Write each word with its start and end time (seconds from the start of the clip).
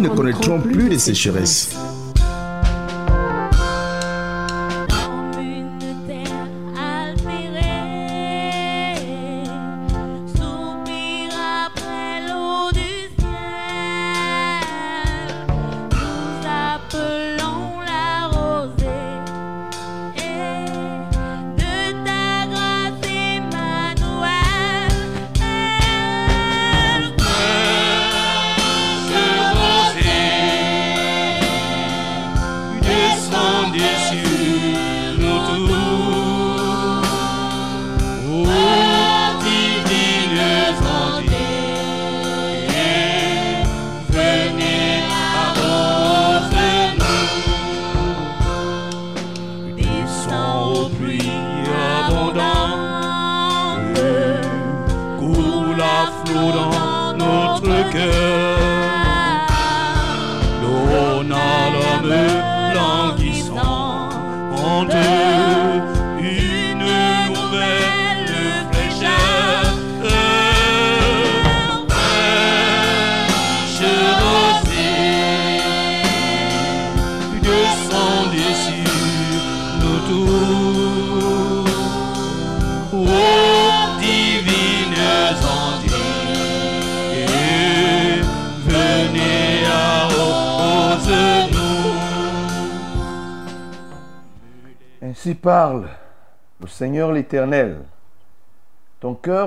ne 0.00 0.08
connaîtront 0.08 0.60
plus 0.60 0.88
de 0.88 0.98
sécheresse. 0.98 1.76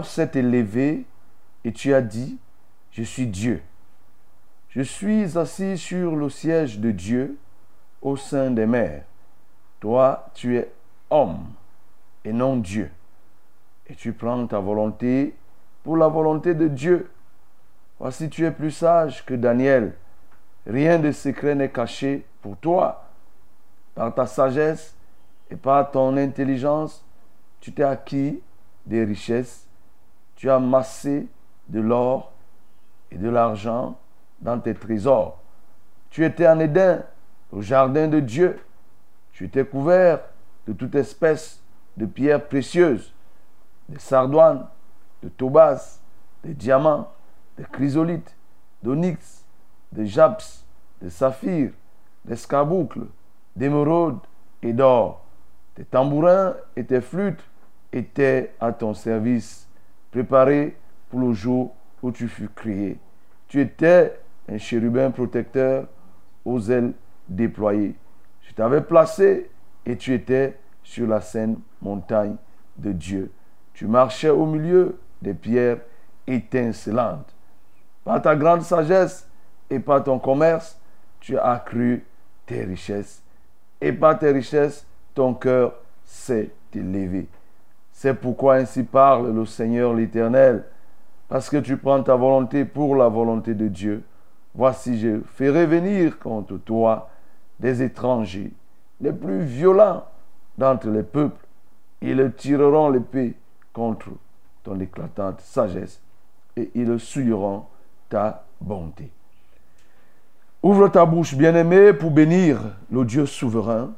S'est 0.04 0.32
élevé 0.36 1.06
et 1.64 1.72
tu 1.72 1.94
as 1.94 2.02
dit, 2.02 2.38
je 2.92 3.04
suis 3.04 3.28
Dieu. 3.28 3.62
Je 4.70 4.82
suis 4.82 5.38
assis 5.38 5.78
sur 5.78 6.16
le 6.16 6.30
siège 6.30 6.80
de 6.80 6.92
Dieu 6.92 7.38
au 8.02 8.16
sein 8.16 8.52
des 8.52 8.66
mers. 8.66 9.04
Toi, 9.80 10.30
tu 10.34 10.58
es 10.58 10.72
homme 11.10 11.46
et 12.24 12.32
non 12.32 12.58
Dieu. 12.58 12.90
Et 13.88 13.96
tu 13.96 14.14
prends 14.14 14.48
ta 14.48 14.60
volonté 14.60 15.36
pour 15.84 15.98
la 15.98 16.08
volonté 16.08 16.54
de 16.54 16.68
Dieu. 16.68 17.12
Voici, 18.00 18.30
tu 18.30 18.46
es 18.46 18.52
plus 18.52 18.72
sage 18.72 19.26
que 19.26 19.34
Daniel. 19.34 19.94
Rien 20.66 21.00
de 21.00 21.12
secret 21.12 21.56
n'est 21.56 21.70
caché 21.70 22.26
pour 22.42 22.58
toi. 22.58 23.06
Par 23.96 24.14
ta 24.14 24.26
sagesse 24.26 24.96
et 25.50 25.56
par 25.56 25.92
ton 25.92 26.16
intelligence, 26.18 27.04
tu 27.60 27.74
t'es 27.74 27.84
acquis 27.84 28.42
des 28.86 29.04
richesses. 29.04 29.68
Tu 30.42 30.50
as 30.50 30.56
amassé 30.56 31.28
de 31.68 31.80
l'or 31.80 32.32
et 33.12 33.18
de 33.20 33.30
l'argent 33.30 33.96
dans 34.40 34.60
tes 34.60 34.74
trésors. 34.74 35.40
Tu 36.10 36.26
étais 36.26 36.48
en 36.48 36.60
Éden, 36.60 37.04
au 37.52 37.62
jardin 37.62 38.08
de 38.08 38.20
Dieu. 38.20 38.60
Tu 39.34 39.46
étais 39.46 39.64
couvert 39.64 40.20
de 40.66 40.74
toute 40.74 40.96
espèce 40.96 41.62
de 41.96 42.08
pierres 42.08 42.44
précieuses, 42.44 43.14
de 43.88 44.00
sardoines, 44.00 44.66
de 45.22 45.30
tobas, 45.30 46.00
de 46.44 46.54
diamants, 46.54 47.12
de 47.60 47.64
chrysolites, 47.64 48.36
d'onyx, 48.82 49.46
de 49.92 50.06
japs, 50.06 50.66
de 51.04 51.10
saphir, 51.10 51.70
d'escarboucles, 52.26 53.06
d'émeraudes 53.56 54.18
et 54.64 54.74
d'or. 54.74 55.24
Tes 55.76 55.86
tambourins 55.86 56.56
et 56.76 56.84
tes 56.84 57.02
flûtes 57.02 57.48
étaient 57.94 58.56
à 58.60 58.74
ton 58.74 58.96
service, 58.96 59.68
préparés 60.12 60.78
pour 61.10 61.22
le 61.22 61.34
jour 61.34 61.74
où 62.04 62.12
tu 62.12 62.28
fus 62.28 62.50
créé. 62.54 63.00
Tu 63.48 63.62
étais 63.62 64.20
un 64.50 64.58
chérubin 64.58 65.12
protecteur 65.12 65.88
aux 66.46 66.60
ailes 66.70 66.94
déployées. 67.28 67.96
Je 68.42 68.54
t'avais 68.54 68.82
placé 68.82 69.50
et 69.86 69.96
tu 69.98 70.14
étais 70.14 70.58
sur 70.84 71.08
la 71.08 71.22
sainte 71.22 71.58
montagne 71.82 72.36
de 72.78 72.92
Dieu. 72.92 73.32
Tu 73.74 73.88
marchais 73.88 74.30
au 74.30 74.46
milieu 74.46 74.98
des 75.22 75.34
pierres 75.34 75.80
étincelantes. 76.28 77.34
Par 78.04 78.22
ta 78.22 78.36
grande 78.36 78.64
sagesse 78.64 79.28
et 79.70 79.80
par 79.80 80.04
ton 80.04 80.20
commerce, 80.20 80.80
tu 81.20 81.38
as 81.38 81.52
accru 81.52 82.04
tes 82.46 82.64
richesses. 82.64 83.24
Et 83.80 83.94
par 83.94 84.18
tes 84.20 84.32
richesses, 84.32 84.86
ton 85.14 85.34
cœur 85.34 85.74
s'est 86.04 86.52
élevé. 86.74 87.28
C'est 88.02 88.16
pourquoi 88.16 88.56
ainsi 88.56 88.82
parle 88.82 89.32
le 89.32 89.46
Seigneur 89.46 89.94
l'Éternel. 89.94 90.64
Parce 91.30 91.52
que 91.52 91.58
tu 91.58 91.78
prends 91.78 92.02
ta 92.02 92.16
volonté 92.16 92.66
pour 92.66 92.96
la 92.96 93.08
volonté 93.08 93.54
de 93.54 93.68
Dieu. 93.68 94.04
Voici, 94.56 95.00
je 95.00 95.22
ferai 95.36 95.68
venir 95.68 96.18
contre 96.18 96.58
toi 96.58 97.12
des 97.60 97.84
étrangers, 97.84 98.52
les 99.02 99.14
plus 99.14 99.44
violents 99.44 100.04
d'entre 100.58 100.90
les 100.90 101.04
peuples. 101.04 101.46
Ils 102.02 102.34
tireront 102.36 102.90
l'épée 102.90 103.36
contre 103.72 104.10
ton 104.64 104.80
éclatante 104.80 105.40
sagesse 105.42 106.02
et 106.58 106.72
ils 106.74 107.00
souilleront 107.00 107.66
ta 108.10 108.46
bonté. 108.60 109.12
Ouvre 110.64 110.88
ta 110.88 111.06
bouche, 111.06 111.36
bien-aimé, 111.36 111.94
pour 111.94 112.10
bénir 112.10 112.62
le 112.92 113.06
Dieu 113.06 113.28
souverain, 113.28 113.94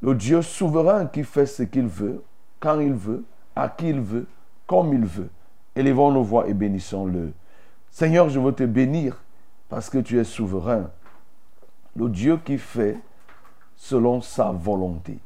le 0.00 0.14
Dieu 0.14 0.40
souverain 0.40 1.04
qui 1.04 1.24
fait 1.24 1.44
ce 1.44 1.62
qu'il 1.62 1.88
veut, 1.88 2.22
quand 2.60 2.80
il 2.80 2.92
veut, 2.92 3.24
à 3.54 3.68
qui 3.68 3.88
il 3.88 4.00
veut, 4.00 4.26
comme 4.66 4.92
il 4.92 5.04
veut. 5.04 5.30
Élevons 5.74 6.12
nos 6.12 6.22
voix 6.22 6.48
et 6.48 6.54
bénissons-le. 6.54 7.32
Seigneur, 7.90 8.28
je 8.28 8.40
veux 8.40 8.52
te 8.52 8.64
bénir 8.64 9.22
parce 9.68 9.90
que 9.90 9.98
tu 9.98 10.18
es 10.18 10.24
souverain. 10.24 10.90
Le 11.94 12.08
Dieu 12.08 12.38
qui 12.44 12.58
fait 12.58 12.98
selon 13.76 14.20
sa 14.20 14.50
volonté. 14.50 15.18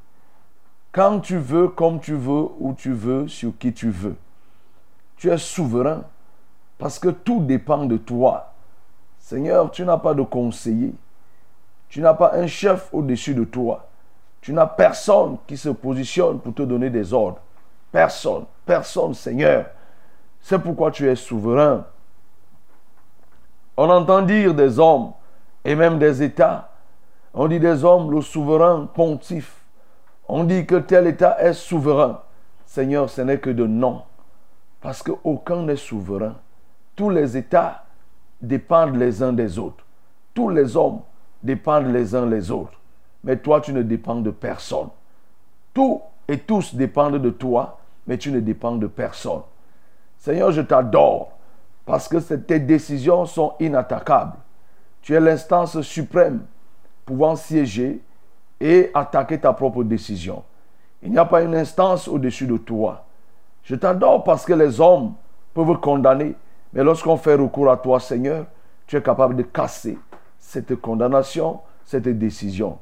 Quand 0.92 1.20
tu 1.20 1.36
veux, 1.36 1.68
comme 1.68 2.00
tu 2.00 2.14
veux, 2.14 2.48
où 2.58 2.74
tu 2.74 2.92
veux, 2.92 3.28
sur 3.28 3.56
qui 3.58 3.72
tu 3.72 3.90
veux. 3.90 4.16
Tu 5.16 5.30
es 5.30 5.38
souverain 5.38 6.04
parce 6.78 6.98
que 6.98 7.08
tout 7.08 7.40
dépend 7.44 7.84
de 7.86 7.96
toi. 7.96 8.54
Seigneur, 9.18 9.70
tu 9.70 9.84
n'as 9.84 9.98
pas 9.98 10.14
de 10.14 10.22
conseiller. 10.22 10.94
Tu 11.88 12.00
n'as 12.00 12.14
pas 12.14 12.34
un 12.34 12.46
chef 12.46 12.88
au-dessus 12.92 13.34
de 13.34 13.44
toi. 13.44 13.89
Tu 14.40 14.52
n'as 14.52 14.66
personne 14.66 15.36
qui 15.46 15.56
se 15.56 15.68
positionne 15.68 16.40
pour 16.40 16.54
te 16.54 16.62
donner 16.62 16.90
des 16.90 17.12
ordres. 17.12 17.40
Personne, 17.92 18.44
personne, 18.64 19.14
Seigneur. 19.14 19.66
C'est 20.40 20.58
pourquoi 20.58 20.90
tu 20.90 21.08
es 21.08 21.16
souverain. 21.16 21.84
On 23.76 23.88
entend 23.88 24.22
dire 24.22 24.54
des 24.54 24.78
hommes 24.78 25.12
et 25.64 25.74
même 25.74 25.98
des 25.98 26.22
États. 26.22 26.70
On 27.34 27.48
dit 27.48 27.60
des 27.60 27.84
hommes, 27.84 28.10
le 28.10 28.20
souverain 28.20 28.88
pontife. 28.92 29.56
On 30.28 30.44
dit 30.44 30.66
que 30.66 30.76
tel 30.76 31.06
État 31.06 31.40
est 31.40 31.52
souverain. 31.52 32.22
Seigneur, 32.64 33.10
ce 33.10 33.22
n'est 33.22 33.38
que 33.38 33.50
de 33.50 33.66
nom. 33.66 34.02
Parce 34.80 35.02
qu'aucun 35.02 35.62
n'est 35.62 35.76
souverain. 35.76 36.36
Tous 36.96 37.10
les 37.10 37.36
États 37.36 37.84
dépendent 38.40 38.96
les 38.96 39.22
uns 39.22 39.32
des 39.32 39.58
autres. 39.58 39.84
tous 40.32 40.48
les 40.48 40.76
hommes 40.76 41.00
dépendent 41.42 41.92
les 41.92 42.14
uns 42.14 42.26
les 42.26 42.50
autres. 42.50 42.79
Mais 43.24 43.36
toi, 43.36 43.60
tu 43.60 43.72
ne 43.72 43.82
dépends 43.82 44.20
de 44.20 44.30
personne. 44.30 44.88
Tous 45.74 46.00
et 46.28 46.38
tous 46.38 46.74
dépendent 46.74 47.20
de 47.20 47.30
toi, 47.30 47.78
mais 48.06 48.18
tu 48.18 48.30
ne 48.32 48.40
dépends 48.40 48.76
de 48.76 48.86
personne. 48.86 49.42
Seigneur, 50.18 50.52
je 50.52 50.60
t'adore 50.60 51.32
parce 51.86 52.08
que 52.08 52.18
tes 52.34 52.60
décisions 52.60 53.26
sont 53.26 53.54
inattaquables. 53.60 54.36
Tu 55.02 55.14
es 55.14 55.20
l'instance 55.20 55.80
suprême 55.80 56.44
pouvant 57.04 57.36
siéger 57.36 58.00
et 58.60 58.90
attaquer 58.94 59.40
ta 59.40 59.52
propre 59.52 59.82
décision. 59.82 60.44
Il 61.02 61.10
n'y 61.10 61.18
a 61.18 61.24
pas 61.24 61.42
une 61.42 61.54
instance 61.54 62.06
au-dessus 62.06 62.46
de 62.46 62.58
toi. 62.58 63.04
Je 63.64 63.74
t'adore 63.74 64.24
parce 64.24 64.44
que 64.44 64.52
les 64.52 64.80
hommes 64.80 65.14
peuvent 65.54 65.80
condamner, 65.80 66.34
mais 66.72 66.84
lorsqu'on 66.84 67.16
fait 67.16 67.34
recours 67.34 67.70
à 67.70 67.76
toi, 67.76 67.98
Seigneur, 67.98 68.46
tu 68.86 68.96
es 68.96 69.02
capable 69.02 69.36
de 69.36 69.42
casser 69.42 69.98
cette 70.38 70.76
condamnation, 70.76 71.60
cette 71.84 72.08
décision. 72.08 72.78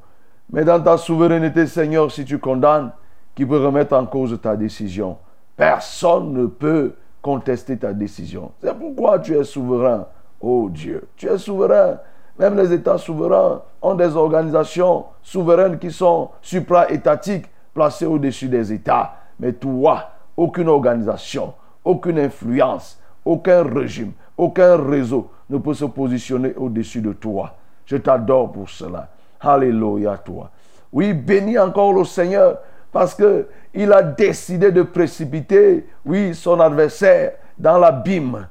Mais 0.51 0.65
dans 0.65 0.81
ta 0.81 0.97
souveraineté, 0.97 1.67
Seigneur, 1.67 2.11
si 2.11 2.25
tu 2.25 2.39
condamnes, 2.39 2.93
qui 3.35 3.47
peut 3.47 3.65
remettre 3.65 3.95
en 3.95 4.07
cause 4.07 4.39
ta 4.41 4.57
décision 4.57 5.17
Personne 5.57 6.33
ne 6.33 6.47
peut 6.47 6.95
contester 7.21 7.77
ta 7.77 7.93
décision. 7.93 8.53
C'est 8.61 8.77
pourquoi 8.79 9.19
tu 9.19 9.37
es 9.37 9.45
souverain, 9.45 10.07
oh 10.41 10.69
Dieu. 10.71 11.09
Tu 11.17 11.27
es 11.27 11.37
souverain. 11.37 11.99
Même 12.39 12.57
les 12.57 12.73
États 12.73 12.99
souverains 12.99 13.63
ont 13.83 13.95
des 13.95 14.17
organisations 14.17 15.05
souveraines 15.23 15.79
qui 15.79 15.91
sont 15.91 16.31
supra-étatiques, 16.41 17.47
placées 17.75 18.07
au-dessus 18.07 18.49
des 18.49 18.73
États. 18.73 19.15
Mais 19.41 19.53
toi, 19.53 20.11
aucune 20.37 20.69
organisation, 20.69 21.55
aucune 21.85 22.21
influence, 22.21 23.01
aucun 23.25 23.65
régime, 23.65 24.13
aucun 24.37 24.77
réseau 24.77 25.31
ne 25.51 25.59
peut 25.59 25.75
se 25.75 25.85
positionner 25.85 26.55
au-dessus 26.55 27.01
de 27.01 27.13
toi. 27.13 27.55
Je 27.85 27.97
t'adore 27.97 28.53
pour 28.53 28.71
cela. 28.71 29.09
Alléluia 29.41 30.17
toi. 30.19 30.51
Oui, 30.93 31.13
bénis 31.13 31.59
encore 31.59 31.93
le 31.93 32.05
Seigneur 32.05 32.59
parce 32.93 33.15
qu'il 33.15 33.93
a 33.93 34.03
décidé 34.03 34.73
de 34.73 34.83
précipiter, 34.83 35.87
oui, 36.05 36.35
son 36.35 36.59
adversaire 36.61 37.33
dans 37.59 37.79
l'abîme. 37.79 38.47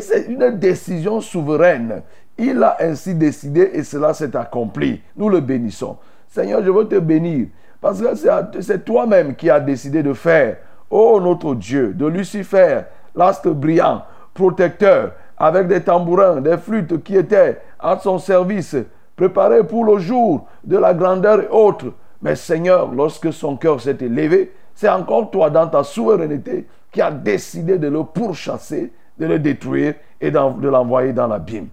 C'est 0.00 0.26
une 0.28 0.58
décision 0.58 1.20
souveraine. 1.20 2.02
Il 2.36 2.62
a 2.62 2.76
ainsi 2.80 3.14
décidé 3.14 3.70
et 3.74 3.82
cela 3.82 4.14
s'est 4.14 4.36
accompli. 4.36 5.00
Nous 5.16 5.28
le 5.28 5.40
bénissons. 5.40 5.96
Seigneur, 6.28 6.62
je 6.62 6.70
veux 6.70 6.86
te 6.86 6.98
bénir 6.98 7.48
parce 7.80 8.00
que 8.00 8.60
c'est 8.60 8.84
toi-même 8.84 9.34
qui 9.36 9.50
as 9.50 9.60
décidé 9.60 10.02
de 10.02 10.12
faire, 10.12 10.56
oh 10.90 11.20
notre 11.22 11.54
Dieu, 11.54 11.94
de 11.94 12.06
Lucifer, 12.06 12.80
l'astre 13.14 13.50
brillant, 13.50 14.02
protecteur, 14.34 15.12
avec 15.36 15.68
des 15.68 15.80
tambourins, 15.80 16.40
des 16.40 16.56
flûtes 16.58 17.02
qui 17.02 17.16
étaient 17.16 17.58
à 17.78 17.98
son 17.98 18.18
service, 18.18 18.76
préparés 19.18 19.64
pour 19.64 19.84
le 19.84 19.98
jour 19.98 20.46
de 20.62 20.78
la 20.78 20.94
grandeur 20.94 21.42
et 21.42 21.48
autres. 21.48 21.92
Mais 22.22 22.36
Seigneur, 22.36 22.92
lorsque 22.92 23.32
son 23.32 23.56
cœur 23.56 23.80
s'est 23.80 23.98
élevé, 24.00 24.52
c'est 24.74 24.88
encore 24.88 25.30
toi, 25.30 25.50
dans 25.50 25.66
ta 25.66 25.82
souveraineté, 25.82 26.68
qui 26.92 27.02
as 27.02 27.10
décidé 27.10 27.78
de 27.78 27.88
le 27.88 28.04
pourchasser, 28.04 28.92
de 29.18 29.26
le 29.26 29.40
détruire 29.40 29.94
et 30.20 30.30
de 30.30 30.68
l'envoyer 30.68 31.12
dans 31.12 31.26
l'abîme. 31.26 31.66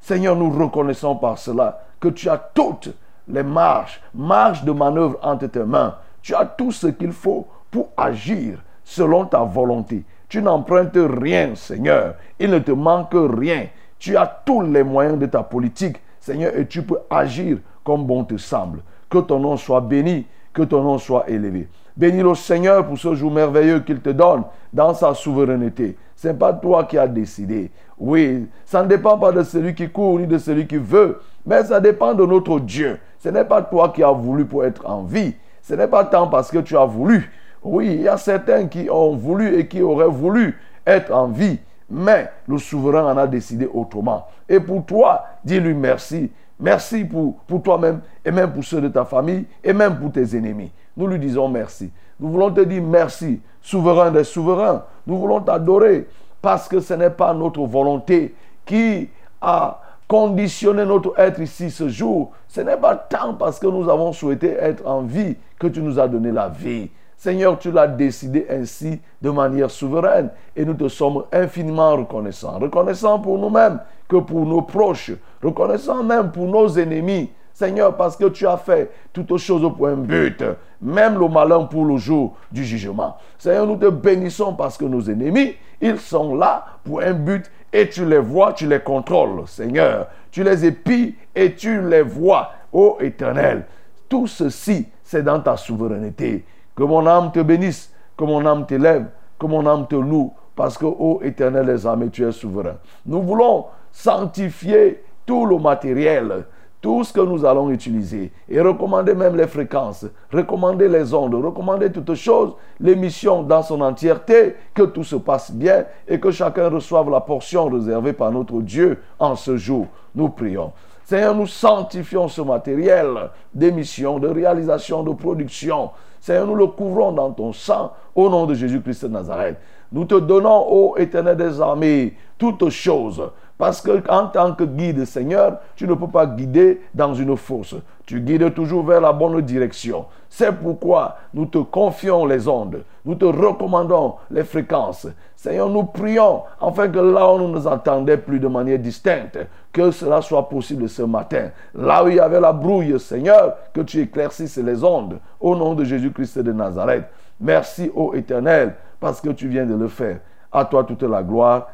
Seigneur, 0.00 0.34
nous 0.36 0.50
reconnaissons 0.50 1.16
par 1.16 1.36
cela 1.36 1.82
que 2.00 2.08
tu 2.08 2.30
as 2.30 2.38
toutes 2.38 2.94
les 3.28 3.42
marges, 3.42 4.00
marges 4.14 4.64
de 4.64 4.72
manœuvre 4.72 5.18
entre 5.22 5.48
tes 5.48 5.64
mains. 5.64 5.96
Tu 6.22 6.34
as 6.34 6.46
tout 6.46 6.72
ce 6.72 6.86
qu'il 6.86 7.12
faut 7.12 7.46
pour 7.70 7.90
agir 7.96 8.62
selon 8.84 9.26
ta 9.26 9.40
volonté. 9.40 10.02
Tu 10.30 10.40
n'empruntes 10.40 10.96
rien, 10.96 11.54
Seigneur. 11.54 12.14
Il 12.38 12.50
ne 12.50 12.58
te 12.58 12.72
manque 12.72 13.12
rien. 13.12 13.66
Tu 13.98 14.16
as 14.16 14.26
tous 14.46 14.62
les 14.62 14.82
moyens 14.82 15.18
de 15.18 15.26
ta 15.26 15.42
politique, 15.42 15.98
Seigneur, 16.26 16.56
et 16.56 16.66
tu 16.66 16.82
peux 16.82 16.98
agir 17.08 17.58
comme 17.84 18.04
bon 18.04 18.24
te 18.24 18.36
semble. 18.36 18.80
Que 19.08 19.18
ton 19.18 19.38
nom 19.38 19.56
soit 19.56 19.80
béni, 19.80 20.26
que 20.52 20.62
ton 20.62 20.82
nom 20.82 20.98
soit 20.98 21.30
élevé. 21.30 21.68
Bénis 21.96 22.22
le 22.22 22.34
Seigneur 22.34 22.84
pour 22.84 22.98
ce 22.98 23.14
jour 23.14 23.30
merveilleux 23.30 23.78
qu'il 23.80 24.00
te 24.00 24.10
donne 24.10 24.42
dans 24.72 24.92
sa 24.92 25.14
souveraineté. 25.14 25.96
Ce 26.16 26.26
n'est 26.26 26.34
pas 26.34 26.52
toi 26.52 26.82
qui 26.82 26.98
as 26.98 27.06
décidé. 27.06 27.70
Oui, 27.96 28.48
ça 28.64 28.82
ne 28.82 28.88
dépend 28.88 29.16
pas 29.16 29.30
de 29.30 29.44
celui 29.44 29.72
qui 29.74 29.88
court 29.88 30.18
ni 30.18 30.26
de 30.26 30.36
celui 30.36 30.66
qui 30.66 30.78
veut, 30.78 31.20
mais 31.46 31.62
ça 31.62 31.78
dépend 31.78 32.12
de 32.12 32.26
notre 32.26 32.58
Dieu. 32.58 32.98
Ce 33.20 33.28
n'est 33.28 33.44
pas 33.44 33.62
toi 33.62 33.90
qui 33.90 34.02
as 34.02 34.10
voulu 34.10 34.44
pour 34.46 34.64
être 34.64 34.84
en 34.84 35.04
vie. 35.04 35.34
Ce 35.62 35.74
n'est 35.74 35.86
pas 35.86 36.04
tant 36.04 36.26
parce 36.26 36.50
que 36.50 36.58
tu 36.58 36.76
as 36.76 36.86
voulu. 36.86 37.30
Oui, 37.62 37.86
il 37.94 38.02
y 38.02 38.08
a 38.08 38.16
certains 38.16 38.66
qui 38.66 38.90
ont 38.90 39.14
voulu 39.14 39.56
et 39.58 39.68
qui 39.68 39.80
auraient 39.80 40.08
voulu 40.08 40.58
être 40.84 41.12
en 41.12 41.28
vie, 41.28 41.60
mais 41.88 42.30
le 42.46 42.58
souverain 42.58 43.12
en 43.12 43.16
a 43.16 43.26
décidé 43.26 43.68
autrement. 43.72 44.26
Et 44.48 44.60
pour 44.60 44.84
toi, 44.84 45.24
dis-lui 45.44 45.74
merci. 45.74 46.30
Merci 46.58 47.04
pour, 47.04 47.36
pour 47.46 47.62
toi-même 47.62 48.00
et 48.24 48.30
même 48.30 48.52
pour 48.52 48.64
ceux 48.64 48.80
de 48.80 48.88
ta 48.88 49.04
famille 49.04 49.44
et 49.62 49.72
même 49.72 49.98
pour 49.98 50.10
tes 50.10 50.36
ennemis. 50.36 50.72
Nous 50.96 51.06
lui 51.06 51.18
disons 51.18 51.48
merci. 51.48 51.90
Nous 52.18 52.30
voulons 52.30 52.50
te 52.50 52.62
dire 52.62 52.82
merci, 52.82 53.40
souverain 53.60 54.10
des 54.10 54.24
souverains. 54.24 54.84
Nous 55.06 55.18
voulons 55.18 55.40
t'adorer 55.40 56.08
parce 56.40 56.66
que 56.66 56.80
ce 56.80 56.94
n'est 56.94 57.10
pas 57.10 57.34
notre 57.34 57.60
volonté 57.66 58.34
qui 58.64 59.08
a 59.40 59.80
conditionné 60.08 60.84
notre 60.84 61.18
être 61.18 61.40
ici 61.40 61.70
ce 61.70 61.88
jour. 61.88 62.32
Ce 62.48 62.60
n'est 62.62 62.76
pas 62.76 62.96
tant 62.96 63.34
parce 63.34 63.58
que 63.58 63.66
nous 63.66 63.88
avons 63.90 64.12
souhaité 64.12 64.52
être 64.52 64.86
en 64.86 65.02
vie 65.02 65.36
que 65.58 65.66
tu 65.66 65.82
nous 65.82 65.98
as 65.98 66.08
donné 66.08 66.32
la 66.32 66.48
vie. 66.48 66.90
Seigneur, 67.16 67.58
tu 67.58 67.72
l'as 67.72 67.86
décidé 67.86 68.46
ainsi 68.50 69.00
de 69.22 69.30
manière 69.30 69.70
souveraine 69.70 70.30
et 70.54 70.64
nous 70.64 70.74
te 70.74 70.88
sommes 70.88 71.24
infiniment 71.32 71.96
reconnaissants. 71.96 72.58
Reconnaissants 72.58 73.18
pour 73.18 73.38
nous-mêmes 73.38 73.80
que 74.06 74.16
pour 74.16 74.44
nos 74.44 74.62
proches. 74.62 75.12
Reconnaissants 75.42 76.04
même 76.04 76.30
pour 76.30 76.46
nos 76.46 76.68
ennemis. 76.78 77.30
Seigneur, 77.54 77.96
parce 77.96 78.18
que 78.18 78.26
tu 78.26 78.46
as 78.46 78.58
fait 78.58 78.90
toutes 79.14 79.38
choses 79.38 79.66
pour 79.74 79.86
un 79.86 79.96
but, 79.96 80.44
même 80.82 81.18
le 81.18 81.26
malin 81.26 81.64
pour 81.64 81.86
le 81.86 81.96
jour 81.96 82.36
du 82.52 82.62
jugement. 82.62 83.16
Seigneur, 83.38 83.66
nous 83.66 83.76
te 83.76 83.88
bénissons 83.88 84.52
parce 84.52 84.76
que 84.76 84.84
nos 84.84 85.00
ennemis, 85.00 85.54
ils 85.80 85.98
sont 85.98 86.34
là 86.34 86.66
pour 86.84 87.00
un 87.00 87.14
but 87.14 87.50
et 87.72 87.88
tu 87.88 88.04
les 88.04 88.18
vois, 88.18 88.52
tu 88.52 88.66
les 88.66 88.80
contrôles, 88.80 89.48
Seigneur. 89.48 90.08
Tu 90.30 90.44
les 90.44 90.66
épies 90.66 91.14
et 91.34 91.54
tu 91.54 91.80
les 91.80 92.02
vois, 92.02 92.50
ô 92.70 92.98
Éternel. 93.00 93.64
Tout 94.06 94.26
ceci, 94.26 94.86
c'est 95.02 95.22
dans 95.22 95.40
ta 95.40 95.56
souveraineté. 95.56 96.44
Que 96.76 96.82
mon 96.82 97.06
âme 97.06 97.32
te 97.32 97.40
bénisse, 97.40 97.92
que 98.16 98.24
mon 98.24 98.44
âme 98.46 98.66
t'élève, 98.66 99.06
que 99.38 99.46
mon 99.46 99.66
âme 99.66 99.86
te 99.88 99.96
loue, 99.96 100.32
parce 100.54 100.78
que, 100.78 100.84
ô 100.84 101.20
éternel 101.22 101.66
les 101.66 101.86
âmes, 101.86 102.10
tu 102.10 102.26
es 102.26 102.32
souverain. 102.32 102.76
Nous 103.04 103.22
voulons 103.22 103.66
sanctifier 103.92 105.02
tout 105.24 105.46
le 105.46 105.58
matériel, 105.58 106.44
tout 106.80 107.02
ce 107.02 107.12
que 107.12 107.20
nous 107.20 107.44
allons 107.44 107.70
utiliser 107.70 108.30
et 108.48 108.60
recommander 108.60 109.14
même 109.14 109.36
les 109.36 109.46
fréquences, 109.46 110.06
recommander 110.32 110.88
les 110.88 111.12
ondes, 111.12 111.34
recommander 111.34 111.90
toutes 111.90 112.14
choses, 112.14 112.54
l'émission 112.78 113.42
dans 113.42 113.62
son 113.62 113.80
entièreté, 113.80 114.54
que 114.72 114.82
tout 114.82 115.02
se 115.02 115.16
passe 115.16 115.50
bien 115.50 115.84
et 116.06 116.20
que 116.20 116.30
chacun 116.30 116.68
reçoive 116.68 117.10
la 117.10 117.20
portion 117.20 117.68
réservée 117.68 118.12
par 118.12 118.30
notre 118.30 118.60
Dieu 118.60 119.02
en 119.18 119.34
ce 119.34 119.56
jour. 119.56 119.86
Nous 120.14 120.28
prions. 120.28 120.72
Seigneur, 121.04 121.34
nous 121.34 121.46
sanctifions 121.46 122.28
ce 122.28 122.42
matériel 122.42 123.30
d'émission, 123.54 124.18
de 124.18 124.28
réalisation, 124.28 125.02
de 125.02 125.12
production. 125.12 125.90
Seigneur, 126.26 126.48
nous 126.48 126.56
le 126.56 126.66
couvrons 126.66 127.12
dans 127.12 127.30
ton 127.30 127.52
sang 127.52 127.92
au 128.16 128.28
nom 128.28 128.46
de 128.46 128.54
Jésus-Christ 128.54 129.04
de 129.04 129.10
Nazareth. 129.10 129.58
Nous 129.92 130.04
te 130.04 130.14
donnons, 130.14 130.66
ô 130.68 130.96
éternel 130.96 131.36
des 131.36 131.60
armées, 131.60 132.14
toutes 132.38 132.68
choses. 132.70 133.22
Parce 133.58 133.80
que 133.80 134.02
en 134.10 134.26
tant 134.26 134.52
que 134.52 134.64
guide, 134.64 135.06
Seigneur, 135.06 135.60
tu 135.76 135.88
ne 135.88 135.94
peux 135.94 136.08
pas 136.08 136.26
guider 136.26 136.82
dans 136.94 137.14
une 137.14 137.36
fosse. 137.36 137.74
Tu 138.04 138.20
guides 138.20 138.52
toujours 138.52 138.84
vers 138.84 139.00
la 139.00 139.12
bonne 139.12 139.40
direction. 139.40 140.04
C'est 140.28 140.52
pourquoi 140.52 141.16
nous 141.32 141.46
te 141.46 141.58
confions 141.58 142.26
les 142.26 142.46
ondes. 142.48 142.84
Nous 143.06 143.14
te 143.14 143.24
recommandons 143.24 144.16
les 144.30 144.44
fréquences. 144.44 145.06
Seigneur, 145.34 145.70
nous 145.70 145.84
prions 145.84 146.42
afin 146.60 146.88
que 146.88 146.98
là 146.98 147.32
où 147.32 147.38
nous 147.38 147.48
nous 147.48 147.66
entendons 147.66 148.18
plus 148.18 148.40
de 148.40 148.48
manière 148.48 148.78
distincte, 148.78 149.38
que 149.72 149.90
cela 149.90 150.20
soit 150.20 150.48
possible 150.48 150.88
ce 150.88 151.02
matin. 151.02 151.50
Là 151.74 152.04
où 152.04 152.08
il 152.08 152.16
y 152.16 152.20
avait 152.20 152.40
la 152.40 152.52
brouille, 152.52 153.00
Seigneur, 153.00 153.56
que 153.72 153.80
tu 153.80 154.00
éclaircisses 154.00 154.58
les 154.58 154.84
ondes. 154.84 155.18
Au 155.40 155.56
nom 155.56 155.74
de 155.74 155.84
Jésus-Christ 155.84 156.40
de 156.40 156.52
Nazareth. 156.52 157.04
Merci, 157.40 157.90
ô 157.94 158.14
Éternel, 158.14 158.74
parce 159.00 159.20
que 159.20 159.30
tu 159.30 159.48
viens 159.48 159.66
de 159.66 159.74
le 159.74 159.88
faire. 159.88 160.20
À 160.52 160.64
toi 160.64 160.84
toute 160.84 161.02
la 161.02 161.22
gloire. 161.22 161.68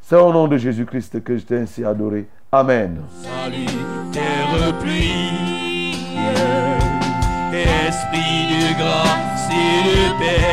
C'est 0.00 0.16
au 0.16 0.32
nom 0.32 0.48
de 0.48 0.56
Jésus-Christ 0.56 1.22
que 1.22 1.36
je 1.36 1.44
t'ai 1.44 1.58
ainsi 1.58 1.84
adoré. 1.84 2.28
Amen. 2.52 3.02
Salut, 3.22 3.66
terre 4.12 4.78
pluie, 4.80 5.92
esprit 7.52 8.46
de 8.50 8.78
grâce 8.78 9.48
et 9.50 9.84
de 9.88 10.18
paix, 10.18 10.50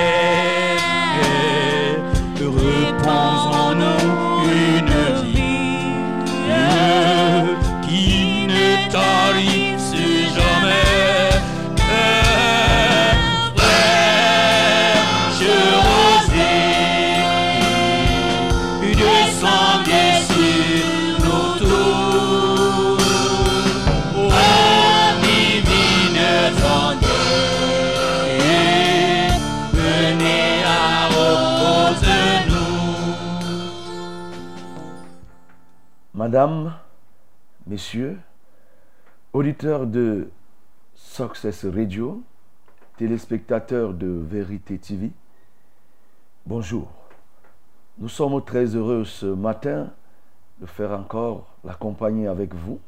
Madame, 36.27 36.73
Messieurs, 37.67 38.19
auditeurs 39.31 39.87
de 39.87 40.27
Success 40.93 41.63
Radio, 41.63 42.21
téléspectateurs 42.97 43.93
de 43.93 44.07
Vérité 44.07 44.77
TV, 44.77 45.11
bonjour. 46.45 46.89
Nous 47.97 48.09
sommes 48.09 48.43
très 48.43 48.75
heureux 48.75 49.05
ce 49.05 49.25
matin 49.25 49.89
de 50.59 50.65
faire 50.65 50.91
encore 50.91 51.47
la 51.63 51.75
compagnie 51.75 52.27
avec 52.27 52.53
vous 52.53 52.81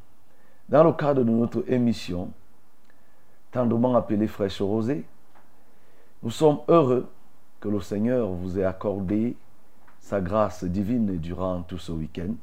dans 0.67 0.83
le 0.83 0.91
cadre 0.91 1.23
de 1.23 1.31
notre 1.31 1.63
émission 1.71 2.33
tendrement 3.51 3.95
appelée 3.95 4.27
Fraîche 4.27 4.61
Rosée. 4.61 5.05
Nous 6.23 6.31
sommes 6.31 6.59
heureux 6.67 7.07
que 7.61 7.69
le 7.69 7.79
Seigneur 7.79 8.27
vous 8.27 8.59
ait 8.59 8.65
accordé 8.65 9.37
sa 10.01 10.19
grâce 10.19 10.65
divine 10.65 11.15
durant 11.19 11.61
tout 11.61 11.77
ce 11.77 11.93
week-end. 11.93 12.33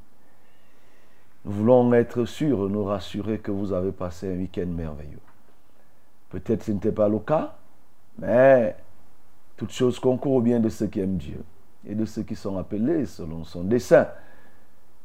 Nous 1.46 1.52
voulons 1.52 1.92
être 1.92 2.24
sûrs, 2.24 2.68
nous 2.68 2.82
rassurer 2.82 3.38
que 3.38 3.52
vous 3.52 3.72
avez 3.72 3.92
passé 3.92 4.34
un 4.34 4.36
week-end 4.36 4.66
merveilleux. 4.66 5.20
Peut-être 6.28 6.64
ce 6.64 6.72
n'était 6.72 6.90
pas 6.90 7.08
le 7.08 7.20
cas, 7.20 7.54
mais 8.18 8.74
toute 9.56 9.70
chose 9.70 10.00
concourt 10.00 10.32
au 10.32 10.40
bien 10.40 10.58
de 10.58 10.68
ceux 10.68 10.88
qui 10.88 10.98
aiment 10.98 11.18
Dieu 11.18 11.44
et 11.86 11.94
de 11.94 12.04
ceux 12.04 12.24
qui 12.24 12.34
sont 12.34 12.58
appelés 12.58 13.06
selon 13.06 13.44
son 13.44 13.62
dessein. 13.62 14.08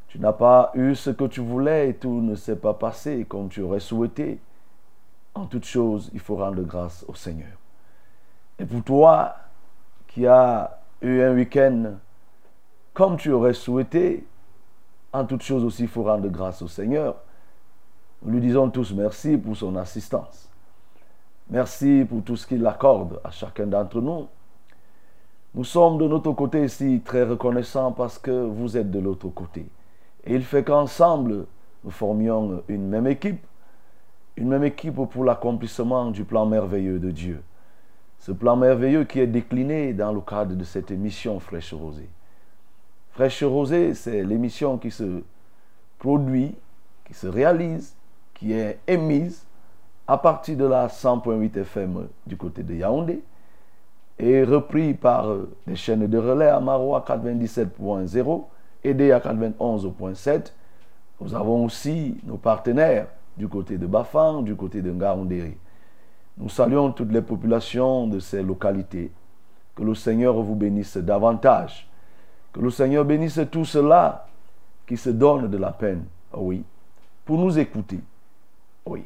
Tu 0.07 0.17
n'as 0.17 0.33
pas 0.33 0.71
eu 0.73 0.95
ce 0.95 1.11
que 1.11 1.25
tu 1.25 1.41
voulais 1.41 1.89
et 1.89 1.93
tout 1.93 2.21
ne 2.21 2.33
s'est 2.33 2.55
pas 2.55 2.73
passé 2.73 3.23
comme 3.29 3.47
tu 3.47 3.61
aurais 3.61 3.79
souhaité. 3.79 4.39
En 5.35 5.45
toute 5.45 5.65
chose, 5.65 6.09
il 6.11 6.19
faut 6.19 6.37
rendre 6.37 6.63
grâce 6.63 7.05
au 7.07 7.13
Seigneur. 7.13 7.55
Et 8.57 8.65
pour 8.65 8.83
toi 8.83 9.35
qui 10.07 10.25
as 10.25 10.81
eu 11.03 11.21
un 11.21 11.35
week-end 11.35 11.97
comme 12.95 13.17
tu 13.17 13.31
aurais 13.31 13.53
souhaité, 13.53 14.25
en 15.13 15.25
toute 15.25 15.41
chose 15.41 15.63
aussi, 15.63 15.83
il 15.83 15.87
faut 15.87 16.03
rendre 16.03 16.27
grâce 16.29 16.61
au 16.61 16.67
Seigneur. 16.67 17.15
Nous 18.23 18.33
lui 18.33 18.41
disons 18.41 18.69
tous 18.69 18.93
merci 18.93 19.37
pour 19.37 19.57
son 19.57 19.75
assistance. 19.75 20.49
Merci 21.49 22.05
pour 22.07 22.23
tout 22.23 22.37
ce 22.37 22.47
qu'il 22.47 22.65
accorde 22.65 23.19
à 23.23 23.31
chacun 23.31 23.67
d'entre 23.67 23.99
nous. 23.99 24.27
Nous 25.53 25.65
sommes 25.65 25.97
de 25.97 26.07
notre 26.07 26.31
côté 26.31 26.63
ici 26.63 27.01
très 27.03 27.23
reconnaissants 27.23 27.91
parce 27.91 28.17
que 28.17 28.31
vous 28.31 28.77
êtes 28.77 28.89
de 28.89 28.99
l'autre 28.99 29.27
côté. 29.27 29.65
Et 30.23 30.35
il 30.35 30.43
fait 30.43 30.63
qu'ensemble, 30.63 31.45
nous 31.83 31.91
formions 31.91 32.63
une 32.69 32.87
même 32.87 33.07
équipe, 33.07 33.45
une 34.37 34.47
même 34.47 34.63
équipe 34.63 34.95
pour 34.95 35.25
l'accomplissement 35.25 36.11
du 36.11 36.23
plan 36.23 36.45
merveilleux 36.45 36.99
de 36.99 37.11
Dieu. 37.11 37.41
Ce 38.19 38.31
plan 38.31 38.55
merveilleux 38.55 39.03
qui 39.03 39.19
est 39.19 39.27
décliné 39.27 39.93
dans 39.93 40.13
le 40.13 40.21
cadre 40.21 40.55
de 40.55 40.63
cette 40.63 40.91
émission 40.91 41.39
Fraîche 41.39 41.73
Rosée. 41.73 42.09
Fraîche 43.11 43.43
Rosée, 43.43 43.93
c'est 43.93 44.23
l'émission 44.23 44.77
qui 44.77 44.89
se 44.89 45.21
produit, 45.99 46.55
qui 47.05 47.13
se 47.13 47.27
réalise, 47.27 47.93
qui 48.33 48.53
est 48.53 48.79
émise 48.87 49.45
à 50.07 50.17
partir 50.17 50.57
de 50.57 50.65
la 50.65 50.87
100.8 50.87 51.57
FM 51.59 52.07
du 52.25 52.37
côté 52.37 52.63
de 52.63 52.73
Yaoundé 52.73 53.21
et 54.17 54.43
repris 54.43 54.93
par 54.93 55.27
les 55.67 55.75
chaînes 55.75 56.07
de 56.07 56.17
relais 56.17 56.47
à 56.47 56.59
Marois 56.59 57.03
97.0 57.07 58.43
et 58.83 58.93
DA 58.93 59.19
91.7. 59.19 60.53
Nous 61.19 61.35
avons 61.35 61.65
aussi 61.65 62.17
nos 62.23 62.37
partenaires 62.37 63.07
du 63.37 63.47
côté 63.47 63.77
de 63.77 63.87
Bafang, 63.87 64.41
du 64.41 64.55
côté 64.55 64.81
de 64.81 64.91
Ngaoundéry. 64.91 65.57
Nous 66.37 66.49
saluons 66.49 66.91
toutes 66.91 67.11
les 67.11 67.21
populations 67.21 68.07
de 68.07 68.19
ces 68.19 68.41
localités. 68.41 69.11
Que 69.75 69.83
le 69.83 69.95
Seigneur 69.95 70.41
vous 70.41 70.55
bénisse 70.55 70.97
davantage. 70.97 71.90
Que 72.53 72.59
le 72.59 72.69
Seigneur 72.69 73.05
bénisse 73.05 73.39
tout 73.49 73.65
cela 73.65 74.27
qui 74.85 74.97
se 74.97 75.09
donne 75.09 75.49
de 75.49 75.57
la 75.57 75.71
peine, 75.71 76.05
oui, 76.33 76.63
pour 77.25 77.37
nous 77.37 77.57
écouter. 77.57 77.99
Oui. 78.85 79.03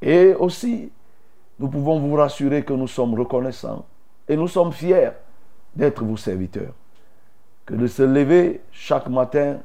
Et 0.00 0.34
aussi, 0.34 0.92
nous 1.58 1.68
pouvons 1.68 1.98
vous 1.98 2.14
rassurer 2.14 2.64
que 2.64 2.72
nous 2.72 2.86
sommes 2.86 3.14
reconnaissants 3.14 3.84
et 4.28 4.36
nous 4.36 4.48
sommes 4.48 4.72
fiers 4.72 5.10
d'être 5.74 6.04
vos 6.04 6.16
serviteurs. 6.16 6.72
Que 7.66 7.74
de 7.74 7.86
se 7.86 8.02
lever 8.02 8.60
chaque 8.70 9.08
matin 9.08 9.58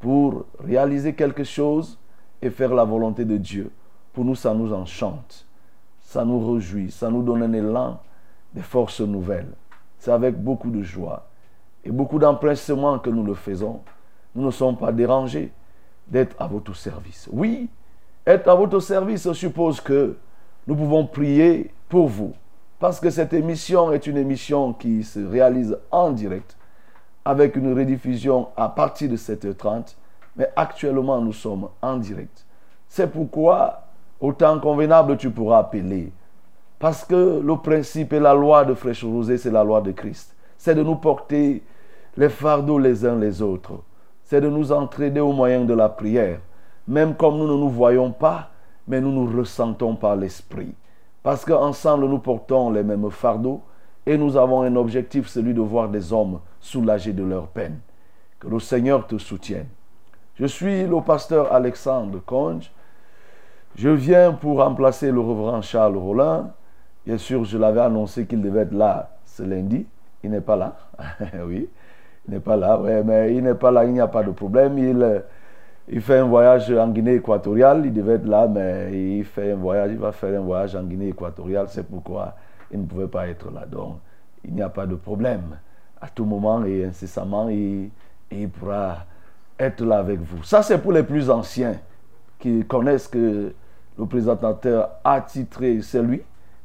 pour 0.00 0.44
réaliser 0.58 1.14
quelque 1.14 1.44
chose 1.44 1.98
et 2.42 2.50
faire 2.50 2.74
la 2.74 2.84
volonté 2.84 3.24
de 3.24 3.36
Dieu. 3.36 3.70
Pour 4.12 4.24
nous, 4.24 4.34
ça 4.34 4.52
nous 4.52 4.72
enchante, 4.72 5.46
ça 6.00 6.24
nous 6.24 6.52
réjouit, 6.52 6.90
ça 6.90 7.10
nous 7.10 7.22
donne 7.22 7.42
un 7.42 7.52
élan 7.52 8.00
des 8.52 8.62
forces 8.62 9.00
nouvelles. 9.00 9.52
C'est 9.98 10.10
avec 10.10 10.36
beaucoup 10.36 10.70
de 10.70 10.82
joie 10.82 11.28
et 11.84 11.90
beaucoup 11.90 12.18
d'empressement 12.18 12.98
que 12.98 13.10
nous 13.10 13.24
le 13.24 13.34
faisons. 13.34 13.80
Nous 14.34 14.44
ne 14.44 14.50
sommes 14.50 14.76
pas 14.76 14.92
dérangés 14.92 15.52
d'être 16.06 16.36
à 16.38 16.46
votre 16.46 16.74
service. 16.74 17.28
Oui, 17.32 17.68
être 18.26 18.48
à 18.48 18.54
votre 18.54 18.80
service 18.80 19.30
suppose 19.32 19.80
que 19.80 20.16
nous 20.66 20.76
pouvons 20.76 21.06
prier 21.06 21.70
pour 21.88 22.08
vous. 22.08 22.32
Parce 22.78 23.00
que 23.00 23.10
cette 23.10 23.32
émission 23.32 23.92
est 23.92 24.06
une 24.06 24.16
émission 24.16 24.72
qui 24.72 25.02
se 25.02 25.18
réalise 25.18 25.76
en 25.90 26.10
direct 26.10 26.56
avec 27.24 27.56
une 27.56 27.76
rediffusion 27.76 28.48
à 28.56 28.68
partir 28.68 29.10
de 29.10 29.16
7h30. 29.16 29.96
Mais 30.36 30.50
actuellement, 30.54 31.20
nous 31.20 31.32
sommes 31.32 31.68
en 31.82 31.96
direct. 31.96 32.44
C'est 32.86 33.10
pourquoi, 33.10 33.82
au 34.20 34.32
temps 34.32 34.60
convenable, 34.60 35.16
tu 35.16 35.30
pourras 35.30 35.58
appeler. 35.58 36.12
Parce 36.78 37.04
que 37.04 37.40
le 37.44 37.56
principe 37.56 38.12
et 38.12 38.20
la 38.20 38.34
loi 38.34 38.64
de 38.64 38.74
Fraîche 38.74 39.04
Rosée, 39.04 39.36
c'est 39.36 39.50
la 39.50 39.64
loi 39.64 39.80
de 39.80 39.90
Christ. 39.90 40.34
C'est 40.58 40.74
de 40.74 40.82
nous 40.82 40.96
porter 40.96 41.62
les 42.16 42.28
fardeaux 42.28 42.78
les 42.78 43.06
uns 43.06 43.16
les 43.16 43.40
autres. 43.40 43.80
C'est 44.24 44.40
de 44.40 44.48
nous 44.48 44.72
entraider 44.72 45.20
au 45.20 45.32
moyen 45.32 45.64
de 45.64 45.72
la 45.72 45.88
prière. 45.88 46.40
Même 46.86 47.14
comme 47.14 47.38
nous 47.38 47.46
ne 47.46 47.56
nous 47.56 47.70
voyons 47.70 48.10
pas, 48.10 48.50
mais 48.86 49.00
nous 49.00 49.12
nous 49.12 49.38
ressentons 49.38 49.94
par 49.94 50.16
l'Esprit. 50.16 50.74
Parce 51.22 51.44
qu'ensemble, 51.44 52.06
nous 52.06 52.18
portons 52.18 52.70
les 52.70 52.82
mêmes 52.82 53.10
fardeaux 53.10 53.62
et 54.04 54.18
nous 54.18 54.36
avons 54.36 54.62
un 54.62 54.74
objectif, 54.76 55.28
celui 55.28 55.54
de 55.54 55.60
voir 55.60 55.88
des 55.88 56.12
hommes 56.12 56.40
soulagés 56.60 57.12
de 57.12 57.22
leur 57.22 57.48
peine. 57.48 57.78
Que 58.40 58.48
le 58.48 58.58
Seigneur 58.58 59.06
te 59.06 59.18
soutienne. 59.18 59.66
Je 60.34 60.46
suis 60.46 60.84
le 60.84 61.00
pasteur 61.02 61.52
Alexandre 61.52 62.20
Conge. 62.24 62.70
Je 63.74 63.88
viens 63.88 64.32
pour 64.32 64.58
remplacer 64.58 65.10
le 65.10 65.20
reverend 65.20 65.62
Charles 65.62 65.96
Rollin. 65.96 66.50
Bien 67.04 67.18
sûr, 67.18 67.44
je 67.44 67.58
l'avais 67.58 67.80
annoncé 67.80 68.26
qu'il 68.26 68.40
devait 68.40 68.60
être 68.60 68.72
là 68.72 69.10
ce 69.24 69.42
lundi. 69.42 69.86
Il 70.22 70.30
n'est 70.30 70.40
pas 70.40 70.56
là. 70.56 70.76
oui, 71.46 71.68
il 72.26 72.34
n'est 72.34 72.40
pas 72.40 72.56
là. 72.56 72.78
mais 73.04 73.34
il 73.34 73.42
n'est 73.42 73.54
pas 73.54 73.70
là, 73.70 73.84
il 73.84 73.92
n'y 73.92 74.00
a 74.00 74.08
pas 74.08 74.22
de 74.22 74.30
problème. 74.30 74.78
Il, 74.78 75.22
il 75.88 76.00
fait 76.00 76.18
un 76.18 76.26
voyage 76.26 76.70
en 76.72 76.88
Guinée 76.88 77.14
équatoriale. 77.14 77.82
Il 77.86 77.92
devait 77.92 78.14
être 78.14 78.26
là, 78.26 78.46
mais 78.46 79.18
il 79.18 79.24
fait 79.24 79.52
un 79.52 79.56
voyage. 79.56 79.90
Il 79.92 79.98
va 79.98 80.12
faire 80.12 80.38
un 80.38 80.42
voyage 80.44 80.74
en 80.76 80.82
Guinée 80.82 81.08
équatoriale. 81.08 81.66
C'est 81.68 81.86
pourquoi 81.86 82.34
il 82.70 82.80
ne 82.80 82.86
pouvait 82.86 83.06
pas 83.06 83.28
être 83.28 83.50
là. 83.50 83.64
Donc, 83.66 83.98
il 84.44 84.54
n'y 84.54 84.62
a 84.62 84.68
pas 84.68 84.86
de 84.86 84.94
problème. 84.94 85.58
À 86.00 86.08
tout 86.08 86.24
moment 86.24 86.64
et 86.64 86.84
incessamment, 86.84 87.48
il, 87.48 87.90
il 88.30 88.48
pourra 88.48 88.98
être 89.58 89.84
là 89.84 89.98
avec 89.98 90.20
vous. 90.20 90.42
Ça, 90.44 90.62
c'est 90.62 90.78
pour 90.78 90.92
les 90.92 91.02
plus 91.02 91.30
anciens 91.30 91.76
qui 92.38 92.64
connaissent 92.64 93.08
que 93.08 93.52
le 93.98 94.06
présentateur 94.06 94.90
a 95.02 95.20
titré 95.20 95.80
c'est 95.82 96.02
lui. 96.02 96.22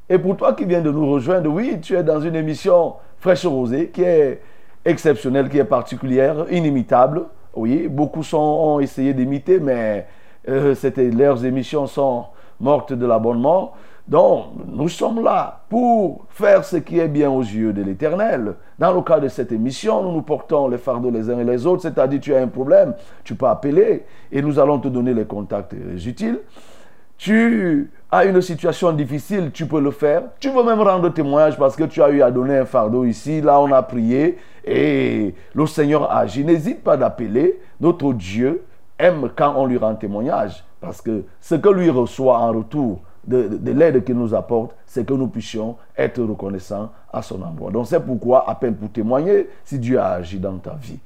Et 0.08 0.20
pour 0.20 0.38
toi 0.38 0.54
qui 0.54 0.66
viens 0.66 0.82
de 0.82 0.92
nous 0.92 1.10
rejoindre, 1.10 1.50
oui, 1.50 1.80
tu 1.82 1.96
es 1.96 2.04
dans 2.04 2.20
une 2.20 2.36
émission 2.36 2.96
fraîche 3.24 3.46
rosée 3.46 3.88
qui 3.88 4.04
est 4.04 4.42
exceptionnelle, 4.84 5.48
qui 5.48 5.58
est 5.58 5.64
particulière, 5.64 6.46
inimitable. 6.52 7.24
Oui, 7.56 7.88
beaucoup 7.88 8.22
ont 8.34 8.82
essayé 8.82 9.14
d'imiter, 9.14 9.62
mais 9.62 10.06
euh, 10.50 10.76
leurs 11.18 11.46
émissions 11.46 11.88
sont 11.88 12.26
mortes 12.60 12.92
de 12.92 13.06
l'abonnement. 13.06 13.72
Donc, 14.06 14.48
nous 14.68 14.90
sommes 14.90 15.24
là 15.24 15.62
pour 15.70 16.26
faire 16.32 16.66
ce 16.66 16.76
qui 16.76 17.00
est 17.00 17.08
bien 17.08 17.32
aux 17.32 17.42
yeux 17.42 17.72
de 17.72 17.82
l'Éternel. 17.82 18.56
Dans 18.78 18.92
le 18.92 19.02
cas 19.02 19.22
de 19.22 19.30
cette 19.30 19.54
émission, 19.54 20.04
nous 20.04 20.12
nous 20.12 20.22
portons 20.22 20.68
les 20.68 20.78
fardeaux 20.78 21.10
les 21.10 21.30
uns 21.30 21.40
et 21.40 21.46
les 21.46 21.66
autres, 21.66 21.84
c'est-à-dire 21.84 22.20
tu 22.20 22.36
as 22.36 22.42
un 22.42 22.48
problème, 22.48 22.94
tu 23.24 23.36
peux 23.36 23.48
appeler 23.48 24.04
et 24.34 24.42
nous 24.42 24.60
allons 24.60 24.80
te 24.80 24.90
donner 24.90 25.14
les 25.14 25.24
contacts 25.24 25.74
utiles. 26.06 26.40
Tu 27.18 27.92
as 28.12 28.26
une 28.26 28.42
situation 28.42 28.92
difficile, 28.92 29.52
tu 29.54 29.66
peux 29.66 29.80
le 29.80 29.92
faire. 29.92 30.24
Tu 30.40 30.50
veux 30.50 30.64
même 30.64 30.82
rendre 30.82 31.10
témoignage 31.10 31.58
parce 31.58 31.76
que 31.76 31.86
tu 31.86 32.02
as 32.02 32.10
eu 32.10 32.22
à 32.22 32.32
donner 32.32 32.58
un 32.58 32.66
fardeau 32.66 33.06
ici, 33.06 33.42
là 33.42 33.60
on 33.60 33.72
a 33.72 33.82
prié 33.82 34.38
et 34.66 35.34
le 35.54 35.66
Seigneur 35.66 36.12
a 36.12 36.20
agi. 36.20 36.44
N'hésite 36.44 36.84
pas 36.84 36.98
d'appeler. 36.98 37.60
Notre 37.80 38.14
Dieu 38.14 38.64
aime 39.00 39.30
quand 39.36 39.54
on 39.58 39.66
lui 39.66 39.78
rend 39.78 39.96
témoignage 39.96 40.64
parce 40.82 41.02
que 41.02 41.24
ce 41.40 41.56
que 41.56 41.70
lui 41.70 41.90
reçoit 41.90 42.40
en 42.40 42.52
retour, 42.52 43.02
de, 43.26 43.72
l'aide 43.72 44.04
qu'il 44.04 44.16
nous 44.16 44.34
apporte, 44.34 44.76
c'est 44.86 45.06
que 45.06 45.14
nous 45.14 45.28
puissions 45.28 45.78
être 45.98 46.22
reconnaissants 46.22 46.92
à 47.12 47.22
son 47.22 47.42
endroit. 47.42 47.72
Donc 47.72 47.88
c'est 47.88 48.00
pourquoi 48.00 48.50
appelle 48.50 48.76
pour 48.76 48.92
témoigner 48.92 49.50
si 49.64 49.80
Dieu 49.80 50.00
a 50.00 50.14
agi 50.14 50.40
dans 50.40 50.58
ta 50.58 50.74
vie. 50.74 51.00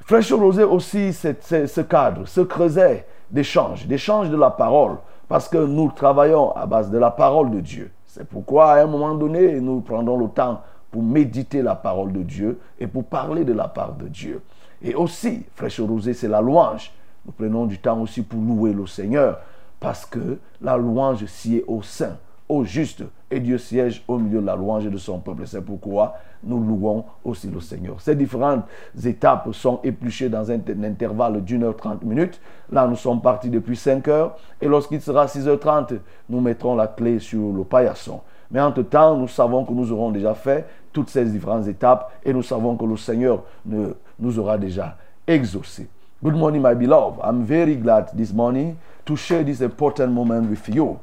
Fraîche 0.00 0.32
Rosée 0.32 0.64
aussi, 0.64 1.12
ce 1.12 1.80
cadre, 1.80 2.26
ce 2.26 2.40
creuset 2.40 3.06
d'échange, 3.30 3.86
d'échange 3.86 4.30
de 4.30 4.36
la 4.36 4.50
parole, 4.50 4.96
parce 5.28 5.48
que 5.48 5.58
nous 5.58 5.90
travaillons 5.90 6.52
à 6.52 6.66
base 6.66 6.90
de 6.90 6.98
la 6.98 7.10
parole 7.10 7.50
de 7.50 7.60
Dieu. 7.60 7.90
C'est 8.06 8.26
pourquoi 8.26 8.72
à 8.72 8.82
un 8.82 8.86
moment 8.86 9.14
donné, 9.14 9.60
nous 9.60 9.80
prendrons 9.80 10.18
le 10.18 10.28
temps 10.28 10.62
pour 10.90 11.02
méditer 11.02 11.62
la 11.62 11.74
parole 11.74 12.12
de 12.12 12.22
Dieu 12.22 12.58
et 12.80 12.86
pour 12.86 13.04
parler 13.04 13.44
de 13.44 13.52
la 13.52 13.68
part 13.68 13.92
de 13.92 14.08
Dieu. 14.08 14.42
Et 14.82 14.94
aussi, 14.94 15.44
Fraîche 15.54 15.80
Rosée, 15.80 16.14
c'est 16.14 16.28
la 16.28 16.40
louange. 16.40 16.92
nous 17.26 17.32
prenons 17.32 17.66
du 17.66 17.78
temps 17.78 18.00
aussi 18.00 18.22
pour 18.22 18.40
louer 18.40 18.72
le 18.72 18.86
Seigneur, 18.86 19.40
parce 19.80 20.06
que 20.06 20.38
la 20.62 20.76
louange 20.76 21.26
s'y 21.26 21.58
est 21.58 21.64
au 21.66 21.82
sein, 21.82 22.16
au 22.48 22.64
juste, 22.64 23.04
et 23.30 23.40
Dieu 23.40 23.58
siège 23.58 24.02
au 24.08 24.18
milieu 24.18 24.40
de 24.40 24.46
la 24.46 24.56
louange 24.56 24.86
de 24.86 24.96
son 24.96 25.18
peuple. 25.18 25.46
C'est 25.46 25.60
pourquoi 25.60 26.14
nous 26.42 26.62
louons 26.62 27.04
aussi 27.24 27.48
le 27.48 27.60
Seigneur. 27.60 28.00
Ces 28.00 28.14
différentes 28.14 28.64
étapes 29.04 29.48
sont 29.52 29.80
épluchées 29.84 30.28
dans 30.28 30.50
un, 30.50 30.58
intervalle 30.84 31.42
d'une 31.42 31.64
heure 31.64 31.76
trente 31.76 32.02
minutes. 32.02 32.40
Là, 32.70 32.86
nous 32.86 32.96
sommes 32.96 33.20
partis 33.20 33.50
depuis 33.50 33.76
5 33.76 34.06
heures, 34.08 34.36
et 34.60 34.66
lorsqu'il 34.66 35.00
sera 35.00 35.26
6h30, 35.26 35.98
nous 36.28 36.40
mettrons 36.40 36.74
la 36.74 36.86
clé 36.86 37.18
sur 37.18 37.52
le 37.52 37.64
paillasson. 37.64 38.20
Mais 38.50 38.60
entre-temps, 38.60 39.16
nous 39.16 39.28
savons 39.28 39.64
que 39.64 39.72
nous 39.72 39.92
aurons 39.92 40.10
déjà 40.10 40.34
fait 40.34 40.66
toutes 40.92 41.10
ces 41.10 41.24
différentes 41.26 41.66
étapes 41.68 42.10
et 42.24 42.32
nous 42.32 42.42
savons 42.42 42.76
que 42.76 42.84
le 42.84 42.96
Seigneur 42.96 43.42
ne- 43.66 43.92
nous 44.18 44.38
aura 44.38 44.56
déjà 44.56 44.96
exaucés. 45.26 45.88
Good 46.22 46.34
morning, 46.34 46.62
my 46.62 46.74
beloved. 46.74 47.20
I'm 47.22 47.44
very 47.44 47.76
glad 47.76 48.16
this 48.16 48.32
morning 48.32 48.76
to 49.04 49.16
share 49.16 49.44
this 49.44 49.60
important 49.60 50.12
moment 50.12 50.48
with 50.48 50.66
you. 50.68 50.96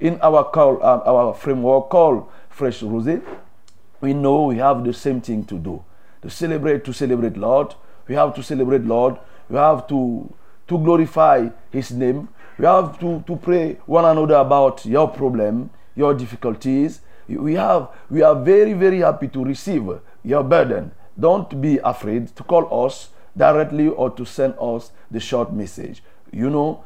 In 0.00 0.20
our 0.20 0.44
call, 0.44 0.82
um, 0.84 1.02
our 1.04 1.34
framework 1.34 1.90
called 1.90 2.28
Fresh 2.50 2.80
Rosé, 2.82 3.22
we 4.00 4.14
know 4.14 4.44
we 4.44 4.58
have 4.58 4.84
the 4.84 4.92
same 4.92 5.20
thing 5.20 5.44
to 5.44 5.58
do. 5.58 5.84
To 6.22 6.30
celebrate, 6.30 6.84
to 6.84 6.92
celebrate 6.92 7.36
Lord. 7.36 7.74
We 8.06 8.14
have 8.14 8.34
to 8.34 8.42
celebrate 8.42 8.84
Lord. 8.84 9.18
We 9.48 9.56
have 9.56 9.88
to, 9.88 10.32
to 10.68 10.78
glorify 10.78 11.48
His 11.70 11.90
name. 11.90 12.28
We 12.58 12.66
have 12.66 12.98
to, 13.00 13.24
to 13.26 13.36
pray 13.36 13.78
one 13.86 14.04
another 14.04 14.36
about 14.36 14.86
your 14.86 15.08
problem, 15.08 15.70
your 15.96 16.14
difficulties. 16.14 17.00
We 17.28 17.54
have 17.54 17.88
we 18.08 18.22
are 18.22 18.34
very, 18.34 18.72
very 18.72 19.00
happy 19.00 19.28
to 19.28 19.44
receive 19.44 19.86
your 20.24 20.42
burden. 20.42 20.92
Don't 21.18 21.60
be 21.60 21.78
afraid 21.78 22.34
to 22.36 22.42
call 22.42 22.86
us 22.86 23.10
directly 23.36 23.88
or 23.88 24.10
to 24.10 24.24
send 24.24 24.54
us 24.60 24.92
the 25.10 25.20
short 25.20 25.52
message. 25.52 26.02
You 26.32 26.50
know, 26.50 26.84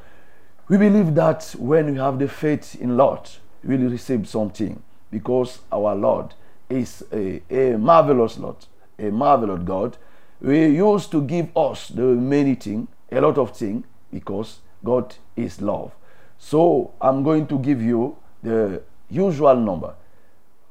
we 0.72 0.78
believe 0.78 1.14
that 1.14 1.54
when 1.58 1.92
we 1.92 1.98
have 1.98 2.18
the 2.18 2.26
faith 2.26 2.80
in 2.80 2.96
Lord, 2.96 3.28
we 3.62 3.76
will 3.76 3.90
receive 3.90 4.26
something 4.26 4.82
because 5.10 5.58
our 5.70 5.94
Lord 5.94 6.32
is 6.70 7.04
a, 7.12 7.42
a 7.50 7.76
marvelous 7.76 8.38
Lord, 8.38 8.56
a 8.98 9.10
marvelous 9.10 9.62
God. 9.64 9.98
We 10.40 10.68
used 10.68 11.10
to 11.10 11.20
give 11.20 11.54
us 11.54 11.88
the 11.88 12.00
many 12.00 12.54
things, 12.54 12.88
a 13.10 13.20
lot 13.20 13.36
of 13.36 13.54
things, 13.54 13.84
because 14.10 14.60
God 14.82 15.14
is 15.36 15.60
love. 15.60 15.92
So 16.38 16.94
I'm 17.02 17.22
going 17.22 17.46
to 17.48 17.58
give 17.58 17.82
you 17.82 18.16
the 18.42 18.80
usual 19.10 19.56
number. 19.56 19.92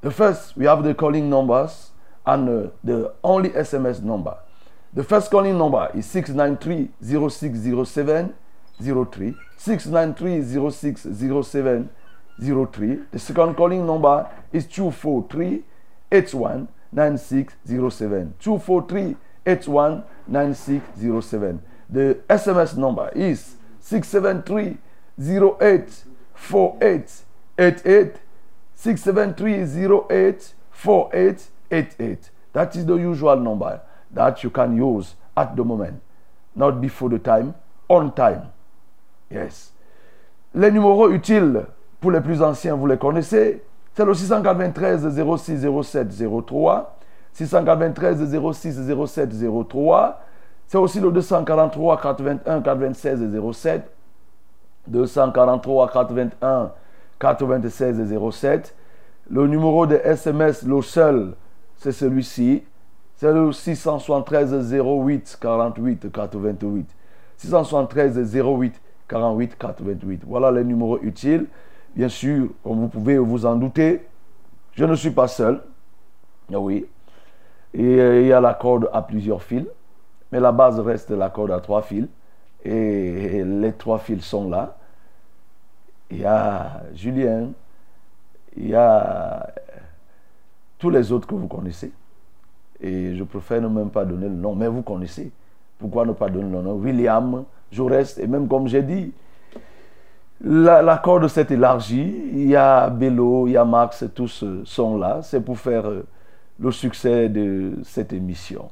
The 0.02 0.10
first, 0.10 0.58
we 0.58 0.66
have 0.66 0.84
the 0.84 0.96
calling 0.96 1.30
numbers 1.30 1.92
and 2.26 2.50
uh, 2.50 2.70
the 2.84 3.14
only 3.24 3.50
SMS 3.50 4.02
number. 4.02 4.36
The 4.96 5.04
first 5.04 5.30
calling 5.30 5.60
number 5.60 5.92
is 5.94 6.08
693 6.08 6.90
0607 7.30 8.34
03. 8.82 9.36
693 9.58 10.72
0607 10.72 11.90
03. 12.40 13.00
The 13.12 13.20
second 13.20 13.56
calling 13.56 13.86
number 13.86 14.28
is 14.52 14.66
243 14.66 15.64
81 16.12 16.68
9607. 16.92 18.34
243 18.40 19.16
81 19.46 20.04
9607. 20.28 21.62
The 21.90 22.20
SMS 22.30 22.78
number 22.78 23.10
is 23.16 23.56
673 23.80 24.78
08 25.20 26.04
48 26.34 27.24
88 27.58 28.16
67308 28.76 30.54
4888. 30.72 32.30
That 32.54 32.76
is 32.76 32.86
the 32.86 32.96
usual 32.96 33.38
number 33.38 33.82
that 34.12 34.44
you 34.44 34.50
can 34.50 34.76
use 34.76 35.16
at 35.38 35.56
the 35.56 35.64
moment. 35.64 36.02
Not 36.56 36.82
before 36.82 37.10
the 37.10 37.20
time, 37.20 37.56
on 37.88 38.14
time. 38.14 38.51
Yes. 39.32 39.74
Les 40.54 40.72
numéros 40.72 41.10
utiles 41.10 41.64
pour 42.00 42.12
les 42.12 42.22
plus 42.22 42.42
anciens, 42.42 42.76
vous 42.76 42.88
les 42.88 42.98
connaissez. 42.98 43.64
C'est 43.94 44.06
le 44.06 44.14
693 44.14 45.08
06 45.38 45.68
07 45.84 46.08
03. 46.46 46.98
693 47.34 48.38
06 48.54 49.06
07 49.08 49.30
03. 49.70 50.22
C'est 50.68 50.78
aussi 50.78 51.00
le 51.00 51.12
243 51.12 52.02
81 52.02 52.62
96 52.62 53.54
07. 53.54 53.92
243 54.88 55.92
81 55.92 56.72
96 57.20 58.32
07. 58.32 58.76
Le 59.30 59.48
numéro 59.48 59.86
de 59.86 59.96
SMS, 59.96 60.64
le 60.64 60.82
seul, 60.82 61.34
c'est 61.78 61.92
celui-ci. 61.92 62.64
C'est 63.16 63.32
le 63.32 63.52
673 63.52 64.74
08 64.74 65.38
48 65.40 66.12
88. 66.12 66.90
673 67.38 68.36
08 68.36 68.81
48 69.12 69.58
88. 69.58 70.22
Voilà 70.26 70.52
les 70.52 70.64
numéros 70.64 71.00
utiles. 71.02 71.48
Bien 71.96 72.08
sûr, 72.08 72.48
comme 72.64 72.80
vous 72.80 72.88
pouvez 72.88 73.18
vous 73.18 73.46
en 73.46 73.56
douter, 73.56 74.08
je 74.74 74.86
ne 74.86 74.96
suis 74.96 75.12
pas 75.12 75.28
seul. 75.28 75.62
Ah 76.52 76.60
Oui. 76.60 76.86
Euh, 77.78 78.22
il 78.22 78.28
y 78.28 78.34
a 78.34 78.40
la 78.42 78.54
corde 78.54 78.90
à 78.94 79.02
plusieurs 79.02 79.44
fils. 79.44 79.66
Mais 80.32 80.40
la 80.40 80.54
base 80.54 80.80
reste 80.80 81.12
la 81.12 81.30
corde 81.30 81.52
à 81.52 81.60
trois 81.60 81.82
fils. 81.82 82.08
Et 82.64 83.44
les 83.44 83.74
trois 83.74 84.00
fils 84.00 84.24
sont 84.24 84.50
là. 84.50 84.78
Il 86.10 86.20
y 86.20 86.26
a 86.26 86.82
Julien, 86.94 87.50
il 88.56 88.70
y 88.70 88.76
a 88.76 89.48
tous 90.78 90.90
les 90.90 91.12
autres 91.12 91.28
que 91.28 91.36
vous 91.36 91.48
connaissez. 91.48 91.92
Et 92.82 93.16
je 93.16 93.24
préfère 93.24 93.62
ne 93.62 93.68
même 93.68 93.90
pas 93.90 94.04
donner 94.06 94.28
le 94.28 94.36
nom, 94.36 94.56
mais 94.56 94.68
vous 94.68 94.82
connaissez. 94.82 95.32
Pourquoi 95.80 96.06
ne 96.06 96.12
pas 96.12 96.30
donner 96.30 96.52
le 96.52 96.62
nom? 96.62 96.74
William, 96.74 97.46
Jaurès, 97.72 98.18
et 98.18 98.28
même 98.28 98.48
comme 98.48 98.68
j'ai 98.68 98.82
dit, 98.84 99.14
la, 100.44 100.82
la 100.82 100.98
corde 100.98 101.28
s'est 101.28 101.48
élargie. 101.50 102.16
Il 102.34 102.48
y 102.48 102.56
a 102.56 102.90
Bello, 102.90 103.48
il 103.48 103.54
y 103.54 103.58
a 103.58 103.66
Max, 103.66 104.04
tous 104.14 104.44
euh, 104.44 104.64
sont 104.66 104.98
là. 104.98 105.20
C'est 105.22 105.42
pour 105.42 105.58
faire 105.58 105.88
euh, 105.88 106.06
le 106.60 106.72
succès 106.72 107.30
de 107.30 107.74
cette 107.84 108.12
émission. 108.14 108.70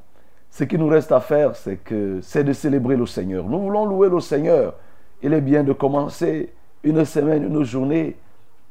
Ce 0.52 0.64
qui 0.64 0.78
nous 0.78 0.88
reste 0.88 1.12
à 1.12 1.20
faire, 1.20 1.56
c'est 1.56 1.78
que 1.78 2.20
c'est 2.22 2.44
de 2.44 2.54
célébrer 2.54 2.96
le 2.96 3.06
Seigneur. 3.06 3.46
Nous 3.46 3.60
voulons 3.60 3.86
louer 3.86 4.10
le 4.10 4.20
Seigneur. 4.20 4.74
Il 5.22 5.34
est 5.34 5.42
bien 5.42 5.64
de 5.64 5.74
commencer 5.74 6.52
une 6.84 7.06
semaine, 7.06 7.44
une 7.44 7.64
journée 7.64 8.16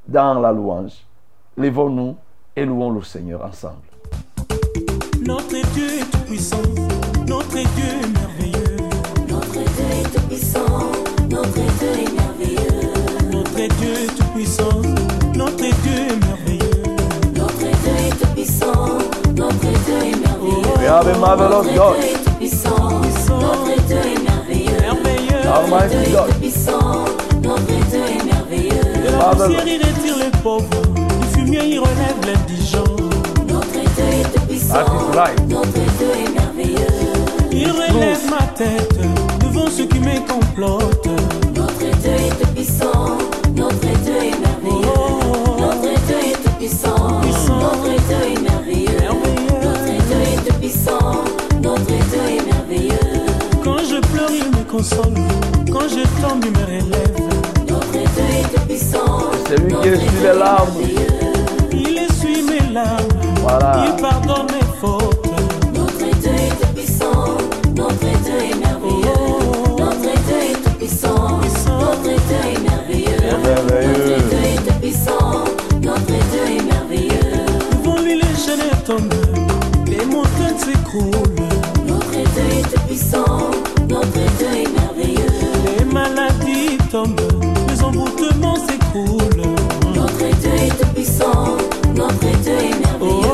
dans 0.06 0.40
la 0.40 0.50
louange. 0.50 1.04
Lèvons-nous 1.56 2.16
et 2.56 2.64
louons 2.64 2.90
le 2.90 3.02
Seigneur 3.02 3.44
ensemble. 3.44 3.76
Notre 5.24 5.72
Dieu 5.74 6.04
tout 6.10 6.18
puissant, 6.26 6.56
notre 7.26 7.52
Dieu 7.52 8.12
merveilleux. 8.14 8.47
Notre 10.08 10.16
Dieu 10.16 10.16
est 10.16 10.16
tout 10.16 10.28
puissant, 10.28 10.90
notre 11.30 11.52
Dieu 11.52 11.92
est 11.92 12.12
merveilleux. 12.16 12.92
Notre 13.30 13.54
Dieu 13.54 13.92
est 13.92 14.16
tout 14.16 14.24
puissant, 14.34 14.82
notre 15.34 15.56
Dieu 15.56 15.96
est 15.96 16.16
merveilleux. 16.26 16.82
Notre 17.36 17.58
Dieu 17.58 17.92
est 17.98 18.18
tout 18.18 18.26
puissant, 18.34 18.88
notre 19.36 19.58
Dieu 19.58 19.98
est 20.00 20.16
merveilleux. 20.16 20.78
We 20.78 20.86
have 20.86 21.06
a 21.06 21.18
marvelous 21.18 21.48
Notre 21.48 21.74
God, 21.74 21.96
Dieu 21.98 22.08
est 22.08 22.24
tout 22.24 22.30
puissant, 22.38 22.88
notre 22.88 23.86
Dieu 23.86 23.96
est 23.96 24.22
merveilleux. 24.22 24.80
Merveilleux. 24.80 25.42
Almighty 25.52 25.96
Dieu 25.96 26.00
est 26.00 26.12
God. 26.12 26.28
tout 26.28 26.40
puissant, 26.40 27.04
notre 27.42 27.66
Dieu 27.66 28.00
est 28.00 28.24
merveilleux. 28.24 29.02
De 29.04 29.10
la 29.10 29.18
Marvelous. 29.18 29.44
poussière, 29.46 29.66
il 29.66 29.82
retire 29.82 30.16
les 30.24 30.38
pauvres. 30.42 30.82
Du 31.20 31.38
fumier, 31.38 31.60
il 31.66 31.78
relève 31.80 32.18
l'indigent. 32.26 32.96
Notre 33.46 33.72
Dieu 33.72 34.04
est 34.10 34.32
tout 34.34 34.46
puissant, 34.46 34.74
That 34.74 34.86
is 34.86 35.16
right. 35.16 35.48
notre 35.48 35.72
Dieu 35.72 36.10
est 36.24 36.30
merveilleux. 36.32 36.86
Il 37.52 37.70
relève 37.72 38.30
ma 38.30 38.46
tête 38.56 38.98
devant 39.68 39.76
ceux 39.76 39.86
qui 39.86 40.00
me 40.00 40.18
complotent. 40.26 41.06
Notre 41.54 41.78
Dieu 41.78 42.10
est 42.10 42.40
tout 42.40 42.52
puissant, 42.54 43.18
notre 43.56 43.78
Dieu 43.80 44.14
est 44.14 44.40
merveilleux. 44.40 44.92
Oh, 44.96 45.60
Notre 45.60 46.06
Dieu 46.06 46.16
est 46.16 46.42
tout 46.42 46.52
puissant, 46.58 47.20
notre 47.20 47.84
Dieu 48.06 48.16
est 48.32 48.40
merveilleux. 48.40 48.98
Notre 49.62 49.84
Dieu 49.84 50.20
est 50.22 50.48
tout 50.48 50.54
puissant, 50.60 51.24
notre 51.62 51.84
Dieu 51.84 52.22
est 52.28 52.44
merveilleux. 52.44 53.26
quand 53.64 53.78
je 53.78 54.00
pleure, 54.12 54.30
il 54.30 54.48
me 54.50 54.64
console. 54.64 55.14
Quand 55.72 55.88
je 55.88 56.04
tombe, 56.22 56.44
il 56.44 56.52
me 56.52 56.64
relève. 56.64 57.16
Notre 57.68 57.90
Dieu 57.92 58.00
est 58.00 58.54
tout 58.54 58.66
puissant, 58.66 59.20
c'est 59.48 59.58
lui 59.60 59.74
qui 59.82 59.88
essuie 59.88 60.22
les 60.22 60.38
larmes. 60.38 60.72
Il 61.72 61.98
essuie 61.98 62.42
mes 62.42 62.72
larmes. 62.72 63.08
Voilà. 63.42 63.84
Il 63.86 64.02
pardonne 64.02 64.46
mes 64.46 64.66
fautes. 64.80 65.26
notre 65.74 66.18
Dieu 66.20 66.30
est 66.30 66.60
tout 66.60 66.74
puissant, 66.74 67.24
notre 67.76 67.98
Dieu 67.98 68.17
les 78.88 80.04
montagnes 80.06 80.56
s'écroulent. 80.56 81.12
Notre 81.86 82.10
Dieu 82.10 82.24
est 82.58 82.86
puissant, 82.86 83.50
notre 83.88 84.12
Dieu 84.12 84.46
est 84.46 84.68
merveilleux. 84.80 85.26
Les 85.78 85.84
maladies 85.84 86.78
tombent. 86.90 87.20
Les 87.68 87.82
emboutements 87.84 88.56
s'écroulent. 88.56 89.44
Notre 89.94 90.16
Dieu 90.40 90.50
est 90.56 90.80
tout 90.80 90.88
puissant, 90.94 91.56
notre 91.94 92.18
Dieu 92.42 92.52
est 92.52 92.78
merveilleux. 92.80 93.28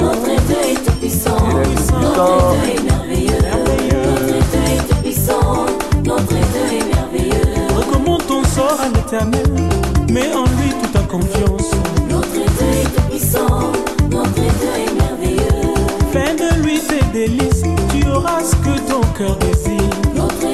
Notre 0.00 0.42
Dieu 0.46 0.56
est 0.72 0.84
tout 0.84 0.96
puissant, 0.98 1.38
notre 2.00 2.50
Dieu 2.50 2.74
est 2.74 2.82
merveilleux. 2.82 3.42
Notre 4.02 4.26
Dieu 4.26 4.60
est 4.66 5.02
puissant, 5.02 5.66
notre 6.04 6.34
Dieu 6.34 6.60
sort 8.56 8.80
à 8.80 8.88
l'éternel, 8.88 9.46
mets 10.10 10.34
en 10.34 10.44
lui 10.44 10.70
toute 10.82 10.92
ta 10.92 11.00
confiance. 11.00 11.79
Délices, 17.12 17.62
tu 17.90 18.06
auras 18.08 18.42
ce 18.42 18.56
que 18.56 18.78
ton 18.88 19.00
cœur 19.16 19.36
désire. 19.36 19.82
Notre 20.14 20.50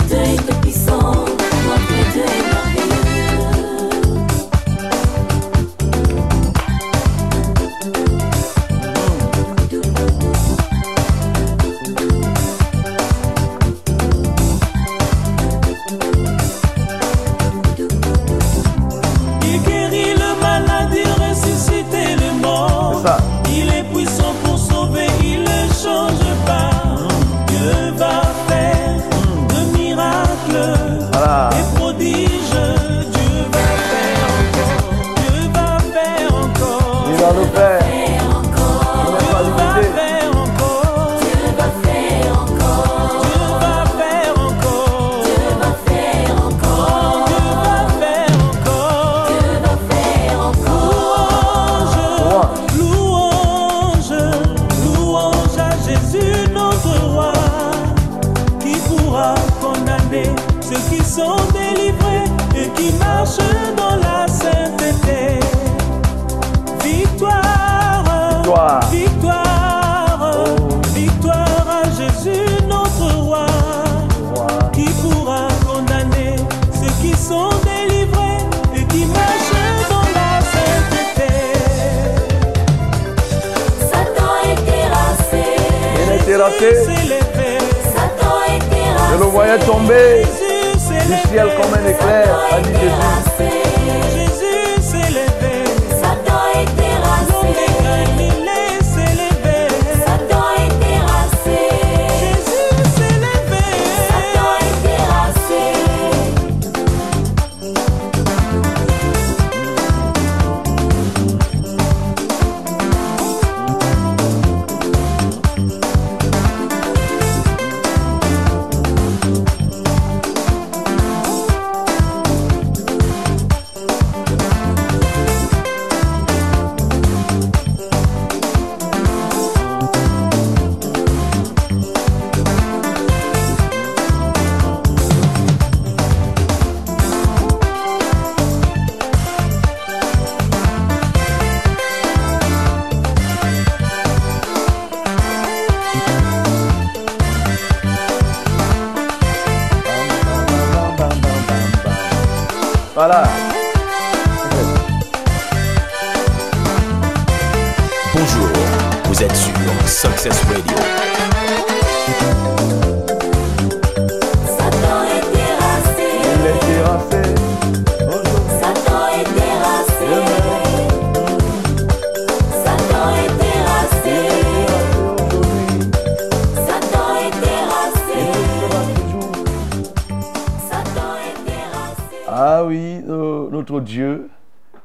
notre 183.76 183.84
Dieu 183.84 184.30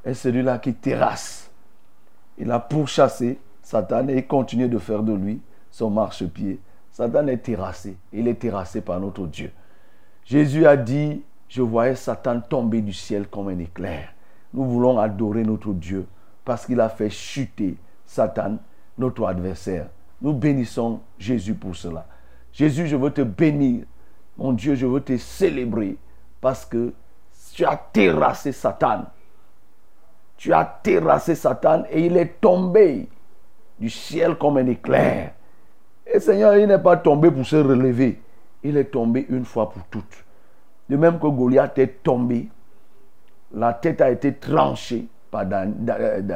est 0.03 0.13
celui-là 0.13 0.59
qui 0.59 0.73
terrasse. 0.73 1.49
Il 2.37 2.51
a 2.51 2.59
pourchassé 2.59 3.39
Satan 3.61 4.09
et 4.09 4.17
il 4.17 4.27
continue 4.27 4.67
de 4.67 4.77
faire 4.79 5.01
de 5.01 5.13
lui 5.13 5.39
son 5.69 5.89
marchepied. 5.89 6.59
Satan 6.91 7.27
est 7.27 7.37
terrassé. 7.37 7.95
Il 8.11 8.27
est 8.27 8.35
terrassé 8.35 8.81
par 8.81 8.99
notre 8.99 9.27
Dieu. 9.27 9.51
Jésus 10.25 10.65
a 10.65 10.75
dit, 10.75 11.21
je 11.47 11.61
voyais 11.61 11.95
Satan 11.95 12.41
tomber 12.41 12.81
du 12.81 12.91
ciel 12.91 13.27
comme 13.27 13.47
un 13.47 13.59
éclair. 13.59 14.09
Nous 14.53 14.65
voulons 14.65 14.99
adorer 14.99 15.43
notre 15.43 15.71
Dieu 15.71 16.05
parce 16.43 16.65
qu'il 16.65 16.81
a 16.81 16.89
fait 16.89 17.09
chuter 17.09 17.77
Satan, 18.05 18.57
notre 18.97 19.25
adversaire. 19.25 19.87
Nous 20.21 20.33
bénissons 20.33 20.99
Jésus 21.17 21.53
pour 21.53 21.77
cela. 21.77 22.05
Jésus, 22.51 22.87
je 22.87 22.97
veux 22.97 23.11
te 23.11 23.21
bénir. 23.21 23.85
Mon 24.37 24.51
Dieu, 24.51 24.75
je 24.75 24.85
veux 24.85 25.01
te 25.01 25.15
célébrer 25.15 25.95
parce 26.41 26.65
que 26.65 26.93
tu 27.53 27.65
as 27.65 27.77
terrassé 27.91 28.51
Satan. 28.51 29.05
Tu 30.37 30.53
as 30.53 30.65
terrassé 30.83 31.35
Satan 31.35 31.83
et 31.89 32.05
il 32.05 32.17
est 32.17 32.39
tombé 32.41 33.07
du 33.79 33.89
ciel 33.89 34.35
comme 34.35 34.57
un 34.57 34.65
éclair. 34.67 35.33
Et 36.05 36.19
Seigneur, 36.19 36.55
il 36.55 36.67
n'est 36.67 36.79
pas 36.79 36.97
tombé 36.97 37.29
pour 37.31 37.45
se 37.45 37.55
relever. 37.55 38.19
Il 38.63 38.77
est 38.77 38.85
tombé 38.91 39.25
une 39.29 39.45
fois 39.45 39.69
pour 39.69 39.83
toutes. 39.85 40.23
De 40.89 40.97
même 40.97 41.19
que 41.19 41.27
Goliath 41.27 41.77
est 41.77 42.03
tombé, 42.03 42.49
la 43.53 43.73
tête 43.73 44.01
a 44.01 44.09
été 44.11 44.33
tranchée 44.33 45.07
par 45.29 45.45
Da- 45.45 45.65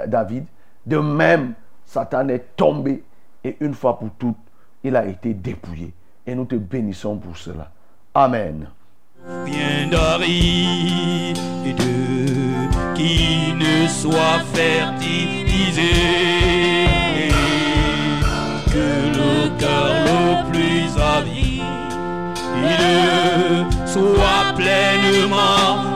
David. 0.07 0.45
De 0.85 0.97
même, 0.97 1.53
Satan 1.85 2.29
est 2.29 2.55
tombé 2.55 3.03
et 3.43 3.57
une 3.59 3.73
fois 3.73 3.97
pour 3.99 4.09
toutes, 4.17 4.37
il 4.83 4.95
a 4.95 5.05
été 5.05 5.33
dépouillé. 5.33 5.93
Et 6.25 6.33
nous 6.35 6.45
te 6.45 6.55
bénissons 6.55 7.17
pour 7.17 7.37
cela. 7.37 7.69
Amen. 8.13 8.67
Rien 9.27 9.87
d'aride 9.89 11.39
qui 12.95 13.53
ne 13.53 13.87
soit 13.87 14.43
fertilisé. 14.53 15.93
Que 18.67 18.87
le 19.17 19.49
cœur 19.57 19.93
le 20.05 20.51
plus 20.51 21.01
avide 21.01 21.63
soit 23.85 24.53
pleinement 24.55 25.94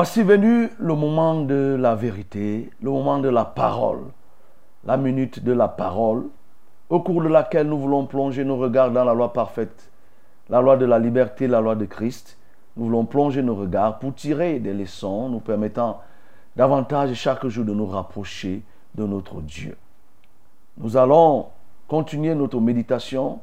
Voici 0.00 0.22
venu 0.22 0.70
le 0.78 0.94
moment 0.94 1.42
de 1.42 1.76
la 1.78 1.94
vérité, 1.94 2.70
le 2.80 2.88
moment 2.88 3.18
de 3.18 3.28
la 3.28 3.44
parole, 3.44 4.04
la 4.86 4.96
minute 4.96 5.44
de 5.44 5.52
la 5.52 5.68
parole, 5.68 6.24
au 6.88 7.00
cours 7.00 7.22
de 7.22 7.28
laquelle 7.28 7.68
nous 7.68 7.78
voulons 7.78 8.06
plonger 8.06 8.42
nos 8.42 8.56
regards 8.56 8.90
dans 8.90 9.04
la 9.04 9.12
loi 9.12 9.34
parfaite, 9.34 9.90
la 10.48 10.62
loi 10.62 10.78
de 10.78 10.86
la 10.86 10.98
liberté, 10.98 11.46
la 11.46 11.60
loi 11.60 11.74
de 11.74 11.84
Christ. 11.84 12.38
Nous 12.78 12.86
voulons 12.86 13.04
plonger 13.04 13.42
nos 13.42 13.54
regards 13.54 13.98
pour 13.98 14.14
tirer 14.14 14.58
des 14.58 14.72
leçons 14.72 15.28
nous 15.28 15.40
permettant 15.40 16.00
davantage 16.56 17.12
chaque 17.12 17.46
jour 17.48 17.66
de 17.66 17.74
nous 17.74 17.84
rapprocher 17.84 18.62
de 18.94 19.04
notre 19.04 19.42
Dieu. 19.42 19.76
Nous 20.78 20.96
allons 20.96 21.48
continuer 21.88 22.34
notre 22.34 22.58
méditation 22.58 23.40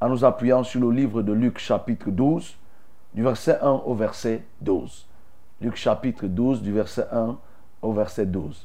en 0.00 0.08
nous 0.08 0.24
appuyant 0.24 0.64
sur 0.64 0.80
le 0.80 0.90
livre 0.90 1.20
de 1.20 1.34
Luc 1.34 1.58
chapitre 1.58 2.08
12, 2.08 2.56
du 3.12 3.22
verset 3.22 3.58
1 3.60 3.82
au 3.84 3.94
verset 3.94 4.42
12. 4.62 5.07
Luc 5.60 5.76
chapitre 5.76 6.26
12, 6.26 6.62
du 6.62 6.72
verset 6.72 7.06
1 7.10 7.38
au 7.82 7.92
verset 7.92 8.26
12. 8.26 8.64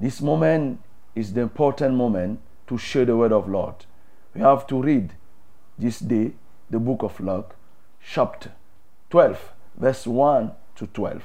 This 0.00 0.20
moment 0.20 0.78
is 1.14 1.32
the 1.34 1.40
important 1.40 1.94
moment 1.94 2.38
to 2.66 2.78
share 2.78 3.04
the 3.04 3.16
word 3.16 3.32
of 3.32 3.48
Lord. 3.48 3.86
We 4.34 4.40
have 4.40 4.66
to 4.68 4.80
read 4.80 5.12
this 5.78 6.00
day 6.00 6.32
the 6.70 6.78
book 6.78 7.02
of 7.02 7.20
Luke, 7.20 7.54
chapter 8.02 8.52
12, 9.10 9.52
verse 9.76 10.06
1 10.06 10.52
to 10.76 10.86
12. 10.86 11.22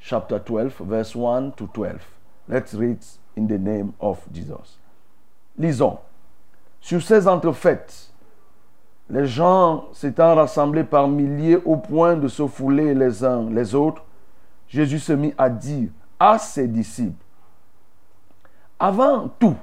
Chapter 0.00 0.38
12, 0.40 0.76
verse 0.78 1.14
1 1.14 1.52
to 1.52 1.68
12. 1.68 2.00
Let's 2.48 2.74
read 2.74 2.98
in 3.36 3.46
the 3.46 3.58
name 3.58 3.94
of 4.00 4.20
Jesus. 4.32 4.76
Lisons. 5.56 5.98
Sur 6.80 7.00
ces 7.00 7.28
entrefaites, 7.28 8.11
les 9.10 9.26
gens 9.26 9.84
s'étant 9.92 10.34
rassemblés 10.34 10.84
par 10.84 11.08
milliers 11.08 11.58
au 11.64 11.76
point 11.76 12.16
de 12.16 12.28
se 12.28 12.46
fouler 12.46 12.94
les 12.94 13.24
uns 13.24 13.50
les 13.50 13.74
autres, 13.74 14.04
Jésus 14.68 14.98
se 14.98 15.12
mit 15.12 15.34
à 15.36 15.50
dire 15.50 15.90
à 16.18 16.38
ses 16.38 16.68
disciples, 16.68 17.24
avant 18.78 19.28
tout, 19.38 19.56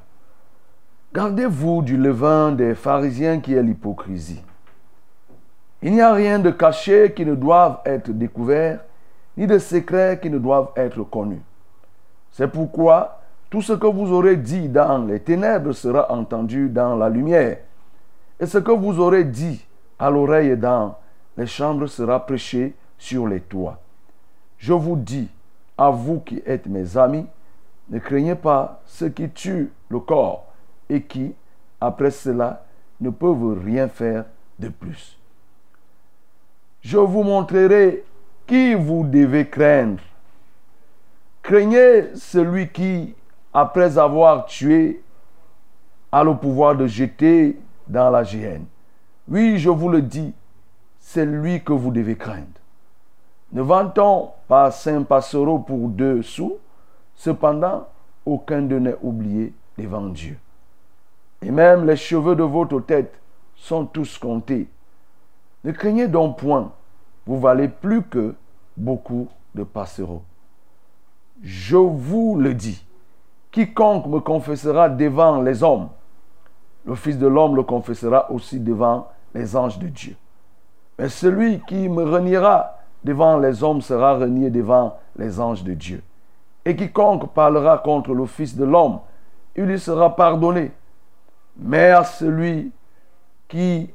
gardez-vous 1.13 1.81
du 1.81 1.97
levain 1.97 2.51
des 2.51 2.75
pharisiens 2.75 3.39
qui 3.39 3.53
est 3.53 3.63
l'hypocrisie. 3.63 4.43
Il 5.81 5.93
n'y 5.93 6.01
a 6.01 6.13
rien 6.13 6.39
de 6.39 6.51
caché 6.51 7.13
qui 7.13 7.25
ne 7.25 7.35
doive 7.35 7.77
être 7.85 8.11
découvert, 8.11 8.81
ni 9.37 9.47
de 9.47 9.57
secret 9.57 10.19
qui 10.21 10.29
ne 10.29 10.37
doivent 10.37 10.71
être 10.75 11.03
connus. 11.03 11.41
C'est 12.31 12.49
pourquoi 12.49 13.21
tout 13.49 13.61
ce 13.61 13.73
que 13.73 13.87
vous 13.87 14.11
aurez 14.11 14.35
dit 14.35 14.69
dans 14.69 15.05
les 15.05 15.21
ténèbres 15.21 15.71
sera 15.71 16.11
entendu 16.11 16.69
dans 16.69 16.95
la 16.95 17.09
lumière. 17.09 17.57
Et 18.39 18.45
ce 18.45 18.57
que 18.57 18.71
vous 18.71 18.99
aurez 18.99 19.25
dit 19.25 19.65
à 19.97 20.09
l'oreille 20.09 20.55
dans 20.55 20.97
les 21.37 21.47
chambres 21.47 21.87
sera 21.87 22.25
prêché 22.25 22.73
sur 22.97 23.27
les 23.27 23.41
toits. 23.41 23.79
Je 24.57 24.73
vous 24.73 24.95
dis, 24.95 25.29
à 25.77 25.89
vous 25.89 26.19
qui 26.19 26.41
êtes 26.45 26.67
mes 26.67 26.97
amis, 26.97 27.25
ne 27.89 27.99
craignez 27.99 28.35
pas 28.35 28.81
ceux 28.85 29.09
qui 29.09 29.29
tuent 29.29 29.71
le 29.89 29.99
corps 29.99 30.45
et 30.89 31.01
qui, 31.01 31.33
après 31.79 32.11
cela, 32.11 32.65
ne 32.99 33.09
peuvent 33.09 33.57
rien 33.63 33.87
faire 33.87 34.25
de 34.59 34.67
plus. 34.67 35.17
Je 36.81 36.97
vous 36.97 37.23
montrerai 37.23 38.03
qui 38.45 38.73
vous 38.73 39.03
devez 39.05 39.47
craindre. 39.47 40.01
Craignez 41.41 42.15
celui 42.15 42.69
qui, 42.69 43.15
après 43.53 43.97
avoir 43.97 44.45
tué, 44.45 45.01
a 46.11 46.23
le 46.23 46.35
pouvoir 46.35 46.75
de 46.75 46.87
jeter 46.87 47.57
dans 47.89 48.09
la 48.09 48.23
géhenne. 48.23 48.65
Oui, 49.27 49.57
je 49.57 49.69
vous 49.69 49.89
le 49.89 50.01
dis, 50.01 50.33
c'est 50.99 51.25
lui 51.25 51.63
que 51.63 51.73
vous 51.73 51.91
devez 51.91 52.15
craindre. 52.15 52.45
Ne 53.51 53.61
vantons 53.61 54.31
pas 54.47 54.71
Saint 54.71 55.03
Passereau 55.03 55.59
pour 55.59 55.89
deux 55.89 56.21
sous, 56.21 56.57
cependant, 57.15 57.87
aucun 58.25 58.61
d'eux 58.61 58.79
n'est 58.79 58.97
oublié 59.01 59.53
devant 59.77 60.07
Dieu. 60.07 60.37
Et 61.41 61.51
même 61.51 61.85
les 61.85 61.95
cheveux 61.95 62.35
de 62.35 62.43
votre 62.43 62.79
tête 62.81 63.19
sont 63.55 63.85
tous 63.85 64.17
comptés. 64.17 64.67
Ne 65.63 65.71
craignez 65.71 66.07
donc 66.07 66.37
point, 66.37 66.71
vous 67.25 67.39
valez 67.39 67.67
plus 67.67 68.03
que 68.03 68.35
beaucoup 68.77 69.27
de 69.55 69.63
passereaux. 69.63 70.23
Je 71.41 71.77
vous 71.77 72.35
le 72.37 72.53
dis, 72.53 72.85
quiconque 73.51 74.07
me 74.07 74.19
confessera 74.19 74.89
devant 74.89 75.41
les 75.41 75.63
hommes, 75.63 75.89
le 76.85 76.95
Fils 76.95 77.17
de 77.17 77.27
l'homme 77.27 77.55
le 77.55 77.63
confessera 77.63 78.31
aussi 78.31 78.59
devant 78.59 79.07
les 79.33 79.55
anges 79.55 79.79
de 79.79 79.87
Dieu. 79.87 80.15
Mais 80.97 81.09
celui 81.09 81.59
qui 81.61 81.87
me 81.87 82.03
reniera 82.03 82.77
devant 83.03 83.37
les 83.37 83.63
hommes 83.63 83.81
sera 83.81 84.15
renié 84.15 84.49
devant 84.49 84.97
les 85.15 85.39
anges 85.39 85.63
de 85.63 85.73
Dieu. 85.73 86.01
Et 86.65 86.75
quiconque 86.75 87.33
parlera 87.33 87.77
contre 87.77 88.13
le 88.13 88.25
Fils 88.25 88.55
de 88.55 88.65
l'homme, 88.65 88.99
il 89.55 89.63
lui 89.63 89.79
sera 89.79 90.15
pardonné. 90.15 90.71
Mais 91.57 91.91
à 91.91 92.03
celui 92.03 92.71
qui 93.47 93.89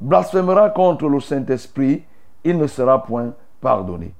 blasphémera 0.00 0.70
contre 0.70 1.08
le 1.08 1.20
Saint-Esprit, 1.20 2.04
il 2.44 2.58
ne 2.58 2.66
sera 2.66 3.02
point 3.02 3.32
pardonné. 3.60 4.12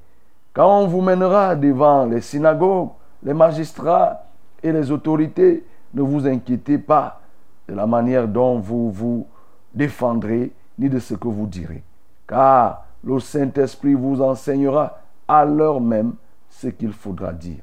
Quand 0.52 0.80
on 0.80 0.87
vous 0.87 1.02
mènera 1.02 1.54
devant 1.54 2.06
les 2.06 2.20
synagogues, 2.20 2.90
les 3.22 3.35
magistrats 3.35 4.22
et 4.62 4.72
les 4.72 4.90
autorités, 4.90 5.64
ne 5.94 6.02
vous 6.02 6.26
inquiétez 6.26 6.78
pas 6.78 7.20
de 7.68 7.74
la 7.74 7.87
manière 7.87 8.29
dont 8.29 8.59
vous 8.59 8.90
vous 8.90 9.26
défendrez, 9.74 10.52
ni 10.79 10.88
de 10.88 10.98
ce 10.98 11.14
que 11.14 11.29
vous 11.29 11.46
direz. 11.46 11.83
Car 12.26 12.85
le 13.02 13.18
Saint-Esprit 13.20 13.94
vous 13.94 14.20
enseignera 14.20 14.98
à 15.29 15.44
l'heure 15.44 15.81
même 15.81 16.14
ce 16.48 16.68
qu'il 16.68 16.92
faudra 16.92 17.33
dire. 17.33 17.62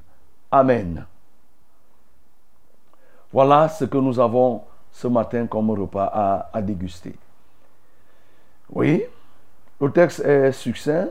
Amen. 0.52 1.06
Voilà 3.32 3.68
ce 3.70 3.86
que 3.86 3.98
nous 3.98 4.20
avons 4.20 4.62
ce 4.92 5.08
matin 5.08 5.48
comme 5.48 5.72
repas 5.72 6.10
à, 6.14 6.50
à 6.54 6.62
déguster. 6.62 7.16
Oui, 8.72 9.04
le 9.82 9.92
texte 9.92 10.20
est 10.22 10.52
succinct 10.52 11.08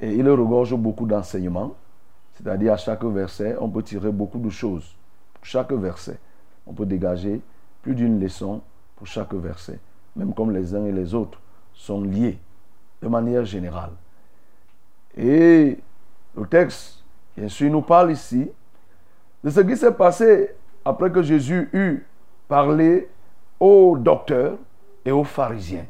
et 0.00 0.12
il 0.12 0.28
regorge 0.28 0.74
beaucoup 0.74 1.06
d'enseignements. 1.06 1.74
C'est-à-dire 2.34 2.72
à 2.74 2.76
chaque 2.76 3.04
verset, 3.04 3.56
on 3.60 3.68
peut 3.68 3.82
tirer 3.82 4.10
beaucoup 4.10 4.38
de 4.38 4.50
choses. 4.50 4.94
Chaque 5.42 5.72
verset, 5.72 6.18
on 6.66 6.72
peut 6.72 6.84
dégager 6.84 7.40
plus 7.86 7.94
d'une 7.94 8.18
leçon 8.18 8.62
pour 8.96 9.06
chaque 9.06 9.32
verset, 9.34 9.78
même 10.16 10.34
comme 10.34 10.50
les 10.50 10.74
uns 10.74 10.86
et 10.86 10.90
les 10.90 11.14
autres 11.14 11.38
sont 11.72 12.00
liés 12.00 12.36
de 13.00 13.06
manière 13.06 13.44
générale. 13.44 13.92
Et 15.16 15.78
le 16.36 16.46
texte, 16.48 17.04
bien 17.36 17.46
sûr, 17.46 17.70
nous 17.70 17.82
parle 17.82 18.10
ici 18.10 18.50
de 19.44 19.50
ce 19.50 19.60
qui 19.60 19.76
s'est 19.76 19.92
passé 19.92 20.50
après 20.84 21.12
que 21.12 21.22
Jésus 21.22 21.70
eut 21.72 22.04
parlé 22.48 23.08
aux 23.60 23.96
docteurs 23.96 24.58
et 25.04 25.12
aux 25.12 25.22
pharisiens. 25.22 25.86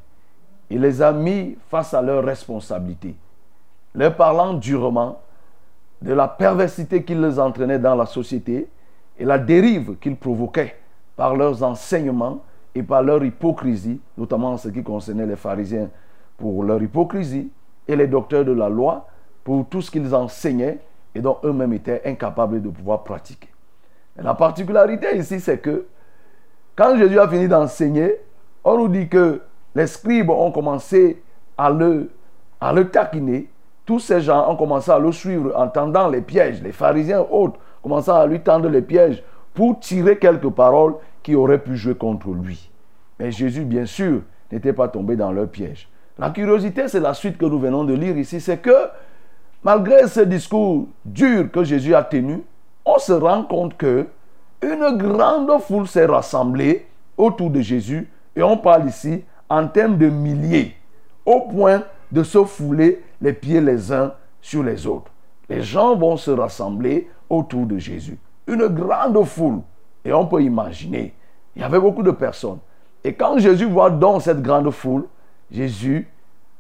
Il 0.69 0.83
les 0.83 1.01
a 1.01 1.13
mis 1.13 1.57
face 1.71 1.95
à 1.95 2.03
leurs 2.03 2.25
responsabilités, 2.25 3.17
leur 3.95 4.15
parlant 4.15 4.53
durement 4.53 5.23
de 6.03 6.13
la 6.13 6.29
perversité 6.29 7.03
qu'ils 7.03 7.23
les 7.23 7.39
entraînait 7.39 7.79
dans 7.79 7.95
la 7.95 8.05
société 8.05 8.69
et 9.19 9.25
la 9.25 9.39
dérive 9.39 9.97
qu'ils 9.99 10.17
provoquaient 10.17 10.77
par 11.17 11.35
leurs 11.35 11.63
enseignements 11.63 12.43
et 12.75 12.83
par 12.83 13.03
leur 13.03 13.25
hypocrisie, 13.25 14.01
notamment 14.17 14.53
en 14.53 14.57
ce 14.59 14.69
qui 14.69 14.83
concernait 14.83 15.27
les 15.27 15.37
pharisiens 15.37 15.89
pour 16.37 16.63
leur 16.63 16.83
hypocrisie 16.83 17.51
et 17.89 17.97
les 17.97 18.07
docteurs 18.07 18.45
de 18.45 18.53
la 18.53 18.69
loi 18.69 19.07
pour 19.43 19.67
tout 19.67 19.81
ce 19.81 19.91
qu'ils 19.91 20.15
enseignaient 20.15 20.79
et 21.15 21.21
dont 21.21 21.39
eux-mêmes 21.45 21.73
étaient 21.73 22.03
incapables 22.05 22.61
de 22.61 22.69
pouvoir 22.69 23.03
pratiquer. 23.03 23.49
La 24.17 24.35
particularité 24.35 25.17
ici, 25.17 25.41
c'est 25.41 25.59
que 25.59 25.87
quand 26.75 26.97
Jésus 26.97 27.19
a 27.19 27.29
fini 27.29 27.49
d'enseigner, 27.49 28.17
on 28.65 28.77
nous 28.77 28.89
dit 28.89 29.09
que 29.09 29.41
les 29.75 29.87
scribes 29.87 30.31
ont 30.31 30.51
commencé 30.51 31.23
à 31.57 31.71
le, 31.71 32.11
à 32.61 32.73
le 32.73 32.91
taquiner. 32.91 33.49
Tous 33.87 33.99
ces 33.99 34.21
gens 34.21 34.51
ont 34.51 34.57
commencé 34.57 34.91
à 34.91 34.99
le 34.99 35.13
suivre 35.13 35.53
en 35.57 35.69
tendant 35.69 36.09
les 36.09 36.21
pièges. 36.21 36.63
Les 36.63 36.73
pharisiens 36.73 37.25
autres 37.31 37.59
commençaient 37.83 38.11
à 38.11 38.27
lui 38.27 38.41
tendre 38.41 38.69
les 38.69 38.83
pièges 38.83 39.23
pour 39.57 39.81
tirer 39.81 40.19
quelques 40.19 40.51
paroles 40.51 40.95
qui 41.23 41.35
auraient 41.35 41.59
pu 41.59 41.77
jouer 41.77 41.97
contre 41.97 42.29
lui. 42.29 42.71
Mais 43.19 43.33
Jésus, 43.33 43.65
bien 43.65 43.87
sûr, 43.87 44.21
n'était 44.53 44.75
pas 44.75 44.87
tombé 44.87 45.17
dans 45.17 45.33
leur 45.33 45.49
piège. 45.49 45.89
La 46.19 46.31
curiosité, 46.31 46.87
c'est 46.89 47.01
la 47.01 47.15
suite 47.15 47.39
que 47.39 47.47
nous 47.47 47.59
venons 47.59 47.83
de 47.83 47.95
lire 47.95 48.17
ici, 48.17 48.41
c'est 48.41 48.59
que 48.59 48.89
malgré 49.65 50.07
ce 50.09 50.21
discours 50.21 50.87
dur 51.05 51.51
que 51.51 51.65
Jésus 51.65 51.95
a 51.95 52.05
tenu, 52.05 52.43
on 52.85 52.99
se 52.99 53.13
rend 53.13 53.45
compte 53.45 53.77
que 53.79 54.07
une 54.63 54.99
grande 54.99 55.51
foule 55.63 55.89
s'est 55.89 56.07
rassemblée 56.07 56.87
autour 57.17 57.51
de 57.51 57.61
Jésus 57.61 58.09
et 58.37 58.43
on 58.43 58.59
parle 58.59 58.87
ici 58.87 59.25
en 59.49 59.67
termes 59.69 59.97
de 59.97 60.09
milliers, 60.09 60.75
au 61.25 61.41
point 61.41 61.83
de 62.13 62.23
se 62.23 62.45
fouler 62.45 63.03
les 63.23 63.33
pieds 63.33 63.63
les 63.63 63.91
uns 63.91 64.13
sur 64.43 64.63
les 64.63 64.87
autres. 64.87 65.11
Les 65.49 65.63
gens 65.63 65.97
vont 65.97 66.19
se 66.19 66.31
rassembler 66.31 67.09
autour 67.31 67.65
de 67.65 67.79
Jésus. 67.79 68.19
Une 68.47 68.67
grande 68.69 69.25
foule. 69.25 69.61
Et 70.05 70.13
on 70.13 70.27
peut 70.27 70.43
imaginer, 70.43 71.15
il 71.55 71.63
y 71.63 71.65
avait 71.65 71.81
beaucoup 71.81 72.03
de 72.03 72.13
personnes. 72.13 72.59
Et 73.03 73.15
quand 73.15 73.39
Jésus 73.39 73.67
voit 73.67 73.91
dans 73.91 74.21
cette 74.21 74.41
grande 74.41 74.71
foule, 74.71 75.05
Jésus 75.51 76.09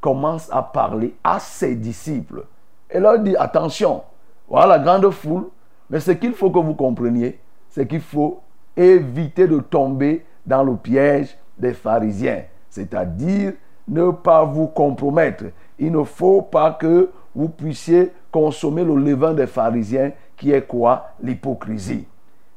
commence 0.01 0.49
à 0.53 0.62
parler 0.62 1.14
à 1.22 1.38
ses 1.38 1.75
disciples. 1.75 2.44
et 2.90 3.01
leur 3.01 3.18
dit, 3.18 3.37
attention, 3.37 4.03
voilà 4.49 4.79
la 4.79 4.85
grande 4.85 5.11
foule, 5.11 5.49
mais 5.90 6.01
ce 6.01 6.12
qu'il 6.12 6.33
faut 6.33 6.51
que 6.51 6.59
vous 6.59 6.75
compreniez, 6.75 7.38
c'est 7.68 7.87
qu'il 7.87 8.01
faut 8.01 8.40
éviter 8.77 9.46
de 9.46 9.59
tomber 9.59 10.25
dans 10.44 10.62
le 10.62 10.77
piège 10.77 11.37
des 11.59 11.72
pharisiens, 11.72 12.42
c'est-à-dire 12.70 13.55
ne 13.88 14.11
pas 14.11 14.44
vous 14.44 14.66
compromettre. 14.66 15.44
Il 15.79 15.92
ne 15.92 16.05
faut 16.05 16.42
pas 16.42 16.72
que 16.72 17.11
vous 17.35 17.49
puissiez 17.49 18.12
consommer 18.31 18.85
le 18.85 18.96
levain 18.96 19.35
des 19.35 19.46
pharisiens 19.46 20.12
qui 20.37 20.53
est 20.53 20.66
quoi? 20.66 21.11
L'hypocrisie. 21.22 22.07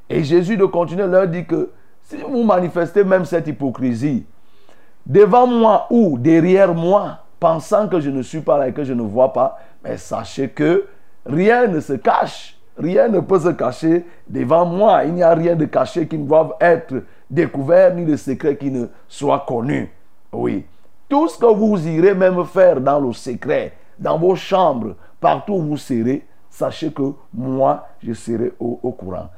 Et 0.10 0.24
Jésus 0.24 0.58
de 0.58 0.66
continuer 0.66 1.08
leur 1.08 1.28
dit 1.28 1.46
que 1.46 1.72
si 2.04 2.18
vous 2.18 2.44
manifestez 2.44 3.04
même 3.04 3.26
cette 3.26 3.48
hypocrisie, 3.48 4.26
devant 5.06 5.48
moi 5.48 5.88
ou 5.90 6.18
derrière 6.18 6.74
moi, 6.74 7.20
pensant 7.40 7.88
que 7.88 8.00
je 8.00 8.10
ne 8.10 8.22
suis 8.22 8.42
pas 8.42 8.58
là 8.58 8.68
et 8.68 8.74
que 8.74 8.84
je 8.84 8.94
ne 8.94 9.02
vois 9.02 9.32
pas, 9.32 9.60
mais 9.84 9.98
sachez 9.98 10.50
que 10.50 10.86
rien 11.26 11.68
ne 11.68 11.80
se 11.80 11.94
cache. 11.94 12.56
Rien 12.78 13.10
ne 13.10 13.20
peut 13.20 13.40
se 13.40 13.50
cacher 13.50 14.06
devant 14.28 14.66
moi. 14.66 15.04
Il 15.04 15.14
n'y 15.14 15.24
a 15.24 15.34
rien 15.34 15.56
de 15.56 15.66
caché 15.66 16.08
qui 16.08 16.18
ne 16.18 16.26
doive 16.26 16.54
être 16.62 17.04
découvert, 17.30 17.94
ni 17.94 18.06
de 18.06 18.16
secret 18.16 18.56
qui 18.56 18.72
ne 18.72 18.86
soit 19.08 19.44
connu. 19.46 19.92
Oui. 20.32 20.66
Tout 21.10 21.28
ce 21.28 21.38
que 21.38 21.46
vous 21.46 21.88
irez 21.88 22.14
même 22.14 22.46
faire 22.46 22.80
dans 22.80 23.00
le 23.00 23.12
secret, 23.12 23.74
dans 23.98 24.18
vos 24.18 24.36
chambres, 24.36 24.96
partout 25.20 25.56
où 25.56 25.62
vous 25.62 25.78
serez, 25.78 26.26
sachez 26.60 26.92
que 26.92 27.14
moi, 27.34 27.88
je 28.04 28.14
serai 28.14 28.52
au, 28.60 28.92
courant. 28.92 29.30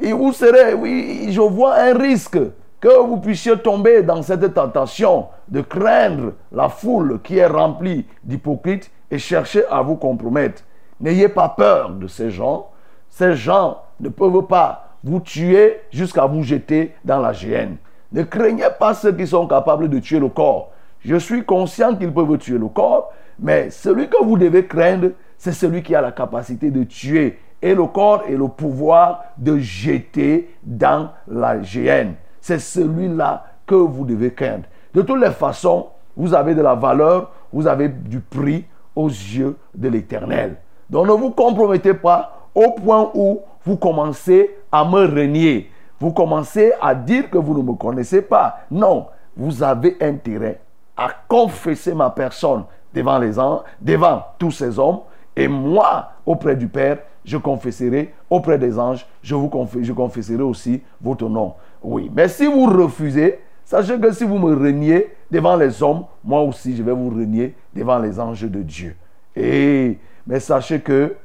Et 0.00 0.12
vous 0.12 0.32
serez, 0.32 0.74
oui, 0.74 1.28
je 1.30 1.40
vois 1.40 1.74
un 1.74 1.96
risque 1.96 2.38
que 2.80 3.06
vous 3.06 3.18
puissiez 3.18 3.56
tomber 3.58 4.02
dans 4.02 4.22
cette 4.22 4.54
tentation 4.54 5.26
de 5.48 5.60
craindre 5.60 6.32
la 6.50 6.68
foule 6.68 7.20
qui 7.22 7.36
est 7.36 7.46
remplie 7.46 8.06
d'hypocrites 8.22 8.90
et 9.10 9.18
chercher 9.18 9.64
à 9.70 9.82
vous 9.82 9.96
compromettre. 9.96 10.62
N'ayez 11.00 11.28
pas 11.28 11.50
peur 11.50 11.90
de 11.90 12.06
ces 12.06 12.30
gens. 12.30 12.70
Ces 13.10 13.34
gens 13.34 13.82
ne 14.00 14.08
peuvent 14.08 14.46
pas 14.46 14.96
vous 15.04 15.20
tuer 15.20 15.80
jusqu'à 15.90 16.24
vous 16.24 16.42
jeter 16.42 16.94
dans 17.04 17.20
la 17.20 17.32
géhenne. 17.32 17.76
Ne 18.12 18.22
craignez 18.22 18.68
pas 18.78 18.94
ceux 18.94 19.12
qui 19.12 19.26
sont 19.26 19.46
capables 19.46 19.88
de 19.88 19.98
tuer 19.98 20.18
le 20.18 20.28
corps. 20.28 20.70
Je 21.00 21.16
suis 21.16 21.44
conscient 21.44 21.94
qu'ils 21.94 22.12
peuvent 22.12 22.38
tuer 22.38 22.58
le 22.58 22.68
corps, 22.68 23.12
mais 23.38 23.70
celui 23.70 24.08
que 24.08 24.22
vous 24.24 24.38
devez 24.38 24.66
craindre, 24.66 25.10
c'est 25.44 25.52
celui 25.52 25.82
qui 25.82 25.94
a 25.94 26.00
la 26.00 26.10
capacité 26.10 26.70
de 26.70 26.84
tuer 26.84 27.38
et 27.60 27.74
le 27.74 27.84
corps 27.84 28.22
et 28.26 28.34
le 28.34 28.48
pouvoir 28.48 29.24
de 29.36 29.58
jeter 29.58 30.56
dans 30.62 31.10
la 31.28 31.60
géhenne. 31.60 32.14
C'est 32.40 32.58
celui-là 32.58 33.44
que 33.66 33.74
vous 33.74 34.06
devez 34.06 34.32
craindre. 34.32 34.64
De 34.94 35.02
toutes 35.02 35.20
les 35.20 35.32
façons, 35.32 35.88
vous 36.16 36.32
avez 36.32 36.54
de 36.54 36.62
la 36.62 36.74
valeur, 36.74 37.30
vous 37.52 37.66
avez 37.66 37.90
du 37.90 38.20
prix 38.20 38.64
aux 38.96 39.08
yeux 39.08 39.58
de 39.74 39.86
l'Éternel. 39.88 40.56
Donc 40.88 41.08
ne 41.08 41.12
vous 41.12 41.32
compromettez 41.32 41.92
pas 41.92 42.48
au 42.54 42.70
point 42.70 43.10
où 43.12 43.40
vous 43.66 43.76
commencez 43.76 44.50
à 44.72 44.82
me 44.82 45.04
renier. 45.04 45.70
Vous 46.00 46.12
commencez 46.12 46.72
à 46.80 46.94
dire 46.94 47.28
que 47.28 47.36
vous 47.36 47.52
ne 47.52 47.62
me 47.62 47.74
connaissez 47.74 48.22
pas. 48.22 48.60
Non, 48.70 49.08
vous 49.36 49.62
avez 49.62 49.98
intérêt 50.00 50.58
à 50.96 51.10
confesser 51.28 51.92
ma 51.92 52.08
personne 52.08 52.64
devant 52.94 53.18
les 53.18 53.38
hommes, 53.38 53.60
devant 53.78 54.24
tous 54.38 54.52
ces 54.52 54.78
hommes. 54.78 55.00
Et 55.36 55.48
moi, 55.48 56.12
auprès 56.24 56.56
du 56.56 56.68
Père, 56.68 56.98
je 57.24 57.36
confesserai 57.36 58.14
auprès 58.28 58.58
des 58.58 58.78
anges, 58.78 59.06
je 59.22 59.34
vous 59.34 59.50
je 59.80 59.92
confesserai 59.92 60.42
aussi 60.42 60.82
votre 61.00 61.28
nom. 61.28 61.54
Oui, 61.82 62.10
mais 62.14 62.28
si 62.28 62.46
vous 62.46 62.66
refusez, 62.66 63.40
sachez 63.64 63.98
que 63.98 64.12
si 64.12 64.24
vous 64.24 64.38
me 64.38 64.54
reniez 64.54 65.14
devant 65.30 65.56
les 65.56 65.82
hommes, 65.82 66.04
moi 66.22 66.42
aussi 66.42 66.76
je 66.76 66.82
vais 66.82 66.92
vous 66.92 67.10
renier 67.10 67.54
devant 67.74 67.98
les 67.98 68.20
anges 68.20 68.42
de 68.42 68.62
Dieu. 68.62 68.94
Et 69.34 69.98
mais 70.26 70.40
sachez 70.40 70.80
que 70.80 71.16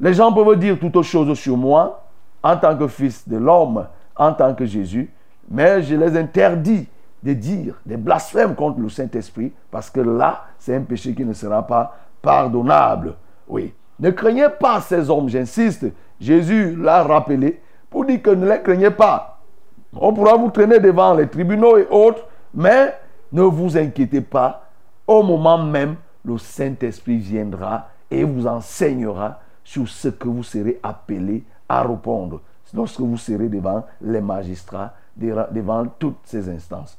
les 0.00 0.14
gens 0.14 0.32
peuvent 0.32 0.58
dire 0.58 0.78
toutes 0.78 1.02
choses 1.02 1.36
sur 1.38 1.56
moi 1.56 2.04
en 2.42 2.56
tant 2.56 2.76
que 2.76 2.88
fils 2.88 3.28
de 3.28 3.36
l'homme, 3.36 3.86
en 4.16 4.32
tant 4.32 4.54
que 4.54 4.66
Jésus, 4.66 5.10
mais 5.50 5.82
je 5.82 5.94
les 5.94 6.16
interdis 6.16 6.86
de 7.22 7.32
dire 7.34 7.80
des 7.86 7.96
blasphèmes 7.96 8.54
contre 8.54 8.80
le 8.80 8.88
Saint-Esprit 8.88 9.52
parce 9.70 9.90
que 9.90 10.00
là, 10.00 10.44
c'est 10.58 10.74
un 10.74 10.80
péché 10.80 11.14
qui 11.14 11.24
ne 11.24 11.32
sera 11.32 11.66
pas 11.66 11.96
pardonnable. 12.20 13.14
Oui. 13.52 13.74
Ne 14.00 14.10
craignez 14.10 14.48
pas 14.48 14.80
ces 14.80 15.10
hommes, 15.10 15.28
j'insiste. 15.28 15.84
Jésus 16.18 16.74
l'a 16.74 17.02
rappelé 17.04 17.60
pour 17.90 18.06
dire 18.06 18.22
que 18.22 18.30
ne 18.30 18.48
les 18.48 18.62
craignez 18.62 18.90
pas. 18.90 19.40
On 19.94 20.14
pourra 20.14 20.36
vous 20.36 20.50
traîner 20.50 20.80
devant 20.80 21.12
les 21.12 21.28
tribunaux 21.28 21.76
et 21.76 21.86
autres, 21.90 22.26
mais 22.54 22.94
ne 23.30 23.42
vous 23.42 23.76
inquiétez 23.76 24.22
pas. 24.22 24.70
Au 25.06 25.22
moment 25.22 25.62
même, 25.62 25.96
le 26.24 26.38
Saint-Esprit 26.38 27.18
viendra 27.18 27.88
et 28.10 28.24
vous 28.24 28.46
enseignera 28.46 29.40
sur 29.62 29.86
ce 29.86 30.08
que 30.08 30.28
vous 30.28 30.42
serez 30.42 30.80
appelé 30.82 31.44
à 31.68 31.82
répondre 31.82 32.40
lorsque 32.72 33.00
vous 33.00 33.18
serez 33.18 33.48
devant 33.48 33.84
les 34.00 34.22
magistrats, 34.22 34.94
devant 35.14 35.84
toutes 35.98 36.20
ces 36.24 36.48
instances. 36.48 36.98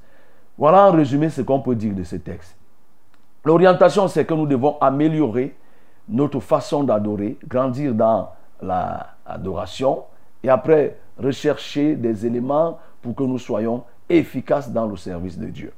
Voilà 0.55 0.87
en 0.87 0.91
résumé 0.91 1.29
ce 1.29 1.41
qu'on 1.41 1.61
peut 1.61 1.75
dire 1.75 1.95
de 1.95 2.03
ce 2.03 2.17
texte. 2.17 2.55
L'orientation, 3.43 4.07
c'est 4.07 4.23
que 4.23 4.35
nous 4.35 4.45
devons 4.45 4.77
améliorer 4.79 5.55
notre 6.09 6.39
façon 6.39 6.83
d'adorer, 6.83 7.37
grandir 7.47 7.93
dans 7.93 8.29
l'adoration 8.61 10.03
et 10.43 10.49
après 10.49 10.97
rechercher 11.17 11.95
des 11.95 12.25
éléments 12.25 12.79
pour 13.01 13.15
que 13.15 13.23
nous 13.23 13.39
soyons 13.39 13.83
efficaces 14.09 14.71
dans 14.71 14.85
le 14.85 14.95
service 14.95 15.37
de 15.37 15.47
Dieu. 15.47 15.73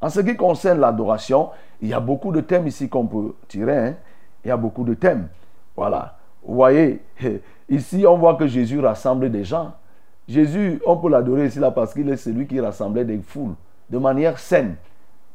En 0.00 0.08
ce 0.08 0.20
qui 0.20 0.36
concerne 0.36 0.80
l'adoration, 0.80 1.50
il 1.80 1.88
y 1.88 1.94
a 1.94 2.00
beaucoup 2.00 2.32
de 2.32 2.40
thèmes 2.40 2.66
ici 2.66 2.88
qu'on 2.88 3.06
peut 3.06 3.34
tirer. 3.48 3.76
Hein. 3.76 3.94
Il 4.44 4.48
y 4.48 4.50
a 4.50 4.56
beaucoup 4.56 4.84
de 4.84 4.94
thèmes. 4.94 5.28
Voilà. 5.76 6.16
Vous 6.42 6.54
voyez, 6.54 7.02
ici 7.68 8.04
on 8.06 8.16
voit 8.16 8.36
que 8.36 8.46
Jésus 8.46 8.80
rassemble 8.80 9.30
des 9.30 9.44
gens. 9.44 9.72
Jésus, 10.28 10.80
on 10.86 10.96
peut 10.96 11.08
l'adorer 11.08 11.46
ici 11.46 11.58
là 11.58 11.70
parce 11.70 11.94
qu'il 11.94 12.08
est 12.08 12.16
celui 12.16 12.46
qui 12.46 12.60
rassemblait 12.60 13.04
des 13.04 13.18
foules 13.18 13.54
de 13.88 13.98
manière 13.98 14.38
saine. 14.38 14.76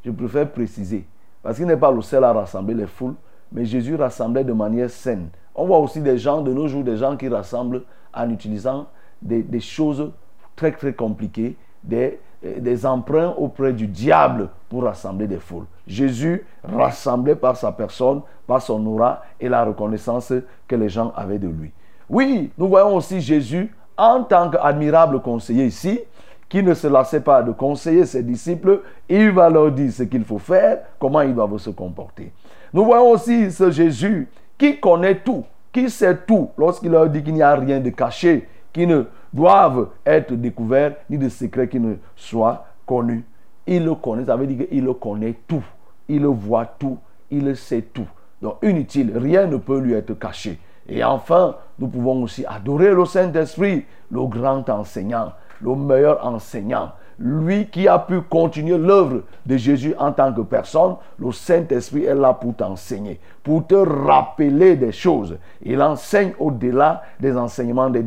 Je 0.04 0.10
préfère 0.10 0.50
préciser. 0.50 1.06
Parce 1.42 1.56
qu'il 1.56 1.66
n'est 1.66 1.76
pas 1.76 1.90
le 1.90 2.00
seul 2.00 2.24
à 2.24 2.32
rassembler 2.32 2.74
les 2.74 2.86
foules, 2.86 3.14
mais 3.54 3.64
Jésus 3.64 3.94
rassemblait 3.94 4.44
de 4.44 4.52
manière 4.52 4.90
saine. 4.90 5.28
On 5.54 5.66
voit 5.66 5.78
aussi 5.78 6.00
des 6.00 6.18
gens 6.18 6.42
de 6.42 6.52
nos 6.52 6.66
jours, 6.66 6.82
des 6.82 6.96
gens 6.96 7.16
qui 7.16 7.28
rassemblent 7.28 7.82
en 8.12 8.28
utilisant 8.28 8.88
des, 9.22 9.60
choses 9.60 10.12
très 10.56 10.72
très 10.72 10.92
compliquées, 10.92 11.56
des, 11.82 12.18
des 12.42 12.84
emprunts 12.84 13.32
auprès 13.38 13.72
du 13.72 13.86
diable 13.86 14.50
pour 14.68 14.82
rassembler 14.82 15.28
des 15.28 15.38
foules. 15.38 15.66
Jésus 15.86 16.44
rassemblait 16.64 17.36
par 17.36 17.56
sa 17.56 17.72
personne, 17.72 18.22
par 18.46 18.60
son 18.60 18.84
aura 18.86 19.22
et 19.40 19.48
la 19.48 19.64
reconnaissance 19.64 20.32
que 20.66 20.76
les 20.76 20.88
gens 20.88 21.12
avaient 21.16 21.38
de 21.38 21.48
lui. 21.48 21.72
Oui, 22.10 22.50
nous 22.58 22.68
voyons 22.68 22.96
aussi 22.96 23.20
Jésus 23.20 23.72
en 23.96 24.24
tant 24.24 24.50
qu'admirable 24.50 25.20
conseiller 25.20 25.66
ici, 25.66 26.00
qui 26.48 26.62
ne 26.62 26.74
se 26.74 26.86
lassait 26.86 27.20
pas 27.20 27.42
de 27.42 27.52
conseiller 27.52 28.04
ses 28.04 28.22
disciples, 28.22 28.82
il 29.08 29.30
va 29.30 29.48
leur 29.48 29.70
dire 29.70 29.92
ce 29.92 30.02
qu'il 30.02 30.24
faut 30.24 30.38
faire, 30.38 30.80
comment 30.98 31.22
ils 31.22 31.34
doivent 31.34 31.58
se 31.58 31.70
comporter. 31.70 32.32
Nous 32.74 32.84
voyons 32.84 33.12
aussi 33.12 33.52
ce 33.52 33.70
Jésus 33.70 34.28
qui 34.58 34.80
connaît 34.80 35.20
tout, 35.20 35.44
qui 35.72 35.88
sait 35.88 36.16
tout, 36.26 36.50
lorsqu'il 36.58 36.90
leur 36.90 37.08
dit 37.08 37.22
qu'il 37.22 37.34
n'y 37.34 37.42
a 37.42 37.54
rien 37.54 37.78
de 37.78 37.90
caché, 37.90 38.48
qui 38.72 38.84
ne 38.84 39.04
doivent 39.32 39.90
être 40.04 40.34
découverts, 40.34 40.96
ni 41.08 41.16
de 41.16 41.28
secrets 41.28 41.68
qui 41.68 41.78
ne 41.78 41.94
soient 42.16 42.66
connus. 42.84 43.24
Il 43.64 43.84
le 43.84 43.94
connaît, 43.94 44.24
ça 44.24 44.34
veut 44.34 44.48
dire 44.48 44.68
qu'il 44.68 44.84
le 44.84 44.92
connaît 44.92 45.36
tout. 45.46 45.62
Il 46.08 46.22
le 46.22 46.28
voit 46.28 46.66
tout, 46.66 46.98
il 47.30 47.44
le 47.44 47.54
sait 47.54 47.82
tout. 47.82 48.08
Donc 48.42 48.56
inutile, 48.62 49.16
rien 49.16 49.46
ne 49.46 49.56
peut 49.56 49.78
lui 49.78 49.92
être 49.92 50.18
caché. 50.18 50.58
Et 50.88 51.04
enfin, 51.04 51.54
nous 51.78 51.86
pouvons 51.86 52.24
aussi 52.24 52.44
adorer 52.44 52.92
le 52.92 53.04
Saint-Esprit, 53.04 53.84
le 54.10 54.26
grand 54.26 54.68
enseignant, 54.68 55.32
le 55.60 55.76
meilleur 55.76 56.26
enseignant. 56.26 56.90
Lui 57.18 57.66
qui 57.66 57.86
a 57.86 57.98
pu 57.98 58.20
continuer 58.22 58.76
l'œuvre 58.76 59.22
de 59.46 59.56
Jésus 59.56 59.94
en 59.98 60.12
tant 60.12 60.32
que 60.32 60.40
personne, 60.40 60.96
le 61.18 61.30
Saint-Esprit 61.32 62.04
est 62.04 62.14
là 62.14 62.34
pour 62.34 62.54
t'enseigner, 62.54 63.20
pour 63.42 63.66
te 63.66 63.74
rappeler 63.74 64.76
des 64.76 64.92
choses. 64.92 65.36
Il 65.62 65.80
enseigne 65.80 66.32
au-delà 66.38 67.02
des 67.20 67.36
enseignements 67.36 67.90
des, 67.90 68.02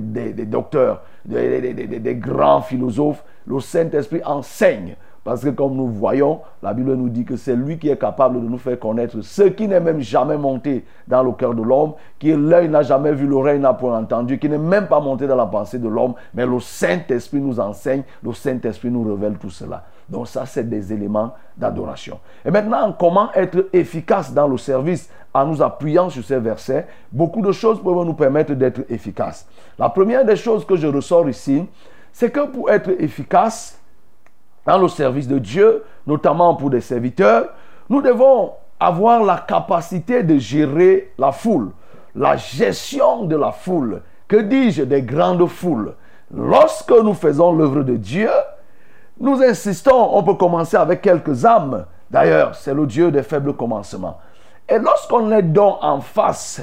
docteurs, 0.46 1.04
des 1.26 2.16
grands 2.16 2.62
philosophes. 2.62 3.24
Le 3.46 3.60
Saint-Esprit 3.60 4.22
enseigne. 4.26 4.96
Parce 5.28 5.44
que 5.44 5.50
comme 5.50 5.76
nous 5.76 5.90
voyons, 5.90 6.40
la 6.64 6.74
Bible 6.74 6.94
nous 6.94 7.10
dit 7.10 7.26
que 7.26 7.36
c'est 7.36 7.54
lui 7.58 7.78
qui 7.78 7.90
est 7.90 7.98
capable 7.98 8.42
de 8.42 8.48
nous 8.48 8.58
faire 8.58 8.80
connaître 8.80 9.20
ce 9.20 9.42
qui 9.42 9.68
n'est 9.68 9.82
même 9.82 10.00
jamais 10.00 10.38
monté 10.38 10.86
dans 11.06 11.22
le 11.22 11.34
cœur 11.34 11.54
de 11.54 11.62
l'homme, 11.62 11.96
qui 12.18 12.32
l'œil 12.32 12.70
n'a 12.70 12.82
jamais 12.82 13.12
vu, 13.12 13.28
l'oreille 13.28 13.60
n'a 13.60 13.74
point 13.74 14.00
entendu, 14.00 14.40
qui 14.40 14.48
n'est 14.48 14.58
même 14.58 14.88
pas 14.88 15.02
monté 15.02 15.28
dans 15.28 15.36
la 15.36 15.46
pensée 15.46 15.80
de 15.80 15.90
l'homme, 15.90 16.14
mais 16.34 16.46
le 16.46 16.62
Saint-Esprit 16.62 17.42
nous 17.42 17.60
enseigne, 17.60 18.04
le 18.24 18.32
Saint-Esprit 18.32 18.90
nous 18.90 19.04
révèle 19.04 19.34
tout 19.34 19.50
cela. 19.50 19.84
Donc 20.08 20.30
ça, 20.30 20.46
c'est 20.46 20.64
des 20.64 20.94
éléments 20.94 21.34
d'adoration. 21.58 22.22
Et 22.46 22.50
maintenant, 22.50 22.96
comment 22.98 23.30
être 23.34 23.68
efficace 23.74 24.34
dans 24.34 24.48
le 24.48 24.58
service 24.58 25.10
en 25.34 25.46
nous 25.46 25.62
appuyant 25.62 26.10
sur 26.10 26.24
ces 26.24 26.40
versets? 26.40 26.88
Beaucoup 27.12 27.42
de 27.42 27.52
choses 27.52 27.84
peuvent 27.84 28.06
nous 28.06 28.14
permettre 28.14 28.54
d'être 28.54 28.90
efficaces. 28.90 29.46
La 29.78 29.90
première 29.90 30.24
des 30.24 30.38
choses 30.38 30.66
que 30.66 30.78
je 30.78 30.88
ressors 30.88 31.28
ici, 31.28 31.66
c'est 32.14 32.32
que 32.32 32.48
pour 32.48 32.70
être 32.70 32.92
efficace, 32.92 33.77
dans 34.68 34.78
le 34.78 34.90
service 34.90 35.30
de 35.30 35.40
Dieu, 35.40 35.84
notamment 36.06 36.54
pour 36.54 36.70
des 36.70 36.82
serviteurs, 36.82 37.46
nous 37.90 38.02
devons 38.02 38.52
avoir 38.78 39.24
la 39.24 39.38
capacité 39.38 40.24
de 40.24 40.38
gérer 40.38 41.14
la 41.18 41.32
foule, 41.32 41.72
la 42.14 42.36
gestion 42.36 43.24
de 43.24 43.38
la 43.38 43.54
foule, 43.54 44.02
que 44.28 44.36
dis-je, 44.36 44.84
des 44.84 45.02
grandes 45.02 45.48
foules? 45.48 45.94
Lorsque 46.36 46.92
nous 46.92 47.14
faisons 47.14 47.54
l'œuvre 47.54 47.84
de 47.84 47.96
Dieu, 47.96 48.30
nous 49.22 49.42
insistons, 49.42 50.10
on 50.12 50.22
peut 50.22 50.34
commencer 50.34 50.76
avec 50.76 51.02
quelques 51.02 51.46
âmes. 51.46 51.86
D'ailleurs, 52.12 52.54
c'est 52.54 52.74
le 52.74 52.86
Dieu 52.86 53.10
des 53.10 53.24
faibles 53.24 53.54
commencements. 53.54 54.18
Et 54.68 54.80
lorsqu'on 54.80 55.32
est 55.32 55.44
donc 55.44 55.78
en 55.82 56.02
face 56.02 56.62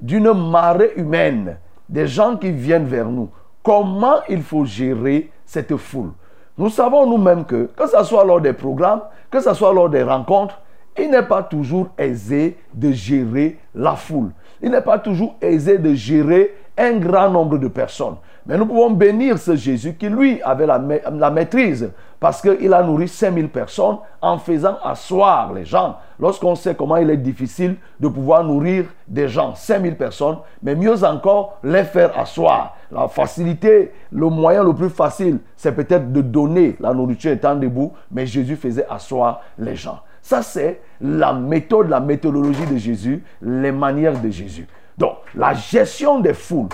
d'une 0.00 0.32
marée 0.32 0.94
humaine, 0.96 1.58
des 1.86 2.06
gens 2.06 2.38
qui 2.38 2.50
viennent 2.50 2.86
vers 2.86 3.10
nous, 3.10 3.28
comment 3.62 4.20
il 4.30 4.42
faut 4.42 4.64
gérer 4.64 5.30
cette 5.44 5.76
foule? 5.76 6.12
Nous 6.58 6.68
savons 6.68 7.06
nous-mêmes 7.06 7.44
que, 7.44 7.70
que 7.76 7.86
ce 7.86 8.02
soit 8.04 8.24
lors 8.24 8.40
des 8.40 8.52
programmes, 8.52 9.00
que 9.30 9.40
ce 9.40 9.54
soit 9.54 9.72
lors 9.72 9.88
des 9.88 10.02
rencontres, 10.02 10.60
il 10.98 11.10
n'est 11.10 11.22
pas 11.22 11.42
toujours 11.42 11.88
aisé 11.96 12.58
de 12.74 12.92
gérer 12.92 13.58
la 13.74 13.96
foule. 13.96 14.30
Il 14.60 14.70
n'est 14.70 14.82
pas 14.82 14.98
toujours 14.98 15.34
aisé 15.40 15.78
de 15.78 15.94
gérer 15.94 16.54
un 16.76 16.98
grand 16.98 17.30
nombre 17.30 17.58
de 17.58 17.68
personnes. 17.68 18.16
Mais 18.46 18.58
nous 18.58 18.66
pouvons 18.66 18.90
bénir 18.90 19.38
ce 19.38 19.54
Jésus 19.54 19.94
qui, 19.94 20.08
lui, 20.08 20.40
avait 20.42 20.66
la, 20.66 20.78
ma- 20.78 20.98
la 21.12 21.30
maîtrise 21.30 21.90
parce 22.18 22.40
qu'il 22.40 22.72
a 22.72 22.82
nourri 22.82 23.08
5000 23.08 23.48
personnes 23.48 23.98
en 24.20 24.38
faisant 24.38 24.78
asseoir 24.82 25.52
les 25.52 25.64
gens. 25.64 25.96
Lorsqu'on 26.18 26.54
sait 26.54 26.74
comment 26.74 26.96
il 26.96 27.10
est 27.10 27.16
difficile 27.16 27.76
de 27.98 28.08
pouvoir 28.08 28.44
nourrir 28.44 28.86
des 29.08 29.28
gens, 29.28 29.54
5000 29.54 29.96
personnes, 29.96 30.38
mais 30.62 30.74
mieux 30.74 31.02
encore, 31.04 31.58
les 31.64 31.84
faire 31.84 32.16
asseoir. 32.18 32.76
La 32.90 33.08
facilité, 33.08 33.92
le 34.12 34.28
moyen 34.28 34.62
le 34.64 34.72
plus 34.72 34.90
facile, 34.90 35.38
c'est 35.56 35.72
peut-être 35.72 36.12
de 36.12 36.20
donner 36.20 36.76
la 36.80 36.92
nourriture 36.94 37.32
étant 37.32 37.54
debout, 37.56 37.92
mais 38.10 38.26
Jésus 38.26 38.56
faisait 38.56 38.86
asseoir 38.88 39.40
les 39.58 39.74
gens. 39.76 40.00
Ça, 40.20 40.42
c'est 40.42 40.80
la 41.00 41.32
méthode, 41.32 41.88
la 41.88 41.98
méthodologie 41.98 42.66
de 42.66 42.76
Jésus, 42.76 43.24
les 43.40 43.72
manières 43.72 44.20
de 44.20 44.30
Jésus. 44.30 44.68
Donc, 44.96 45.14
la 45.34 45.54
gestion 45.54 46.20
des 46.20 46.34
foules. 46.34 46.68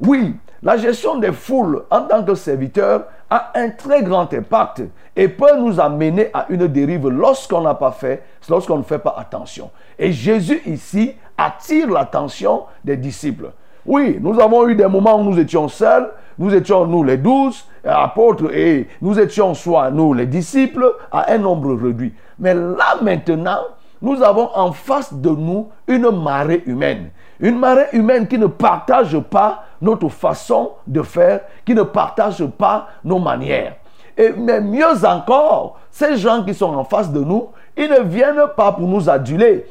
Oui, 0.00 0.36
la 0.62 0.76
gestion 0.76 1.16
des 1.16 1.32
foules 1.32 1.82
en 1.90 2.02
tant 2.02 2.22
que 2.22 2.34
serviteur 2.34 3.04
a 3.28 3.50
un 3.54 3.70
très 3.70 4.02
grand 4.02 4.32
impact 4.32 4.82
et 5.16 5.28
peut 5.28 5.56
nous 5.58 5.80
amener 5.80 6.28
à 6.32 6.46
une 6.50 6.66
dérive 6.68 7.08
lorsqu'on 7.08 7.62
n'a 7.62 7.74
pas 7.74 7.92
fait, 7.92 8.22
lorsqu'on 8.48 8.78
ne 8.78 8.82
fait 8.82 8.98
pas 8.98 9.16
attention. 9.18 9.70
Et 9.98 10.12
Jésus 10.12 10.60
ici 10.66 11.14
attire 11.36 11.90
l'attention 11.90 12.62
des 12.84 12.96
disciples. 12.96 13.50
Oui, 13.84 14.18
nous 14.20 14.38
avons 14.40 14.68
eu 14.68 14.76
des 14.76 14.86
moments 14.86 15.20
où 15.20 15.24
nous 15.24 15.40
étions 15.40 15.66
seuls, 15.66 16.10
nous 16.38 16.54
étions 16.54 16.86
nous 16.86 17.02
les 17.02 17.16
douze 17.16 17.66
apôtres 17.84 18.54
et 18.54 18.86
nous 19.00 19.18
étions 19.18 19.54
soit 19.54 19.90
nous 19.90 20.14
les 20.14 20.26
disciples 20.26 20.94
à 21.10 21.32
un 21.32 21.38
nombre 21.38 21.74
réduit. 21.74 22.14
Mais 22.38 22.54
là 22.54 22.96
maintenant, 23.02 23.58
nous 24.00 24.22
avons 24.22 24.50
en 24.54 24.72
face 24.72 25.12
de 25.12 25.30
nous 25.30 25.68
une 25.88 26.10
marée 26.10 26.62
humaine. 26.66 27.10
Une 27.42 27.58
marée 27.58 27.88
humaine 27.92 28.28
qui 28.28 28.38
ne 28.38 28.46
partage 28.46 29.18
pas 29.18 29.64
notre 29.80 30.08
façon 30.08 30.70
de 30.86 31.02
faire, 31.02 31.40
qui 31.66 31.74
ne 31.74 31.82
partage 31.82 32.46
pas 32.46 32.86
nos 33.04 33.18
manières. 33.18 33.74
Et, 34.16 34.30
mais 34.30 34.60
mieux 34.60 35.04
encore, 35.04 35.80
ces 35.90 36.16
gens 36.16 36.44
qui 36.44 36.54
sont 36.54 36.72
en 36.72 36.84
face 36.84 37.10
de 37.10 37.18
nous, 37.18 37.48
ils 37.76 37.90
ne 37.90 38.00
viennent 38.02 38.44
pas 38.56 38.70
pour 38.70 38.86
nous 38.86 39.10
aduler. 39.10 39.66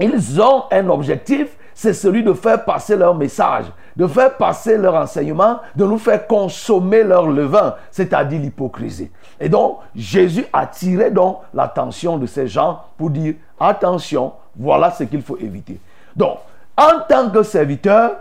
Ils 0.00 0.42
ont 0.42 0.64
un 0.72 0.88
objectif, 0.88 1.56
c'est 1.74 1.92
celui 1.92 2.24
de 2.24 2.32
faire 2.32 2.64
passer 2.64 2.96
leur 2.96 3.14
message, 3.14 3.66
de 3.94 4.08
faire 4.08 4.36
passer 4.36 4.76
leur 4.76 4.96
enseignement, 4.96 5.60
de 5.76 5.84
nous 5.84 5.98
faire 5.98 6.26
consommer 6.26 7.04
leur 7.04 7.28
levain, 7.28 7.76
c'est-à-dire 7.92 8.40
l'hypocrisie. 8.40 9.12
Et 9.38 9.48
donc, 9.48 9.78
Jésus 9.94 10.46
attirait 10.52 11.12
donc 11.12 11.38
l'attention 11.54 12.18
de 12.18 12.26
ces 12.26 12.48
gens 12.48 12.80
pour 12.98 13.10
dire, 13.10 13.34
attention, 13.60 14.32
voilà 14.56 14.90
ce 14.90 15.04
qu'il 15.04 15.22
faut 15.22 15.36
éviter. 15.36 15.78
Donc, 16.16 16.38
en 16.80 17.00
tant 17.06 17.28
que 17.28 17.42
serviteur, 17.42 18.12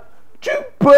tu 0.41 0.51
peux 0.77 0.91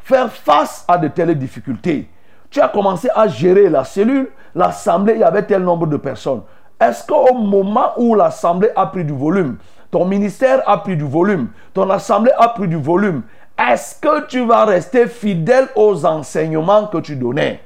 faire 0.00 0.30
face 0.32 0.84
à 0.88 0.98
de 0.98 1.08
telles 1.08 1.38
difficultés. 1.38 2.10
Tu 2.50 2.60
as 2.60 2.68
commencé 2.68 3.08
à 3.14 3.28
gérer 3.28 3.70
la 3.70 3.84
cellule, 3.84 4.30
l'assemblée, 4.54 5.14
il 5.14 5.20
y 5.20 5.24
avait 5.24 5.44
tel 5.44 5.62
nombre 5.62 5.86
de 5.86 5.96
personnes. 5.96 6.42
Est-ce 6.80 7.06
qu'au 7.06 7.34
moment 7.34 7.92
où 7.96 8.16
l'assemblée 8.16 8.70
a 8.74 8.86
pris 8.86 9.04
du 9.04 9.12
volume, 9.12 9.58
ton 9.92 10.04
ministère 10.04 10.68
a 10.68 10.78
pris 10.78 10.96
du 10.96 11.04
volume, 11.04 11.48
ton 11.72 11.88
assemblée 11.88 12.32
a 12.36 12.48
pris 12.48 12.66
du 12.66 12.76
volume, 12.76 13.22
est-ce 13.56 14.00
que 14.00 14.26
tu 14.26 14.44
vas 14.44 14.64
rester 14.64 15.06
fidèle 15.06 15.68
aux 15.76 16.04
enseignements 16.04 16.88
que 16.88 16.98
tu 16.98 17.14
donnais? 17.14 17.60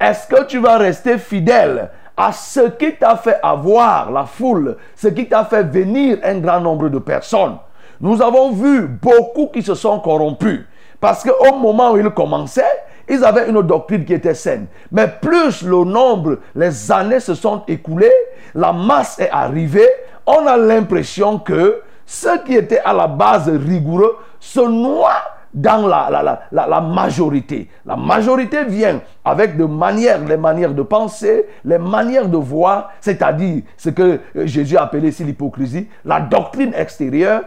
Est-ce 0.00 0.28
que 0.28 0.44
tu 0.44 0.60
vas 0.60 0.78
rester 0.78 1.18
fidèle 1.18 1.90
à 2.16 2.30
ce 2.30 2.70
qui 2.70 2.94
t'a 2.94 3.16
fait 3.16 3.40
avoir 3.42 4.12
la 4.12 4.24
foule, 4.24 4.76
ce 4.94 5.08
qui 5.08 5.28
t'a 5.28 5.44
fait 5.44 5.64
venir 5.64 6.18
un 6.22 6.38
grand 6.38 6.60
nombre 6.60 6.88
de 6.88 7.00
personnes? 7.00 7.58
Nous 8.00 8.20
avons 8.22 8.52
vu 8.52 8.82
beaucoup 8.82 9.48
qui 9.48 9.62
se 9.62 9.74
sont 9.74 9.98
corrompus 10.00 10.64
parce 11.00 11.22
qu'au 11.22 11.54
moment 11.56 11.92
où 11.92 11.98
ils 11.98 12.10
commençaient, 12.10 12.62
ils 13.08 13.22
avaient 13.24 13.48
une 13.50 13.60
doctrine 13.62 14.04
qui 14.04 14.14
était 14.14 14.34
saine. 14.34 14.66
Mais 14.90 15.06
plus 15.06 15.62
le 15.62 15.84
nombre, 15.84 16.38
les 16.54 16.90
années 16.90 17.20
se 17.20 17.34
sont 17.34 17.62
écoulées, 17.68 18.12
la 18.54 18.72
masse 18.72 19.18
est 19.18 19.30
arrivée, 19.30 19.88
on 20.26 20.46
a 20.46 20.56
l'impression 20.56 21.38
que 21.38 21.82
ceux 22.06 22.38
qui 22.44 22.54
étaient 22.54 22.80
à 22.80 22.92
la 22.92 23.06
base 23.06 23.48
rigoureux 23.48 24.16
se 24.40 24.60
noient 24.60 25.22
dans 25.52 25.86
la, 25.86 26.08
la, 26.10 26.22
la, 26.50 26.66
la, 26.66 26.80
majorité. 26.80 27.68
La 27.86 27.96
majorité 27.96 28.64
vient 28.64 29.00
avec 29.24 29.56
de 29.56 29.64
manières, 29.64 30.24
les 30.24 30.36
manières 30.36 30.74
de 30.74 30.82
penser, 30.82 31.46
les 31.64 31.78
manières 31.78 32.28
de 32.28 32.36
voir, 32.36 32.90
c'est-à-dire 33.00 33.62
ce 33.76 33.90
que 33.90 34.20
Jésus 34.34 34.76
appelait 34.76 35.08
ici 35.08 35.22
l'hypocrisie, 35.22 35.88
la 36.04 36.20
doctrine 36.20 36.72
extérieure. 36.74 37.42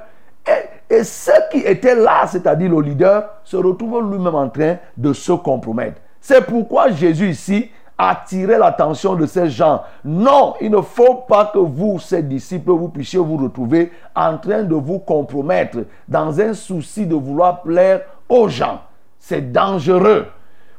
Et, 0.89 1.03
ceux 1.03 1.31
qui 1.51 1.59
étaient 1.59 1.95
là, 1.95 2.25
c'est-à-dire 2.27 2.71
le 2.71 2.81
leader, 2.81 3.29
se 3.43 3.57
retrouvent 3.57 4.09
lui-même 4.09 4.35
en 4.35 4.49
train 4.49 4.77
de 4.95 5.13
se 5.13 5.31
compromettre. 5.33 6.01
C'est 6.21 6.45
pourquoi 6.45 6.91
Jésus 6.91 7.29
ici 7.29 7.69
attirait 7.97 8.59
l'attention 8.59 9.15
de 9.15 9.25
ces 9.25 9.49
gens. 9.49 9.81
Non, 10.05 10.53
il 10.61 10.71
ne 10.71 10.81
faut 10.81 11.25
pas 11.27 11.45
que 11.45 11.57
vous, 11.57 11.99
ses 11.99 12.21
disciples, 12.21 12.71
vous 12.71 12.89
puissiez 12.89 13.19
vous 13.19 13.37
retrouver 13.37 13.91
en 14.15 14.37
train 14.37 14.63
de 14.63 14.75
vous 14.75 14.99
compromettre 14.99 15.79
dans 16.07 16.39
un 16.39 16.53
souci 16.53 17.05
de 17.07 17.15
vouloir 17.15 17.61
plaire 17.61 18.01
aux 18.29 18.47
gens. 18.47 18.81
C'est 19.19 19.51
dangereux. 19.51 20.27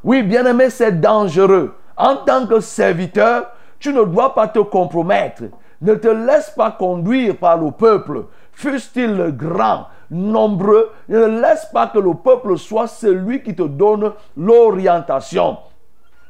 Oui, 0.04 0.22
bien 0.22 0.46
aimé, 0.46 0.70
c'est 0.70 1.00
dangereux. 1.00 1.74
En 1.96 2.16
tant 2.16 2.46
que 2.46 2.60
serviteur, 2.60 3.50
tu 3.80 3.92
ne 3.92 4.04
dois 4.04 4.34
pas 4.34 4.46
te 4.46 4.60
compromettre. 4.60 5.44
Ne 5.80 5.94
te 5.94 6.08
laisse 6.08 6.50
pas 6.50 6.70
conduire 6.70 7.36
par 7.36 7.58
le 7.58 7.70
peuple, 7.70 8.24
fût-il 8.52 9.32
grand, 9.36 9.86
nombreux. 10.10 10.90
Ne 11.08 11.40
laisse 11.40 11.66
pas 11.72 11.86
que 11.86 11.98
le 11.98 12.14
peuple 12.14 12.56
soit 12.56 12.86
celui 12.86 13.42
qui 13.42 13.54
te 13.54 13.62
donne 13.62 14.12
l'orientation. 14.36 15.58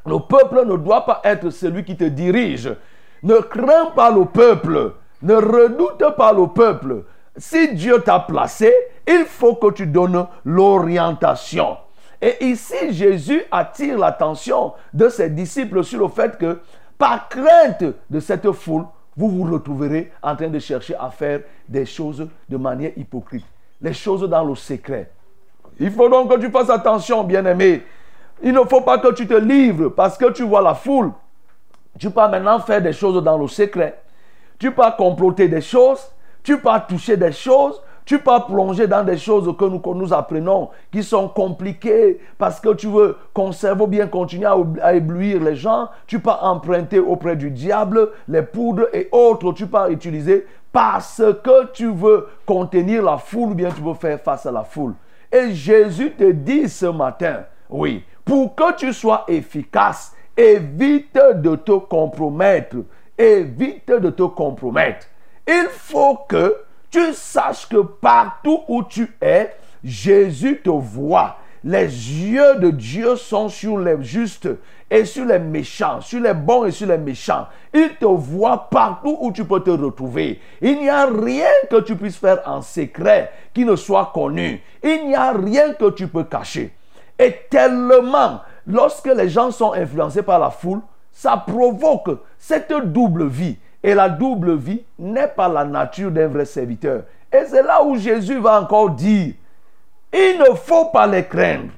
Le 0.06 0.18
peuple 0.18 0.64
ne 0.66 0.76
doit 0.76 1.04
pas 1.04 1.20
être 1.24 1.50
celui 1.50 1.84
qui 1.84 1.96
te 1.96 2.04
dirige. 2.04 2.74
Ne 3.22 3.36
crains 3.40 3.90
pas 3.94 4.10
le 4.10 4.24
peuple. 4.24 4.94
Ne 5.22 5.34
redoute 5.34 6.16
pas 6.16 6.32
le 6.32 6.46
peuple. 6.46 7.04
Si 7.36 7.74
Dieu 7.74 8.00
t'a 8.00 8.20
placé, 8.20 8.72
il 9.06 9.24
faut 9.24 9.54
que 9.54 9.72
tu 9.72 9.86
donnes 9.86 10.26
l'orientation. 10.44 11.76
Et 12.20 12.46
ici, 12.46 12.90
Jésus 12.90 13.42
attire 13.50 13.98
l'attention 13.98 14.72
de 14.92 15.08
ses 15.08 15.30
disciples 15.30 15.84
sur 15.84 16.00
le 16.00 16.08
fait 16.08 16.36
que, 16.36 16.60
par 16.96 17.28
crainte 17.28 17.84
de 18.10 18.20
cette 18.20 18.50
foule, 18.52 18.84
vous 19.16 19.28
vous 19.28 19.52
retrouverez 19.52 20.12
en 20.22 20.34
train 20.34 20.48
de 20.48 20.58
chercher 20.58 20.94
à 20.96 21.10
faire 21.10 21.40
des 21.68 21.86
choses 21.86 22.28
de 22.48 22.56
manière 22.56 22.92
hypocrite. 22.96 23.44
Les 23.80 23.92
choses 23.92 24.28
dans 24.28 24.44
le 24.44 24.54
secret. 24.54 25.10
Il 25.78 25.92
faut 25.92 26.08
donc 26.08 26.30
que 26.30 26.40
tu 26.40 26.50
fasses 26.50 26.70
attention, 26.70 27.22
bien-aimé. 27.22 27.82
Il 28.42 28.52
ne 28.52 28.60
faut 28.64 28.80
pas 28.80 28.98
que 28.98 29.12
tu 29.12 29.26
te 29.26 29.34
livres 29.34 29.90
parce 29.90 30.16
que 30.16 30.30
tu 30.32 30.42
vois 30.42 30.62
la 30.62 30.74
foule. 30.74 31.12
Tu 31.98 32.10
peux 32.10 32.20
maintenant 32.20 32.58
faire 32.60 32.82
des 32.82 32.92
choses 32.92 33.22
dans 33.22 33.38
le 33.38 33.48
secret. 33.48 34.00
Tu 34.58 34.72
peux 34.72 34.82
comploter 34.96 35.48
des 35.48 35.60
choses. 35.60 36.00
Tu 36.42 36.58
peux 36.58 36.70
toucher 36.88 37.16
des 37.16 37.32
choses. 37.32 37.80
Tu 38.08 38.18
peux 38.18 38.40
plonger 38.48 38.86
dans 38.86 39.04
des 39.04 39.18
choses 39.18 39.54
que 39.58 39.64
nous, 39.66 39.80
que 39.80 40.14
apprenons 40.14 40.70
qui 40.90 41.02
sont 41.02 41.28
compliquées 41.28 42.18
parce 42.38 42.58
que 42.58 42.72
tu 42.72 42.86
veux 42.86 43.18
conserver 43.34 43.82
ou 43.84 43.86
bien 43.86 44.06
continuer 44.06 44.46
à, 44.46 44.56
à 44.80 44.94
éblouir 44.94 45.42
les 45.42 45.54
gens. 45.54 45.90
Tu 46.06 46.18
peux 46.18 46.30
emprunter 46.30 47.00
auprès 47.00 47.36
du 47.36 47.50
diable 47.50 48.12
les 48.26 48.40
poudres 48.40 48.86
et 48.94 49.10
autres. 49.12 49.52
Tu 49.52 49.66
peux 49.66 49.92
utiliser 49.92 50.46
parce 50.72 51.22
que 51.44 51.66
tu 51.72 51.92
veux 51.92 52.28
contenir 52.46 53.02
la 53.02 53.18
foule 53.18 53.50
ou 53.50 53.54
bien 53.54 53.68
tu 53.68 53.82
veux 53.82 53.92
faire 53.92 54.18
face 54.18 54.46
à 54.46 54.52
la 54.52 54.64
foule. 54.64 54.94
Et 55.30 55.52
Jésus 55.52 56.12
te 56.12 56.30
dit 56.30 56.66
ce 56.66 56.86
matin, 56.86 57.42
oui, 57.68 58.02
pour 58.24 58.54
que 58.54 58.74
tu 58.74 58.90
sois 58.94 59.24
efficace, 59.28 60.14
évite 60.34 61.20
de 61.34 61.56
te 61.56 61.72
compromettre. 61.72 62.76
Évite 63.18 63.90
de 63.90 64.08
te 64.08 64.22
compromettre. 64.22 65.06
Il 65.46 65.66
faut 65.70 66.20
que 66.26 66.67
tu 66.90 67.12
saches 67.12 67.68
que 67.68 67.78
partout 67.78 68.60
où 68.68 68.82
tu 68.82 69.16
es, 69.20 69.54
Jésus 69.84 70.60
te 70.62 70.70
voit. 70.70 71.36
les 71.64 71.86
yeux 71.86 72.56
de 72.56 72.70
Dieu 72.70 73.16
sont 73.16 73.48
sur 73.48 73.78
les 73.78 74.02
justes 74.02 74.48
et 74.90 75.04
sur 75.04 75.24
les 75.24 75.38
méchants, 75.38 76.00
sur 76.00 76.20
les 76.20 76.32
bons 76.32 76.64
et 76.64 76.70
sur 76.70 76.86
les 76.86 76.98
méchants. 76.98 77.46
Il 77.74 77.96
te 77.96 78.06
voit 78.06 78.68
partout 78.70 79.18
où 79.20 79.32
tu 79.32 79.44
peux 79.44 79.60
te 79.60 79.70
retrouver. 79.70 80.40
Il 80.60 80.78
n'y 80.78 80.88
a 80.88 81.06
rien 81.06 81.48
que 81.70 81.80
tu 81.80 81.96
puisses 81.96 82.16
faire 82.16 82.40
en 82.46 82.62
secret 82.62 83.30
qui 83.52 83.64
ne 83.64 83.76
soit 83.76 84.12
connu. 84.14 84.62
Il 84.82 85.08
n'y 85.08 85.14
a 85.14 85.32
rien 85.32 85.74
que 85.74 85.90
tu 85.90 86.08
peux 86.08 86.24
cacher. 86.24 86.72
Et 87.18 87.34
tellement, 87.50 88.40
lorsque 88.66 89.08
les 89.08 89.28
gens 89.28 89.50
sont 89.50 89.72
influencés 89.72 90.22
par 90.22 90.38
la 90.38 90.50
foule, 90.50 90.80
ça 91.12 91.36
provoque 91.36 92.20
cette 92.38 92.72
double 92.72 93.26
vie. 93.26 93.58
Et 93.82 93.94
la 93.94 94.08
double 94.08 94.56
vie 94.56 94.82
n'est 94.98 95.28
pas 95.28 95.48
la 95.48 95.64
nature 95.64 96.10
d'un 96.10 96.28
vrai 96.28 96.44
serviteur. 96.44 97.02
Et 97.32 97.44
c'est 97.46 97.62
là 97.62 97.82
où 97.82 97.96
Jésus 97.96 98.38
va 98.38 98.60
encore 98.60 98.90
dire, 98.90 99.34
il 100.12 100.38
ne 100.38 100.54
faut 100.54 100.86
pas 100.86 101.06
les 101.06 101.24
craindre. 101.24 101.72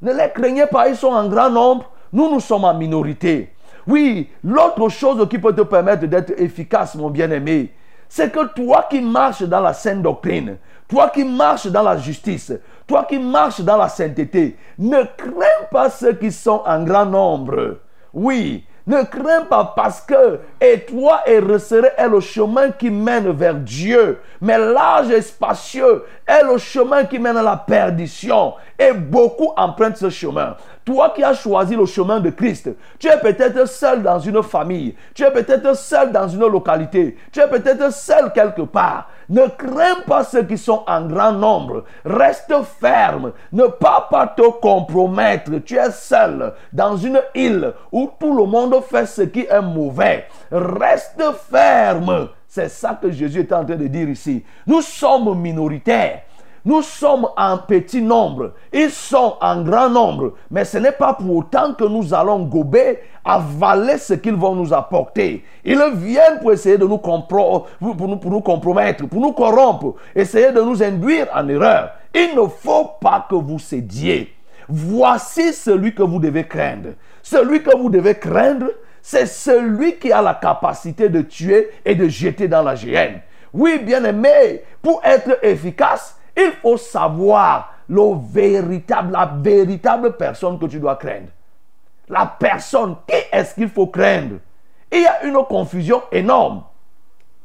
Ne 0.00 0.12
les 0.12 0.30
craignez 0.32 0.66
pas, 0.66 0.88
ils 0.88 0.96
sont 0.96 1.08
en 1.08 1.28
grand 1.28 1.50
nombre. 1.50 1.90
Nous, 2.12 2.30
nous 2.30 2.40
sommes 2.40 2.64
en 2.64 2.74
minorité. 2.74 3.52
Oui, 3.86 4.30
l'autre 4.42 4.88
chose 4.88 5.28
qui 5.28 5.38
peut 5.38 5.54
te 5.54 5.62
permettre 5.62 6.06
d'être 6.06 6.32
efficace, 6.38 6.94
mon 6.94 7.10
bien-aimé, 7.10 7.72
c'est 8.08 8.32
que 8.32 8.46
toi 8.54 8.86
qui 8.88 9.00
marches 9.00 9.42
dans 9.42 9.60
la 9.60 9.72
sainte 9.72 10.02
doctrine, 10.02 10.58
toi 10.88 11.10
qui 11.10 11.24
marches 11.24 11.66
dans 11.66 11.82
la 11.82 11.96
justice, 11.96 12.52
toi 12.86 13.04
qui 13.08 13.18
marches 13.18 13.60
dans 13.60 13.76
la 13.76 13.88
sainteté, 13.88 14.56
ne 14.78 15.02
crains 15.16 15.66
pas 15.70 15.90
ceux 15.90 16.12
qui 16.12 16.30
sont 16.30 16.62
en 16.64 16.84
grand 16.84 17.06
nombre. 17.06 17.78
Oui, 18.12 18.64
ne 18.86 19.02
crains 19.02 19.42
pas 19.42 19.72
parce 19.74 20.00
que 20.00 20.38
étroit 20.60 21.22
et 21.26 21.38
resserré 21.40 21.90
est 21.96 22.08
le 22.08 22.20
chemin 22.20 22.70
qui 22.70 22.90
mène 22.90 23.30
vers 23.30 23.54
Dieu. 23.54 24.20
Mais 24.40 24.58
large 24.58 25.10
et 25.10 25.22
spacieux 25.22 26.04
est 26.26 26.44
le 26.44 26.56
chemin 26.58 27.04
qui 27.04 27.18
mène 27.18 27.36
à 27.36 27.42
la 27.42 27.56
perdition. 27.56 28.54
Et 28.78 28.92
beaucoup 28.92 29.52
empruntent 29.56 29.96
ce 29.96 30.10
chemin. 30.10 30.56
Toi 30.86 31.12
qui 31.16 31.24
as 31.24 31.34
choisi 31.34 31.74
le 31.74 31.84
chemin 31.84 32.20
de 32.20 32.30
Christ, 32.30 32.70
tu 33.00 33.08
es 33.08 33.18
peut-être 33.18 33.66
seul 33.66 34.04
dans 34.04 34.20
une 34.20 34.40
famille, 34.44 34.94
tu 35.14 35.24
es 35.24 35.30
peut-être 35.32 35.76
seul 35.76 36.12
dans 36.12 36.28
une 36.28 36.46
localité, 36.46 37.16
tu 37.32 37.40
es 37.40 37.48
peut-être 37.48 37.92
seul 37.92 38.32
quelque 38.32 38.62
part. 38.62 39.08
Ne 39.28 39.48
crains 39.48 40.02
pas 40.06 40.22
ceux 40.22 40.44
qui 40.44 40.56
sont 40.56 40.84
en 40.86 41.08
grand 41.08 41.32
nombre. 41.32 41.82
Reste 42.04 42.54
ferme. 42.80 43.32
Ne 43.52 43.64
pas, 43.64 44.08
te 44.36 44.48
compromettre. 44.60 45.58
Tu 45.64 45.76
es 45.76 45.90
seul 45.90 46.54
dans 46.72 46.96
une 46.96 47.20
île 47.34 47.72
où 47.90 48.08
tout 48.20 48.36
le 48.36 48.44
monde 48.44 48.80
fait 48.88 49.06
ce 49.06 49.22
qui 49.22 49.40
est 49.40 49.60
mauvais. 49.60 50.28
Reste 50.52 51.20
ferme. 51.50 52.28
C'est 52.46 52.68
ça 52.68 52.96
que 53.02 53.10
Jésus 53.10 53.40
est 53.40 53.52
en 53.52 53.64
train 53.64 53.74
de 53.74 53.88
dire 53.88 54.08
ici. 54.08 54.44
Nous 54.64 54.82
sommes 54.82 55.36
minoritaires. 55.36 56.22
Nous 56.66 56.82
sommes 56.82 57.28
en 57.36 57.58
petit 57.58 58.02
nombre, 58.02 58.54
ils 58.72 58.90
sont 58.90 59.36
en 59.40 59.62
grand 59.62 59.88
nombre, 59.88 60.32
mais 60.50 60.64
ce 60.64 60.78
n'est 60.78 60.90
pas 60.90 61.14
pour 61.14 61.36
autant 61.36 61.74
que 61.74 61.84
nous 61.84 62.12
allons 62.12 62.40
gober, 62.40 62.98
avaler 63.24 63.98
ce 63.98 64.14
qu'ils 64.14 64.34
vont 64.34 64.56
nous 64.56 64.74
apporter. 64.74 65.44
Ils 65.64 65.80
viennent 65.94 66.40
pour 66.40 66.52
essayer 66.52 66.76
de 66.76 66.84
nous, 66.84 66.98
pour 66.98 67.68
nous, 67.80 67.94
pour 67.94 68.30
nous 68.32 68.40
compromettre, 68.40 69.06
pour 69.06 69.20
nous 69.20 69.30
corrompre, 69.30 69.94
essayer 70.12 70.50
de 70.50 70.60
nous 70.60 70.82
induire 70.82 71.28
en 71.32 71.48
erreur. 71.48 71.92
Il 72.12 72.34
ne 72.34 72.48
faut 72.48 72.90
pas 73.00 73.24
que 73.30 73.36
vous 73.36 73.60
cédiez. 73.60 74.34
Voici 74.68 75.52
celui 75.52 75.94
que 75.94 76.02
vous 76.02 76.18
devez 76.18 76.48
craindre. 76.48 76.94
Celui 77.22 77.62
que 77.62 77.76
vous 77.76 77.90
devez 77.90 78.16
craindre, 78.16 78.72
c'est 79.00 79.26
celui 79.26 79.98
qui 79.98 80.10
a 80.10 80.20
la 80.20 80.34
capacité 80.34 81.08
de 81.08 81.20
tuer 81.20 81.70
et 81.84 81.94
de 81.94 82.08
jeter 82.08 82.48
dans 82.48 82.64
la 82.64 82.74
géhenne. 82.74 83.20
Oui, 83.52 83.78
bien 83.78 84.02
aimé, 84.02 84.64
pour 84.82 85.00
être 85.04 85.38
efficace, 85.44 86.15
il 86.36 86.52
faut 86.62 86.76
savoir 86.76 87.72
le 87.88 88.02
véritable, 88.30 89.12
la 89.12 89.26
véritable 89.40 90.16
personne 90.16 90.58
que 90.58 90.66
tu 90.66 90.78
dois 90.78 90.96
craindre. 90.96 91.28
La 92.08 92.26
personne, 92.38 92.96
qui 93.06 93.16
est-ce 93.32 93.54
qu'il 93.54 93.68
faut 93.68 93.86
craindre? 93.86 94.36
Il 94.92 95.02
y 95.02 95.06
a 95.06 95.24
une 95.24 95.38
confusion 95.48 96.02
énorme. 96.12 96.62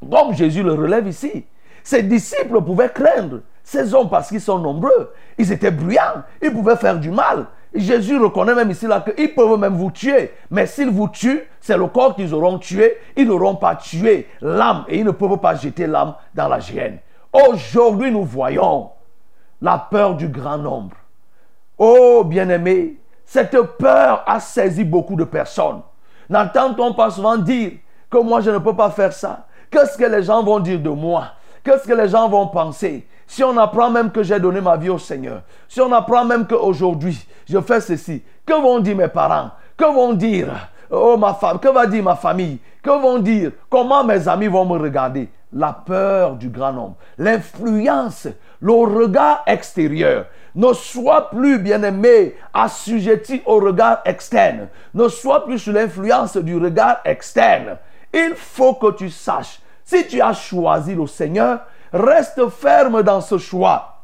Comme 0.10 0.34
Jésus 0.34 0.64
le 0.64 0.74
relève 0.74 1.08
ici. 1.08 1.46
Ses 1.84 2.04
disciples 2.04 2.62
pouvaient 2.62 2.90
craindre 2.90 3.42
ces 3.64 3.94
hommes 3.94 4.10
parce 4.10 4.30
qu'ils 4.30 4.42
sont 4.42 4.60
nombreux. 4.60 5.14
Ils 5.38 5.52
étaient 5.52 5.72
bruyants. 5.72 6.24
Ils 6.42 6.52
pouvaient 6.52 6.76
faire 6.76 7.00
du 7.00 7.10
mal. 7.10 7.46
Jésus 7.74 8.18
reconnaît 8.18 8.54
même 8.54 8.70
ici 8.70 8.86
là 8.86 9.02
qu'ils 9.02 9.34
peuvent 9.34 9.58
même 9.58 9.76
vous 9.76 9.92
tuer. 9.92 10.32
Mais 10.50 10.68
s'ils 10.68 10.90
vous 10.90 11.08
tuent, 11.08 11.44
c'est 11.60 11.78
le 11.78 11.88
corps 11.88 12.16
qu'ils 12.16 12.34
auront 12.34 12.60
tué. 12.60 12.98
Ils 13.16 13.28
n'auront 13.28 13.56
pas 13.56 13.76
tué 13.76 14.28
l'âme 14.42 14.84
et 14.90 15.00
ils 15.00 15.06
ne 15.06 15.12
peuvent 15.12 15.38
pas 15.38 15.56
jeter 15.56 15.88
l'âme 15.88 16.16
dans 16.36 16.50
la 16.50 16.60
géhenne. 16.60 17.00
Aujourd'hui, 17.34 18.12
nous 18.12 18.24
voyons 18.24 18.90
la 19.62 19.78
peur 19.78 20.16
du 20.16 20.28
grand 20.28 20.58
nombre. 20.58 20.96
Oh, 21.78 22.24
bien-aimé, 22.26 22.98
cette 23.26 23.60
peur 23.78 24.24
a 24.26 24.40
saisi 24.40 24.84
beaucoup 24.84 25.16
de 25.16 25.24
personnes. 25.24 25.82
N'entend-on 26.30 26.94
pas 26.94 27.10
souvent 27.10 27.38
dire 27.38 27.72
que 28.10 28.18
moi, 28.18 28.42
je 28.42 28.52
ne 28.52 28.58
peux 28.58 28.76
pas 28.76 28.90
faire 28.90 29.14
ça? 29.14 29.46
Qu'est-ce 29.70 29.98
que 29.98 30.06
les 30.06 30.24
gens 30.24 30.44
vont 30.44 30.60
dire 30.60 30.80
de 30.80 30.90
moi? 30.90 31.28
Qu'est-ce 31.64 31.88
que 31.88 31.94
les 31.94 32.10
gens 32.10 32.28
vont 32.28 32.48
penser? 32.48 33.08
Si 33.26 33.44
on 33.44 33.58
apprend 33.58 33.90
même 33.90 34.12
que 34.12 34.24
j'ai 34.24 34.40
donné 34.40 34.60
ma 34.60 34.76
vie 34.76 34.90
au 34.90 34.98
Seigneur, 34.98 35.44
si 35.70 35.80
on 35.80 35.92
apprend 35.94 36.26
même 36.26 36.46
qu'aujourd'hui, 36.46 37.18
je 37.48 37.60
fais 37.62 37.80
ceci, 37.80 38.22
que 38.46 38.54
vont 38.54 38.80
dire 38.80 38.98
mes 38.98 39.08
parents? 39.08 39.52
Que 39.78 39.86
vont 39.86 40.14
dire 40.14 40.50
oh, 40.90 41.16
ma 41.18 41.34
femme 41.34 41.60
Que 41.60 41.70
va 41.70 41.88
dire 41.88 42.04
ma 42.04 42.16
famille? 42.16 42.60
Que 42.84 42.90
vont 42.90 43.20
dire 43.20 43.52
Comment 43.70 44.04
mes 44.04 44.28
amis 44.28 44.48
vont 44.48 44.66
me 44.66 44.78
regarder? 44.78 45.30
La 45.54 45.74
peur 45.74 46.36
du 46.36 46.50
grand 46.50 46.74
nombre, 46.74 46.96
l'influence, 47.18 48.28
le 48.62 48.72
regard 48.72 49.44
extérieur. 49.48 50.26
Ne 50.56 50.74
sois 50.74 51.30
plus, 51.30 51.60
bien-aimé, 51.60 52.36
assujetti 52.54 53.42
au 53.46 53.56
regard 53.56 54.02
externe. 54.06 54.68
Ne 54.94 55.08
sois 55.08 55.46
plus 55.46 55.60
sous 55.60 55.72
l'influence 55.72 56.38
du 56.38 56.58
regard 56.58 57.00
externe. 57.06 57.78
Il 58.14 58.34
faut 58.36 58.74
que 58.74 58.92
tu 58.92 59.10
saches, 59.10 59.62
si 59.84 60.08
tu 60.08 60.22
as 60.22 60.34
choisi 60.34 60.96
le 60.96 61.08
Seigneur, 61.08 61.62
reste 61.94 62.50
ferme 62.50 63.04
dans 63.04 63.22
ce 63.22 63.38
choix. 63.38 64.04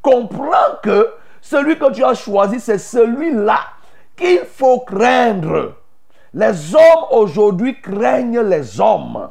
Comprends 0.00 0.78
que 0.82 1.08
celui 1.40 1.78
que 1.78 1.90
tu 1.92 2.04
as 2.04 2.14
choisi, 2.14 2.60
c'est 2.60 2.78
celui-là 2.78 3.60
qu'il 4.16 4.40
faut 4.40 4.80
craindre. 4.80 5.74
Les 6.34 6.74
hommes 6.74 7.06
aujourd'hui 7.10 7.80
craignent 7.80 8.40
les 8.40 8.80
hommes. 8.80 9.30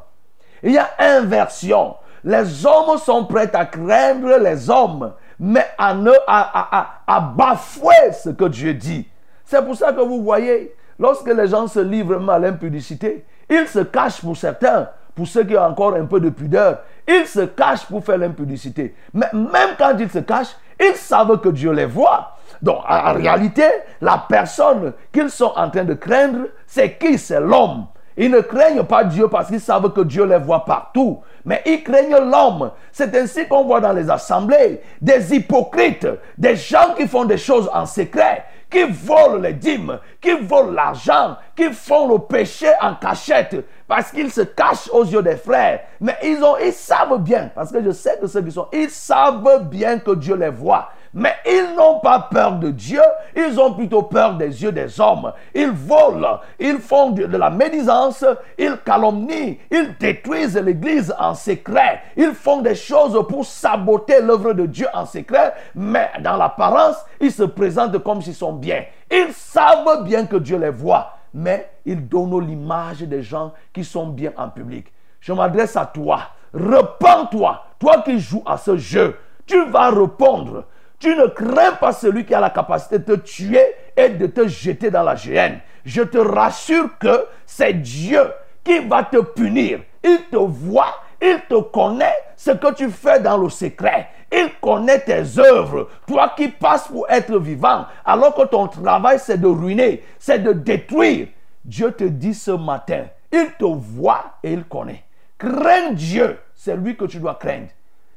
Il 0.64 0.72
y 0.72 0.78
a 0.78 0.90
inversion. 1.00 1.96
Les 2.24 2.66
hommes 2.66 2.98
sont 2.98 3.26
prêts 3.26 3.50
à 3.56 3.66
craindre 3.66 4.38
les 4.40 4.70
hommes, 4.70 5.14
mais 5.40 5.66
à, 5.78 5.94
ne, 5.94 6.12
à, 6.28 7.34
bafouer 7.36 8.12
ce 8.12 8.30
que 8.32 8.46
Dieu 8.46 8.74
dit. 8.74 9.08
C'est 9.46 9.64
pour 9.64 9.76
ça 9.76 9.94
que 9.94 10.02
vous 10.02 10.24
voyez, 10.24 10.76
lorsque 11.00 11.28
les 11.28 11.48
gens 11.48 11.68
se 11.68 11.80
livrent 11.80 12.30
à 12.30 12.40
l'impudicité, 12.40 13.26
ils 13.50 13.68
se 13.68 13.80
cachent 13.80 14.22
pour 14.22 14.36
certains, 14.36 14.90
pour 15.16 15.28
ceux 15.28 15.44
qui 15.44 15.56
ont 15.58 15.62
encore 15.64 15.96
un 15.96 16.06
peu 16.06 16.20
de 16.20 16.30
pudeur, 16.30 16.80
ils 17.08 17.26
se 17.26 17.42
cachent 17.42 17.86
pour 17.86 18.04
faire 18.04 18.18
l'impudicité. 18.18 18.94
Mais 19.14 19.28
même 19.34 19.76
quand 19.78 19.96
ils 19.98 20.10
se 20.10 20.20
cachent, 20.20 20.56
ils 20.80 20.96
savent 20.96 21.40
que 21.40 21.50
Dieu 21.50 21.72
les 21.72 21.86
voit. 21.86 22.36
Donc 22.62 22.80
en 22.88 23.14
réalité, 23.14 23.66
la 24.02 24.26
personne 24.28 24.94
qu'ils 25.14 25.30
sont 25.30 25.54
en 25.56 25.70
train 25.70 25.84
de 25.84 25.94
craindre, 25.94 26.48
c'est 26.66 26.98
qui? 26.98 27.18
C'est 27.18 27.40
l'homme. 27.40 27.88
Ils 28.18 28.32
ne 28.32 28.42
craignent 28.42 28.84
pas 28.84 29.04
Dieu 29.04 29.28
parce 29.28 29.48
qu'ils 29.48 29.62
savent 29.62 29.94
que 29.94 30.02
Dieu 30.02 30.26
les 30.26 30.40
voit 30.40 30.66
partout. 30.66 31.22
Mais 31.46 31.62
ils 31.66 31.84
craignent 31.84 32.18
l'homme. 32.18 32.72
C'est 32.92 33.16
ainsi 33.16 33.48
qu'on 33.48 33.64
voit 33.64 33.80
dans 33.80 33.94
les 33.94 34.10
assemblées 34.10 34.82
des 35.02 35.36
hypocrites, 35.36 36.08
des 36.38 36.56
gens 36.56 36.94
qui 36.98 37.08
font 37.08 37.26
des 37.26 37.38
choses 37.38 37.70
en 37.74 37.86
secret, 37.86 38.44
qui 38.70 38.84
volent 38.84 39.38
les 39.38 39.54
dîmes, 39.54 40.00
qui 40.20 40.32
volent 40.32 40.72
l'argent, 40.72 41.38
qui 41.56 41.72
font 41.72 42.12
le 42.12 42.20
péché 42.20 42.68
en 42.82 42.96
cachette 42.96 43.56
parce 43.88 44.12
qu'ils 44.12 44.32
se 44.32 44.42
cachent 44.42 44.90
aux 44.92 45.06
yeux 45.06 45.24
des 45.24 45.38
frères. 45.38 45.82
Mais 46.02 46.18
ils, 46.24 46.44
ont, 46.44 46.58
ils 46.58 46.74
savent 46.74 47.20
bien, 47.22 47.50
parce 47.56 47.72
que 47.72 47.82
je 47.82 47.92
sais 47.92 48.18
que 48.20 48.28
ceux 48.28 48.42
qui 48.42 48.52
sont, 48.52 48.68
ils 48.74 48.90
savent 48.90 49.64
bien 49.70 50.00
que 50.00 50.12
Dieu 50.12 50.36
les 50.36 50.50
voit. 50.50 50.90
Mais 51.20 51.34
ils 51.48 51.74
n'ont 51.76 52.00
pas 52.00 52.28
peur 52.32 52.60
de 52.60 52.70
Dieu, 52.70 53.02
ils 53.36 53.60
ont 53.60 53.74
plutôt 53.74 54.04
peur 54.04 54.36
des 54.36 54.62
yeux 54.62 54.72
des 54.72 55.02
hommes. 55.02 55.34
Ils 55.56 55.72
volent, 55.72 56.42
ils 56.60 56.78
font 56.78 57.10
de, 57.10 57.26
la 57.26 57.50
médisance, 57.50 58.24
ils 58.56 58.78
calomnient, 58.86 59.58
ils 59.72 59.98
détruisent 60.00 60.56
l'église 60.58 61.12
en 61.18 61.34
secret. 61.34 62.04
Ils 62.16 62.34
font 62.34 62.62
des 62.62 62.76
choses 62.76 63.20
pour 63.28 63.48
saboter 63.48 64.22
l'œuvre 64.22 64.54
de 64.54 64.68
Dieu 64.68 64.86
en 64.94 65.08
secret, 65.08 65.56
mais 65.74 66.08
dans 66.22 66.38
l'apparence, 66.38 66.98
ils 67.20 67.32
se 67.32 67.42
présentent 67.42 67.98
comme 68.04 68.22
s'ils 68.22 68.36
sont 68.36 68.54
bien. 68.54 68.84
Ils 69.10 69.34
savent 69.34 70.04
bien 70.04 70.28
que 70.28 70.36
Dieu 70.36 70.60
les 70.60 70.70
voit, 70.70 71.14
mais 71.34 71.68
ils 71.84 72.08
donnent 72.08 72.46
l'image 72.46 73.00
des 73.00 73.24
gens 73.24 73.54
qui 73.74 73.84
sont 73.84 74.06
bien 74.06 74.34
en 74.38 74.50
public. 74.50 74.94
Je 75.20 75.34
m'adresse 75.34 75.76
à 75.78 75.88
toi. 75.88 76.20
Repends-toi, 76.54 77.64
toi 77.80 78.04
qui 78.06 78.20
joues 78.20 78.44
à 78.46 78.58
ce 78.58 78.78
jeu. 78.78 79.18
Tu 79.48 79.66
vas 79.66 79.90
répondre. 79.90 80.66
Tu 81.00 81.16
ne 81.16 81.28
crains 81.28 81.74
pas 81.74 81.92
celui 81.92 82.26
qui 82.26 82.34
a 82.34 82.40
la 82.40 82.50
capacité 82.50 82.98
de 83.00 83.16
te 83.16 83.20
tuer 83.20 83.76
et 83.96 84.10
de 84.10 84.26
te 84.26 84.48
jeter 84.48 84.90
dans 84.90 85.04
la 85.04 85.16
géhenne. 85.16 85.60
Je 85.86 86.02
te 86.02 86.18
rassure 86.18 86.98
que 86.98 87.26
c'est 87.46 87.74
Dieu 87.74 88.22
qui 88.64 88.80
va 88.80 89.04
te 89.04 89.18
punir. 89.18 89.80
Il 90.04 90.20
te 90.32 90.38
voit, 90.38 90.96
il 91.22 91.40
te 91.48 91.62
connaît 91.62 92.16
ce 92.36 92.52
que 92.52 92.74
tu 92.74 92.90
fais 92.90 93.20
dans 93.20 93.38
le 93.38 93.50
secret. 93.50 94.10
Il 94.32 94.50
connaît 94.60 95.00
tes 95.00 95.40
œuvres. 95.40 95.88
Toi 96.08 96.34
qui 96.36 96.48
passes 96.48 96.88
pour 96.88 97.10
être 97.10 97.38
vivant, 97.40 97.86
alors 98.04 98.34
que 98.34 98.46
ton 98.48 98.68
travail 98.68 99.20
c'est 99.20 99.40
de 99.40 99.48
ruiner, 99.48 100.04
c'est 100.18 100.40
de 100.40 100.52
détruire. 100.52 101.28
Dieu 101.64 101.92
te 101.92 102.06
dit 102.06 102.34
ce 102.34 102.52
matin, 102.52 103.06
il 103.32 103.52
te 103.60 103.66
voit 103.66 104.38
et 104.44 104.52
il 104.52 104.64
connaît. 104.64 105.04
Crains 105.38 105.92
Dieu, 105.92 106.40
c'est 106.56 106.76
lui 106.76 106.98
que 106.98 107.06
tu 107.06 107.20
dois 107.20 107.36
craindre. 107.36 107.68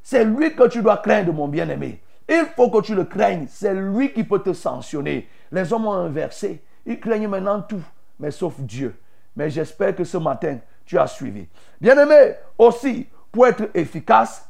C'est 0.03 0.25
lui 0.25 0.55
que 0.55 0.67
tu 0.67 0.81
dois 0.81 0.97
craindre, 0.97 1.33
mon 1.33 1.47
bien-aimé. 1.47 2.01
Il 2.31 2.47
faut 2.55 2.71
que 2.71 2.81
tu 2.81 2.95
le 2.95 3.05
craignes. 3.05 3.47
C'est 3.49 3.75
lui 3.75 4.13
qui 4.13 4.23
peut 4.23 4.39
te 4.39 4.53
sanctionner. 4.53 5.29
Les 5.51 5.73
hommes 5.73 5.87
ont 5.87 5.93
inversé. 5.93 6.63
Ils 6.87 7.01
craignent 7.01 7.27
maintenant 7.27 7.61
tout, 7.61 7.83
mais 8.21 8.31
sauf 8.31 8.55
Dieu. 8.61 8.97
Mais 9.35 9.51
j'espère 9.51 9.97
que 9.97 10.05
ce 10.05 10.17
matin, 10.17 10.59
tu 10.87 10.97
as 10.97 11.09
suivi. 11.09 11.49
Bien-aimé, 11.81 12.35
aussi, 12.57 13.09
pour 13.33 13.49
être 13.49 13.69
efficace, 13.75 14.49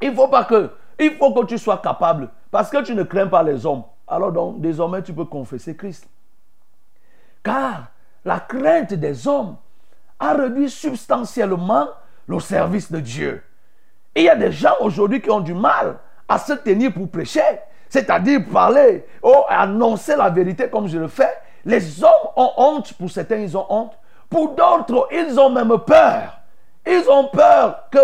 il 0.00 0.14
faut 0.14 0.28
que, 0.28 1.44
tu 1.46 1.58
sois 1.58 1.78
capable, 1.78 2.30
parce 2.50 2.70
que 2.70 2.82
tu 2.82 2.94
ne 2.94 3.02
crains 3.02 3.26
pas 3.26 3.42
les 3.42 3.66
hommes. 3.66 3.84
Alors 4.08 4.32
donc, 4.32 4.60
désormais, 4.60 5.02
tu 5.02 5.12
peux 5.12 5.24
confesser 5.26 5.76
Christ. 5.76 6.08
Car 7.42 7.88
la 8.24 8.40
crainte 8.40 8.94
des 8.94 9.28
hommes 9.28 9.56
a 10.18 10.32
réduit 10.32 10.70
substantiellement 10.70 11.88
le 12.26 12.40
service 12.40 12.90
de 12.90 13.00
Dieu. 13.00 13.42
Il 14.14 14.24
y 14.24 14.28
a 14.30 14.36
des 14.36 14.50
gens 14.50 14.74
aujourd'hui 14.80 15.20
qui 15.20 15.30
ont 15.30 15.40
du 15.40 15.54
mal 15.54 15.98
à 16.28 16.38
se 16.38 16.52
tenir 16.54 16.92
pour 16.92 17.08
prêcher, 17.08 17.40
c'est-à-dire 17.88 18.40
parler, 18.52 19.06
ou 19.22 19.32
annoncer 19.48 20.16
la 20.16 20.28
vérité 20.28 20.68
comme 20.68 20.88
je 20.88 20.98
le 20.98 21.08
fais. 21.08 21.32
Les 21.64 22.02
hommes 22.02 22.30
ont 22.36 22.50
honte, 22.56 22.92
pour 22.94 23.10
certains 23.10 23.36
ils 23.36 23.56
ont 23.56 23.66
honte, 23.68 23.92
pour 24.28 24.54
d'autres 24.54 25.08
ils 25.12 25.38
ont 25.38 25.50
même 25.50 25.78
peur. 25.78 26.38
Ils 26.86 27.08
ont 27.10 27.24
peur 27.24 27.88
que 27.90 27.98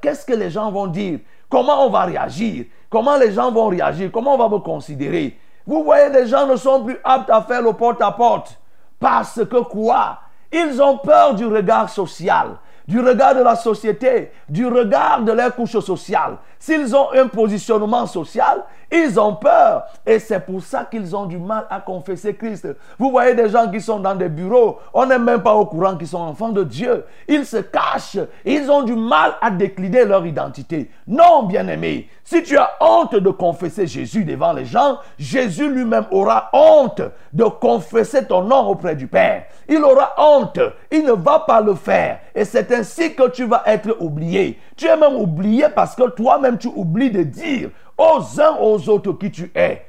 qu'est-ce 0.00 0.26
que 0.26 0.34
les 0.34 0.50
gens 0.50 0.70
vont 0.70 0.88
dire, 0.88 1.20
comment 1.48 1.86
on 1.86 1.90
va 1.90 2.02
réagir, 2.02 2.64
comment 2.90 3.16
les 3.16 3.32
gens 3.32 3.52
vont 3.52 3.68
réagir, 3.68 4.10
comment 4.12 4.34
on 4.34 4.38
va 4.38 4.48
me 4.48 4.58
considérer? 4.58 5.38
Vous 5.66 5.82
voyez, 5.82 6.08
les 6.10 6.26
gens 6.26 6.46
ne 6.46 6.56
sont 6.56 6.84
plus 6.84 6.98
aptes 7.04 7.30
à 7.30 7.42
faire 7.42 7.62
le 7.62 7.72
porte-à-porte. 7.72 8.58
Parce 9.00 9.44
que 9.44 9.62
quoi? 9.62 10.18
Ils 10.52 10.80
ont 10.80 10.98
peur 10.98 11.34
du 11.34 11.44
regard 11.44 11.88
social, 11.88 12.56
du 12.86 13.00
regard 13.00 13.34
de 13.34 13.42
la 13.42 13.56
société, 13.56 14.30
du 14.48 14.66
regard 14.66 15.22
de 15.22 15.32
leur 15.32 15.54
couche 15.54 15.78
sociale. 15.80 16.36
S'ils 16.66 16.96
ont 16.96 17.12
un 17.12 17.28
positionnement 17.28 18.06
social, 18.06 18.64
ils 18.90 19.20
ont 19.20 19.36
peur. 19.36 19.84
Et 20.04 20.18
c'est 20.18 20.40
pour 20.40 20.60
ça 20.60 20.84
qu'ils 20.84 21.14
ont 21.14 21.26
du 21.26 21.38
mal 21.38 21.64
à 21.70 21.80
confesser 21.80 22.34
Christ. 22.34 22.66
Vous 22.98 23.12
voyez 23.12 23.36
des 23.36 23.48
gens 23.48 23.70
qui 23.70 23.80
sont 23.80 24.00
dans 24.00 24.16
des 24.16 24.28
bureaux, 24.28 24.78
on 24.92 25.06
n'est 25.06 25.16
même 25.16 25.44
pas 25.44 25.54
au 25.54 25.66
courant 25.66 25.96
qu'ils 25.96 26.08
sont 26.08 26.18
enfants 26.18 26.48
de 26.48 26.64
Dieu. 26.64 27.04
Ils 27.28 27.46
se 27.46 27.58
cachent. 27.58 28.18
Ils 28.44 28.68
ont 28.68 28.82
du 28.82 28.96
mal 28.96 29.34
à 29.40 29.52
décliner 29.52 30.04
leur 30.04 30.26
identité. 30.26 30.90
Non, 31.06 31.44
bien-aimé, 31.44 32.08
si 32.24 32.42
tu 32.42 32.58
as 32.58 32.72
honte 32.80 33.14
de 33.14 33.30
confesser 33.30 33.86
Jésus 33.86 34.24
devant 34.24 34.52
les 34.52 34.64
gens, 34.64 34.98
Jésus 35.16 35.70
lui-même 35.70 36.06
aura 36.10 36.50
honte 36.52 37.02
de 37.32 37.44
confesser 37.44 38.26
ton 38.26 38.42
nom 38.42 38.66
auprès 38.66 38.96
du 38.96 39.06
Père. 39.06 39.44
Il 39.68 39.84
aura 39.84 40.14
honte. 40.18 40.58
Il 40.90 41.04
ne 41.04 41.12
va 41.12 41.38
pas 41.38 41.60
le 41.60 41.76
faire. 41.76 42.18
Et 42.34 42.44
c'est 42.44 42.72
ainsi 42.72 43.14
que 43.14 43.28
tu 43.30 43.44
vas 43.44 43.62
être 43.66 43.96
oublié. 44.00 44.58
Tu 44.76 44.86
es 44.86 44.96
même 44.96 45.16
oublié 45.16 45.66
parce 45.74 45.94
que 45.94 46.08
toi-même 46.10 46.58
tu 46.58 46.68
oublies 46.68 47.10
de 47.10 47.22
dire 47.22 47.70
aux 47.96 48.40
uns 48.40 48.56
aux 48.60 48.88
autres 48.88 49.12
qui 49.12 49.30
tu 49.30 49.50
es. 49.54 49.86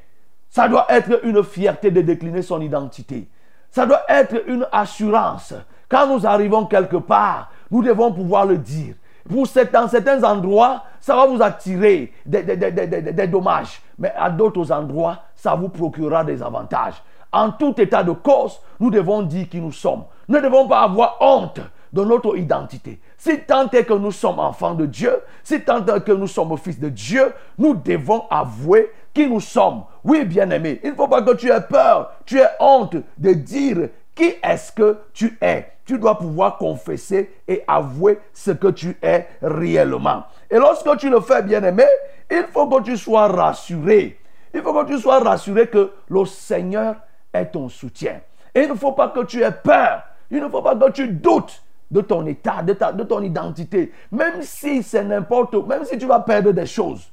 Ça 0.50 0.68
doit 0.68 0.86
être 0.90 1.20
une 1.24 1.44
fierté 1.44 1.92
de 1.92 2.02
décliner 2.02 2.42
son 2.42 2.62
identité. 2.62 3.28
Ça 3.70 3.86
doit 3.86 4.04
être 4.08 4.48
une 4.48 4.66
assurance. 4.72 5.54
Quand 5.90 6.08
nous 6.08 6.26
arrivons 6.26 6.66
quelque 6.66 6.96
part, 6.98 7.52
nous 7.70 7.84
devons 7.84 8.12
pouvoir 8.12 8.46
le 8.46 8.58
dire. 8.58 8.96
Dans 9.30 9.90
certains 9.90 10.24
endroits, 10.24 10.84
ça 11.02 11.16
va 11.16 11.26
vous 11.26 11.42
attirer 11.42 12.14
des, 12.26 12.44
des, 12.44 12.56
des, 12.56 12.88
des 12.88 13.28
dommages. 13.28 13.82
Mais 14.00 14.14
à 14.18 14.30
d'autres 14.30 14.72
endroits, 14.72 15.18
ça 15.36 15.54
vous 15.56 15.68
procurera 15.68 16.24
des 16.24 16.42
avantages. 16.42 17.04
En 17.32 17.52
tout 17.52 17.80
état 17.80 18.04
de 18.04 18.14
cause, 18.14 18.60
nous 18.80 18.90
devons 18.90 19.22
dire 19.24 19.50
qui 19.50 19.60
nous 19.60 19.74
sommes. 19.74 20.04
Nous 20.30 20.38
ne 20.38 20.42
devons 20.42 20.66
pas 20.66 20.80
avoir 20.82 21.18
honte 21.20 21.60
de 21.98 22.04
notre 22.04 22.38
identité. 22.38 23.00
Si 23.18 23.40
tant 23.40 23.68
est 23.72 23.84
que 23.84 23.94
nous 23.94 24.12
sommes 24.12 24.38
enfants 24.38 24.76
de 24.76 24.86
Dieu, 24.86 25.12
si 25.44 25.62
tant 25.62 25.84
est 25.84 26.04
que 26.04 26.12
nous 26.12 26.28
sommes 26.28 26.56
fils 26.56 26.80
de 26.80 26.90
Dieu, 26.90 27.34
nous 27.58 27.74
devons 27.74 28.26
avouer 28.30 28.92
qui 29.12 29.28
nous 29.28 29.40
sommes. 29.40 29.84
Oui, 30.04 30.24
bien-aimé, 30.24 30.80
il 30.84 30.92
ne 30.92 30.96
faut 30.96 31.08
pas 31.08 31.24
que 31.24 31.34
tu 31.34 31.50
aies 31.50 31.60
peur, 31.60 32.12
tu 32.24 32.38
aies 32.38 32.50
honte 32.60 32.98
de 33.18 33.34
dire 33.34 33.90
qui 34.14 34.36
est-ce 34.44 34.72
que 34.72 35.00
tu 35.12 35.40
es. 35.42 35.72
Tu 35.86 35.98
dois 35.98 36.20
pouvoir 36.20 36.58
confesser 36.58 37.32
et 37.48 37.64
avouer 37.68 38.20
ce 38.32 38.52
que 38.52 38.68
tu 38.68 38.96
es 39.02 39.28
réellement. 39.42 40.26
Et 40.52 40.58
lorsque 40.58 40.98
tu 40.98 41.10
le 41.10 41.20
fais, 41.20 41.42
bien-aimé, 41.42 41.86
il 42.30 42.46
faut 42.54 42.68
que 42.68 42.84
tu 42.84 42.96
sois 42.96 43.28
rassuré. 43.28 44.20
Il 44.54 44.62
faut 44.62 44.74
que 44.74 44.86
tu 44.86 45.00
sois 45.00 45.18
rassuré 45.18 45.68
que 45.68 45.92
le 46.10 46.26
Seigneur 46.26 46.98
est 47.34 47.48
ton 47.48 47.70
soutien. 47.70 48.22
Et 48.54 48.62
il 48.62 48.70
ne 48.70 48.76
faut 48.76 48.92
pas 48.92 49.08
que 49.08 49.24
tu 49.24 49.42
aies 49.42 49.52
peur. 49.52 50.04
Il 50.30 50.44
ne 50.44 50.50
faut 50.50 50.62
pas 50.62 50.76
que 50.76 50.92
tu 50.92 51.08
doutes 51.08 51.64
de 51.90 52.02
ton 52.02 52.26
état, 52.26 52.62
de, 52.64 52.74
ta, 52.74 52.92
de 52.92 53.04
ton 53.04 53.22
identité. 53.22 53.92
Même 54.12 54.42
si 54.42 54.84
c'est 54.84 55.04
n'importe 55.04 55.56
où, 55.56 55.64
même 55.64 55.86
si 55.86 55.98
tu 55.98 56.06
vas 56.06 56.20
perdre 56.20 56.52
des 56.52 56.66
choses. 56.66 57.12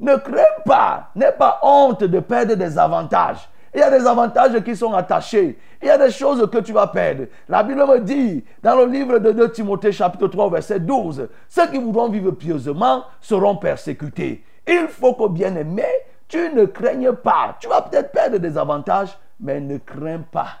Ne 0.00 0.16
crains 0.16 0.62
pas, 0.64 1.10
n'aie 1.14 1.32
pas 1.32 1.60
honte 1.62 2.04
de 2.04 2.20
perdre 2.20 2.54
des 2.54 2.78
avantages. 2.78 3.48
Il 3.74 3.80
y 3.80 3.82
a 3.82 3.90
des 3.90 4.06
avantages 4.06 4.62
qui 4.64 4.76
sont 4.76 4.92
attachés. 4.92 5.58
Il 5.80 5.88
y 5.88 5.90
a 5.90 5.96
des 5.96 6.10
choses 6.10 6.48
que 6.50 6.58
tu 6.58 6.72
vas 6.72 6.86
perdre. 6.88 7.24
La 7.48 7.62
Bible 7.62 7.86
me 7.86 8.00
dit, 8.00 8.44
dans 8.62 8.76
le 8.76 8.86
livre 8.86 9.18
de 9.18 9.32
2 9.32 9.50
Timothée 9.50 9.92
chapitre 9.92 10.28
3 10.28 10.50
verset 10.50 10.80
12, 10.80 11.28
ceux 11.48 11.66
qui 11.68 11.78
voudront 11.78 12.08
vivre 12.08 12.32
pieusement 12.32 13.04
seront 13.20 13.56
persécutés. 13.56 14.44
Il 14.66 14.88
faut 14.88 15.14
que 15.14 15.28
bien 15.28 15.56
aimé, 15.56 15.86
tu 16.28 16.50
ne 16.54 16.66
craignes 16.66 17.12
pas. 17.12 17.56
Tu 17.60 17.68
vas 17.68 17.82
peut-être 17.82 18.12
perdre 18.12 18.38
des 18.38 18.58
avantages, 18.58 19.16
mais 19.40 19.60
ne 19.60 19.78
crains 19.78 20.20
pas 20.30 20.58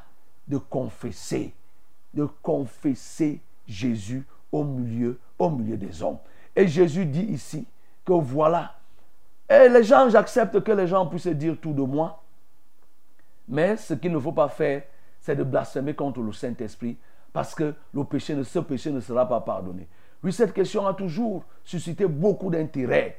de 0.48 0.56
confesser. 0.56 1.52
De 2.14 2.26
confesser 2.42 3.40
Jésus 3.72 4.26
au 4.52 4.64
milieu, 4.64 5.18
au 5.38 5.50
milieu 5.50 5.76
des 5.76 6.02
hommes. 6.02 6.18
Et 6.54 6.68
Jésus 6.68 7.06
dit 7.06 7.24
ici 7.24 7.66
que 8.04 8.12
voilà. 8.12 8.74
Et 9.48 9.68
les 9.68 9.82
gens, 9.82 10.08
j'accepte 10.08 10.60
que 10.60 10.72
les 10.72 10.86
gens 10.86 11.06
puissent 11.06 11.26
dire 11.26 11.56
tout 11.60 11.72
de 11.72 11.82
moi. 11.82 12.22
Mais 13.48 13.76
ce 13.76 13.94
qu'il 13.94 14.12
ne 14.12 14.18
faut 14.18 14.32
pas 14.32 14.48
faire, 14.48 14.82
c'est 15.20 15.36
de 15.36 15.42
blasphémer 15.42 15.94
contre 15.94 16.20
le 16.20 16.32
Saint-Esprit 16.32 16.96
parce 17.32 17.54
que 17.54 17.74
le 17.94 18.04
péché, 18.04 18.36
ce 18.44 18.58
péché 18.58 18.90
ne 18.90 19.00
sera 19.00 19.26
pas 19.26 19.40
pardonné. 19.40 19.88
Oui, 20.22 20.32
cette 20.32 20.52
question 20.52 20.86
a 20.86 20.94
toujours 20.94 21.44
suscité 21.64 22.06
beaucoup 22.06 22.50
d'intérêt. 22.50 23.16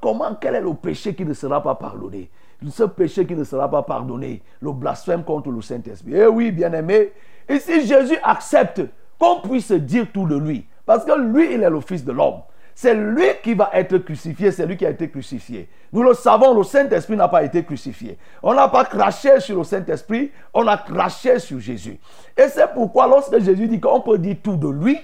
Comment, 0.00 0.34
quel 0.34 0.54
est 0.56 0.60
le 0.60 0.74
péché 0.74 1.14
qui 1.14 1.24
ne 1.24 1.32
sera 1.32 1.62
pas 1.62 1.74
pardonné? 1.74 2.30
Ce 2.68 2.84
péché 2.84 3.26
qui 3.26 3.34
ne 3.34 3.44
sera 3.44 3.70
pas 3.70 3.82
pardonné, 3.82 4.42
le 4.60 4.72
blasphème 4.72 5.24
contre 5.24 5.50
le 5.50 5.62
Saint-Esprit. 5.62 6.14
Eh 6.14 6.26
oui, 6.26 6.52
bien-aimé, 6.52 7.12
et 7.48 7.58
si 7.58 7.86
Jésus 7.86 8.18
accepte 8.22 8.82
qu'on 9.20 9.40
puisse 9.40 9.70
dire 9.70 10.06
tout 10.12 10.26
de 10.26 10.36
lui. 10.36 10.66
Parce 10.86 11.04
que 11.04 11.12
lui, 11.12 11.54
il 11.54 11.62
est 11.62 11.70
le 11.70 11.80
Fils 11.80 12.04
de 12.04 12.10
l'homme. 12.10 12.40
C'est 12.74 12.94
lui 12.94 13.26
qui 13.42 13.52
va 13.54 13.70
être 13.74 13.98
crucifié, 13.98 14.50
c'est 14.50 14.64
lui 14.64 14.76
qui 14.76 14.86
a 14.86 14.90
été 14.90 15.10
crucifié. 15.10 15.68
Nous 15.92 16.02
le 16.02 16.14
savons, 16.14 16.54
le 16.54 16.64
Saint-Esprit 16.64 17.14
n'a 17.14 17.28
pas 17.28 17.42
été 17.42 17.62
crucifié. 17.62 18.16
On 18.42 18.54
n'a 18.54 18.68
pas 18.68 18.86
craché 18.86 19.38
sur 19.40 19.58
le 19.58 19.64
Saint-Esprit, 19.64 20.30
on 20.54 20.66
a 20.66 20.78
craché 20.78 21.38
sur 21.40 21.60
Jésus. 21.60 21.98
Et 22.36 22.48
c'est 22.48 22.72
pourquoi 22.72 23.06
lorsque 23.06 23.38
Jésus 23.38 23.68
dit 23.68 23.78
qu'on 23.78 24.00
peut 24.00 24.16
dire 24.16 24.36
tout 24.42 24.56
de 24.56 24.68
lui, 24.68 24.98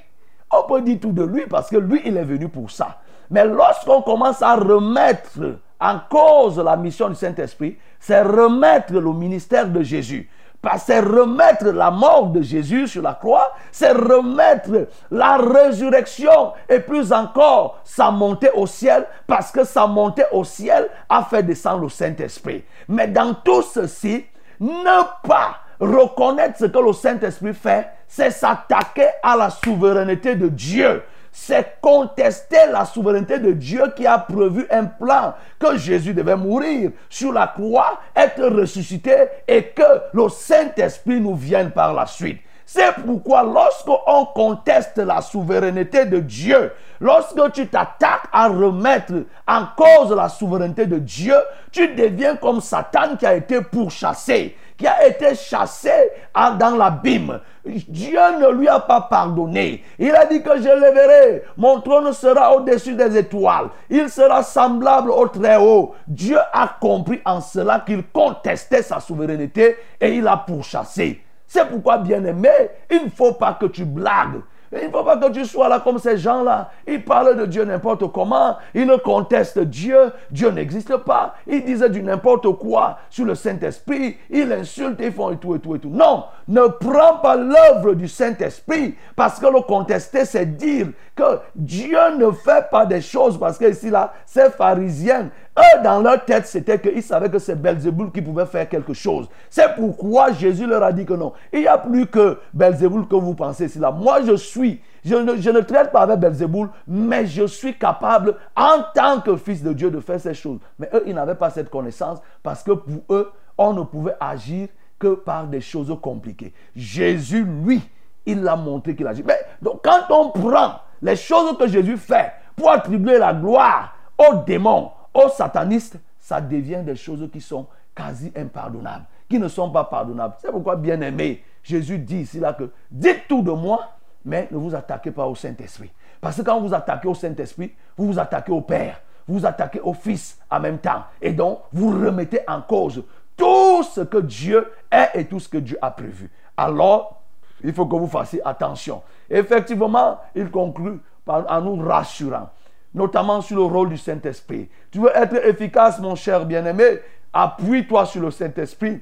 on 0.51 0.63
peut 0.63 0.81
dire 0.81 0.99
tout 1.01 1.13
de 1.13 1.23
lui 1.23 1.43
parce 1.51 1.69
que 1.69 1.77
lui, 1.77 2.01
il 2.07 2.17
est 2.17 2.25
venu 2.25 2.49
pour 2.49 2.71
ça. 2.71 2.99
Mais 3.31 3.45
lorsqu'on 3.45 4.01
commence 4.01 4.41
à 4.41 4.57
remettre 4.57 5.61
en 5.79 5.99
cause 6.09 6.59
la 6.59 6.77
mission 6.77 7.11
du 7.11 7.15
Saint-Esprit, 7.15 7.77
c'est 8.01 8.23
remettre 8.23 8.95
le 8.95 9.13
ministère 9.13 9.69
de 9.69 9.83
Jésus 9.83 10.31
c'est 10.79 11.01
remettre 11.01 11.67
la 11.67 11.91
mort 11.91 12.27
de 12.27 12.43
Jésus 12.43 12.89
sur 12.89 13.03
la 13.03 13.15
croix, 13.15 13.53
c'est 13.71 13.93
remettre 13.93 14.89
la 15.11 15.37
résurrection 15.37 16.53
et 16.69 16.81
plus 16.81 17.13
encore 17.13 17.81
sa 17.85 18.11
montée 18.11 18.51
au 18.55 18.67
ciel, 18.67 19.07
parce 19.27 19.51
que 19.51 19.65
sa 19.65 19.87
montée 19.87 20.25
au 20.33 20.45
ciel 20.45 20.89
a 21.09 21.23
fait 21.25 21.43
descendre 21.43 21.83
le 21.83 21.89
Saint-Esprit. 21.89 22.65
Mais 22.89 23.09
dans 23.09 23.35
tout 23.35 23.63
ceci, 23.63 24.25
ne 24.61 25.29
pas 25.29 25.57
reconnaître 25.81 26.59
ce 26.59 26.65
que 26.67 26.79
le 26.79 26.93
Saint-Esprit 26.93 27.55
fait, 27.55 27.89
c'est 28.09 28.31
s'attaquer 28.31 29.09
à 29.23 29.37
la 29.37 29.51
souveraineté 29.51 30.35
de 30.35 30.49
Dieu 30.49 31.03
c'est 31.39 31.77
contester 31.83 32.57
la 32.73 32.87
souveraineté 32.87 33.39
de 33.39 33.53
Dieu 33.53 33.93
qui 33.95 34.07
a 34.07 34.19
prévu 34.19 34.67
un 34.71 34.87
plan 34.87 35.35
que 35.59 35.77
Jésus 35.77 36.15
devait 36.15 36.35
mourir 36.35 36.93
sur 37.11 37.31
la 37.31 37.47
croix, 37.47 38.01
être 38.17 38.43
ressuscité 38.43 39.15
et 39.47 39.65
que 39.65 39.83
le 40.15 40.31
Saint-Esprit 40.31 41.21
nous 41.21 41.35
vienne 41.35 41.73
par 41.73 41.93
la 41.93 42.07
suite. 42.07 42.41
C'est 42.65 42.91
pourquoi 43.05 43.43
lorsqu'on 43.43 44.25
conteste 44.35 44.97
la 44.97 45.21
souveraineté 45.21 46.07
de 46.07 46.21
Dieu, 46.21 46.73
lorsque 47.01 47.53
tu 47.53 47.69
t'attaques 47.69 48.29
à 48.33 48.49
remettre 48.49 49.13
en 49.47 49.67
cause 49.77 50.17
la 50.17 50.31
souveraineté 50.31 50.87
de 50.87 50.99
Dieu, 50.99 51.37
tu 51.71 51.95
deviens 51.95 52.37
comme 52.37 52.63
Satan 52.63 53.15
qui 53.17 53.27
a 53.27 53.35
été 53.35 53.61
pourchassé 53.61 54.57
qui 54.77 54.87
a 54.87 55.07
été 55.07 55.35
chassé 55.35 55.91
dans 56.35 56.77
l'abîme. 56.77 57.41
Dieu 57.65 58.21
ne 58.41 58.53
lui 58.53 58.69
a 58.69 58.81
pas 58.81 59.01
pardonné. 59.01 59.83
Il 59.99 60.15
a 60.15 60.27
dit 60.27 60.43
que 60.43 60.57
je 60.57 60.69
leverai. 60.69 61.43
Mon 61.57 61.81
trône 61.81 62.13
sera 62.13 62.55
au-dessus 62.55 62.95
des 62.95 63.17
étoiles. 63.17 63.71
Il 63.91 64.09
sera 64.09 64.43
semblable 64.43 65.11
au 65.11 65.27
Très-Haut. 65.29 65.95
Dieu 66.07 66.39
a 66.53 66.77
compris 66.81 67.21
en 67.25 67.41
cela 67.41 67.81
qu'il 67.81 68.05
contestait 68.05 68.83
sa 68.83 69.01
souveraineté 69.01 69.77
et 70.01 70.15
il 70.15 70.29
a 70.29 70.37
pourchassé. 70.37 71.23
C'est 71.47 71.69
pourquoi, 71.69 71.99
bien-aimé, 71.99 72.51
il 72.91 73.05
ne 73.05 73.11
faut 73.11 73.33
pas 73.33 73.55
que 73.55 73.67
tu 73.67 73.85
blagues. 73.85 74.41
Il 74.81 74.89
ne 74.89 74.93
faut 74.93 75.05
pas 75.05 75.17
que 75.17 75.31
tu 75.31 75.45
sois 75.45 75.69
là 75.69 75.81
comme 75.81 75.99
ces 75.99 76.19
gens-là. 76.19 76.71
Ils 76.87 77.03
parlent 77.05 77.37
de 77.37 77.47
Dieu 77.47 77.65
n'importe 77.65 78.11
comment. 78.13 78.57
Ils 78.75 78.87
ne 78.87 78.97
contestent 78.97 79.59
Dieu. 79.59 80.13
Dieu 80.31 80.51
n'existe 80.51 80.97
pas. 80.99 81.35
Ils 81.47 81.65
disent 81.65 81.83
du 81.83 82.03
n'importe 82.03 82.51
quoi 82.59 82.99
sur 83.11 83.25
le 83.25 83.35
Saint-Esprit. 83.35 84.17
Ils 84.31 84.49
l'insultent, 84.49 85.01
ils 85.01 85.13
font 85.13 85.31
et 85.31 85.37
tout 85.37 85.55
et 85.55 85.59
tout 85.59 85.77
et 85.77 85.79
tout. 85.79 85.91
Non, 85.91 86.25
ne 86.49 86.67
prends 86.67 87.19
pas 87.19 87.37
l'œuvre 87.37 87.95
du 87.95 88.09
Saint-Esprit 88.09 88.97
parce 89.15 89.39
que 89.39 89.47
le 89.47 89.61
contester, 89.61 90.25
c'est 90.25 90.57
dire 90.57 90.89
que 91.15 91.41
Dieu 91.55 91.99
ne 92.19 92.31
fait 92.31 92.69
pas 92.71 92.87
des 92.87 93.01
choses 93.01 93.39
parce 93.39 93.59
que 93.59 93.71
ici, 93.71 93.91
là, 93.91 94.13
ces 94.27 94.51
pharisiens, 94.51 95.31
eux, 95.59 95.83
dans 95.83 96.01
leur 96.01 96.25
tête, 96.25 96.47
c'était 96.47 96.79
qu'ils 96.79 97.03
savaient 97.03 97.31
que 97.31 97.39
c'est 97.39 97.57
Belzéboul 97.57 98.13
qui 98.13 98.21
pouvait 98.23 98.47
faire 98.47 98.69
quelque 98.69 98.93
chose. 98.93 99.29
C'est 99.49 99.75
pourquoi 99.75 100.33
Jésus 100.33 100.67
leur 100.67 100.83
a 100.83 100.93
dit 100.93 101.07
que 101.07 101.15
non. 101.15 101.33
Il 101.53 101.61
n'y 101.61 101.67
a 101.67 101.79
plus 101.79 102.07
que 102.07 102.39
Belzéboul 102.53 103.09
que 103.09 103.17
vous 103.17 103.35
pensez 103.35 103.69
là. 103.79 103.91
Moi, 103.91 104.21
je 104.27 104.37
suis. 104.37 104.81
Je 105.05 105.15
ne, 105.15 105.37
je 105.37 105.51
ne 105.51 105.61
traite 105.61 105.93
pas 105.93 106.03
avec 106.03 106.19
Belzéboul, 106.19 106.69
mais 106.87 107.27
je 107.27 107.47
suis 107.47 107.79
capable, 107.79 108.37
en 108.57 108.83
tant 108.95 109.21
que 109.21 109.37
fils 109.37 109.63
de 109.63 109.73
Dieu, 109.73 109.91
de 109.91 110.01
faire 110.01 110.21
ces 110.21 110.35
choses. 110.35 110.59
Mais 110.79 110.91
eux, 110.93 111.05
ils 111.07 111.15
n'avaient 111.15 111.37
pas 111.37 111.51
cette 111.51 111.71
connaissance 111.71 112.19
parce 112.43 112.63
que 112.63 112.73
pour 112.73 113.03
eux, 113.11 113.33
on 113.57 113.73
ne 113.73 113.83
pouvait 113.83 114.17
agir 114.21 114.69
que 114.99 115.15
par 115.15 115.47
des 115.47 115.61
choses 115.61 115.97
compliquées. 116.03 116.53
Jésus, 116.75 117.45
lui, 117.45 117.83
il 118.25 118.43
l'a 118.43 118.57
montré 118.57 118.97
qu'il 118.97 119.07
agit. 119.07 119.23
Mais 119.25 119.39
donc, 119.63 119.81
quand 119.85 120.11
on 120.11 120.31
prend 120.31 120.81
les 121.03 121.17
choses 121.17 121.57
que 121.57 121.67
Jésus 121.67 121.97
fait 121.97 122.33
pour 122.57 122.71
attribuer 122.71 123.19
la 123.19 123.33
gloire 123.33 123.95
aux 124.19 124.37
démons, 124.47 124.91
aux 125.17 125.29
satanistes, 125.29 125.99
ça 126.21 126.41
devient 126.41 126.83
des 126.85 126.97
choses 126.97 127.29
qui 127.33 127.41
sont 127.41 127.67
quasi 127.95 128.33
impardonnables, 128.37 129.05
qui 129.29 129.39
ne 129.39 129.49
sont 129.49 129.71
pas 129.71 129.85
pardonnables. 129.85 130.35
C'est 130.41 130.51
pourquoi, 130.51 130.77
bien 130.77 131.01
aimé, 131.01 131.43
Jésus 131.63 131.99
dit 131.99 132.19
ici 132.19 132.39
là 132.39 132.53
que 132.53 132.71
dites 132.91 133.23
tout 133.29 133.43
de 133.43 133.51
moi, 133.51 133.89
mais 134.25 134.49
ne 134.51 134.59
vous 134.59 134.75
attaquez 134.75 135.11
pas 135.11 135.27
au 135.27 135.35
Saint-Esprit. 135.35 135.91
Parce 136.21 136.37
que 136.37 136.43
quand 136.43 136.61
vous 136.61 136.75
attaquez 136.75 137.09
au 137.09 137.15
Saint-Esprit, 137.15 137.73
vous 137.97 138.07
vous 138.07 138.19
attaquez 138.19 138.53
au 138.53 138.61
Père, 138.61 139.01
vous 139.27 139.39
vous 139.39 139.47
attaquez 139.47 139.81
au 139.81 139.93
Fils 139.93 140.39
en 140.51 140.61
même 140.61 140.79
temps. 140.79 141.05
Et 141.21 141.33
donc, 141.33 141.61
vous 141.73 141.91
remettez 141.91 142.41
en 142.47 142.61
cause 142.63 143.03
tout 143.37 143.83
ce 143.83 144.01
que 144.01 144.19
Dieu 144.19 144.71
est 144.91 145.11
et 145.15 145.25
tout 145.27 145.41
ce 145.41 145.49
que 145.49 145.59
Dieu 145.59 145.79
a 145.81 145.91
prévu. 145.91 146.31
Alors, 146.57 147.23
il 147.63 147.73
faut 147.73 147.87
que 147.87 147.97
vous 147.97 148.07
fassiez 148.07 148.41
attention. 148.47 149.03
Effectivement, 149.29 150.19
il 150.35 150.51
conclut 150.51 151.01
en 151.27 151.61
nous 151.61 151.77
rassurant, 151.85 152.49
notamment 152.97 153.43
sur 153.43 153.57
le 153.57 153.63
rôle 153.63 153.91
du 153.91 153.99
Saint-Esprit. 153.99 154.69
Tu 154.91 154.99
veux 154.99 155.15
être 155.15 155.37
efficace, 155.47 156.01
mon 156.01 156.17
cher 156.17 156.47
bien-aimé, 156.47 157.01
appuie-toi 157.33 158.07
sur 158.07 158.23
le 158.23 158.31
Saint-Esprit. 158.31 159.01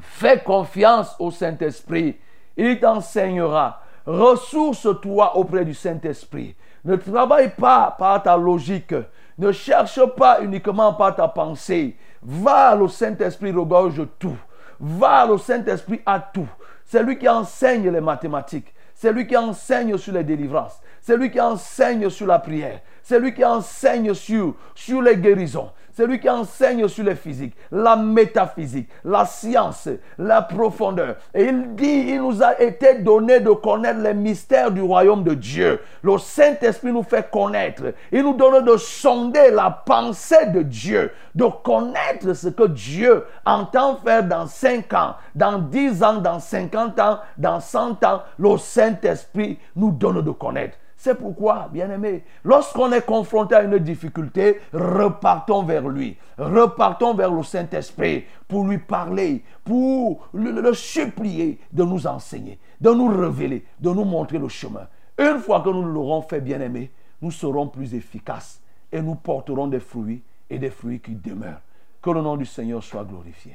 Fais 0.00 0.42
confiance 0.42 1.14
au 1.18 1.30
Saint-Esprit. 1.30 2.16
Il 2.56 2.80
t'enseignera. 2.80 3.82
Ressource-toi 4.06 5.36
auprès 5.36 5.64
du 5.64 5.74
Saint-Esprit. 5.74 6.56
Ne 6.84 6.96
travaille 6.96 7.50
pas 7.50 7.94
par 7.96 8.22
ta 8.22 8.36
logique. 8.36 8.94
Ne 9.38 9.52
cherche 9.52 10.04
pas 10.16 10.40
uniquement 10.40 10.94
par 10.94 11.14
ta 11.14 11.28
pensée. 11.28 11.96
Va 12.22 12.76
au 12.76 12.88
Saint-Esprit, 12.88 13.52
regorge 13.52 14.02
tout. 14.18 14.38
Va 14.80 15.26
au 15.26 15.36
Saint-Esprit 15.36 16.00
à 16.06 16.18
tout. 16.18 16.48
C'est 16.86 17.02
lui 17.02 17.18
qui 17.18 17.28
enseigne 17.28 17.90
les 17.90 18.00
mathématiques. 18.00 18.74
C'est 18.94 19.12
lui 19.12 19.26
qui 19.26 19.36
enseigne 19.36 19.98
sur 19.98 20.14
les 20.14 20.24
délivrances. 20.24 20.80
C'est 21.02 21.16
lui 21.16 21.32
qui 21.32 21.40
enseigne 21.40 22.08
sur 22.10 22.28
la 22.28 22.38
prière. 22.38 22.78
C'est 23.02 23.18
lui 23.18 23.34
qui 23.34 23.44
enseigne 23.44 24.14
sur, 24.14 24.54
les 25.02 25.16
guérisons. 25.16 25.70
C'est 25.92 26.06
lui 26.06 26.20
qui 26.20 26.30
enseigne 26.30 26.86
sur 26.86 27.04
les 27.04 27.16
physiques, 27.16 27.54
la 27.72 27.96
métaphysique, 27.96 28.88
la 29.04 29.26
science, 29.26 29.88
la 30.16 30.40
profondeur. 30.40 31.16
Et 31.34 31.46
il 31.46 31.74
dit, 31.74 32.04
il 32.08 32.22
nous 32.22 32.40
a 32.40 32.58
été 32.62 33.00
donné 33.00 33.40
de 33.40 33.50
connaître 33.50 33.98
les 33.98 34.14
mystères 34.14 34.70
du 34.70 34.80
royaume 34.80 35.24
de 35.24 35.34
Dieu. 35.34 35.80
Le 36.02 36.16
Saint-Esprit 36.16 36.92
nous 36.92 37.02
fait 37.02 37.28
connaître. 37.30 37.82
Il 38.12 38.22
nous 38.22 38.34
donne 38.34 38.64
de 38.64 38.76
sonder 38.76 39.50
la 39.50 39.82
pensée 39.84 40.46
de 40.46 40.62
Dieu, 40.62 41.10
de 41.34 41.46
connaître 41.64 42.32
ce 42.32 42.48
que 42.48 42.68
Dieu 42.68 43.24
entend 43.44 43.96
faire 43.96 44.22
dans 44.22 44.46
5 44.46 44.90
ans, 44.94 45.16
dans 45.34 45.58
10 45.58 46.02
ans, 46.04 46.18
dans 46.20 46.38
50 46.38 46.98
ans, 47.00 47.18
dans 47.36 47.58
100 47.58 48.02
ans. 48.04 48.22
Le 48.38 48.56
Saint-Esprit 48.56 49.58
nous 49.74 49.90
donne 49.90 50.22
de 50.22 50.30
connaître. 50.30 50.78
C'est 51.02 51.16
pourquoi, 51.16 51.68
bien-aimé, 51.72 52.22
lorsqu'on 52.44 52.92
est 52.92 53.04
confronté 53.04 53.56
à 53.56 53.64
une 53.64 53.76
difficulté, 53.78 54.60
repartons 54.72 55.64
vers 55.64 55.88
lui. 55.88 56.16
Repartons 56.38 57.14
vers 57.14 57.32
le 57.32 57.42
Saint-Esprit 57.42 58.24
pour 58.46 58.68
lui 58.68 58.78
parler, 58.78 59.42
pour 59.64 60.28
le, 60.32 60.72
supplier 60.74 61.58
de 61.72 61.82
nous 61.82 62.06
enseigner, 62.06 62.56
de 62.80 62.90
nous 62.92 63.08
révéler, 63.08 63.64
de 63.80 63.90
nous 63.90 64.04
montrer 64.04 64.38
le 64.38 64.46
chemin. 64.46 64.86
Une 65.18 65.40
fois 65.40 65.60
que 65.62 65.70
nous 65.70 65.82
l'aurons 65.82 66.22
fait, 66.22 66.40
bien-aimé, 66.40 66.92
nous 67.20 67.32
serons 67.32 67.66
plus 67.66 67.96
efficaces 67.96 68.62
et 68.92 69.02
nous 69.02 69.16
porterons 69.16 69.66
des 69.66 69.80
fruits 69.80 70.22
et 70.48 70.60
des 70.60 70.70
fruits 70.70 71.00
qui 71.00 71.16
demeurent. 71.16 71.62
Que 72.00 72.10
le 72.10 72.22
nom 72.22 72.36
du 72.36 72.46
Seigneur 72.46 72.80
soit 72.80 73.02
glorifié. 73.02 73.54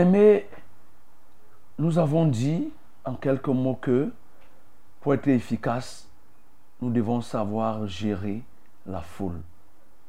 Bien-aimés, 0.00 0.46
nous 1.78 1.98
avons 1.98 2.24
dit 2.24 2.72
en 3.04 3.16
quelques 3.16 3.48
mots 3.48 3.74
que 3.74 4.10
pour 4.98 5.12
être 5.12 5.28
efficace, 5.28 6.08
nous 6.80 6.90
devons 6.90 7.20
savoir 7.20 7.86
gérer 7.86 8.42
la 8.86 9.02
foule, 9.02 9.42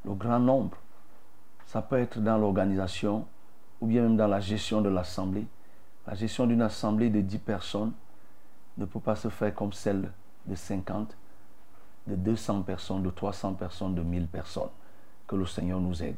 le 0.05 0.13
grand 0.13 0.39
nombre. 0.39 0.77
Ça 1.65 1.81
peut 1.81 1.99
être 1.99 2.21
dans 2.21 2.37
l'organisation 2.37 3.25
ou 3.81 3.87
bien 3.87 4.03
même 4.03 4.15
dans 4.15 4.27
la 4.27 4.39
gestion 4.39 4.79
de 4.79 4.87
l'assemblée. 4.87 5.45
La 6.07 6.13
gestion 6.13 6.47
d'une 6.47 6.61
assemblée 6.61 7.09
de 7.09 7.19
10 7.19 7.39
personnes 7.39 7.91
ne 8.77 8.85
peut 8.85 9.01
pas 9.01 9.17
se 9.17 9.27
faire 9.27 9.53
comme 9.53 9.73
celle 9.73 10.09
de 10.45 10.55
50, 10.55 11.17
de 12.07 12.15
200 12.15 12.61
personnes, 12.61 13.03
de 13.03 13.09
300 13.09 13.55
personnes, 13.55 13.93
de 13.93 14.03
1000 14.03 14.27
personnes. 14.27 14.69
Que 15.27 15.35
le 15.35 15.45
Seigneur 15.45 15.81
nous 15.81 16.01
aide. 16.01 16.15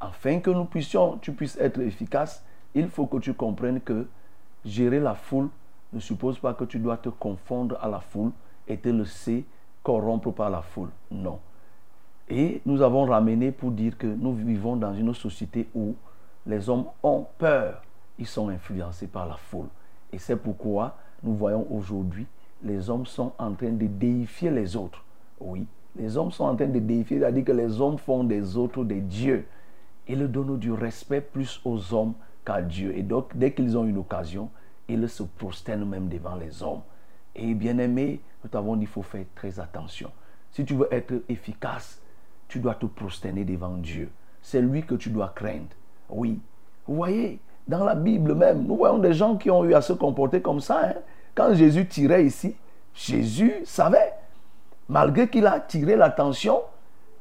Afin 0.00 0.40
que 0.40 0.50
nous 0.50 0.66
puissions, 0.66 1.16
tu 1.16 1.32
puisses 1.32 1.56
être 1.56 1.80
efficace, 1.80 2.44
il 2.76 2.88
faut 2.90 3.06
que 3.06 3.16
tu 3.16 3.32
comprennes 3.32 3.80
que 3.80 4.06
gérer 4.64 5.00
la 5.00 5.14
foule 5.14 5.48
ne 5.94 5.98
suppose 5.98 6.38
pas 6.38 6.52
que 6.52 6.64
tu 6.64 6.78
dois 6.78 6.98
te 6.98 7.08
confondre 7.08 7.78
à 7.80 7.88
la 7.88 8.00
foule 8.00 8.32
et 8.68 8.76
te 8.76 8.90
laisser 8.90 9.46
corrompre 9.82 10.30
par 10.30 10.50
la 10.50 10.60
foule. 10.60 10.90
Non. 11.10 11.40
Et 12.28 12.60
nous 12.66 12.82
avons 12.82 13.06
ramené 13.06 13.50
pour 13.50 13.70
dire 13.70 13.96
que 13.96 14.06
nous 14.06 14.34
vivons 14.34 14.76
dans 14.76 14.92
une 14.92 15.14
société 15.14 15.68
où 15.74 15.94
les 16.44 16.68
hommes 16.68 16.84
ont 17.02 17.26
peur, 17.38 17.82
ils 18.18 18.26
sont 18.26 18.50
influencés 18.50 19.06
par 19.06 19.26
la 19.26 19.36
foule. 19.36 19.68
Et 20.12 20.18
c'est 20.18 20.36
pourquoi 20.36 20.96
nous 21.22 21.34
voyons 21.34 21.66
aujourd'hui, 21.70 22.26
les 22.62 22.90
hommes 22.90 23.06
sont 23.06 23.32
en 23.38 23.52
train 23.54 23.72
de 23.72 23.86
déifier 23.86 24.50
les 24.50 24.76
autres. 24.76 25.02
Oui, 25.40 25.66
les 25.96 26.14
hommes 26.18 26.30
sont 26.30 26.44
en 26.44 26.56
train 26.56 26.66
de 26.66 26.78
déifier, 26.78 27.20
c'est-à-dire 27.20 27.44
que 27.44 27.52
les 27.52 27.80
hommes 27.80 27.96
font 27.96 28.22
des 28.22 28.54
autres 28.58 28.84
des 28.84 29.00
dieux. 29.00 29.46
Ils 30.08 30.30
donnent 30.30 30.58
du 30.58 30.72
respect 30.72 31.22
plus 31.22 31.58
aux 31.64 31.94
hommes 31.94 32.12
qu'à 32.46 32.62
Dieu. 32.62 32.96
Et 32.96 33.02
donc, 33.02 33.36
dès 33.36 33.52
qu'ils 33.52 33.76
ont 33.76 33.84
une 33.84 33.98
occasion, 33.98 34.48
ils 34.88 35.08
se 35.08 35.24
prosternent 35.24 35.84
même 35.88 36.08
devant 36.08 36.36
les 36.36 36.62
hommes. 36.62 36.80
Et 37.34 37.52
bien 37.52 37.76
aimé, 37.78 38.20
nous 38.42 38.48
t'avons 38.48 38.76
dit, 38.76 38.86
faut 38.86 39.02
faire 39.02 39.24
très 39.34 39.60
attention. 39.60 40.10
Si 40.52 40.64
tu 40.64 40.74
veux 40.74 40.88
être 40.90 41.12
efficace, 41.28 42.00
tu 42.48 42.60
dois 42.60 42.76
te 42.76 42.86
prosterner 42.86 43.44
devant 43.44 43.76
Dieu. 43.76 44.08
C'est 44.40 44.62
lui 44.62 44.84
que 44.84 44.94
tu 44.94 45.10
dois 45.10 45.32
craindre. 45.34 45.74
Oui. 46.08 46.40
Vous 46.86 46.94
voyez, 46.94 47.40
Dans 47.68 47.84
la 47.84 47.96
Bible 47.96 48.34
même, 48.36 48.64
nous 48.64 48.76
voyons 48.76 48.98
des 48.98 49.12
gens 49.12 49.36
qui 49.36 49.50
ont 49.50 49.64
eu 49.64 49.74
à 49.74 49.80
se 49.82 49.92
comporter 49.92 50.40
comme 50.40 50.60
ça. 50.60 50.80
hein. 50.84 50.94
Quand 51.34 51.52
Jésus 51.52 51.86
tirait 51.88 52.24
ici, 52.24 52.54
Jésus 52.94 53.52
savait. 53.64 54.12
Malgré 54.88 55.28
qu'il 55.28 55.46
a 55.48 55.58
tiré 55.58 55.96
l'attention, 55.96 56.60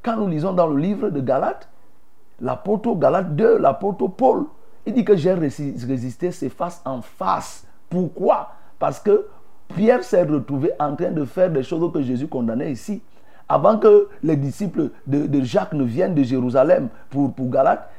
quand 0.04 0.18
nous 0.18 0.28
lisons 0.28 0.54
dans 0.54 0.68
le 0.68 0.78
livre 0.80 1.10
de 1.10 1.20
Galates, 1.20 1.68
l'apôtre 2.40 2.94
Galate 2.96 3.36
2, 3.36 3.58
l'apôtre 3.58 4.08
Paul, 4.08 4.46
il 4.86 4.94
dit 4.94 5.04
que 5.06 5.16
j'ai 5.16 5.34
rési- 5.34 5.76
résisté, 5.86 6.32
c'est 6.32 6.50
face 6.50 6.82
en 6.86 7.02
face. 7.02 7.66
Pourquoi? 7.90 8.52
Parce 8.80 9.00
que 9.00 9.28
Pierre 9.76 10.04
s'est 10.04 10.24
retrouvé 10.24 10.72
en 10.80 10.96
train 10.96 11.12
de 11.12 11.26
faire 11.26 11.50
des 11.50 11.64
choses 11.64 11.92
que 11.92 12.02
Jésus 12.02 12.28
condamnait 12.28 12.72
ici. 12.72 13.02
Avant 13.48 13.78
que 13.78 14.10
les 14.24 14.36
disciples 14.36 14.90
de, 15.06 15.42
Jacques 15.44 15.74
ne 15.74 15.84
viennent 15.84 16.16
de 16.16 16.24
Jérusalem 16.24 16.90
pour, 17.10 17.32
pour 17.34 17.50
Galate, 17.50 17.90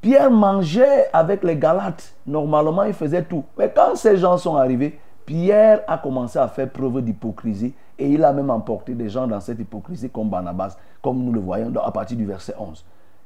Pierre 0.00 0.30
mangeait 0.30 1.06
avec 1.12 1.44
les 1.44 1.56
Galates. 1.56 2.14
Normalement, 2.26 2.82
il 2.84 2.92
faisait 2.94 3.22
tout. 3.22 3.44
Mais 3.56 3.72
quand 3.74 3.94
ces 3.94 4.16
gens 4.16 4.36
sont 4.36 4.56
arrivés, 4.56 4.98
Pierre 5.24 5.82
a 5.86 5.98
commencé 5.98 6.38
à 6.38 6.48
faire 6.48 6.68
preuve 6.70 7.00
d'hypocrisie 7.02 7.74
et 7.98 8.08
il 8.08 8.24
a 8.24 8.32
même 8.32 8.50
emporté 8.50 8.94
des 8.94 9.08
gens 9.08 9.26
dans 9.26 9.38
cette 9.38 9.60
hypocrisie 9.60 10.10
comme 10.10 10.28
Barnabas, 10.28 10.76
comme 11.00 11.22
nous 11.22 11.32
le 11.32 11.40
voyons 11.40 11.72
à 11.82 11.92
partir 11.92 12.16
du 12.16 12.24
verset 12.26 12.54
11. 12.58 12.84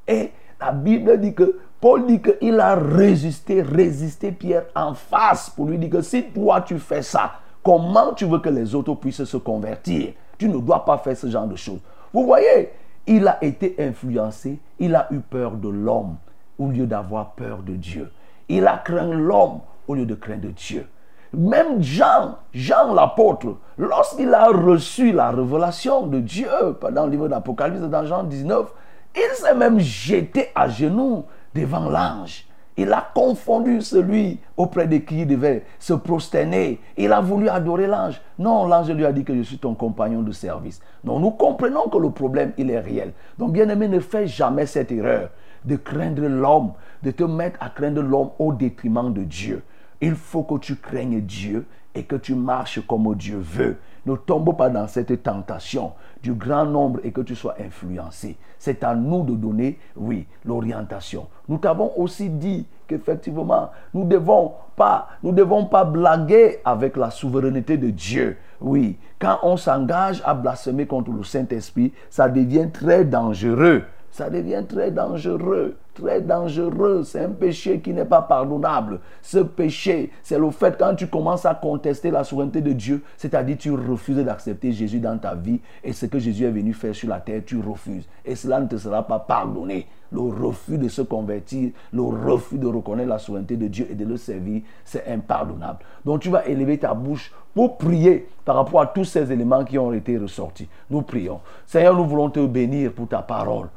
Et 0.09 0.32
la 0.61 0.72
Bible 0.72 1.18
dit 1.20 1.34
que 1.34 1.59
Paul 1.80 2.07
dit 2.07 2.20
qu'il 2.20 2.59
a 2.59 2.74
résisté, 2.74 3.62
résisté 3.62 4.32
Pierre 4.32 4.64
en 4.74 4.94
face 4.94 5.50
pour 5.50 5.66
lui 5.66 5.78
dire 5.78 5.90
que 5.90 6.00
si 6.00 6.24
toi 6.24 6.62
tu 6.62 6.78
fais 6.78 7.02
ça, 7.02 7.32
comment 7.62 8.14
tu 8.14 8.24
veux 8.24 8.38
que 8.38 8.48
les 8.48 8.74
autres 8.74 8.94
puissent 8.94 9.24
se 9.24 9.36
convertir? 9.36 10.12
Tu 10.38 10.48
ne 10.48 10.59
dois 10.59 10.84
pas 10.84 10.98
faire 10.98 11.16
ce 11.16 11.28
genre 11.28 11.46
de 11.46 11.57
choses. 11.57 11.80
Vous 12.12 12.24
voyez, 12.24 12.70
il 13.07 13.26
a 13.28 13.42
été 13.44 13.76
influencé, 13.78 14.59
il 14.78 14.94
a 14.94 15.07
eu 15.11 15.20
peur 15.20 15.52
de 15.52 15.68
l'homme 15.68 16.16
au 16.59 16.68
lieu 16.68 16.86
d'avoir 16.86 17.32
peur 17.32 17.59
de 17.59 17.74
Dieu. 17.74 18.11
Il 18.48 18.66
a 18.66 18.78
craint 18.78 19.12
l'homme 19.12 19.61
au 19.86 19.94
lieu 19.94 20.07
de 20.07 20.14
craindre 20.14 20.48
Dieu. 20.48 20.86
Même 21.32 21.82
Jean, 21.82 22.36
Jean 22.54 22.94
l'apôtre, 22.94 23.57
lorsqu'il 23.76 24.32
a 24.32 24.46
reçu 24.46 25.12
la 25.12 25.30
révélation 25.30 26.07
de 26.07 26.20
Dieu 26.20 26.48
dans 26.92 27.04
le 27.04 27.11
livre 27.11 27.28
d'Apocalypse, 27.28 27.82
dans 27.82 28.07
Jean 28.07 28.22
19, 28.22 28.72
il 29.17 29.35
s'est 29.35 29.55
même 29.55 29.81
jeté 29.81 30.49
à 30.55 30.69
genoux 30.69 31.25
devant 31.55 31.89
l'ange. 31.89 32.47
Il 32.79 32.93
a 32.93 33.11
confondu 33.14 33.81
celui 33.81 34.39
auprès 34.57 34.87
de 34.87 34.99
qui 34.99 35.23
il 35.23 35.27
devait 35.27 35.64
se 35.79 35.95
prosterner. 35.95 36.79
Il 36.99 37.11
a 37.11 37.23
voulu 37.23 37.49
adorer 37.49 37.87
l'ange. 37.87 38.21
Non, 38.39 38.67
l'ange 38.67 38.91
lui 38.91 39.07
a 39.07 39.12
dit 39.12 39.25
que 39.25 39.35
je 39.35 39.43
suis 39.43 39.59
ton 39.59 39.75
compagnon 39.75 40.21
de 40.21 40.33
service. 40.33 40.81
Non, 41.03 41.19
nous 41.19 41.31
comprenons 41.31 41.89
que 41.89 41.97
le 41.97 42.11
problème, 42.11 42.53
il 42.59 42.71
est 42.71 42.81
réel. 42.81 43.14
Donc, 43.39 43.53
bien 43.53 43.69
aimé, 43.71 43.89
ne 43.89 43.99
fais 43.99 44.27
jamais 44.27 44.67
cette 44.67 44.93
erreur 44.93 45.31
de 45.64 45.77
craindre 45.77 46.29
l'homme, 46.29 46.73
de 47.03 47.11
te 47.11 47.25
mettre 47.25 47.59
à 47.62 47.71
craindre 47.71 48.03
l'homme 48.03 48.31
au 48.39 48.53
détriment 48.53 49.12
de 49.12 49.23
Dieu. 49.23 49.62
Il 50.03 50.14
faut 50.14 50.43
que 50.43 50.59
tu 50.59 50.77
craignes 50.77 51.21
Dieu 51.21 51.67
et 51.95 52.05
que 52.05 52.17
tu 52.17 52.35
marches 52.35 52.87
comme 52.87 53.14
Dieu 53.14 53.39
veut. 53.41 53.79
Ne 54.07 54.14
tombe 54.14 54.57
pas 54.57 54.70
dans 54.70 54.86
cette 54.86 55.22
tentation 55.22 55.92
du 56.22 56.32
grand 56.32 56.64
nombre 56.64 57.00
et 57.04 57.11
que 57.11 57.20
tu 57.20 57.34
sois 57.34 57.57
influencé. 57.61 58.36
C'est 58.59 58.84
à 58.84 58.94
nous 58.94 59.24
de 59.24 59.34
donner, 59.34 59.78
oui, 59.96 60.26
l'orientation. 60.44 61.26
Nous 61.48 61.59
t'avons 61.59 61.92
aussi 61.96 62.30
dit 62.30 62.66
qu'effectivement, 62.86 63.70
nous 63.92 64.04
ne 64.04 64.09
devons 64.11 64.52
pas, 64.76 65.09
nous 65.22 65.32
devons 65.32 65.66
pas 65.66 65.84
blaguer 65.84 66.59
avec 66.64 66.96
la 66.96 67.11
souveraineté 67.11 67.76
de 67.76 67.90
Dieu. 67.90 68.36
Oui, 68.61 68.96
quand 69.18 69.38
on 69.42 69.57
s'engage 69.57 70.22
à 70.24 70.34
blasphémer 70.34 70.86
contre 70.86 71.11
le 71.11 71.24
Saint-Esprit, 71.24 71.92
ça 72.09 72.28
devient 72.28 72.70
très 72.72 73.04
dangereux. 73.04 73.82
Ça 74.17 74.31
devient 74.31 74.64
très 74.67 74.91
dangereux, 74.91 75.77
très 75.93 76.23
dangereux. 76.23 77.03
C'est 77.05 77.21
un 77.21 77.29
péché 77.29 77.81
qui 77.81 77.93
n'est 77.93 78.07
pas 78.07 78.23
pardonnable. 78.23 79.01
Ce 79.21 79.37
péché, 79.37 80.11
c'est 80.23 80.39
le 80.39 80.51
fait 80.51 80.75
quand 80.79 80.95
tu 80.95 81.07
commences 81.07 81.45
à 81.45 81.55
contester 81.55 82.11
la 82.11 82.25
souveraineté 82.25 82.62
de 82.62 82.73
Dieu, 82.73 83.03
c'est-à-dire 83.19 83.59
tu 83.59 83.73
refuses 83.73 84.17
d'accepter 84.17 84.73
Jésus 84.73 85.01
dans 85.01 85.19
ta 85.19 85.35
vie 85.35 85.61
et 85.85 85.93
ce 85.93 86.07
que 86.07 86.19
Jésus 86.19 86.47
est 86.47 86.51
venu 86.51 86.73
faire 86.73 86.95
sur 86.95 87.11
la 87.11 87.21
terre, 87.21 87.43
tu 87.45 87.61
refuses. 87.61 88.09
Et 88.25 88.37
cela 88.37 88.59
ne 88.59 88.67
te 88.67 88.79
sera 88.79 89.07
pas 89.07 89.19
pardonné. 89.19 89.87
Le 90.11 90.21
refus 90.21 90.79
de 90.79 90.89
se 90.89 91.03
convertir, 91.03 91.73
le 91.93 92.01
refus 92.01 92.57
de 92.57 92.69
reconnaître 92.69 93.11
la 93.11 93.19
souveraineté 93.19 93.59
de 93.59 93.67
Dieu 93.67 93.87
et 93.91 93.95
de 93.95 94.07
le 94.07 94.17
servir, 94.17 94.62
c'est 94.83 95.07
impardonnable. 95.09 95.81
Donc 96.07 96.21
tu 96.21 96.31
vas 96.31 96.47
élever 96.47 96.79
ta 96.79 96.95
bouche 96.95 97.35
pour 97.55 97.77
prier 97.77 98.27
par 98.47 98.57
rapport 98.57 98.81
à 98.81 98.87
tous 98.87 99.05
ces 99.05 99.31
éléments 99.31 99.62
qui 99.62 99.79
ont 99.79 99.93
été 99.93 100.17
ressortis. 100.17 100.69
Nous 100.89 101.03
prions. 101.03 101.41
Seigneur, 101.67 101.95
nous 101.95 102.07
voulons 102.07 102.31
te 102.31 102.47
bénir 102.47 102.93
pour 102.93 103.09
ta 103.09 103.21
parole. 103.21 103.69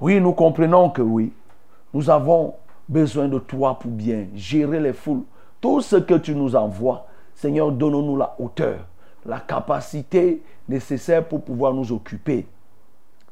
Oui, 0.00 0.20
nous 0.20 0.32
comprenons 0.32 0.90
que 0.90 1.02
oui, 1.02 1.32
nous 1.92 2.08
avons 2.08 2.54
besoin 2.88 3.26
de 3.26 3.38
toi 3.38 3.78
pour 3.78 3.90
bien 3.90 4.26
gérer 4.34 4.78
les 4.78 4.92
foules. 4.92 5.22
Tout 5.60 5.80
ce 5.80 5.96
que 5.96 6.14
tu 6.14 6.34
nous 6.34 6.54
envoies, 6.54 7.04
Seigneur, 7.34 7.72
donne-nous 7.72 8.16
la 8.16 8.34
hauteur, 8.38 8.78
la 9.26 9.40
capacité 9.40 10.40
nécessaire 10.68 11.24
pour 11.24 11.42
pouvoir 11.42 11.74
nous 11.74 11.90
occuper. 11.92 12.46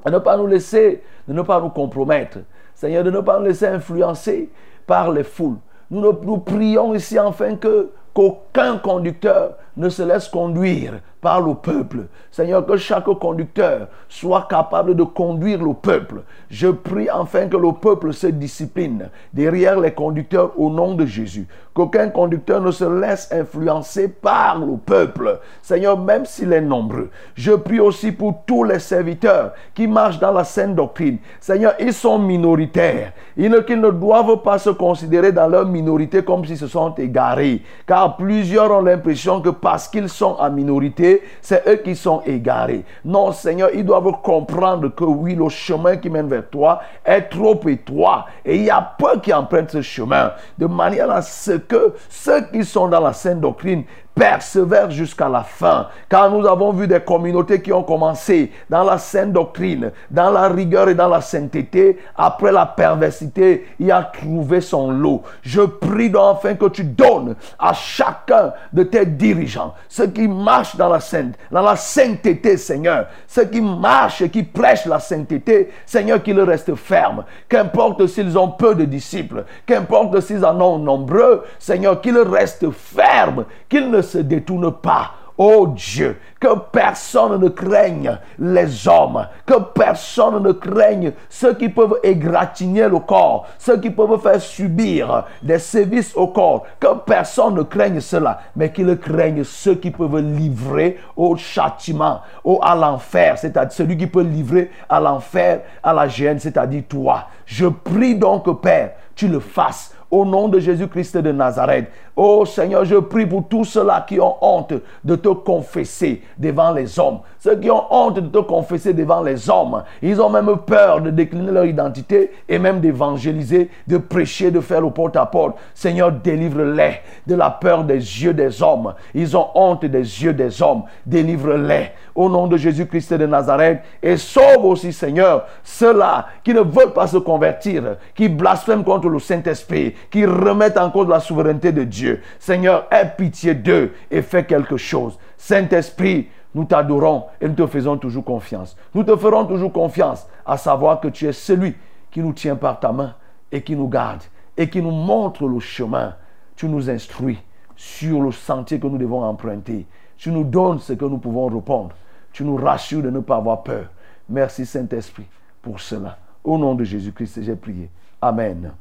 De 0.04 0.10
ne 0.10 0.18
pas 0.18 0.36
nous 0.36 0.46
laisser, 0.46 1.02
de 1.28 1.32
ne 1.32 1.42
pas 1.42 1.60
nous 1.60 1.70
compromettre. 1.70 2.38
Seigneur, 2.74 3.04
de 3.04 3.10
ne 3.10 3.20
pas 3.20 3.38
nous 3.38 3.46
laisser 3.46 3.66
influencer 3.66 4.50
par 4.86 5.12
les 5.12 5.24
foules. 5.24 5.58
Nous, 5.90 6.00
nous 6.00 6.38
prions 6.38 6.94
ici 6.94 7.16
afin 7.16 7.56
que 7.56 7.90
qu'aucun 8.12 8.78
conducteur 8.78 9.56
ne 9.76 9.88
se 9.88 10.02
laisse 10.02 10.28
conduire 10.28 11.00
par 11.20 11.40
le 11.40 11.54
peuple. 11.54 12.06
Seigneur, 12.30 12.64
que 12.66 12.76
chaque 12.76 13.04
conducteur 13.04 13.88
soit 14.08 14.46
capable 14.48 14.94
de 14.94 15.02
conduire 15.02 15.62
le 15.62 15.74
peuple. 15.74 16.22
Je 16.50 16.68
prie 16.68 17.10
enfin 17.10 17.48
que 17.48 17.56
le 17.56 17.72
peuple 17.72 18.12
se 18.12 18.26
discipline 18.26 19.08
derrière 19.32 19.80
les 19.80 19.92
conducteurs 19.92 20.52
au 20.58 20.70
nom 20.70 20.94
de 20.94 21.06
Jésus. 21.06 21.46
Qu'aucun 21.74 22.08
conducteur 22.08 22.62
ne 22.62 22.70
se 22.70 22.84
laisse 22.84 23.30
influencer 23.32 24.08
par 24.08 24.58
le 24.58 24.76
peuple. 24.78 25.40
Seigneur, 25.60 25.98
même 25.98 26.24
s'il 26.24 26.52
est 26.52 26.60
nombreux. 26.60 27.10
Je 27.34 27.52
prie 27.52 27.80
aussi 27.80 28.12
pour 28.12 28.44
tous 28.46 28.64
les 28.64 28.78
serviteurs 28.78 29.52
qui 29.74 29.86
marchent 29.86 30.18
dans 30.18 30.32
la 30.32 30.44
saine 30.44 30.74
doctrine. 30.74 31.18
Seigneur, 31.38 31.74
ils 31.78 31.92
sont 31.92 32.18
minoritaires. 32.18 33.12
Ils 33.36 33.50
ne, 33.50 33.58
qu'ils 33.58 33.80
ne 33.80 33.90
doivent 33.90 34.40
pas 34.42 34.58
se 34.58 34.70
considérer 34.70 35.32
dans 35.32 35.48
leur 35.48 35.66
minorité 35.66 36.22
comme 36.22 36.46
s'ils 36.46 36.56
se 36.56 36.66
sont 36.66 36.94
égarés. 36.94 37.62
Car 37.86 38.16
plusieurs 38.16 38.70
ont 38.70 38.80
l'impression 38.80 39.42
que 39.42 39.50
parce 39.50 39.88
qu'ils 39.88 40.08
sont 40.08 40.36
en 40.38 40.50
minorité, 40.50 41.15
c'est 41.40 41.66
eux 41.68 41.76
qui 41.76 41.94
sont 41.94 42.22
égarés. 42.26 42.84
Non, 43.04 43.32
Seigneur, 43.32 43.70
ils 43.74 43.84
doivent 43.84 44.20
comprendre 44.22 44.88
que 44.88 45.04
oui, 45.04 45.34
le 45.34 45.48
chemin 45.48 45.96
qui 45.96 46.10
mène 46.10 46.28
vers 46.28 46.48
toi 46.48 46.80
est 47.04 47.22
trop 47.22 47.60
étroit. 47.68 48.26
Et 48.44 48.56
il 48.56 48.64
y 48.64 48.70
a 48.70 48.94
peu 48.98 49.20
qui 49.20 49.32
empruntent 49.32 49.70
ce 49.70 49.82
chemin. 49.82 50.32
De 50.58 50.66
manière 50.66 51.10
à 51.10 51.22
ce 51.22 51.52
que 51.52 51.94
ceux 52.08 52.42
qui 52.52 52.64
sont 52.64 52.88
dans 52.88 53.00
la 53.00 53.12
sainte 53.12 53.40
doctrine 53.40 53.84
persévèrent 54.16 54.90
jusqu'à 54.90 55.28
la 55.28 55.42
fin. 55.42 55.88
Car 56.08 56.30
nous 56.30 56.46
avons 56.46 56.72
vu 56.72 56.88
des 56.88 57.00
communautés 57.00 57.60
qui 57.60 57.72
ont 57.72 57.82
commencé 57.82 58.50
dans 58.68 58.82
la 58.82 58.96
sainte 58.96 59.32
doctrine, 59.32 59.92
dans 60.10 60.30
la 60.30 60.48
rigueur 60.48 60.88
et 60.88 60.94
dans 60.94 61.08
la 61.08 61.20
sainteté. 61.20 61.98
Après 62.16 62.50
la 62.50 62.64
perversité, 62.64 63.66
il 63.78 63.92
a 63.92 64.02
trouvé 64.02 64.62
son 64.62 64.90
lot. 64.90 65.22
Je 65.42 65.60
prie 65.60 66.08
donc 66.08 66.36
enfin 66.36 66.54
que 66.54 66.66
tu 66.66 66.82
donnes 66.82 67.36
à 67.58 67.74
chacun 67.74 68.54
de 68.72 68.82
tes 68.82 69.04
dirigeants, 69.04 69.74
ceux 69.88 70.06
qui 70.06 70.26
marchent 70.26 70.76
dans 70.76 70.88
la 70.88 71.00
sainte, 71.00 71.34
dans 71.50 71.62
la 71.62 71.76
sainteté, 71.76 72.56
Seigneur, 72.56 73.06
ceux 73.28 73.44
qui 73.44 73.60
marchent 73.60 74.22
et 74.22 74.30
qui 74.30 74.42
prêchent 74.42 74.86
la 74.86 74.98
sainteté, 74.98 75.70
Seigneur, 75.84 76.22
qu'ils 76.22 76.40
restent 76.40 76.74
fermes. 76.74 77.24
Qu'importe 77.48 78.06
s'ils 78.06 78.38
ont 78.38 78.48
peu 78.48 78.74
de 78.74 78.86
disciples, 78.86 79.44
qu'importe 79.66 80.20
s'ils 80.20 80.44
en 80.44 80.58
ont 80.60 80.78
nombreux, 80.78 81.44
Seigneur, 81.58 82.00
qu'ils 82.00 82.18
restent 82.18 82.70
fermes, 82.70 83.44
qu'ils 83.68 83.90
ne 83.90 84.00
se 84.06 84.18
détournent 84.18 84.72
pas. 84.72 85.12
Oh 85.38 85.66
Dieu, 85.66 86.16
que 86.40 86.48
personne 86.72 87.38
ne 87.38 87.48
craigne 87.48 88.18
les 88.38 88.88
hommes, 88.88 89.26
que 89.44 89.60
personne 89.74 90.42
ne 90.42 90.52
craigne 90.52 91.12
ceux 91.28 91.52
qui 91.52 91.68
peuvent 91.68 91.98
égratigner 92.02 92.88
le 92.88 93.00
corps, 93.00 93.46
ceux 93.58 93.78
qui 93.78 93.90
peuvent 93.90 94.18
faire 94.18 94.40
subir 94.40 95.24
des 95.42 95.58
sévices 95.58 96.16
au 96.16 96.28
corps, 96.28 96.64
que 96.80 96.86
personne 97.04 97.54
ne 97.54 97.62
craigne 97.62 98.00
cela, 98.00 98.40
mais 98.56 98.72
qu'ils 98.72 98.98
craignent 98.98 99.44
ceux 99.44 99.74
qui 99.74 99.90
peuvent 99.90 100.18
livrer 100.20 100.98
au 101.14 101.36
châtiment, 101.36 102.22
au, 102.42 102.58
à 102.62 102.74
l'enfer, 102.74 103.36
c'est-à-dire 103.36 103.72
celui 103.72 103.98
qui 103.98 104.06
peut 104.06 104.22
livrer 104.22 104.70
à 104.88 105.00
l'enfer, 105.00 105.60
à 105.82 105.92
la 105.92 106.08
gêne, 106.08 106.38
c'est-à-dire 106.38 106.84
toi. 106.88 107.24
Je 107.44 107.66
prie 107.66 108.14
donc, 108.14 108.62
Père, 108.62 108.92
tu 109.14 109.28
le 109.28 109.40
fasses 109.40 109.94
au 110.10 110.24
nom 110.24 110.48
de 110.48 110.58
Jésus-Christ 110.58 111.18
de 111.18 111.32
Nazareth. 111.32 111.90
Oh 112.18 112.46
Seigneur, 112.46 112.86
je 112.86 112.96
prie 112.96 113.26
pour 113.26 113.46
tous 113.46 113.66
ceux-là 113.66 114.06
qui 114.08 114.18
ont 114.18 114.36
honte 114.40 114.72
de 115.04 115.16
te 115.16 115.28
confesser 115.28 116.22
devant 116.38 116.72
les 116.72 116.98
hommes. 116.98 117.18
Ceux 117.38 117.56
qui 117.56 117.70
ont 117.70 117.84
honte 117.90 118.20
de 118.20 118.26
te 118.26 118.38
confesser 118.38 118.94
devant 118.94 119.20
les 119.20 119.50
hommes. 119.50 119.82
Ils 120.00 120.18
ont 120.22 120.30
même 120.30 120.56
peur 120.66 121.02
de 121.02 121.10
décliner 121.10 121.52
leur 121.52 121.66
identité 121.66 122.30
et 122.48 122.58
même 122.58 122.80
d'évangéliser, 122.80 123.70
de 123.86 123.98
prêcher, 123.98 124.50
de 124.50 124.60
faire 124.60 124.80
le 124.80 124.88
porte-à-porte. 124.88 125.58
Seigneur, 125.74 126.10
délivre-les 126.10 127.00
de 127.26 127.34
la 127.34 127.50
peur 127.50 127.84
des 127.84 127.96
yeux 127.96 128.32
des 128.32 128.62
hommes. 128.62 128.94
Ils 129.14 129.36
ont 129.36 129.48
honte 129.54 129.84
des 129.84 129.98
yeux 129.98 130.32
des 130.32 130.62
hommes. 130.62 130.84
Délivre-les 131.04 131.90
au 132.14 132.30
nom 132.30 132.46
de 132.46 132.56
Jésus-Christ 132.56 133.12
de 133.12 133.26
Nazareth. 133.26 133.82
Et 134.02 134.16
sauve 134.16 134.64
aussi, 134.64 134.90
Seigneur, 134.90 135.44
ceux-là 135.62 136.28
qui 136.42 136.54
ne 136.54 136.60
veulent 136.60 136.94
pas 136.94 137.08
se 137.08 137.18
convertir, 137.18 137.96
qui 138.14 138.30
blasphèment 138.30 138.84
contre 138.84 139.10
le 139.10 139.18
Saint-Esprit, 139.18 139.94
qui 140.10 140.24
remettent 140.24 140.78
en 140.78 140.90
cause 140.90 141.08
la 141.08 141.20
souveraineté 141.20 141.72
de 141.72 141.84
Dieu. 141.84 142.05
Seigneur, 142.38 142.86
aie 142.90 143.12
pitié 143.16 143.54
d'eux 143.54 143.92
et 144.10 144.22
fais 144.22 144.44
quelque 144.44 144.76
chose. 144.76 145.18
Saint-Esprit, 145.36 146.28
nous 146.54 146.64
t'adorons 146.64 147.26
et 147.40 147.48
nous 147.48 147.54
te 147.54 147.66
faisons 147.66 147.96
toujours 147.98 148.24
confiance. 148.24 148.76
Nous 148.94 149.04
te 149.04 149.14
ferons 149.16 149.44
toujours 149.44 149.72
confiance 149.72 150.26
à 150.44 150.56
savoir 150.56 151.00
que 151.00 151.08
tu 151.08 151.26
es 151.26 151.32
celui 151.32 151.74
qui 152.10 152.20
nous 152.20 152.32
tient 152.32 152.56
par 152.56 152.80
ta 152.80 152.92
main 152.92 153.14
et 153.52 153.62
qui 153.62 153.76
nous 153.76 153.88
garde 153.88 154.22
et 154.56 154.68
qui 154.68 154.80
nous 154.80 154.90
montre 154.90 155.46
le 155.46 155.60
chemin. 155.60 156.14
Tu 156.56 156.66
nous 156.66 156.88
instruis 156.88 157.38
sur 157.76 158.22
le 158.22 158.32
sentier 158.32 158.80
que 158.80 158.86
nous 158.86 158.96
devons 158.96 159.22
emprunter. 159.22 159.86
Tu 160.16 160.30
nous 160.30 160.44
donnes 160.44 160.78
ce 160.78 160.94
que 160.94 161.04
nous 161.04 161.18
pouvons 161.18 161.46
répondre. 161.48 161.94
Tu 162.32 162.42
nous 162.42 162.56
rassures 162.56 163.02
de 163.02 163.10
ne 163.10 163.20
pas 163.20 163.36
avoir 163.36 163.62
peur. 163.62 163.90
Merci 164.28 164.64
Saint-Esprit 164.64 165.26
pour 165.60 165.78
cela. 165.80 166.18
Au 166.42 166.56
nom 166.56 166.74
de 166.74 166.84
Jésus-Christ, 166.84 167.42
j'ai 167.42 167.56
prié. 167.56 167.90
Amen. 168.22 168.72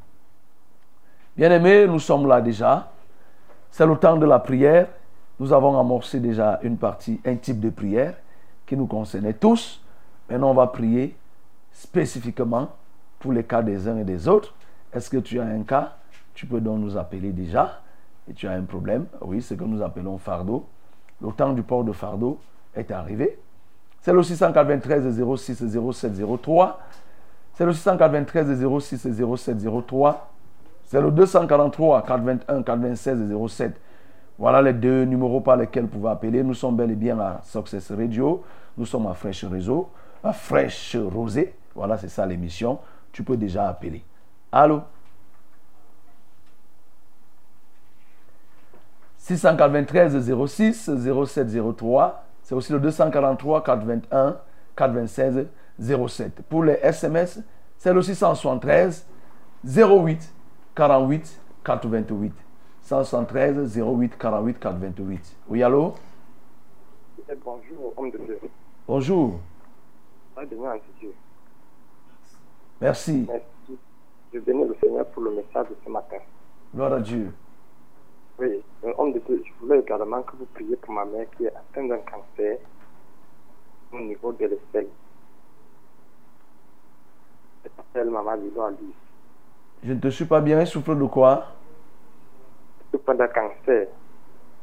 Bien-aimés, 1.35 1.87
nous 1.87 1.99
sommes 1.99 2.27
là 2.27 2.39
déjà. 2.39 2.89
C'est 3.77 3.85
le 3.85 3.97
temps 3.97 4.15
de 4.15 4.25
la 4.25 4.39
prière. 4.39 4.87
Nous 5.37 5.51
avons 5.51 5.77
amorcé 5.77 6.21
déjà 6.21 6.61
une 6.63 6.77
partie, 6.77 7.19
un 7.25 7.35
type 7.35 7.59
de 7.59 7.69
prière 7.69 8.13
qui 8.65 8.77
nous 8.77 8.85
concernait 8.85 9.33
tous. 9.33 9.81
Maintenant, 10.29 10.51
on 10.51 10.53
va 10.53 10.67
prier 10.67 11.13
spécifiquement 11.73 12.69
pour 13.19 13.33
les 13.33 13.43
cas 13.43 13.61
des 13.61 13.89
uns 13.89 13.97
et 13.97 14.05
des 14.05 14.29
autres. 14.29 14.53
Est-ce 14.93 15.09
que 15.09 15.17
tu 15.17 15.41
as 15.41 15.43
un 15.43 15.63
cas? 15.63 15.97
Tu 16.33 16.45
peux 16.45 16.61
donc 16.61 16.79
nous 16.79 16.95
appeler 16.95 17.33
déjà. 17.33 17.81
Et 18.29 18.33
tu 18.33 18.47
as 18.47 18.51
un 18.51 18.63
problème? 18.63 19.07
Oui, 19.19 19.41
ce 19.41 19.55
que 19.55 19.65
nous 19.65 19.81
appelons 19.81 20.17
fardeau. 20.19 20.65
Le 21.21 21.33
temps 21.33 21.51
du 21.51 21.61
port 21.61 21.83
de 21.83 21.91
fardeau 21.91 22.39
est 22.77 22.91
arrivé. 22.91 23.37
C'est 23.99 24.13
le 24.13 24.23
693 24.23 25.21
06 25.35 25.91
07 25.91 26.41
03. 26.41 26.79
C'est 27.55 27.65
le 27.65 27.73
693 27.73 28.65
06 28.79 29.09
07 29.35 29.85
03. 29.85 30.31
C'est 30.85 31.01
le 31.01 31.11
243 31.11 32.03
421 32.03 32.63
426 32.63 33.47
07. 33.47 33.81
Voilà 34.37 34.61
les 34.61 34.73
deux 34.73 35.05
numéros 35.05 35.41
par 35.41 35.57
lesquels 35.57 35.83
vous 35.83 35.99
pouvez 35.99 36.09
appeler. 36.09 36.43
Nous 36.43 36.53
sommes 36.53 36.75
bel 36.75 36.91
et 36.91 36.95
bien 36.95 37.19
à 37.19 37.41
Success 37.43 37.91
Radio. 37.91 38.43
Nous 38.77 38.85
sommes 38.85 39.07
à 39.07 39.13
Fraîche 39.13 39.45
Réseau, 39.45 39.89
à 40.23 40.33
Fraîche 40.33 40.95
Rosée. 40.95 41.55
Voilà, 41.73 41.97
c'est 41.97 42.09
ça 42.09 42.25
l'émission. 42.25 42.79
Tu 43.11 43.23
peux 43.23 43.37
déjà 43.37 43.67
appeler. 43.69 44.03
Allô? 44.51 44.81
693 49.17 50.31
06 50.47 50.91
07 51.25 51.47
03. 51.77 52.25
C'est 52.43 52.53
aussi 52.53 52.73
le 52.73 52.79
243 52.79 53.63
421 53.63 54.37
426 54.75 55.47
07. 55.79 56.41
Pour 56.47 56.63
les 56.63 56.73
SMS, 56.73 57.39
c'est 57.77 57.93
le 57.93 58.01
673 58.01 59.07
08 59.65 60.34
48 60.75 61.39
428. 61.63 62.33
173 62.81 63.77
08 63.79 64.17
48 64.17 64.59
428. 64.59 65.35
Oui, 65.49 65.63
allô? 65.63 65.93
Bonjour, 67.43 67.93
homme 67.97 68.11
de 68.11 68.17
Dieu. 68.19 68.39
Bonjour. 68.87 69.39
Merci. 72.81 73.25
Merci. 73.27 73.27
Je 74.33 74.39
bénis 74.39 74.67
le 74.67 74.75
Seigneur 74.81 75.05
pour 75.07 75.23
le 75.23 75.31
message 75.31 75.69
de 75.69 75.75
ce 75.83 75.89
matin. 75.89 76.17
Gloire 76.73 76.93
à 76.93 76.99
Dieu. 76.99 77.33
Oui, 78.37 78.61
euh, 78.83 78.93
homme 78.97 79.13
de 79.13 79.19
Dieu, 79.19 79.41
je 79.45 79.51
voulais 79.61 79.79
également 79.79 80.21
que 80.23 80.35
vous 80.35 80.45
priez 80.53 80.75
pour 80.75 80.93
ma 80.93 81.05
mère 81.05 81.25
qui 81.37 81.45
est 81.45 81.55
atteinte 81.55 81.87
d'un 81.87 81.99
cancer 81.99 82.57
au 83.93 83.99
niveau 84.01 84.33
de 84.33 84.45
l'aisselle. 84.45 84.89
Elle 87.93 88.09
Maman 88.09 88.35
Lilo 88.35 88.61
à 88.61 88.71
lui. 88.71 88.93
Je 89.83 89.93
ne 89.93 89.99
te 89.99 90.07
suis 90.09 90.25
pas 90.25 90.41
bien. 90.41 90.59
Elle 90.59 90.67
souffre 90.67 90.95
de 90.95 91.05
quoi 91.05 91.45
Elle 92.93 92.99
souffre 92.99 93.13
d'un 93.13 93.27
cancer. 93.27 93.87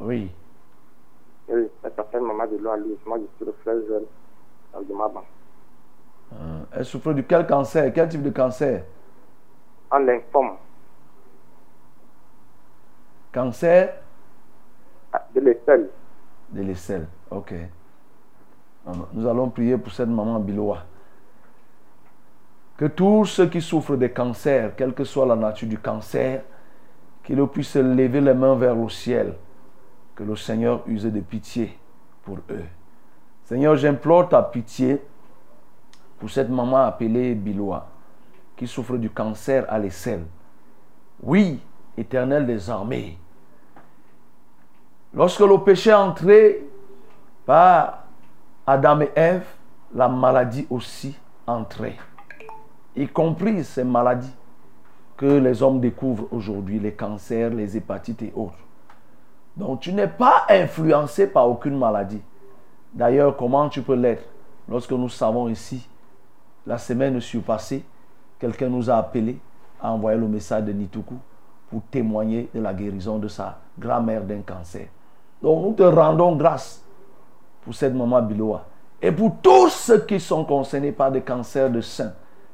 Oui. 0.01 0.31
Oui, 1.49 1.69
elle 1.83 1.93
s'appelle 1.95 2.23
Maman 2.23 2.45
à 2.45 2.77
lui. 2.77 2.97
Moi, 3.07 3.19
je 3.19 3.37
suis 3.37 3.45
le 3.45 3.53
frère 3.63 3.77
jeune 3.89 4.05
de 4.89 4.95
ma 4.95 5.09
banque. 5.09 5.25
Euh, 6.35 6.61
Elle 6.73 6.85
souffre 6.85 7.13
de 7.13 7.21
quel 7.23 7.47
cancer 7.47 7.93
Quel 7.93 8.09
type 8.09 8.23
de 8.23 8.31
cancer 8.31 8.85
En 9.91 9.99
lymphome, 9.99 10.57
Cancer 13.33 13.95
ah, 15.13 15.23
de 15.35 15.41
l'aisselle. 15.41 15.91
de 16.51 16.63
l'aisselle. 16.63 17.07
Ok. 17.31 17.55
Nous 19.13 19.27
allons 19.27 19.49
prier 19.51 19.79
pour 19.79 19.93
cette 19.93 20.09
maman 20.09 20.39
Biloa. 20.41 20.85
Que 22.83 22.89
tous 22.89 23.27
ceux 23.27 23.47
qui 23.47 23.61
souffrent 23.61 23.95
de 23.95 24.09
cancer, 24.09 24.75
quelle 24.75 24.93
que 24.93 25.05
soit 25.05 25.25
la 25.25 25.37
nature 25.37 25.69
du 25.69 25.79
cancer, 25.79 26.43
qu'ils 27.23 27.47
puissent 27.47 27.77
lever 27.77 28.21
les 28.21 28.35
mains 28.35 28.57
vers 28.57 28.75
le 28.75 28.89
ciel. 28.89 29.37
Que 30.17 30.25
le 30.25 30.35
Seigneur 30.35 30.83
use 30.89 31.05
de 31.05 31.21
pitié 31.21 31.79
pour 32.25 32.39
eux. 32.51 32.65
Seigneur, 33.45 33.77
j'implore 33.77 34.29
ta 34.29 34.43
pitié 34.43 35.01
pour 36.19 36.29
cette 36.29 36.49
maman 36.49 36.79
appelée 36.79 37.37
Biloa, 37.37 37.87
qui 38.57 38.67
souffre 38.67 38.97
du 38.97 39.11
cancer 39.11 39.65
à 39.69 39.79
l'aisselle. 39.79 40.25
Oui, 41.23 41.61
éternel 41.97 42.47
des 42.47 42.69
armées, 42.69 43.17
lorsque 45.15 45.39
le 45.39 45.57
péché 45.59 45.91
est 45.91 45.95
entré 45.95 46.67
par 47.47 48.07
Adam 48.67 49.03
et 49.03 49.13
Ève, 49.15 49.47
la 49.95 50.09
maladie 50.09 50.67
aussi 50.69 51.17
entrait, 51.47 51.97
y 52.97 53.07
compris 53.07 53.65
ces 53.65 53.85
maladies 53.85 54.35
que 55.17 55.27
les 55.27 55.63
hommes 55.63 55.81
découvrent 55.81 56.27
aujourd'hui, 56.33 56.79
les 56.79 56.93
cancers, 56.93 57.51
les 57.51 57.77
hépatites 57.77 58.23
et 58.23 58.33
autres. 58.35 58.59
Donc 59.57 59.81
tu 59.81 59.93
n'es 59.93 60.09
pas 60.09 60.47
influencé 60.49 61.27
par 61.27 61.49
aucune 61.49 61.79
maladie. 61.79 62.23
D'ailleurs, 62.93 63.37
comment 63.37 63.69
tu 63.69 63.83
peux 63.83 63.95
l'être 63.95 64.25
Lorsque 64.69 64.93
nous 64.93 65.09
savons 65.09 65.49
ici, 65.49 65.89
la 66.67 66.79
semaine 66.79 67.21
surpassée, 67.21 67.85
quelqu'un 68.39 68.69
nous 68.69 68.89
a 68.91 68.97
appelé, 68.97 69.39
a 69.81 69.91
envoyé 69.93 70.19
le 70.19 70.29
message 70.29 70.65
de 70.65 70.73
Nituku 70.73 71.15
pour 71.71 71.83
témoigner 71.91 72.49
de 72.55 72.61
la 72.61 72.73
guérison 72.73 73.19
de 73.19 73.29
sa 73.29 73.59
grand-mère 73.79 74.23
d'un 74.23 74.43
cancer. 74.43 74.87
Donc 75.43 75.65
nous 75.65 75.73
te 75.73 75.83
rendons 75.83 76.37
grâce 76.37 76.85
pour 77.65 77.75
cette 77.75 77.95
maman 77.95 78.23
Biloa 78.23 78.65
et 79.01 79.11
pour 79.11 79.37
tous 79.43 79.71
ceux 79.71 80.01
qui 80.05 80.21
sont 80.21 80.45
concernés 80.45 80.93
par 80.93 81.11
des 81.11 81.23
cancers 81.23 81.71
de 81.71 81.81
sein, 81.81 82.13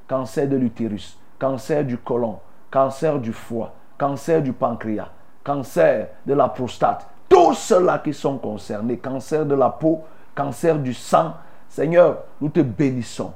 cancer 0.09 0.49
de 0.49 0.57
l'utérus, 0.57 1.19
cancer 1.39 1.85
du 1.85 1.99
côlon, 1.99 2.39
cancer 2.71 3.19
du 3.19 3.33
foie, 3.33 3.73
cancer 3.97 4.43
du 4.43 4.53
pancréas, 4.53 5.11
cancer 5.45 6.09
de 6.27 6.35
la 6.35 6.49
prostate, 6.49 7.07
tous 7.29 7.55
ceux-là 7.55 7.99
qui 7.99 8.15
sont 8.15 8.39
concernés, 8.39 8.97
cancer 8.97 9.45
de 9.45 9.55
la 9.55 9.69
peau, 9.69 10.01
cancer 10.35 10.79
du 10.79 10.95
sang, 10.95 11.35
Seigneur, 11.69 12.25
nous 12.41 12.49
te 12.49 12.61
bénissons 12.61 13.33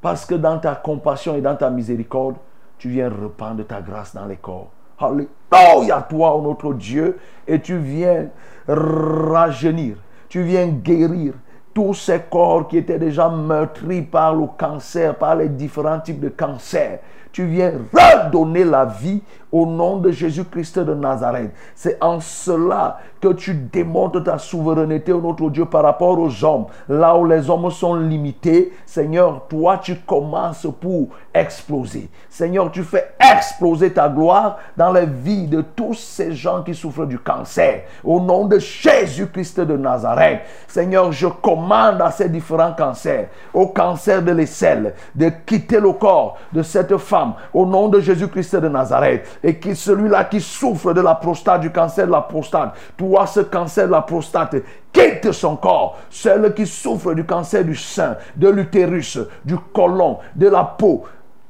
parce 0.00 0.24
que 0.24 0.34
dans 0.34 0.58
ta 0.58 0.74
compassion 0.74 1.34
et 1.36 1.40
dans 1.40 1.56
ta 1.56 1.70
miséricorde, 1.70 2.36
tu 2.78 2.88
viens 2.90 3.08
répandre 3.08 3.66
ta 3.66 3.80
grâce 3.80 4.14
dans 4.14 4.26
les 4.26 4.36
corps. 4.36 4.68
Alléluia, 4.98 6.06
toi, 6.08 6.40
notre 6.42 6.74
Dieu, 6.74 7.18
et 7.46 7.60
tu 7.60 7.78
viens 7.78 8.26
rajeunir, 8.68 9.96
tu 10.28 10.42
viens 10.42 10.66
guérir 10.68 11.34
tous 11.76 11.92
ces 11.92 12.20
corps 12.20 12.66
qui 12.68 12.78
étaient 12.78 12.98
déjà 12.98 13.28
meurtris 13.28 14.00
par 14.00 14.34
le 14.34 14.46
cancer, 14.56 15.14
par 15.14 15.36
les 15.36 15.50
différents 15.50 16.00
types 16.00 16.20
de 16.20 16.30
cancer. 16.30 17.00
Tu 17.30 17.44
viens 17.44 17.70
redonner 17.92 18.64
la 18.64 18.86
vie 18.86 19.22
au 19.52 19.66
nom 19.66 19.98
de 19.98 20.10
Jésus-Christ 20.10 20.80
de 20.80 20.94
Nazareth. 20.94 21.52
C'est 21.74 22.02
en 22.02 22.20
cela 22.20 22.98
que 23.20 23.28
tu 23.28 23.54
démontres 23.54 24.22
ta 24.22 24.38
souveraineté, 24.38 25.12
ô 25.12 25.20
notre 25.20 25.48
Dieu, 25.50 25.64
par 25.64 25.82
rapport 25.82 26.18
aux 26.18 26.44
hommes. 26.44 26.66
Là 26.88 27.16
où 27.16 27.24
les 27.24 27.48
hommes 27.48 27.70
sont 27.70 27.94
limités, 27.94 28.72
Seigneur, 28.84 29.46
toi, 29.48 29.78
tu 29.78 29.96
commences 29.96 30.66
pour 30.80 31.08
exploser. 31.32 32.08
Seigneur, 32.28 32.70
tu 32.70 32.82
fais 32.82 33.14
exploser 33.18 33.92
ta 33.92 34.08
gloire 34.08 34.58
dans 34.76 34.92
les 34.92 35.06
vies 35.06 35.46
de 35.46 35.60
tous 35.60 35.94
ces 35.94 36.32
gens 36.32 36.62
qui 36.62 36.74
souffrent 36.74 37.06
du 37.06 37.18
cancer. 37.18 37.82
Au 38.04 38.20
nom 38.20 38.46
de 38.46 38.58
Jésus-Christ 38.58 39.60
de 39.60 39.76
Nazareth, 39.76 40.40
Seigneur, 40.68 41.12
je 41.12 41.26
commande 41.26 42.00
à 42.02 42.10
ces 42.10 42.28
différents 42.28 42.74
cancers, 42.74 43.28
au 43.54 43.68
cancer 43.68 44.22
de 44.22 44.32
l'aisselle, 44.32 44.94
de 45.14 45.30
quitter 45.46 45.80
le 45.80 45.92
corps 45.92 46.36
de 46.52 46.62
cette 46.62 46.96
femme, 46.98 47.34
au 47.52 47.66
nom 47.66 47.88
de 47.88 48.00
Jésus-Christ 48.00 48.56
de 48.56 48.68
Nazareth. 48.68 49.35
Et 49.42 49.56
qui 49.56 49.76
celui-là 49.76 50.24
qui 50.24 50.40
souffre 50.40 50.92
de 50.92 51.00
la 51.00 51.14
prostate, 51.14 51.60
du 51.60 51.70
cancer 51.70 52.06
de 52.06 52.12
la 52.12 52.22
prostate, 52.22 52.74
toi, 52.96 53.26
ce 53.26 53.40
cancer 53.40 53.86
de 53.86 53.92
la 53.92 54.02
prostate, 54.02 54.56
quitte 54.92 55.32
son 55.32 55.56
corps. 55.56 55.98
Celle 56.10 56.54
qui 56.54 56.66
souffre 56.66 57.14
du 57.14 57.24
cancer 57.24 57.64
du 57.64 57.74
sein, 57.74 58.16
de 58.36 58.48
l'utérus, 58.48 59.18
du 59.44 59.56
côlon, 59.56 60.18
de 60.34 60.48
la 60.48 60.64
peau, 60.64 61.04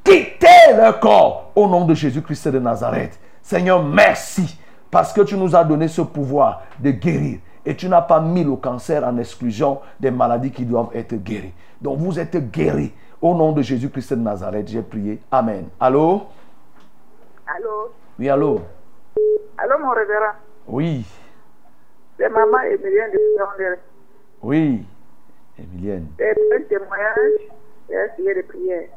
quittez 0.05 0.47
leur 0.77 1.01
corps 1.01 1.51
au 1.55 1.69
nom 1.69 1.85
de 1.85 1.95
Jésus-Christ 1.95 2.49
de 2.49 2.59
Nazareth. 2.59 3.19
Seigneur, 3.43 3.83
merci 3.83 4.59
parce 4.91 5.13
que 5.13 5.21
tu 5.23 5.37
nous 5.37 5.55
as 5.55 5.65
donné 5.65 5.89
ce 5.89 6.03
pouvoir 6.03 6.63
de 6.79 6.91
guérir. 6.91 7.39
Et 7.65 7.75
tu 7.75 7.89
n'as 7.89 8.03
pas 8.03 8.21
mis 8.21 8.45
le 8.45 8.55
cancer 8.57 9.05
en 9.05 9.19
exclusion 9.19 9.81
des 9.99 10.11
maladies 10.11 10.53
qui 10.53 10.65
doivent 10.65 10.91
être 10.95 11.17
guéries. 11.17 11.53
Donc 11.81 11.99
vous 11.99 12.19
êtes 12.19 12.51
guéris. 12.51 12.93
Au 13.21 13.35
nom 13.35 13.53
de 13.53 13.63
Jésus-Christ 13.63 14.13
de 14.15 14.21
Nazareth, 14.21 14.69
j'ai 14.69 14.83
prié. 14.83 15.21
Amen. 15.31 15.65
Allô? 15.81 16.27
Allô? 17.47 17.91
Oui, 18.19 18.29
allô? 18.29 18.61
Allô, 19.59 19.79
mon 19.79 19.91
révérend? 19.91 20.35
Oui, 20.69 21.05
C'est 22.19 22.29
maman 22.29 22.61
Emilienne 22.63 23.13
de 23.13 23.19
Flandre. 23.37 23.79
oui. 24.43 24.85
Emilienne. 25.59 26.09
C'est 26.19 26.31
un 26.55 26.61
témoignage 26.69 27.41
et 27.89 27.97
un 27.97 28.09
sujet 28.17 28.35
de 28.35 28.43
prière. 28.43 28.89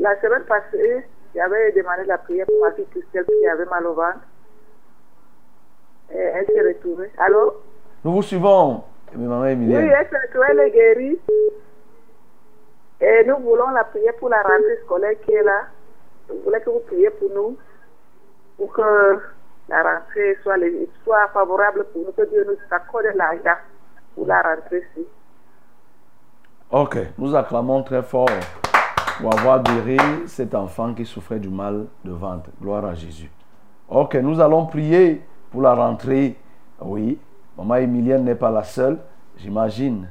La 0.00 0.18
semaine 0.22 0.44
passée, 0.44 1.04
j'avais 1.34 1.72
demandé 1.72 2.04
la 2.06 2.16
prière 2.18 2.46
pour 2.46 2.60
ma 2.62 2.72
fille 2.72 2.86
Christelle 2.90 3.26
qui 3.26 3.46
avait 3.46 3.66
mal 3.66 3.86
au 3.86 3.92
ventre. 3.94 4.20
Et 6.12 6.16
elle 6.18 6.46
s'est 6.46 6.62
retrouvée. 6.62 7.10
Allô? 7.18 7.54
Nous 8.04 8.12
vous 8.12 8.22
suivons, 8.22 8.84
maman 9.14 9.42
Oui, 9.42 9.48
Emilienne. 9.50 9.90
elle 9.98 10.08
s'est 10.08 10.18
retrouvée, 10.28 10.46
elle 10.50 10.60
est 10.60 10.70
guérie. 10.70 11.18
Et 13.00 13.24
nous 13.26 13.36
voulons 13.38 13.70
la 13.70 13.84
prière 13.84 14.14
pour 14.18 14.28
la 14.28 14.42
rentrée 14.42 14.78
scolaire 14.84 15.20
qui 15.24 15.32
est 15.32 15.42
là. 15.42 15.66
Nous 16.28 16.40
voulons 16.44 16.58
que 16.60 16.70
vous 16.70 16.80
priez 16.86 17.10
pour 17.10 17.30
nous, 17.34 17.56
pour 18.56 18.72
que 18.72 19.20
la 19.68 19.82
rentrée 19.82 20.36
soit, 20.42 21.28
favorable 21.32 21.86
pour 21.92 22.02
nous, 22.04 22.12
que 22.12 22.28
Dieu 22.28 22.44
nous 22.46 22.56
accorde 22.70 23.06
l'argent 23.14 23.60
pour 24.14 24.26
la 24.26 24.42
rentrée-ci. 24.42 25.06
Ok, 26.70 26.98
nous 27.16 27.34
acclamons 27.34 27.82
très 27.82 28.02
fort 28.02 28.28
pour 29.20 29.38
avoir 29.38 29.62
guéri 29.62 29.98
cet 30.26 30.54
enfant 30.54 30.92
qui 30.92 31.06
souffrait 31.06 31.38
du 31.38 31.48
mal 31.48 31.86
de 32.04 32.12
ventre. 32.12 32.50
Gloire 32.60 32.84
à 32.84 32.94
Jésus. 32.94 33.30
Ok, 33.88 34.16
nous 34.16 34.40
allons 34.40 34.66
prier 34.66 35.22
pour 35.50 35.62
la 35.62 35.74
rentrée. 35.74 36.36
Oui, 36.80 37.18
maman 37.56 37.76
Emilienne 37.76 38.24
n'est 38.24 38.34
pas 38.34 38.50
la 38.50 38.64
seule. 38.64 38.98
J'imagine, 39.36 40.08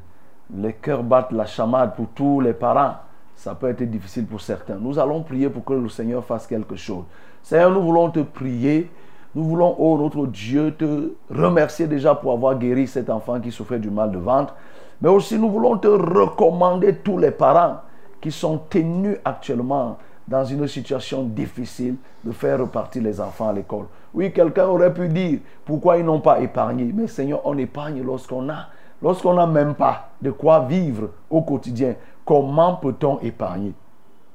les 0.55 0.73
cœurs 0.73 1.03
battent 1.03 1.31
la 1.31 1.45
chamade 1.45 1.95
pour 1.95 2.07
tous 2.15 2.39
les 2.39 2.53
parents. 2.53 2.95
Ça 3.35 3.53
peut 3.53 3.69
être 3.69 3.83
difficile 3.83 4.25
pour 4.25 4.41
certains. 4.41 4.75
Nous 4.75 4.97
allons 4.97 5.21
prier 5.21 5.49
pour 5.49 5.63
que 5.63 5.73
le 5.73 5.89
Seigneur 5.89 6.23
fasse 6.23 6.47
quelque 6.47 6.75
chose. 6.75 7.03
Seigneur, 7.43 7.71
nous 7.71 7.81
voulons 7.81 8.09
te 8.09 8.21
prier. 8.21 8.89
Nous 9.35 9.43
voulons, 9.43 9.75
oh 9.77 9.97
notre 9.97 10.25
Dieu, 10.25 10.73
te 10.73 11.11
remercier 11.29 11.85
déjà 11.85 12.15
pour 12.15 12.31
avoir 12.31 12.57
guéri 12.57 12.87
cet 12.87 13.09
enfant 13.09 13.39
qui 13.39 13.51
souffrait 13.51 13.77
du 13.77 13.91
mal 13.91 14.11
de 14.11 14.17
ventre. 14.17 14.55
Mais 15.01 15.09
aussi, 15.09 15.37
nous 15.37 15.49
voulons 15.51 15.77
te 15.77 15.87
recommander 15.87 16.95
tous 16.95 17.19
les 17.19 17.29
parents 17.29 17.81
qui 18.19 18.31
sont 18.31 18.57
tenus 18.69 19.17
actuellement 19.23 19.97
dans 20.27 20.43
une 20.43 20.67
situation 20.67 21.23
difficile 21.23 21.95
de 22.23 22.31
faire 22.31 22.59
repartir 22.59 23.03
les 23.03 23.21
enfants 23.21 23.49
à 23.49 23.53
l'école. 23.53 23.85
Oui, 24.13 24.33
quelqu'un 24.33 24.65
aurait 24.65 24.93
pu 24.93 25.07
dire 25.07 25.39
pourquoi 25.63 25.97
ils 25.97 26.05
n'ont 26.05 26.19
pas 26.19 26.39
épargné? 26.39 26.91
Mais 26.93 27.07
Seigneur, 27.07 27.41
on 27.45 27.57
épargne 27.57 28.01
lorsqu'on 28.01 28.49
a. 28.49 28.67
Lorsqu'on 29.01 29.33
n'a 29.33 29.45
même 29.45 29.75
pas 29.75 30.09
de 30.21 30.31
quoi 30.31 30.61
vivre 30.61 31.09
au 31.29 31.41
quotidien, 31.41 31.95
comment 32.25 32.75
peut-on 32.75 33.19
épargner? 33.19 33.73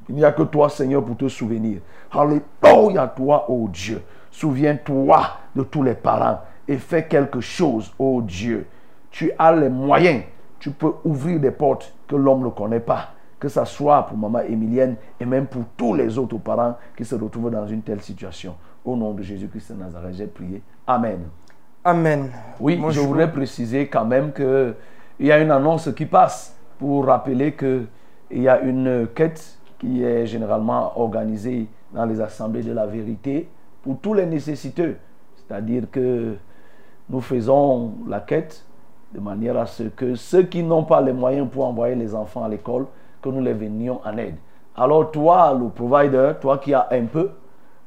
Il 0.09 0.17
n'y 0.17 0.25
a 0.25 0.33
que 0.33 0.43
toi, 0.43 0.69
Seigneur, 0.69 1.05
pour 1.05 1.17
te 1.17 1.29
souvenir. 1.29 1.81
Alléluia, 2.11 3.07
toi, 3.09 3.51
ô 3.51 3.69
Dieu. 3.69 4.03
Souviens-toi 4.31 5.21
de 5.55 5.63
tous 5.63 5.83
les 5.83 5.95
parents 5.95 6.41
et 6.67 6.77
fais 6.77 7.07
quelque 7.07 7.41
chose, 7.41 7.93
ô 7.99 8.23
Dieu. 8.23 8.67
Tu 9.11 9.31
as 9.39 9.53
les 9.55 9.69
moyens. 9.69 10.23
Tu 10.59 10.71
peux 10.71 10.93
ouvrir 11.05 11.41
des 11.41 11.51
portes 11.51 11.93
que 12.07 12.17
l'homme 12.17 12.45
ne 12.45 12.49
connaît 12.51 12.81
pas. 12.81 13.09
Que 13.39 13.49
ce 13.49 13.65
soit 13.65 14.07
pour 14.07 14.17
maman 14.17 14.41
Emilienne 14.41 14.97
et 15.19 15.25
même 15.25 15.47
pour 15.47 15.65
tous 15.77 15.95
les 15.95 16.17
autres 16.17 16.39
parents 16.39 16.77
qui 16.97 17.05
se 17.05 17.17
retrouvent 17.17 17.51
dans 17.51 17.67
une 17.67 17.83
telle 17.83 18.01
situation. 18.01 18.55
Au 18.85 18.97
nom 18.97 19.13
de 19.13 19.23
Jésus-Christ 19.23 19.73
de 19.73 19.79
Nazareth, 19.79 20.15
j'ai 20.15 20.27
prié. 20.27 20.63
Amen. 20.87 21.21
Amen. 21.85 22.31
Oui, 22.61 22.81
je- 22.91 23.01
voudrais 23.01 23.31
préciser 23.33 23.89
quand 23.89 24.05
même 24.05 24.33
qu'il 24.33 24.75
y 25.21 25.33
a 25.33 25.39
une 25.41 25.51
annonce 25.51 25.91
qui 25.95 26.07
passe 26.07 26.57
pour 26.79 27.07
rappeler 27.07 27.55
qu'il 27.55 27.87
y 28.31 28.49
a 28.49 28.61
une 28.61 29.09
quête 29.15 29.59
qui 29.79 30.05
est 30.05 30.27
généralement 30.27 30.93
organisée 30.99 31.67
dans 31.93 32.05
les 32.05 32.21
assemblées 32.21 32.63
de 32.63 32.73
la 32.73 32.87
vérité 32.87 33.49
pour 33.83 33.99
tous 33.99 34.15
les 34.15 34.27
nécessiteux. 34.27 34.97
C'est-à-dire 35.37 35.85
que 35.91 36.37
nous 37.11 37.21
faisons 37.21 37.95
la 38.09 38.21
quête 38.21 38.65
de 39.13 39.19
manière 39.21 39.59
à 39.59 39.67
ce 39.67 39.83
que 39.83 40.15
ceux 40.15 40.45
qui 40.45 40.63
n'ont 40.63 40.85
pas 40.85 41.01
les 41.01 41.13
moyens 41.13 41.49
pour 41.51 41.67
envoyer 41.67 41.97
les 41.97 42.15
enfants 42.15 42.45
à 42.45 42.49
l'école, 42.49 42.87
que 43.21 43.29
nous 43.29 43.41
les 43.43 43.53
venions 43.53 44.01
en 44.05 44.17
aide. 44.19 44.37
Alors 44.77 45.11
toi, 45.11 45.57
le 45.61 45.69
provider, 45.69 46.33
toi 46.41 46.59
qui 46.59 46.73
as 46.75 46.87
un 46.93 47.05
peu, 47.07 47.31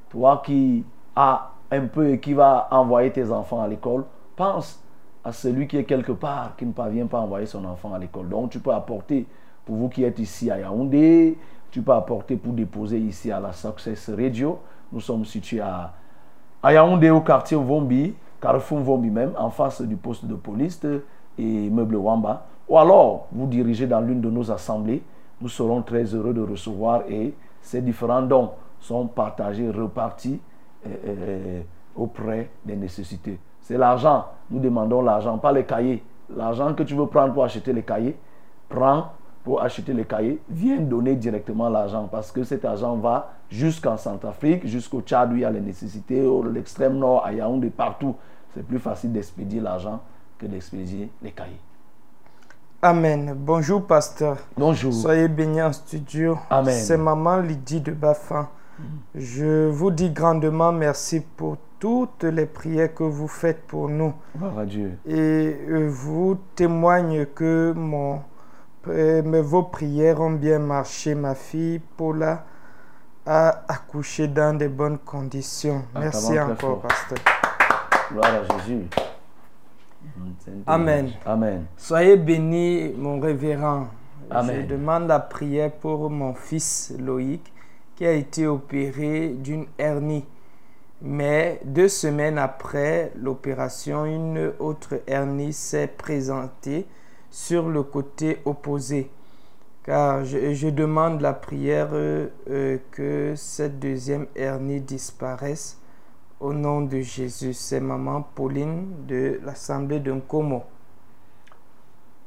toi 0.09 0.41
qui 0.45 0.83
as 1.15 1.49
un 1.71 1.85
peu 1.87 2.09
et 2.11 2.19
qui 2.19 2.33
va 2.33 2.67
envoyer 2.71 3.11
tes 3.11 3.31
enfants 3.31 3.61
à 3.61 3.67
l'école, 3.67 4.05
pense 4.35 4.81
à 5.23 5.31
celui 5.31 5.67
qui 5.67 5.77
est 5.77 5.83
quelque 5.83 6.11
part, 6.11 6.55
qui 6.55 6.65
ne 6.65 6.71
parvient 6.71 7.07
pas 7.07 7.19
à 7.19 7.21
envoyer 7.21 7.47
son 7.47 7.65
enfant 7.65 7.93
à 7.93 7.99
l'école. 7.99 8.29
Donc 8.29 8.51
tu 8.51 8.59
peux 8.59 8.71
apporter, 8.71 9.25
pour 9.65 9.75
vous 9.75 9.89
qui 9.89 10.03
êtes 10.03 10.19
ici 10.19 10.51
à 10.51 10.59
Yaoundé, 10.59 11.37
tu 11.71 11.81
peux 11.81 11.93
apporter 11.93 12.35
pour 12.37 12.53
déposer 12.53 12.99
ici 12.99 13.31
à 13.31 13.39
la 13.39 13.51
Success 13.51 14.09
Radio. 14.09 14.59
Nous 14.91 15.01
sommes 15.01 15.25
situés 15.25 15.61
à, 15.61 15.93
Yaoundé 16.63 17.09
au 17.09 17.21
quartier 17.21 17.57
Vombi, 17.57 18.13
Carrefour 18.39 18.79
Vombi 18.79 19.09
même, 19.09 19.33
en 19.37 19.49
face 19.49 19.81
du 19.81 19.95
poste 19.95 20.25
de 20.25 20.35
police 20.35 20.79
et 21.37 21.69
Meuble 21.69 21.95
Wamba. 21.95 22.45
Ou 22.69 22.77
alors, 22.77 23.27
vous 23.31 23.47
dirigez 23.47 23.87
dans 23.87 24.01
l'une 24.01 24.21
de 24.21 24.29
nos 24.29 24.51
assemblées. 24.51 25.03
Nous 25.41 25.49
serons 25.49 25.81
très 25.81 26.03
heureux 26.05 26.33
de 26.33 26.41
recevoir 26.41 27.03
et 27.09 27.33
ces 27.61 27.81
différents 27.81 28.21
dons 28.21 28.51
sont 28.79 29.07
partagés, 29.07 29.69
repartis 29.69 30.39
auprès 31.95 32.49
des 32.65 32.75
nécessités. 32.75 33.39
C'est 33.61 33.77
l'argent. 33.77 34.25
Nous 34.51 34.59
demandons 34.59 35.01
l'argent, 35.01 35.37
pas 35.37 35.51
les 35.51 35.63
cahiers. 35.63 36.03
L'argent 36.35 36.73
que 36.73 36.83
tu 36.83 36.95
veux 36.95 37.07
prendre 37.07 37.33
pour 37.33 37.43
acheter 37.43 37.73
les 37.73 37.83
cahiers, 37.83 38.17
prends 38.69 39.09
pour 39.43 39.61
acheter 39.61 39.93
les 39.93 40.05
cahiers, 40.05 40.41
viens 40.49 40.77
donner 40.77 41.15
directement 41.15 41.69
l'argent 41.69 42.09
parce 42.11 42.31
que 42.31 42.43
cet 42.43 42.65
argent 42.65 42.95
va 42.95 43.33
jusqu'en 43.49 43.95
Centrafrique, 43.95 44.65
jusqu'au 44.65 45.01
Tchad 45.01 45.31
où 45.31 45.35
il 45.35 45.41
y 45.41 45.45
a 45.45 45.51
les 45.51 45.61
nécessités, 45.61 46.25
au 46.25 46.43
l'extrême 46.43 46.97
nord, 46.97 47.23
à 47.23 47.31
Yaoundé, 47.31 47.69
partout. 47.69 48.15
C'est 48.55 48.65
plus 48.65 48.79
facile 48.79 49.13
d'expédier 49.13 49.61
l'argent 49.61 50.01
que 50.39 50.47
d'expédier 50.47 51.11
les 51.21 51.31
cahiers. 51.31 51.59
Amen. 52.81 53.35
Bonjour, 53.37 53.85
pasteur. 53.85 54.37
Bonjour. 54.57 54.93
Soyez 54.93 55.27
bénis 55.27 55.61
en 55.61 55.73
studio. 55.73 56.37
Amen. 56.49 56.73
C'est 56.73 56.97
maman 56.97 57.37
Lydie 57.37 57.81
de 57.81 57.91
Bafin. 57.91 58.49
Je 59.13 59.69
vous 59.69 59.91
dis 59.91 60.09
grandement 60.09 60.71
merci 60.71 61.21
pour 61.21 61.57
toutes 61.79 62.23
les 62.23 62.45
prières 62.45 62.93
que 62.93 63.03
vous 63.03 63.27
faites 63.27 63.65
pour 63.67 63.89
nous. 63.89 64.13
Gloire 64.35 64.59
à 64.59 64.65
Dieu. 64.65 64.97
Et 65.07 65.55
euh, 65.69 65.87
vous 65.89 66.37
témoigne 66.55 67.25
que 67.27 67.73
mon, 67.75 68.21
euh, 68.87 69.41
vos 69.43 69.63
prières 69.63 70.19
ont 70.21 70.31
bien 70.31 70.59
marché. 70.59 71.15
Ma 71.15 71.35
fille 71.35 71.79
Paula 71.97 72.45
a 73.25 73.63
accouché 73.67 74.27
dans 74.27 74.57
de 74.57 74.67
bonnes 74.67 74.99
conditions. 74.99 75.83
Merci 75.93 76.37
Acclamons 76.37 76.55
très 76.55 76.67
encore, 76.67 76.81
pasteur. 76.81 77.17
Gloire 78.11 78.33
à 78.33 78.59
Jésus. 78.59 78.85
Amen. 80.67 81.11
Amen. 81.25 81.65
Soyez 81.77 82.17
bénis, 82.17 82.93
mon 82.97 83.19
révérend. 83.19 83.87
Amen. 84.29 84.61
Je 84.61 84.73
demande 84.73 85.07
la 85.07 85.19
prière 85.19 85.71
pour 85.71 86.09
mon 86.09 86.33
fils 86.33 86.93
Loïc 86.99 87.53
qui 87.95 88.05
a 88.05 88.11
été 88.11 88.47
opéré 88.47 89.29
d'une 89.29 89.65
hernie. 89.77 90.25
Mais 91.01 91.59
deux 91.65 91.87
semaines 91.87 92.37
après 92.37 93.11
l'opération, 93.15 94.05
une 94.05 94.53
autre 94.59 95.01
hernie 95.07 95.53
s'est 95.53 95.87
présentée 95.87 96.85
sur 97.29 97.69
le 97.69 97.83
côté 97.83 98.39
opposé. 98.45 99.09
Car 99.83 100.25
je, 100.25 100.69
demande 100.69 101.21
la 101.21 101.33
prière 101.33 101.89
euh, 101.93 102.27
euh, 102.49 102.77
que 102.91 103.33
cette 103.35 103.79
deuxième 103.79 104.25
hernie 104.35 104.81
disparaisse 104.81 105.79
au 106.39 106.53
nom 106.53 106.81
de 106.81 107.01
Jésus. 107.01 107.53
C'est 107.53 107.79
maman 107.79 108.23
Pauline 108.33 109.05
de 109.07 109.39
l'Assemblée 109.45 109.99
de 109.99 110.11
Nkomo. 110.11 110.63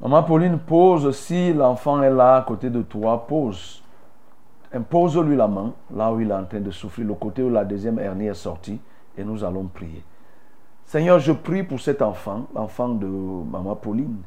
Maman 0.01 0.23
Pauline, 0.23 0.59
pose, 0.59 1.13
si 1.17 1.51
l'enfant 1.51 2.01
est 2.01 2.09
là 2.09 2.37
à 2.37 2.41
côté 2.43 2.69
de 2.69 2.81
toi, 2.81 3.27
pose. 3.27 3.83
Impose-lui 4.71 5.35
la 5.35 5.47
main, 5.47 5.73
là 5.93 6.11
où 6.11 6.19
il 6.19 6.29
est 6.29 6.33
en 6.33 6.45
train 6.45 6.59
de 6.59 6.71
souffrir, 6.71 7.07
le 7.07 7.15
côté 7.15 7.41
où 7.41 7.49
la 7.49 7.65
deuxième 7.65 7.97
hernie 7.97 8.27
est 8.27 8.35
sortie, 8.35 8.79
et 9.17 9.23
nous 9.23 9.43
allons 9.43 9.65
prier. 9.65 10.03
Seigneur, 10.85 11.19
je 11.19 11.31
prie 11.31 11.63
pour 11.63 11.79
cet 11.79 12.01
enfant, 12.01 12.47
l'enfant 12.55 12.89
de 12.89 13.05
Maman 13.05 13.75
Pauline. 13.75 14.21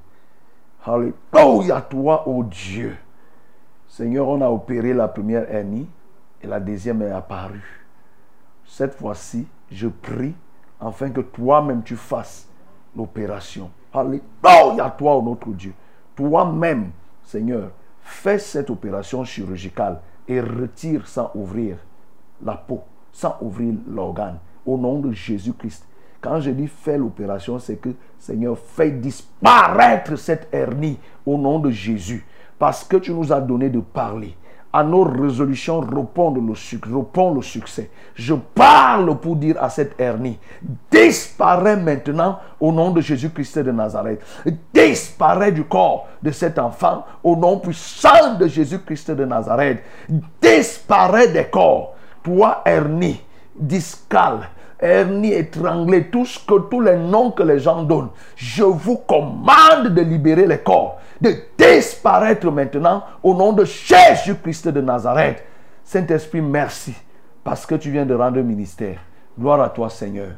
Alléluia, 0.84 1.80
toi, 1.80 2.28
ô 2.28 2.42
Dieu. 2.44 2.96
Seigneur, 3.88 4.28
on 4.28 4.40
a 4.40 4.48
opéré 4.48 4.92
la 4.94 5.06
première 5.08 5.48
hernie 5.52 5.88
et 6.40 6.46
la 6.46 6.58
deuxième 6.60 7.02
est 7.02 7.10
apparue. 7.10 7.86
Cette 8.64 8.94
fois-ci, 8.94 9.46
je 9.70 9.88
prie 9.88 10.34
afin 10.80 11.10
que 11.10 11.20
toi-même 11.20 11.82
tu 11.82 11.96
fasses 11.96 12.48
l'opération. 12.96 13.70
Alléluia, 13.92 14.90
toi, 14.96 15.16
ô 15.16 15.22
notre 15.22 15.48
Dieu. 15.48 15.74
Toi-même, 16.16 16.90
Seigneur, 17.22 17.70
fais 18.02 18.38
cette 18.38 18.70
opération 18.70 19.24
chirurgicale 19.24 20.00
et 20.32 20.40
retire 20.40 21.06
sans 21.06 21.30
ouvrir 21.34 21.76
la 22.44 22.54
peau, 22.54 22.82
sans 23.12 23.36
ouvrir 23.40 23.74
l'organe. 23.88 24.38
Au 24.64 24.78
nom 24.78 24.98
de 25.00 25.12
Jésus-Christ. 25.12 25.86
Quand 26.20 26.40
je 26.40 26.50
dis 26.50 26.68
fais 26.68 26.96
l'opération, 26.96 27.58
c'est 27.58 27.76
que 27.76 27.90
Seigneur, 28.18 28.56
fais 28.56 28.92
disparaître 28.92 30.16
cette 30.16 30.48
hernie 30.52 30.98
au 31.26 31.36
nom 31.36 31.58
de 31.58 31.70
Jésus. 31.70 32.24
Parce 32.58 32.84
que 32.84 32.96
tu 32.96 33.12
nous 33.12 33.32
as 33.32 33.40
donné 33.40 33.70
de 33.70 33.80
parler 33.80 34.36
à 34.72 34.82
nos 34.82 35.04
résolutions 35.04 35.80
répond 35.80 36.34
le, 37.34 37.42
succès. 37.42 37.90
Je 38.14 38.34
parle 38.34 39.18
pour 39.18 39.36
dire 39.36 39.62
à 39.62 39.68
cette 39.68 40.00
hernie, 40.00 40.38
disparaît 40.90 41.76
maintenant 41.76 42.38
au 42.58 42.72
nom 42.72 42.90
de 42.90 43.00
Jésus-Christ 43.00 43.58
de 43.58 43.70
Nazareth. 43.70 44.22
Disparaît 44.72 45.52
du 45.52 45.64
corps 45.64 46.08
de 46.22 46.30
cet 46.30 46.58
enfant 46.58 47.04
au 47.22 47.36
nom 47.36 47.58
puissant 47.58 48.34
de 48.38 48.46
Jésus-Christ 48.46 49.10
de 49.10 49.24
Nazareth. 49.24 49.82
Disparaît 50.40 51.28
des 51.28 51.44
corps. 51.44 51.94
Toi, 52.22 52.62
hernie, 52.64 53.20
discale, 53.54 54.48
hernie 54.82 55.32
étranglée, 55.32 56.08
tout 56.08 56.26
ce 56.26 56.38
que, 56.38 56.58
tous 56.68 56.80
les 56.80 56.96
noms 56.96 57.30
que 57.30 57.42
les 57.42 57.58
gens 57.58 57.82
donnent, 57.82 58.10
je 58.36 58.64
vous 58.64 58.96
commande 58.98 59.88
de 59.88 60.02
libérer 60.02 60.46
les 60.46 60.58
corps, 60.58 60.98
de 61.20 61.34
disparaître 61.56 62.50
maintenant 62.50 63.04
au 63.22 63.34
nom 63.34 63.52
de 63.52 63.64
Jésus-Christ 63.64 64.68
de 64.68 64.80
Nazareth. 64.80 65.42
Saint-Esprit, 65.84 66.40
merci 66.40 66.94
parce 67.44 67.64
que 67.64 67.76
tu 67.76 67.90
viens 67.90 68.06
de 68.06 68.14
rendre 68.14 68.40
ministère. 68.40 68.98
Gloire 69.38 69.60
à 69.60 69.70
toi, 69.70 69.88
Seigneur. 69.88 70.32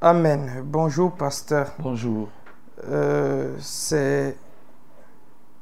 Amen. 0.00 0.62
Bonjour, 0.64 1.12
pasteur. 1.12 1.72
Bonjour. 1.78 2.28
Euh, 2.88 3.54
c'est 3.60 4.36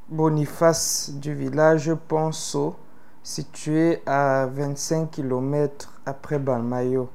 Boniface 0.08 1.12
du 1.14 1.34
village 1.34 1.92
Ponceau, 2.08 2.74
situé 3.22 4.02
à 4.06 4.46
25 4.46 5.10
km 5.10 6.00
après 6.06 6.38
Balmayo. 6.38 7.10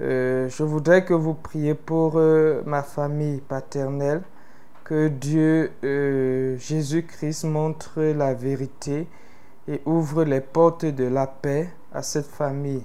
Euh, 0.00 0.48
je 0.48 0.62
voudrais 0.64 1.04
que 1.04 1.14
vous 1.14 1.34
priez 1.34 1.74
pour 1.74 2.14
euh, 2.16 2.62
ma 2.66 2.82
famille 2.82 3.40
paternelle, 3.40 4.22
que 4.82 5.08
Dieu, 5.08 5.72
euh, 5.84 6.56
Jésus-Christ, 6.58 7.44
montre 7.44 8.02
la 8.02 8.34
vérité 8.34 9.06
et 9.68 9.80
ouvre 9.86 10.24
les 10.24 10.40
portes 10.40 10.84
de 10.84 11.04
la 11.04 11.26
paix 11.26 11.70
à 11.92 12.02
cette 12.02 12.26
famille. 12.26 12.84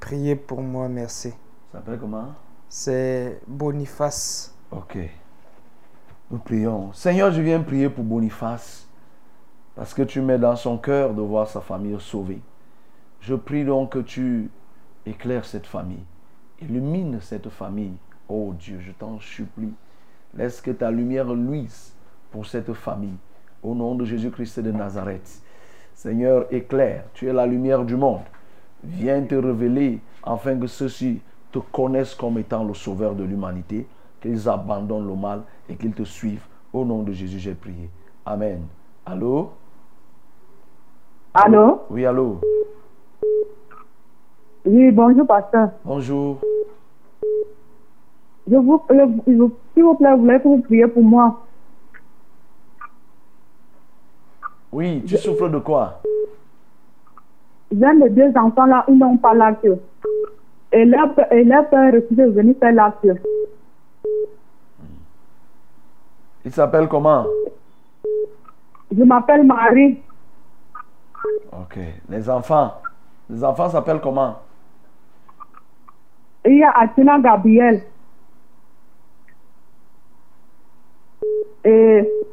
Priez 0.00 0.34
pour 0.34 0.62
moi, 0.62 0.88
merci. 0.88 1.28
Ça 1.72 1.78
s'appelle 1.78 1.98
comment? 1.98 2.28
C'est 2.70 3.38
Boniface. 3.46 4.54
Ok. 4.70 4.96
Nous 6.30 6.38
prions. 6.38 6.92
Seigneur, 6.94 7.32
je 7.32 7.42
viens 7.42 7.60
prier 7.60 7.90
pour 7.90 8.04
Boniface 8.04 8.86
parce 9.74 9.92
que 9.92 10.02
tu 10.02 10.22
mets 10.22 10.38
dans 10.38 10.56
son 10.56 10.78
cœur 10.78 11.12
de 11.12 11.20
voir 11.20 11.48
sa 11.48 11.60
famille 11.60 12.00
sauvée. 12.00 12.40
Je 13.20 13.34
prie 13.34 13.64
donc 13.66 13.92
que 13.92 13.98
tu 13.98 14.50
éclaires 15.08 15.44
cette 15.44 15.66
famille, 15.66 16.04
illumine 16.60 17.18
cette 17.20 17.48
famille. 17.48 17.94
Oh 18.28 18.52
Dieu, 18.58 18.78
je 18.80 18.92
t'en 18.92 19.18
supplie. 19.18 19.72
Laisse 20.34 20.60
que 20.60 20.70
ta 20.70 20.90
lumière 20.90 21.32
luise 21.32 21.94
pour 22.30 22.46
cette 22.46 22.72
famille. 22.74 23.16
Au 23.62 23.74
nom 23.74 23.94
de 23.94 24.04
Jésus-Christ 24.04 24.60
de 24.60 24.70
Nazareth. 24.70 25.42
Seigneur, 25.94 26.46
éclaire. 26.52 27.04
Tu 27.14 27.26
es 27.26 27.32
la 27.32 27.46
lumière 27.46 27.84
du 27.84 27.96
monde. 27.96 28.20
Viens 28.84 29.22
te 29.22 29.34
révéler 29.34 29.98
afin 30.22 30.56
que 30.56 30.66
ceux-ci 30.66 31.20
te 31.50 31.58
connaissent 31.58 32.14
comme 32.14 32.38
étant 32.38 32.62
le 32.62 32.74
sauveur 32.74 33.14
de 33.14 33.24
l'humanité, 33.24 33.86
qu'ils 34.20 34.48
abandonnent 34.48 35.08
le 35.08 35.16
mal 35.16 35.42
et 35.68 35.74
qu'ils 35.74 35.94
te 35.94 36.04
suivent. 36.04 36.46
Au 36.72 36.84
nom 36.84 37.02
de 37.02 37.12
Jésus, 37.12 37.38
j'ai 37.38 37.54
prié. 37.54 37.88
Amen. 38.26 38.60
Allô? 39.06 39.52
Allô? 41.32 41.82
Oui, 41.88 42.04
allô? 42.04 42.40
Oui, 44.68 44.90
bonjour, 44.90 45.26
pasteur. 45.26 45.70
Bonjour. 45.82 46.40
Je 48.50 48.54
vous, 48.56 48.82
je- 48.90 49.32
je- 49.32 49.48
s'il 49.72 49.82
vous 49.82 49.94
plaît, 49.94 50.12
vous 50.14 50.20
voulez 50.24 50.38
que 50.38 50.42
vous 50.48 50.60
priez 50.60 50.86
pour 50.86 51.02
moi? 51.02 51.40
Oui, 54.70 55.02
tu 55.06 55.16
souffres 55.16 55.48
de 55.48 55.58
quoi? 55.58 56.02
J'ai 57.72 57.92
mes 57.94 58.10
deux 58.10 58.30
enfants 58.36 58.66
là, 58.66 58.84
ils 58.88 58.98
n'ont 58.98 59.16
pas 59.16 59.32
l'acte. 59.32 59.66
Et 60.72 60.84
leur, 60.84 61.14
père- 61.14 61.32
et 61.32 61.44
leur 61.44 61.66
père 61.70 61.90
refuse 61.94 62.18
de 62.18 62.24
venir 62.24 62.54
faire 62.60 62.72
l'acte. 62.72 63.06
Il 66.44 66.52
s'appelle 66.52 66.88
comment? 66.88 67.24
Je 68.94 69.02
m'appelle 69.02 69.44
Marie. 69.44 69.98
Ok. 71.52 71.78
Les 72.10 72.28
enfants. 72.28 72.74
Les 73.30 73.42
enfants 73.42 73.70
s'appellent 73.70 74.00
comment? 74.02 74.36
Il 76.48 76.56
y 76.56 76.62
a 76.62 76.70
Atina 76.70 77.18
Gabriel. 77.20 77.82
Et, 81.62 81.68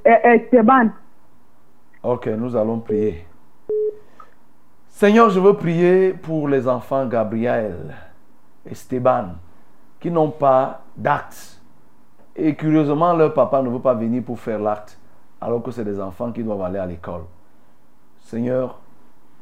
et, 0.05 0.09
et 0.09 0.27
Esteban. 0.35 0.91
Ok, 2.01 2.27
nous 2.27 2.55
allons 2.55 2.79
prier. 2.79 3.25
Seigneur, 4.87 5.29
je 5.29 5.39
veux 5.41 5.55
prier 5.55 6.13
pour 6.13 6.47
les 6.47 6.65
enfants 6.65 7.05
Gabriel, 7.05 7.93
Esteban, 8.65 9.31
qui 9.99 10.09
n'ont 10.09 10.31
pas 10.31 10.83
d'acte. 10.95 11.59
Et 12.37 12.55
curieusement, 12.55 13.13
leur 13.13 13.33
papa 13.33 13.61
ne 13.61 13.69
veut 13.69 13.81
pas 13.81 13.95
venir 13.95 14.23
pour 14.23 14.39
faire 14.39 14.59
l'acte, 14.59 14.97
alors 15.41 15.61
que 15.61 15.71
c'est 15.71 15.83
des 15.83 15.99
enfants 15.99 16.31
qui 16.31 16.41
doivent 16.41 16.61
aller 16.61 16.79
à 16.79 16.85
l'école. 16.85 17.23
Seigneur, 18.19 18.79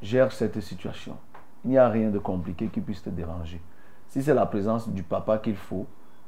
gère 0.02 0.32
cette 0.32 0.60
situation. 0.62 1.16
Il 1.64 1.72
n'y 1.72 1.78
a 1.78 1.88
rien 1.88 2.10
de 2.10 2.18
compliqué 2.18 2.68
qui 2.70 2.82
puisse 2.82 3.04
te 3.04 3.12
déranger. 3.12 3.62
Si 4.14 4.22
c'est 4.22 4.35
la 4.35 4.45
présence 4.45 4.88
du 4.88 5.02
papa 5.02 5.40
qu'il 5.40 5.56
faut, 5.56 5.88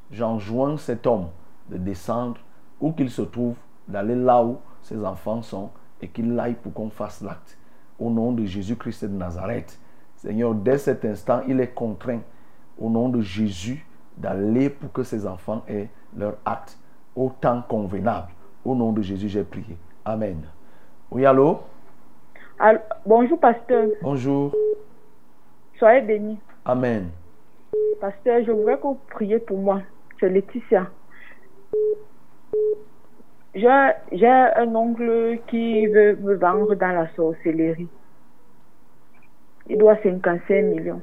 j'enjoins 0.09 0.75
cet 0.75 1.05
homme 1.05 1.27
de 1.69 1.77
descendre 1.77 2.41
où 2.81 2.91
qu'il 2.91 3.11
se 3.11 3.21
trouve, 3.21 3.57
d'aller 3.87 4.15
là 4.15 4.43
où 4.43 4.57
ses 4.81 5.05
enfants 5.05 5.43
sont 5.43 5.69
et 6.01 6.07
qu'il 6.07 6.39
aille 6.39 6.55
pour 6.55 6.73
qu'on 6.73 6.89
fasse 6.89 7.21
l'acte. 7.21 7.59
Au 7.99 8.09
nom 8.09 8.31
de 8.31 8.43
Jésus-Christ 8.43 9.05
de 9.05 9.15
Nazareth. 9.15 9.79
Seigneur, 10.15 10.55
dès 10.55 10.79
cet 10.79 11.05
instant, 11.05 11.41
il 11.47 11.59
est 11.59 11.75
contraint, 11.75 12.21
au 12.79 12.89
nom 12.89 13.07
de 13.07 13.21
Jésus, 13.21 13.85
d'aller 14.17 14.71
pour 14.71 14.91
que 14.91 15.03
ses 15.03 15.27
enfants 15.27 15.61
aient 15.67 15.89
leur 16.17 16.37
acte 16.43 16.79
au 17.15 17.31
temps 17.39 17.61
convenable. 17.61 18.29
Au 18.65 18.73
nom 18.73 18.93
de 18.93 19.03
Jésus, 19.03 19.29
j'ai 19.29 19.43
prié. 19.43 19.77
Amen. 20.03 20.41
Oui, 21.11 21.23
allô? 21.23 21.59
Allô, 22.57 22.79
bonjour, 23.05 23.39
pasteur. 23.39 23.89
Bonjour. 24.01 24.55
Soyez 25.77 26.01
bénis. 26.01 26.39
Amen. 26.65 27.11
Pasteur, 27.99 28.43
je 28.45 28.51
voudrais 28.51 28.77
que 28.77 28.83
vous 28.83 28.99
priez 29.09 29.39
pour 29.39 29.57
moi. 29.57 29.81
C'est 30.19 30.29
Laetitia. 30.29 30.87
J'ai 33.53 34.27
un 34.27 34.75
oncle 34.75 35.39
qui 35.47 35.87
veut 35.87 36.15
me 36.17 36.35
vendre 36.35 36.75
dans 36.75 36.91
la 36.91 37.07
sorcellerie. 37.15 37.87
Il 39.67 39.77
doit 39.77 39.95
55 40.03 40.61
millions. 40.63 41.01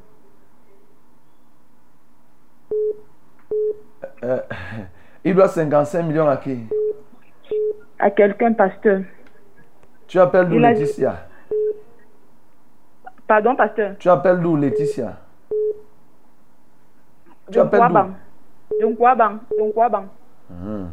Euh, 4.23 4.39
il 5.25 5.35
doit 5.35 5.47
55 5.47 6.03
millions 6.03 6.27
à 6.27 6.37
qui? 6.37 6.59
À 7.99 8.09
quelqu'un, 8.11 8.53
pasteur. 8.53 9.01
Tu 10.07 10.19
appelles 10.19 10.47
d'où 10.47 10.55
dit- 10.55 10.59
Laetitia? 10.61 11.27
Pardon, 13.27 13.55
pasteur? 13.55 13.95
Tu 13.99 14.09
appelles 14.09 14.39
d'où 14.41 14.55
Laetitia? 14.55 15.17
Tu 17.47 17.53
De 17.53 17.59
appelles 17.59 17.79
d'où? 17.79 17.87
Kwabang. 17.87 18.11
De 18.79 18.95
Kwabang. 18.95 19.39
De 19.51 19.71
Kwabang. 19.71 20.05
Mhm. 20.49 20.89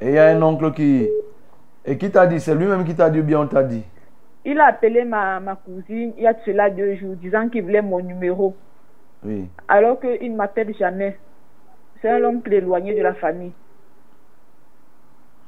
Et 0.00 0.08
il 0.08 0.14
y 0.14 0.18
a 0.18 0.26
un 0.28 0.42
oncle 0.42 0.72
qui... 0.72 1.08
Et 1.84 1.98
qui 1.98 2.10
t'a 2.10 2.26
dit 2.26 2.40
C'est 2.40 2.54
lui-même 2.54 2.84
qui 2.84 2.94
t'a 2.94 3.10
dit 3.10 3.20
ou 3.20 3.24
bien 3.24 3.40
on 3.40 3.46
t'a 3.46 3.62
dit? 3.62 3.84
Il 4.44 4.58
a 4.60 4.66
appelé 4.66 5.04
ma, 5.04 5.38
ma 5.40 5.56
cousine 5.56 6.12
il 6.16 6.24
y 6.24 6.26
a 6.26 6.32
de 6.32 6.38
cela 6.44 6.68
deux 6.70 6.96
jours, 6.96 7.14
disant 7.16 7.48
qu'il 7.48 7.62
voulait 7.62 7.82
mon 7.82 8.00
numéro. 8.00 8.56
Oui. 9.24 9.48
Alors 9.68 10.00
qu'il 10.00 10.32
ne 10.32 10.36
m'appelle 10.36 10.74
jamais. 10.76 11.16
C'est 12.00 12.10
un 12.10 12.24
oncle 12.24 12.52
éloigné 12.52 12.94
de 12.94 13.02
la 13.02 13.14
famille. 13.14 13.52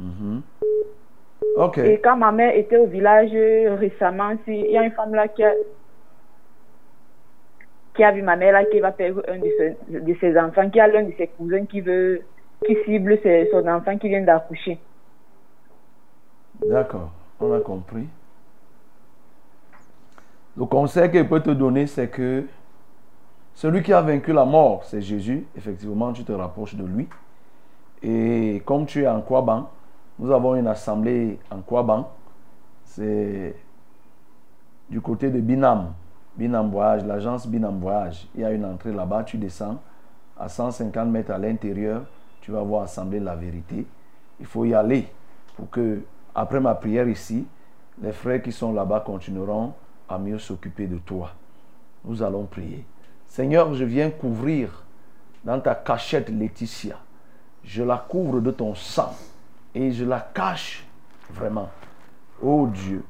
Mhm. 0.01 0.43
Ok. 1.57 1.79
Et 1.79 2.01
quand 2.03 2.17
ma 2.17 2.33
mère 2.33 2.55
était 2.57 2.77
au 2.77 2.87
village 2.87 3.31
euh, 3.33 3.75
récemment, 3.75 4.37
il 4.47 4.71
y 4.71 4.79
a 4.79 4.85
une 4.85 4.93
femme 4.93 5.15
là 5.15 5.29
qui 5.29 5.43
a, 5.45 5.53
qui 7.95 8.03
a 8.05 8.13
vu 8.13 8.23
ma 8.23 8.37
mère 8.37 8.53
là 8.53 8.65
qui 8.65 8.81
va 8.81 8.93
perdre 8.93 9.23
un 9.29 9.39
de 9.39 10.15
ses, 10.21 10.39
enfants, 10.39 10.69
qui 10.71 10.81
a 10.81 10.89
l'un 10.89 11.05
de 11.05 11.13
ses 11.17 11.29
cousins 11.29 11.65
qui 11.67 11.81
veut, 11.81 12.23
qui 12.67 12.77
cible 12.85 13.19
ses- 13.23 13.49
son 13.53 13.67
enfant 13.69 13.97
qui 13.99 14.09
vient 14.09 14.23
d'accoucher. 14.23 14.79
D'accord. 16.67 17.11
On 17.41 17.53
a 17.53 17.61
compris. 17.61 18.07
Le 20.57 20.65
conseil 20.67 21.11
qu'il 21.11 21.29
peut 21.29 21.41
te 21.41 21.51
donner, 21.51 21.87
c'est 21.87 22.09
que 22.09 22.45
celui 23.55 23.83
qui 23.83 23.93
a 23.93 24.01
vaincu 24.01 24.33
la 24.33 24.45
mort, 24.45 24.85
c'est 24.85 25.01
Jésus. 25.01 25.47
Effectivement, 25.57 26.13
tu 26.13 26.25
te 26.25 26.33
rapproches 26.33 26.75
de 26.75 26.85
lui. 26.85 27.09
Et 28.03 28.63
comme 28.65 28.87
tu 28.87 29.03
es 29.03 29.09
en 29.09 29.21
Kwaban, 29.21 29.69
nous 30.19 30.31
avons 30.33 30.55
une 30.55 30.67
assemblée 30.67 31.39
en 31.51 31.61
Kwaban. 31.61 32.09
C'est 32.85 33.55
du 34.89 35.01
côté 35.01 35.31
de 35.31 35.41
Binam. 35.41 35.93
Binam 36.37 36.71
Voyage, 36.71 37.05
l'agence 37.05 37.47
Binam 37.47 37.79
Voyage. 37.79 38.27
Il 38.35 38.41
y 38.41 38.45
a 38.45 38.51
une 38.51 38.65
entrée 38.65 38.93
là-bas, 38.93 39.25
tu 39.25 39.39
descends 39.39 39.81
à 40.39 40.49
150 40.49 41.09
mètres 41.09 41.31
à 41.31 41.39
l'intérieur, 41.39 42.03
tu 42.41 42.51
vas 42.51 42.63
voir 42.63 42.83
Assemblée 42.83 43.21
de 43.21 43.25
la 43.25 43.37
vérité. 43.37 43.87
Il 44.41 44.47
faut 44.47 44.65
y 44.65 44.75
aller 44.75 45.09
pour 45.57 45.71
que, 45.71 46.03
après 46.35 46.61
ma 46.61 46.75
prière 46.75 47.09
ici, 47.09 47.47
Les 48.03 48.13
frères 48.13 48.43
qui 48.43 48.51
sont 48.51 48.73
là-bas 48.73 49.01
continueront 49.07 49.73
à 50.09 50.19
mieux 50.19 50.39
s'occuper 50.39 50.89
de 50.89 50.99
toi. 50.99 51.31
Nous 52.05 52.23
allons 52.23 52.45
prier. 52.45 52.85
Seigneur, 53.29 53.73
je 53.75 53.85
viens 53.85 54.11
couvrir 54.11 54.85
dans 55.45 55.61
ta 55.61 55.77
cachette 55.77 56.29
Laetitia. 56.29 56.97
Je 57.63 57.83
la 57.83 57.97
couvre 57.97 58.41
de 58.41 58.51
ton 58.51 58.75
sang 58.75 59.15
et 59.75 59.93
je 59.93 60.05
la 60.05 60.21
cache 60.21 60.85
vraiment. 61.31 61.71
Oh 62.43 62.67
Dieu, 62.67 63.05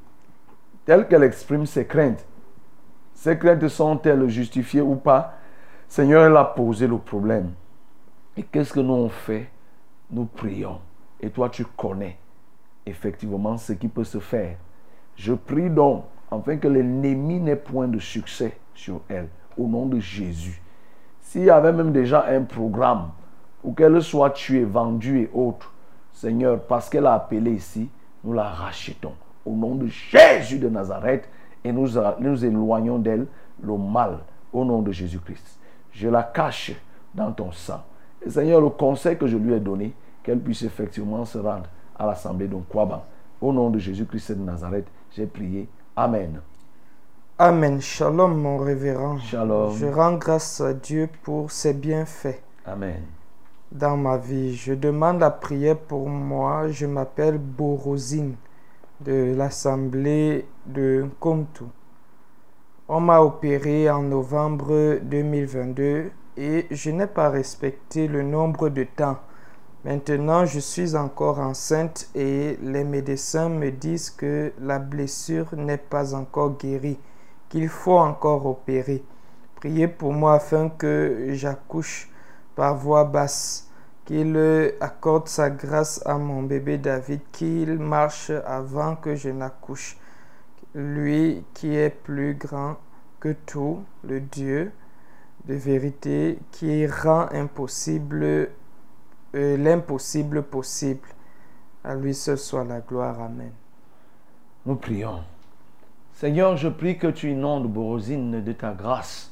telle 0.85 1.07
qu'elle 1.07 1.23
exprime 1.23 1.65
ses 1.65 1.85
craintes, 1.85 2.23
ces 3.25 3.39
craintes 3.39 3.67
sont-elles 3.69 4.29
justifiées 4.29 4.81
ou 4.81 4.97
pas 4.97 5.33
Seigneur, 5.87 6.25
elle 6.25 6.37
a 6.37 6.43
posé 6.43 6.85
le 6.85 6.99
problème. 6.99 7.53
Et 8.37 8.43
qu'est-ce 8.43 8.71
que 8.71 8.79
nous 8.79 8.93
on 8.93 9.09
fait? 9.09 9.49
Nous 10.11 10.25
prions. 10.25 10.79
Et 11.19 11.31
toi, 11.31 11.49
tu 11.49 11.65
connais 11.65 12.19
effectivement 12.85 13.57
ce 13.57 13.73
qui 13.73 13.87
peut 13.87 14.03
se 14.03 14.19
faire. 14.19 14.57
Je 15.15 15.33
prie 15.33 15.71
donc, 15.71 16.03
afin 16.29 16.57
que 16.57 16.67
l'ennemi 16.67 17.39
n'ait 17.39 17.55
point 17.55 17.87
de 17.87 17.97
succès 17.97 18.59
sur 18.75 19.01
elle, 19.09 19.29
au 19.57 19.65
nom 19.65 19.87
de 19.87 19.99
Jésus. 19.99 20.61
S'il 21.19 21.45
y 21.45 21.49
avait 21.49 21.73
même 21.73 21.91
déjà 21.91 22.27
un 22.27 22.43
programme 22.43 23.09
pour 23.63 23.73
qu'elle 23.73 24.03
soit 24.03 24.29
tuée, 24.29 24.65
vendue 24.65 25.21
et 25.21 25.31
autres, 25.33 25.73
Seigneur, 26.13 26.61
parce 26.61 26.91
qu'elle 26.91 27.07
a 27.07 27.15
appelé 27.15 27.53
ici, 27.53 27.89
nous 28.23 28.33
la 28.33 28.43
rachetons. 28.43 29.15
Au 29.47 29.53
nom 29.53 29.73
de 29.73 29.87
Jésus 29.87 30.59
de 30.59 30.69
Nazareth, 30.69 31.27
et 31.65 31.71
nous, 31.71 31.87
nous 32.19 32.45
éloignons 32.45 32.99
d'elle 32.99 33.25
le 33.61 33.75
mal, 33.75 34.19
au 34.53 34.63
nom 34.63 34.83
de 34.83 34.91
Jésus-Christ. 34.91 35.59
Je 35.91 36.07
la 36.07 36.21
cache 36.21 36.73
dans 37.13 37.31
ton 37.31 37.51
sang. 37.51 37.83
Et 38.23 38.29
Seigneur, 38.29 38.61
le 38.61 38.69
conseil 38.69 39.17
que 39.17 39.25
je 39.25 39.35
lui 39.35 39.53
ai 39.53 39.59
donné, 39.59 39.93
qu'elle 40.21 40.39
puisse 40.39 40.61
effectivement 40.61 41.25
se 41.25 41.39
rendre 41.39 41.65
à 41.97 42.05
l'assemblée 42.05 42.47
de 42.47 42.55
Kwaba. 42.69 43.03
Au 43.41 43.51
nom 43.51 43.71
de 43.71 43.79
Jésus-Christ 43.79 44.33
de 44.33 44.43
Nazareth, 44.43 44.85
j'ai 45.11 45.25
prié. 45.25 45.67
Amen. 45.95 46.39
Amen. 47.39 47.81
Shalom, 47.81 48.39
mon 48.39 48.57
révérend. 48.57 49.17
Shalom. 49.17 49.73
Je 49.75 49.87
rends 49.87 50.17
grâce 50.17 50.61
à 50.61 50.73
Dieu 50.73 51.09
pour 51.23 51.49
ses 51.49 51.73
bienfaits 51.73 52.41
Amen. 52.65 53.01
dans 53.71 53.97
ma 53.97 54.17
vie. 54.17 54.55
Je 54.55 54.73
demande 54.73 55.19
la 55.19 55.31
prière 55.31 55.77
pour 55.77 56.07
moi. 56.09 56.67
Je 56.67 56.85
m'appelle 56.85 57.39
Borosine 57.39 58.35
de 59.01 59.33
l'Assemblée 59.35 60.47
de 60.65 61.05
Komtu. 61.19 61.65
On 62.87 62.99
m'a 62.99 63.21
opéré 63.21 63.89
en 63.89 64.03
novembre 64.03 64.99
2022 65.01 66.11
et 66.37 66.67
je 66.69 66.91
n'ai 66.91 67.07
pas 67.07 67.29
respecté 67.29 68.07
le 68.07 68.21
nombre 68.21 68.69
de 68.69 68.83
temps. 68.83 69.17
Maintenant, 69.83 70.45
je 70.45 70.59
suis 70.59 70.95
encore 70.95 71.39
enceinte 71.39 72.09
et 72.15 72.57
les 72.61 72.83
médecins 72.83 73.49
me 73.49 73.71
disent 73.71 74.09
que 74.09 74.51
la 74.59 74.79
blessure 74.79 75.55
n'est 75.55 75.77
pas 75.77 76.15
encore 76.15 76.57
guérie, 76.57 76.99
qu'il 77.49 77.69
faut 77.69 77.97
encore 77.97 78.45
opérer. 78.45 79.03
Priez 79.55 79.87
pour 79.87 80.13
moi 80.13 80.35
afin 80.35 80.69
que 80.69 81.27
j'accouche 81.33 82.09
par 82.55 82.75
voie 82.75 83.03
basse, 83.03 83.64
qu'il 84.05 84.37
accorde 84.79 85.27
sa 85.27 85.49
grâce 85.49 86.05
à 86.05 86.17
mon 86.17 86.43
bébé 86.43 86.77
David, 86.77 87.21
qu'il 87.31 87.79
marche 87.79 88.29
avant 88.45 88.95
que 88.95 89.15
je 89.15 89.29
n'accouche. 89.29 89.97
Lui 90.75 91.43
qui 91.53 91.75
est 91.75 91.89
plus 91.89 92.35
grand 92.35 92.77
que 93.19 93.33
tout, 93.45 93.83
le 94.03 94.19
Dieu 94.19 94.71
de 95.45 95.53
vérité, 95.55 96.39
qui 96.51 96.85
rend 96.85 97.27
impossible 97.31 98.49
euh, 99.35 99.57
l'impossible 99.57 100.43
possible. 100.43 101.07
À 101.83 101.95
lui 101.95 102.13
seul 102.13 102.37
soit 102.37 102.63
la 102.63 102.79
gloire. 102.81 103.21
Amen. 103.21 103.51
Nous 104.65 104.75
prions. 104.75 105.23
Seigneur, 106.13 106.55
je 106.57 106.69
prie 106.69 106.97
que 106.97 107.07
tu 107.07 107.31
inondes 107.31 107.71
Borosine 107.71 108.43
de 108.43 108.51
ta 108.53 108.73
grâce, 108.73 109.31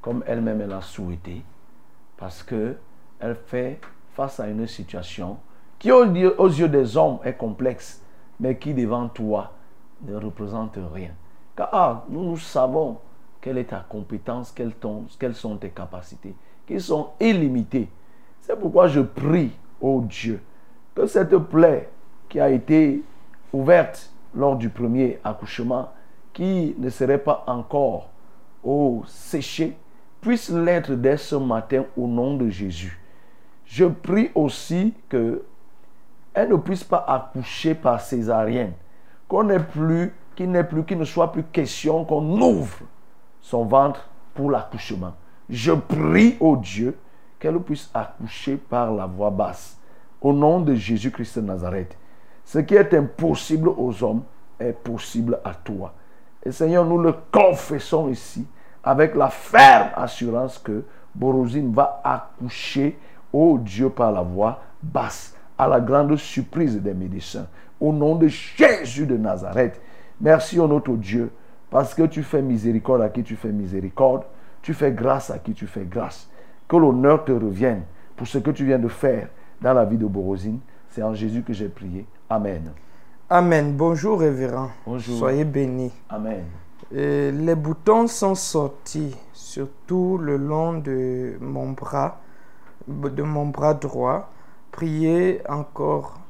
comme 0.00 0.22
elle-même 0.26 0.60
elle 0.60 0.72
a 0.72 0.80
souhaité, 0.80 1.42
parce 2.16 2.42
que 2.42 2.76
elle 3.18 3.34
fait 3.34 3.80
face 4.14 4.40
à 4.40 4.48
une 4.48 4.66
situation 4.66 5.38
qui, 5.78 5.90
aux 5.90 6.04
yeux, 6.04 6.68
des 6.68 6.96
hommes, 6.96 7.18
est 7.24 7.34
complexe, 7.34 8.02
mais 8.38 8.56
qui 8.56 8.74
devant 8.74 9.08
toi 9.08 9.52
ne 10.02 10.14
représente 10.16 10.78
rien. 10.92 11.10
Car 11.56 12.04
nous, 12.08 12.24
nous 12.24 12.36
savons 12.36 12.98
quelle 13.40 13.58
est 13.58 13.64
ta 13.64 13.84
compétence, 13.88 14.52
quelles, 14.52 15.34
sont 15.34 15.56
tes 15.56 15.70
capacités, 15.70 16.34
qui 16.66 16.80
sont 16.80 17.10
illimitées. 17.18 17.88
C'est 18.42 18.58
pourquoi 18.58 18.88
je 18.88 19.00
prie, 19.00 19.52
ô 19.80 20.02
Dieu, 20.02 20.42
que 20.94 21.06
cette 21.06 21.36
plaie 21.36 21.88
qui 22.28 22.38
a 22.38 22.50
été 22.50 23.02
ouverte 23.52 24.12
lors 24.34 24.56
du 24.56 24.68
premier 24.68 25.18
accouchement, 25.24 25.90
qui 26.32 26.74
ne 26.78 26.90
serait 26.90 27.18
pas 27.18 27.42
encore 27.46 28.10
au 28.62 29.02
séché, 29.06 29.76
puisse 30.20 30.50
l'être 30.50 30.92
dès 30.92 31.16
ce 31.16 31.34
matin 31.36 31.84
au 31.96 32.06
nom 32.06 32.36
de 32.36 32.48
Jésus. 32.50 32.99
Je 33.70 33.84
prie 33.84 34.32
aussi 34.34 34.94
que 35.08 35.44
elle 36.34 36.48
ne 36.48 36.56
puisse 36.56 36.82
pas 36.82 37.04
accoucher 37.06 37.74
par 37.74 38.00
césarienne, 38.00 38.72
qu'on 39.28 39.44
n'ait 39.44 39.60
plus, 39.60 40.12
qu'il 40.34 40.50
n'ait 40.50 40.64
plus, 40.64 40.84
qu'il 40.84 40.98
ne 40.98 41.04
soit 41.04 41.30
plus 41.30 41.44
question 41.44 42.04
qu'on 42.04 42.40
ouvre 42.40 42.78
son 43.40 43.64
ventre 43.64 44.08
pour 44.34 44.50
l'accouchement. 44.50 45.14
Je 45.48 45.72
prie 45.72 46.36
au 46.40 46.56
Dieu 46.56 46.98
qu'elle 47.38 47.60
puisse 47.60 47.90
accoucher 47.94 48.56
par 48.56 48.92
la 48.92 49.06
voie 49.06 49.30
basse. 49.30 49.78
Au 50.20 50.32
nom 50.32 50.60
de 50.60 50.74
Jésus-Christ 50.74 51.38
de 51.38 51.46
Nazareth. 51.46 51.96
Ce 52.44 52.58
qui 52.58 52.74
est 52.74 52.92
impossible 52.92 53.68
aux 53.68 54.02
hommes 54.02 54.24
est 54.58 54.72
possible 54.72 55.38
à 55.44 55.54
toi. 55.54 55.94
Et 56.44 56.50
Seigneur, 56.50 56.84
nous 56.84 56.98
le 56.98 57.14
confessons 57.30 58.08
ici 58.08 58.46
avec 58.82 59.14
la 59.14 59.28
ferme 59.28 59.90
assurance 59.94 60.58
que 60.58 60.84
Borosine 61.14 61.72
va 61.72 62.00
accoucher, 62.04 62.98
au 63.32 63.58
Dieu, 63.58 63.90
par 63.90 64.12
la 64.12 64.22
voie 64.22 64.60
basse, 64.82 65.34
à 65.58 65.68
la 65.68 65.80
grande 65.80 66.16
surprise 66.16 66.80
des 66.80 66.94
médecins. 66.94 67.46
Au 67.80 67.92
nom 67.92 68.16
de 68.16 68.28
Jésus 68.28 69.06
de 69.06 69.16
Nazareth. 69.16 69.80
Merci, 70.20 70.58
au 70.58 70.66
notre 70.66 70.92
Dieu, 70.96 71.30
parce 71.70 71.94
que 71.94 72.02
tu 72.02 72.22
fais 72.22 72.42
miséricorde 72.42 73.02
à 73.02 73.08
qui 73.08 73.22
tu 73.22 73.36
fais 73.36 73.52
miséricorde, 73.52 74.24
tu 74.62 74.74
fais 74.74 74.92
grâce 74.92 75.30
à 75.30 75.38
qui 75.38 75.52
tu 75.52 75.66
fais 75.66 75.84
grâce. 75.84 76.28
Que 76.68 76.76
l'honneur 76.76 77.24
te 77.24 77.32
revienne 77.32 77.82
pour 78.16 78.26
ce 78.26 78.38
que 78.38 78.50
tu 78.50 78.64
viens 78.64 78.78
de 78.78 78.88
faire 78.88 79.28
dans 79.60 79.72
la 79.72 79.84
vie 79.84 79.96
de 79.96 80.06
Borosine. 80.06 80.60
C'est 80.90 81.02
en 81.02 81.14
Jésus 81.14 81.42
que 81.42 81.52
j'ai 81.52 81.68
prié. 81.68 82.06
Amen. 82.28 82.72
Amen. 83.28 83.74
Bonjour, 83.76 84.20
révérend. 84.20 84.70
Bonjour. 84.84 85.18
Soyez 85.18 85.44
bénis. 85.44 85.92
Amen. 86.08 86.44
Et 86.92 87.30
les 87.30 87.54
boutons 87.54 88.08
sont 88.08 88.34
sortis 88.34 89.16
sur 89.32 89.68
tout 89.86 90.18
le 90.18 90.36
long 90.36 90.78
de 90.78 91.36
mon 91.40 91.70
bras, 91.70 92.20
de 92.88 93.22
mon 93.22 93.46
bras 93.46 93.74
droit. 93.74 94.30
Priez 94.72 95.42
encore. 95.48 96.20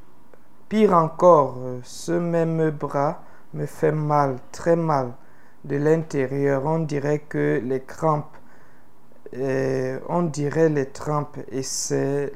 Pire 0.68 0.94
encore, 0.94 1.58
ce 1.82 2.12
même 2.12 2.70
bras 2.70 3.22
me 3.54 3.66
fait 3.66 3.92
mal, 3.92 4.36
très 4.52 4.76
mal. 4.76 5.12
De 5.64 5.76
l'intérieur, 5.76 6.62
on 6.64 6.78
dirait 6.78 7.18
que 7.18 7.60
les 7.62 7.80
crampes, 7.80 8.36
euh, 9.36 9.98
on 10.08 10.22
dirait 10.22 10.68
les 10.68 10.86
trempes 10.86 11.38
et 11.50 11.62
c'est 11.62 12.32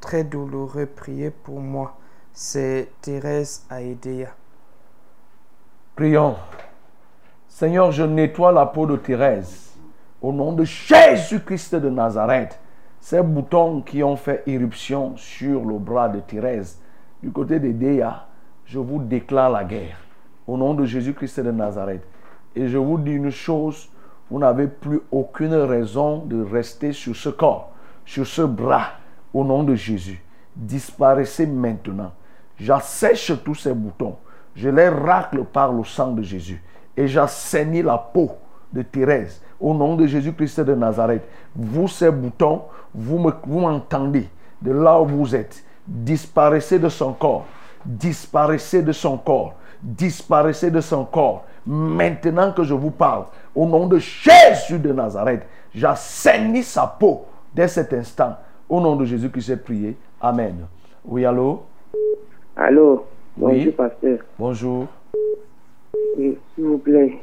très 0.00 0.24
douloureux. 0.24 0.86
Priez 0.86 1.30
pour 1.30 1.60
moi. 1.60 1.96
C'est 2.32 2.88
Thérèse 3.00 3.64
Aïdéa. 3.70 4.28
Prions. 5.94 6.36
Seigneur, 7.48 7.92
je 7.92 8.02
nettoie 8.02 8.50
la 8.50 8.66
peau 8.66 8.86
de 8.86 8.96
Thérèse. 8.96 9.72
Au 10.20 10.32
nom 10.32 10.52
de 10.52 10.64
Jésus-Christ 10.64 11.76
de 11.76 11.90
Nazareth, 11.90 12.58
ces 13.04 13.20
boutons 13.20 13.82
qui 13.82 14.02
ont 14.02 14.16
fait 14.16 14.42
irruption 14.46 15.14
sur 15.18 15.62
le 15.62 15.76
bras 15.76 16.08
de 16.08 16.20
Thérèse, 16.20 16.80
du 17.22 17.30
côté 17.30 17.60
de 17.60 17.70
Déa, 17.70 18.28
je 18.64 18.78
vous 18.78 18.98
déclare 18.98 19.50
la 19.50 19.62
guerre. 19.62 19.98
Au 20.46 20.56
nom 20.56 20.72
de 20.72 20.86
Jésus-Christ 20.86 21.40
de 21.40 21.50
Nazareth. 21.50 22.02
Et 22.56 22.66
je 22.66 22.78
vous 22.78 22.96
dis 22.96 23.12
une 23.12 23.28
chose, 23.28 23.90
vous 24.30 24.38
n'avez 24.38 24.68
plus 24.68 25.02
aucune 25.12 25.52
raison 25.52 26.24
de 26.24 26.42
rester 26.42 26.92
sur 26.92 27.14
ce 27.14 27.28
corps, 27.28 27.72
sur 28.06 28.26
ce 28.26 28.40
bras, 28.40 28.92
au 29.34 29.44
nom 29.44 29.64
de 29.64 29.74
Jésus. 29.74 30.24
Disparaissez 30.56 31.46
maintenant. 31.46 32.12
J'assèche 32.58 33.32
tous 33.44 33.54
ces 33.54 33.74
boutons. 33.74 34.16
Je 34.56 34.70
les 34.70 34.88
racle 34.88 35.44
par 35.44 35.74
le 35.74 35.84
sang 35.84 36.12
de 36.12 36.22
Jésus. 36.22 36.62
Et 36.96 37.06
j'assainis 37.06 37.82
la 37.82 37.98
peau 37.98 38.30
de 38.72 38.80
Thérèse. 38.80 39.42
Au 39.60 39.72
nom 39.74 39.94
de 39.96 40.06
Jésus-Christ 40.06 40.60
de 40.60 40.74
Nazareth. 40.74 41.22
Vous, 41.54 41.88
ces 41.88 42.10
boutons, 42.10 42.62
vous 42.94 43.18
me- 43.18 43.32
vous 43.46 43.60
m'entendez 43.60 44.28
de 44.60 44.72
là 44.72 45.00
où 45.00 45.06
vous 45.06 45.34
êtes. 45.34 45.62
Disparaissez 45.86 46.78
de 46.78 46.88
son 46.88 47.12
corps. 47.12 47.44
Disparaissez 47.84 48.82
de 48.82 48.92
son 48.92 49.16
corps. 49.18 49.54
Disparaissez 49.82 50.70
de 50.70 50.80
son 50.80 51.04
corps. 51.04 51.44
Maintenant 51.66 52.52
que 52.52 52.62
je 52.62 52.74
vous 52.74 52.90
parle, 52.90 53.24
au 53.54 53.66
nom 53.66 53.86
de 53.86 53.98
Jésus 53.98 54.78
de 54.78 54.92
Nazareth, 54.92 55.42
j'assainis 55.74 56.62
sa 56.62 56.86
peau 56.86 57.26
dès 57.54 57.68
cet 57.68 57.92
instant. 57.92 58.36
Au 58.68 58.80
nom 58.80 58.96
de 58.96 59.04
Jésus 59.04 59.28
que 59.30 59.40
j'ai 59.40 59.56
prié. 59.56 59.96
Amen. 60.20 60.66
Oui, 61.04 61.24
allô? 61.26 61.62
Allô, 62.56 63.04
Oui. 63.36 63.56
bonjour 63.58 63.74
pasteur. 63.74 64.18
Bonjour. 64.38 64.86
S'il 66.16 66.36
vous 66.58 66.78
plaît, 66.78 67.18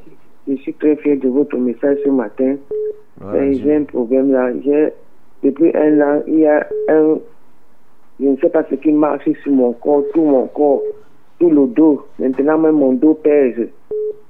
je 0.48 0.56
suis 0.56 0.74
très 0.74 0.96
fier 0.98 1.18
de 1.18 1.30
votre 1.30 1.56
message 1.58 1.98
ce 2.04 2.10
matin. 2.10 2.56
Ouais, 3.24 3.52
Dieu. 3.52 3.62
j'ai 3.64 3.76
un 3.76 3.84
problème 3.84 4.32
là. 4.32 4.50
J'ai, 4.64 4.90
depuis 5.44 5.72
un 5.76 6.02
an, 6.02 6.22
il 6.28 6.40
y 6.40 6.48
a 6.48 6.66
un. 6.90 7.18
Je 8.20 8.26
ne 8.28 8.38
sais 8.38 8.50
pas 8.50 8.64
ce 8.70 8.76
qui 8.76 8.92
marche 8.92 9.30
sur 9.44 9.52
mon 9.52 9.74
corps, 9.74 10.04
tout 10.14 10.22
mon 10.24 10.48
corps, 10.48 10.82
tout 11.40 11.50
le 11.50 11.68
dos. 11.68 12.06
Maintenant, 12.20 12.58
même 12.58 12.76
mon 12.76 12.94
dos 12.94 13.16
pèse. 13.16 13.70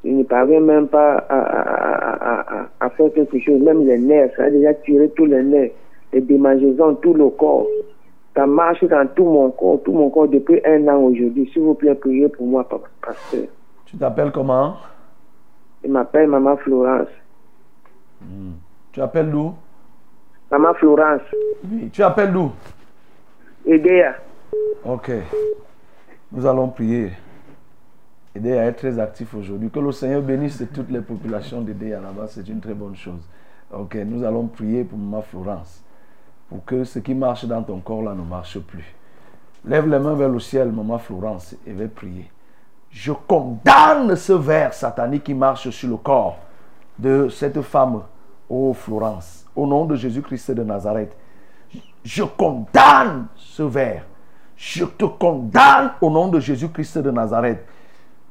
Je 0.03 0.09
ne 0.09 0.23
parviens 0.23 0.59
même 0.61 0.87
pas 0.87 1.25
à, 1.29 2.69
à, 2.79 2.89
faire 2.91 3.11
quelque 3.13 3.39
chose. 3.39 3.61
Même 3.61 3.85
les 3.85 3.97
nerfs, 3.97 4.31
ça 4.35 4.45
a 4.45 4.49
déjà 4.49 4.73
tiré 4.73 5.09
tous 5.09 5.25
les 5.25 5.43
nerfs, 5.43 5.71
les 6.13 6.21
démangeaisons, 6.21 6.95
tout 6.95 7.13
le 7.13 7.29
corps. 7.29 7.67
Ça 8.35 8.47
marche 8.47 8.83
dans 8.85 9.07
tout 9.13 9.25
mon 9.25 9.51
corps, 9.51 9.79
tout 9.83 9.91
mon 9.91 10.09
corps 10.09 10.27
depuis 10.29 10.61
un 10.65 10.87
an 10.87 11.03
aujourd'hui. 11.03 11.49
S'il 11.53 11.61
vous 11.63 11.73
plaît, 11.75 11.95
priez 11.95 12.29
pour 12.29 12.47
moi, 12.47 12.63
pa- 12.67 12.79
pasteur. 13.05 13.43
Tu 13.85 13.97
t'appelles 13.97 14.31
comment? 14.31 14.75
Je 15.83 15.89
m'appelle 15.89 16.27
Maman 16.27 16.57
Florence. 16.57 17.09
Tu 18.91 19.01
appelles 19.01 19.31
d'où? 19.31 19.53
Maman 20.51 20.73
Florence. 20.75 21.21
Oui. 21.69 21.89
Tu 21.91 22.03
appelles 22.03 22.31
d'où? 22.31 22.51
Edea. 23.65 24.15
Ok. 24.85 25.11
Nous 26.31 26.45
allons 26.45 26.67
prier. 26.69 27.11
À 28.33 28.39
être 28.39 28.77
très 28.77 28.97
actif 28.99 29.33
aujourd'hui. 29.33 29.69
Que 29.69 29.79
le 29.79 29.91
Seigneur 29.91 30.21
bénisse 30.21 30.63
toutes 30.73 30.89
les 30.89 31.01
populations 31.01 31.61
d'aider 31.61 31.89
là-bas, 31.89 32.27
c'est 32.27 32.47
une 32.47 32.61
très 32.61 32.73
bonne 32.73 32.95
chose. 32.95 33.27
Ok, 33.73 33.95
nous 34.05 34.23
allons 34.23 34.47
prier 34.47 34.83
pour 34.83 34.97
ma 34.97 35.21
Florence. 35.21 35.83
Pour 36.49 36.63
que 36.63 36.83
ce 36.83 36.99
qui 36.99 37.13
marche 37.13 37.45
dans 37.45 37.63
ton 37.63 37.79
corps 37.79 38.03
là 38.03 38.13
ne 38.13 38.23
marche 38.23 38.59
plus. 38.59 38.95
Lève 39.65 39.87
les 39.87 39.99
mains 39.99 40.15
vers 40.15 40.29
le 40.29 40.39
ciel, 40.39 40.71
maman 40.71 40.97
Florence, 40.97 41.55
et 41.65 41.73
va 41.73 41.87
prier. 41.87 42.29
Je 42.91 43.13
condamne 43.13 44.15
ce 44.15 44.33
verre 44.33 44.73
satanique 44.73 45.23
qui 45.23 45.33
marche 45.33 45.69
sur 45.69 45.89
le 45.89 45.97
corps 45.97 46.37
de 46.99 47.29
cette 47.29 47.61
femme, 47.61 48.01
ô 48.49 48.73
Florence, 48.73 49.45
au 49.55 49.65
nom 49.65 49.85
de 49.85 49.95
Jésus-Christ 49.95 50.51
de 50.51 50.63
Nazareth. 50.63 51.15
Je 52.03 52.23
condamne 52.23 53.27
ce 53.35 53.63
verre. 53.63 54.05
Je 54.57 54.85
te 54.85 55.05
condamne 55.05 55.91
au 56.01 56.09
nom 56.09 56.27
de 56.27 56.39
Jésus-Christ 56.39 56.99
de 56.99 57.11
Nazareth. 57.11 57.65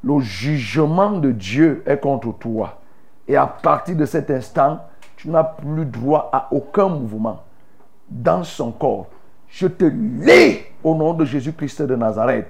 Le 0.04 0.20
jugement 0.20 1.12
de 1.12 1.32
Dieu 1.32 1.82
est 1.86 1.98
contre 1.98 2.32
toi. 2.38 2.78
Et 3.26 3.36
à 3.36 3.46
partir 3.46 3.96
de 3.96 4.04
cet 4.04 4.30
instant, 4.30 4.80
tu 5.16 5.28
n'as 5.28 5.44
plus 5.44 5.84
droit 5.86 6.30
à 6.32 6.48
aucun 6.50 6.88
mouvement 6.88 7.42
dans 8.08 8.44
son 8.44 8.72
corps. 8.72 9.06
Je 9.48 9.66
te 9.66 9.84
lis 9.84 10.58
au 10.84 10.94
nom 10.94 11.14
de 11.14 11.24
Jésus-Christ 11.24 11.82
de 11.82 11.96
Nazareth. 11.96 12.46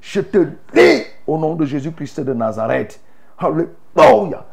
Je 0.00 0.20
te 0.20 0.38
lis 0.74 1.04
au 1.26 1.38
nom 1.38 1.54
de 1.54 1.64
Jésus-Christ 1.64 2.20
de 2.20 2.32
Nazareth. 2.32 3.00
Alléluia. 3.38 4.44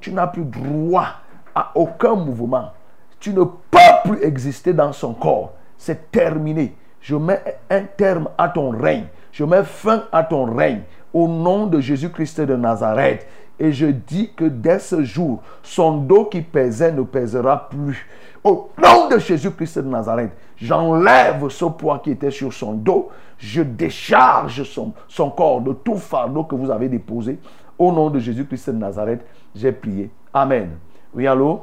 Tu 0.00 0.12
n'as 0.12 0.26
plus 0.28 0.44
droit 0.44 1.08
à 1.54 1.72
aucun 1.74 2.14
mouvement. 2.14 2.70
Tu 3.18 3.32
ne 3.32 3.44
peux 3.44 3.78
plus 4.04 4.22
exister 4.22 4.72
dans 4.72 4.92
son 4.92 5.14
corps. 5.14 5.52
C'est 5.76 6.10
terminé. 6.10 6.74
Je 7.00 7.16
mets 7.16 7.42
un 7.68 7.82
terme 7.82 8.28
à 8.38 8.48
ton 8.48 8.70
règne. 8.70 9.06
Je 9.32 9.44
mets 9.44 9.64
fin 9.64 10.04
à 10.12 10.22
ton 10.22 10.54
règne 10.54 10.82
au 11.12 11.28
nom 11.28 11.66
de 11.66 11.80
Jésus-Christ 11.80 12.40
de 12.40 12.56
Nazareth. 12.56 13.26
Et 13.62 13.70
je 13.70 13.86
dis 13.86 14.32
que 14.34 14.44
dès 14.44 14.80
ce 14.80 15.04
jour, 15.04 15.40
son 15.62 15.98
dos 15.98 16.24
qui 16.24 16.42
pesait 16.42 16.90
ne 16.90 17.02
pèsera 17.02 17.68
plus. 17.68 18.08
Au 18.42 18.70
nom 18.76 19.08
de 19.08 19.18
Jésus-Christ 19.18 19.78
de 19.78 19.88
Nazareth, 19.88 20.32
j'enlève 20.56 21.48
ce 21.48 21.66
poids 21.66 22.00
qui 22.00 22.10
était 22.10 22.32
sur 22.32 22.52
son 22.52 22.72
dos. 22.72 23.10
Je 23.38 23.62
décharge 23.62 24.64
son, 24.64 24.92
son 25.06 25.30
corps 25.30 25.60
de 25.60 25.74
tout 25.74 25.94
fardeau 25.94 26.42
que 26.42 26.56
vous 26.56 26.72
avez 26.72 26.88
déposé. 26.88 27.38
Au 27.78 27.92
nom 27.92 28.10
de 28.10 28.18
Jésus-Christ 28.18 28.70
de 28.70 28.78
Nazareth, 28.78 29.24
j'ai 29.54 29.70
prié. 29.70 30.10
Amen. 30.34 30.70
Oui, 31.14 31.28
allô? 31.28 31.60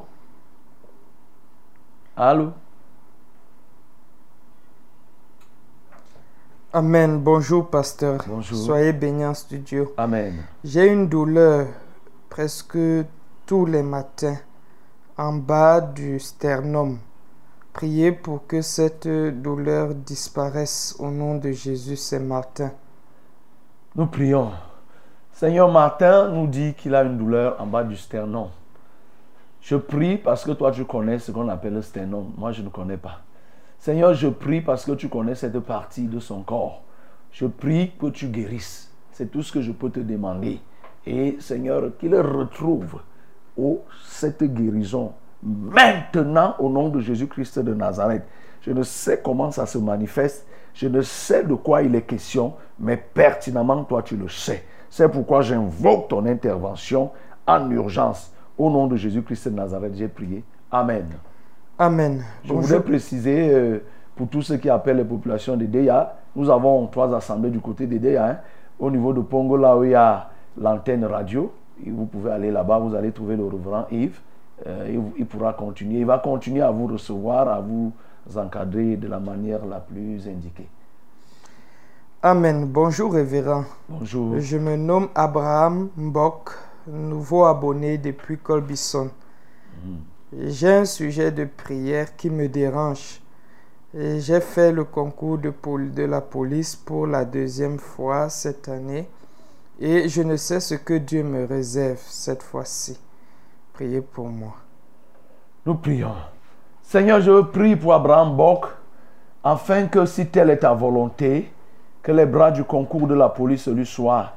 Allô? 2.16 2.52
Amen. 6.72 7.20
Bonjour, 7.20 7.70
pasteur. 7.70 8.22
Bonjour. 8.26 8.58
Soyez 8.58 8.94
bénis 8.94 9.26
en 9.26 9.34
studio. 9.34 9.94
Amen. 9.98 10.46
J'ai 10.64 10.88
une 10.88 11.10
douleur 11.10 11.68
presque 12.30 12.78
tous 13.46 13.66
les 13.66 13.84
matins 13.84 14.38
en 15.18 15.34
bas 15.34 15.82
du 15.82 16.20
sternum. 16.20 17.00
Priez 17.74 18.12
pour 18.12 18.46
que 18.48 18.62
cette 18.62 19.08
douleur 19.08 19.94
disparaisse 19.94 20.96
au 21.00 21.10
nom 21.12 21.36
de 21.36 21.52
Jésus, 21.52 21.96
c'est 21.96 22.20
Martin. 22.20 22.72
Nous 23.96 24.08
prions. 24.08 24.52
Seigneur 25.32 25.72
Martin 25.72 26.30
nous 26.30 26.48
dit 26.48 26.74
qu'il 26.74 26.96
a 26.96 27.04
une 27.04 27.18
douleur 27.18 27.60
en 27.60 27.66
bas 27.66 27.84
du 27.84 27.96
sternum. 27.96 28.50
Je 29.62 29.76
prie 29.76 30.18
parce 30.18 30.44
que 30.44 30.52
toi 30.52 30.72
tu 30.72 30.86
connais 30.86 31.20
ce 31.20 31.32
qu'on 31.32 31.50
appelle 31.50 31.74
le 31.74 31.82
sternum. 31.82 32.32
Moi 32.38 32.52
je 32.52 32.62
ne 32.62 32.70
connais 32.70 32.98
pas. 32.98 33.22
Seigneur, 33.80 34.14
je 34.14 34.28
prie 34.28 34.60
parce 34.60 34.84
que 34.84 34.92
tu 34.92 35.08
connais 35.08 35.36
cette 35.36 35.60
partie 35.60 36.08
de 36.08 36.20
son 36.20 36.42
corps. 36.44 36.82
Je 37.32 37.46
prie 37.46 37.94
que 38.00 38.08
tu 38.08 38.28
guérisses. 38.28 38.92
C'est 39.14 39.32
tout 39.32 39.42
ce 39.42 39.54
que 39.54 39.62
je 39.62 39.72
peux 39.72 39.90
te 39.90 40.02
demander. 40.02 40.60
Et 41.10 41.38
Seigneur, 41.40 41.92
qu'il 41.98 42.16
retrouve 42.16 43.00
oh, 43.58 43.82
cette 44.06 44.44
guérison 44.44 45.14
maintenant 45.42 46.54
au 46.60 46.70
nom 46.70 46.90
de 46.90 47.00
Jésus-Christ 47.00 47.60
de 47.60 47.74
Nazareth. 47.74 48.24
Je 48.62 48.72
ne 48.72 48.84
sais 48.84 49.20
comment 49.24 49.50
ça 49.50 49.66
se 49.66 49.80
manifeste. 49.80 50.46
Je 50.76 50.88
ne 50.88 51.02
sais 51.02 51.44
de 51.44 51.56
quoi 51.56 51.82
il 51.82 51.96
est 51.96 52.04
question, 52.04 52.54
mais 52.80 52.96
pertinemment, 52.96 53.84
toi, 53.86 54.04
tu 54.04 54.18
le 54.18 54.30
sais. 54.30 54.64
C'est 54.88 55.10
pourquoi 55.10 55.42
j'invoque 55.42 56.10
ton 56.10 56.26
intervention 56.28 57.10
en 57.48 57.72
urgence. 57.72 58.32
Au 58.56 58.70
nom 58.70 58.86
de 58.86 58.96
Jésus-Christ 58.96 59.48
de 59.48 59.56
Nazareth, 59.56 59.96
j'ai 59.96 60.08
prié. 60.10 60.44
Amen. 60.72 61.08
Amen. 61.80 62.24
Je 62.44 62.50
Bonjour. 62.50 62.62
voudrais 62.62 62.84
préciser 62.84 63.50
euh, 63.52 63.80
pour 64.16 64.28
tous 64.28 64.44
ceux 64.44 64.58
qui 64.58 64.70
appellent 64.70 64.98
les 64.98 65.04
populations 65.06 65.58
de 65.58 65.66
Deya, 65.66 66.18
nous 66.36 66.52
avons 66.52 66.86
trois 66.88 67.16
assemblées 67.16 67.50
du 67.50 67.60
côté 67.60 67.88
de 67.88 67.98
Deya. 67.98 68.28
hein. 68.30 68.38
Au 68.78 68.92
niveau 68.92 69.12
de 69.12 69.22
Pongo, 69.22 69.58
là 69.58 69.76
où 69.76 69.84
il 69.86 69.92
y 69.92 69.96
a 69.96 70.30
l'antenne 70.60 71.06
radio, 71.06 71.52
et 71.86 71.90
vous 71.90 72.06
pouvez 72.06 72.32
aller 72.32 72.52
là-bas, 72.52 72.80
vous 72.80 72.96
allez 72.96 73.12
trouver 73.12 73.36
le 73.36 73.46
reverend 73.46 73.86
Yves. 73.92 74.20
Euh, 74.68 74.90
il, 74.90 75.02
il 75.20 75.26
pourra 75.26 75.54
continuer. 75.54 76.00
Il 76.00 76.06
va 76.06 76.18
continuer 76.20 76.62
à 76.62 76.72
vous 76.72 76.88
recevoir, 76.88 77.48
à 77.48 77.62
vous 77.62 77.94
encadrer 78.36 78.98
de 78.98 79.08
la 79.08 79.20
manière 79.20 79.66
la 79.66 79.80
plus 79.80 80.28
indiquée. 80.28 80.68
Amen. 82.22 82.66
Bonjour, 82.66 83.14
révérend. 83.14 83.64
Bonjour. 83.88 84.38
Je 84.40 84.58
me 84.58 84.76
nomme 84.76 85.08
Abraham 85.16 85.88
Mbok, 85.96 86.52
nouveau 86.88 87.46
abonné 87.46 87.98
depuis 87.98 88.38
Colbison. 88.38 89.10
J'ai 90.38 90.74
un 90.74 90.86
sujet 90.86 91.32
de 91.32 91.46
prière 91.46 92.18
qui 92.18 92.30
me 92.30 92.50
dérange. 92.50 93.22
J'ai 93.94 94.42
fait 94.42 94.74
le 94.74 94.84
concours 94.84 95.38
de 95.38 96.04
la 96.04 96.20
police 96.20 96.76
pour 96.76 97.08
la 97.08 97.24
deuxième 97.24 97.80
fois 97.80 98.28
cette 98.28 98.68
année 98.68 99.08
et 99.80 100.10
je 100.10 100.22
ne 100.22 100.36
sais 100.36 100.60
ce 100.60 100.76
que 100.76 100.94
Dieu 100.94 101.24
me 101.24 101.46
réserve 101.46 102.02
cette 102.02 102.44
fois-ci. 102.44 103.00
Priez 103.74 104.02
pour 104.02 104.28
moi. 104.28 104.56
Nous 105.66 105.76
prions. 105.76 106.16
Seigneur, 106.82 107.22
je 107.22 107.42
prie 107.42 107.76
pour 107.76 107.94
Abraham 107.94 108.36
Bock, 108.36 108.66
afin 109.44 109.88
que 109.88 110.06
si 110.06 110.28
telle 110.28 110.50
est 110.50 110.58
ta 110.58 110.74
volonté, 110.74 111.52
que 112.02 112.12
les 112.12 112.26
bras 112.26 112.52
du 112.52 112.64
concours 112.64 113.08
de 113.08 113.14
la 113.14 113.30
police 113.30 113.68
lui 113.68 113.86
soient 113.86 114.34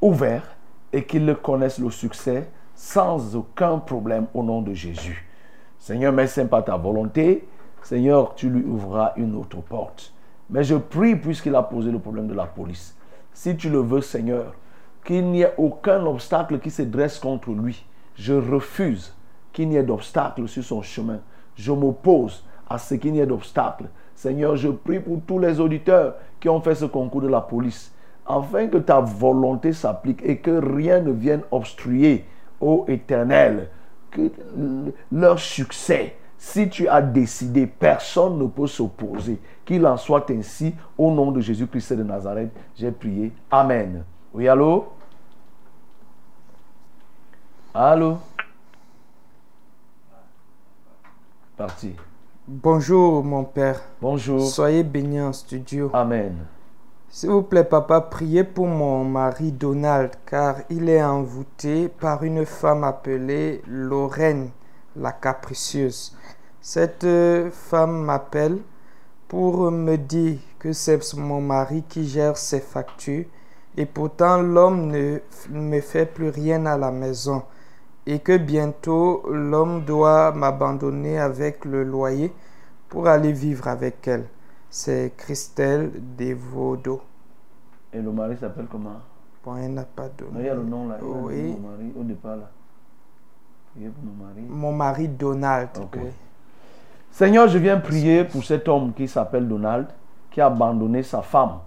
ouverts 0.00 0.56
et 0.92 1.04
qu'il 1.04 1.34
connaisse 1.36 1.78
le 1.78 1.90
succès 1.90 2.48
sans 2.74 3.34
aucun 3.34 3.78
problème 3.78 4.26
au 4.34 4.42
nom 4.42 4.62
de 4.62 4.74
Jésus. 4.74 5.26
Seigneur, 5.78 6.12
mais 6.12 6.26
ce 6.26 6.40
n'est 6.40 6.46
pas 6.46 6.62
ta 6.62 6.76
volonté. 6.76 7.46
Seigneur, 7.82 8.34
tu 8.34 8.48
lui 8.48 8.64
ouvriras 8.64 9.12
une 9.16 9.34
autre 9.36 9.60
porte. 9.60 10.12
Mais 10.50 10.62
je 10.62 10.76
prie, 10.76 11.16
puisqu'il 11.16 11.54
a 11.54 11.62
posé 11.62 11.90
le 11.90 11.98
problème 11.98 12.26
de 12.26 12.34
la 12.34 12.46
police, 12.46 12.96
si 13.32 13.56
tu 13.56 13.70
le 13.70 13.80
veux, 13.80 14.00
Seigneur, 14.00 14.54
qu'il 15.04 15.30
n'y 15.30 15.42
ait 15.42 15.54
aucun 15.58 16.04
obstacle 16.06 16.58
qui 16.58 16.70
se 16.70 16.82
dresse 16.82 17.18
contre 17.18 17.50
lui. 17.50 17.84
Je 18.16 18.34
refuse 18.34 19.14
qu'il 19.52 19.68
n'y 19.68 19.76
ait 19.76 19.82
d'obstacle 19.82 20.48
sur 20.48 20.64
son 20.64 20.82
chemin. 20.82 21.20
Je 21.56 21.72
m'oppose 21.72 22.44
à 22.68 22.78
ce 22.78 22.94
qu'il 22.94 23.12
n'y 23.12 23.20
ait 23.20 23.26
d'obstacle. 23.26 23.84
Seigneur, 24.14 24.56
je 24.56 24.68
prie 24.68 25.00
pour 25.00 25.20
tous 25.26 25.38
les 25.38 25.60
auditeurs 25.60 26.14
qui 26.40 26.48
ont 26.48 26.60
fait 26.60 26.74
ce 26.74 26.84
concours 26.84 27.22
de 27.22 27.28
la 27.28 27.40
police, 27.40 27.92
afin 28.26 28.68
que 28.68 28.78
ta 28.78 29.00
volonté 29.00 29.72
s'applique 29.72 30.20
et 30.24 30.38
que 30.38 30.50
rien 30.50 31.00
ne 31.00 31.12
vienne 31.12 31.42
obstruer, 31.50 32.24
ô 32.60 32.84
Éternel, 32.88 33.68
que 34.10 34.30
leur 35.12 35.38
succès. 35.38 36.16
Si 36.36 36.68
tu 36.68 36.88
as 36.88 37.00
décidé, 37.00 37.66
personne 37.66 38.38
ne 38.38 38.46
peut 38.46 38.66
s'opposer. 38.66 39.40
Qu'il 39.64 39.86
en 39.86 39.96
soit 39.96 40.30
ainsi, 40.30 40.74
au 40.98 41.10
nom 41.10 41.30
de 41.30 41.40
Jésus-Christ 41.40 41.94
de 41.94 42.02
Nazareth, 42.02 42.50
j'ai 42.76 42.90
prié. 42.90 43.32
Amen. 43.50 44.04
Oui, 44.34 44.48
allô? 44.48 44.88
Allô? 47.72 48.18
Parti. 51.56 51.94
Bonjour 52.48 53.22
mon 53.22 53.44
Père. 53.44 53.80
Bonjour. 54.02 54.40
Soyez 54.40 54.82
bénis 54.82 55.20
en 55.20 55.32
studio. 55.32 55.88
Amen. 55.92 56.46
S'il 57.08 57.30
vous 57.30 57.42
plaît, 57.42 57.62
papa, 57.62 58.00
priez 58.00 58.42
pour 58.42 58.66
mon 58.66 59.04
mari 59.04 59.52
Donald, 59.52 60.10
car 60.26 60.56
il 60.68 60.88
est 60.88 61.04
envoûté 61.04 61.88
par 61.88 62.24
une 62.24 62.44
femme 62.44 62.82
appelée 62.82 63.62
Lorraine, 63.68 64.50
la 64.96 65.12
capricieuse. 65.12 66.18
Cette 66.60 67.04
euh, 67.04 67.52
femme 67.52 68.02
m'appelle 68.02 68.58
pour 69.28 69.70
me 69.70 69.94
dire 69.94 70.38
que 70.58 70.72
c'est 70.72 71.14
mon 71.14 71.40
mari 71.40 71.84
qui 71.88 72.08
gère 72.08 72.36
ses 72.36 72.60
factures 72.60 73.26
et 73.76 73.86
pourtant 73.86 74.40
l'homme 74.40 74.86
ne 74.86 75.18
me 75.50 75.80
fait 75.80 76.06
plus 76.06 76.28
rien 76.28 76.64
à 76.66 76.78
la 76.78 76.90
maison 76.90 77.42
et 78.06 78.18
que 78.18 78.36
bientôt 78.36 79.22
l'homme 79.30 79.84
doit 79.84 80.32
m'abandonner 80.32 81.18
avec 81.18 81.64
le 81.64 81.84
loyer 81.84 82.32
pour 82.88 83.08
aller 83.08 83.32
vivre 83.32 83.68
avec 83.68 84.06
elle. 84.06 84.26
C'est 84.70 85.12
Christelle 85.16 85.90
Devodo. 86.18 87.00
Et 87.92 88.00
le 88.00 88.10
mari 88.10 88.36
s'appelle 88.36 88.66
comment? 88.70 89.00
Bon, 89.44 89.56
elle 89.56 89.74
n'a 89.74 89.84
pas 89.84 90.08
donné. 90.08 90.40
Il 90.40 90.46
y 90.46 90.48
a 90.48 90.54
le 90.54 90.64
nom 90.64 90.88
là. 90.88 90.98
Oui. 91.02 91.56
mon 91.60 91.68
mari 91.68 91.92
au 91.98 92.02
départ 92.02 92.36
là. 92.36 92.50
Mon 93.76 94.24
mari. 94.24 94.40
Mon 94.48 94.72
mari 94.72 95.08
Donald. 95.08 95.68
Oui. 95.94 96.10
Seigneur, 97.10 97.46
je 97.48 97.58
viens 97.58 97.78
prier 97.78 98.24
pour 98.24 98.42
cet 98.42 98.68
homme 98.68 98.92
qui 98.92 99.06
s'appelle 99.06 99.46
Donald, 99.46 99.86
qui 100.30 100.40
a 100.40 100.46
abandonné 100.46 101.02
sa 101.04 101.22
femme, 101.22 101.58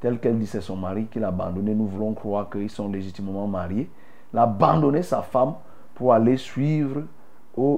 telle 0.00 0.18
qu'elle 0.18 0.38
dit 0.38 0.46
c'est 0.46 0.60
son 0.60 0.76
mari, 0.76 1.06
qu'il 1.06 1.24
a 1.24 1.28
abandonné. 1.28 1.74
Nous 1.74 1.86
voulons 1.86 2.14
croire 2.14 2.48
qu'ils 2.50 2.70
sont 2.70 2.88
légitimement 2.88 3.46
mariés. 3.46 3.90
Il 4.32 4.38
a 4.38 4.42
abandonné 4.42 5.02
sa 5.02 5.22
femme 5.22 5.54
pour 5.94 6.12
aller 6.12 6.36
suivre 6.36 7.02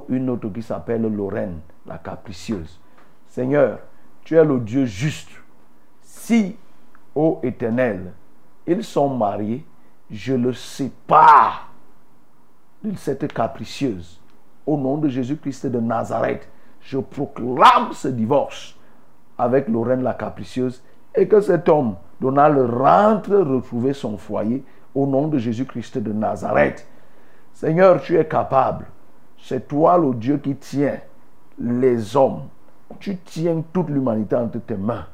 une 0.09 0.29
autre 0.29 0.49
qui 0.51 0.63
s'appelle 0.63 1.03
Lorraine, 1.03 1.61
la 1.87 1.99
capricieuse. 1.99 2.79
Seigneur, 3.29 3.79
tu 4.25 4.37
es 4.37 4.45
le 4.45 4.61
Dieu 4.61 4.85
juste. 4.85 5.31
Si, 6.03 6.57
ô 7.15 7.41
éternel, 7.43 8.13
ils 8.67 8.85
sont 8.85 9.09
mariés, 9.09 9.65
je 10.11 10.35
le 10.35 10.53
sépare 10.53 11.73
de 12.85 12.95
cette 12.97 13.33
capricieuse. 13.33 14.21
Au 14.67 14.77
nom 14.77 14.99
de 14.99 15.09
Jésus-Christ 15.09 15.67
de 15.67 15.81
Nazareth, 15.81 16.49
je 16.81 16.99
proclame 16.99 17.93
ce 17.93 18.09
divorce 18.09 18.77
avec 19.39 19.69
Lorraine 19.69 20.03
la 20.03 20.15
capricieuse 20.15 20.83
et 21.15 21.27
que 21.27 21.41
cet 21.41 21.69
homme, 21.69 21.97
Donald, 22.21 22.59
rentre 22.71 23.35
retrouver 23.37 23.93
son 23.93 24.17
foyer 24.17 24.63
au 24.95 25.07
nom 25.07 25.29
de 25.29 25.39
Jésus-Christ 25.39 25.99
de 25.99 26.13
Nazareth. 26.13 26.87
Seigneur, 27.55 28.01
tu 28.01 28.19
es 28.19 28.27
capable. 28.27 28.87
C'est 29.39 29.67
toi 29.67 29.97
le 29.97 30.15
Dieu 30.15 30.39
qui 30.39 30.55
tient 30.57 30.99
les 31.59 32.17
hommes. 32.17 32.43
Tu 32.99 33.17
tiens 33.19 33.63
toute 33.73 33.89
l'humanité 33.89 34.37
entre 34.37 34.59
tes 34.59 34.77
mains. 34.77 35.07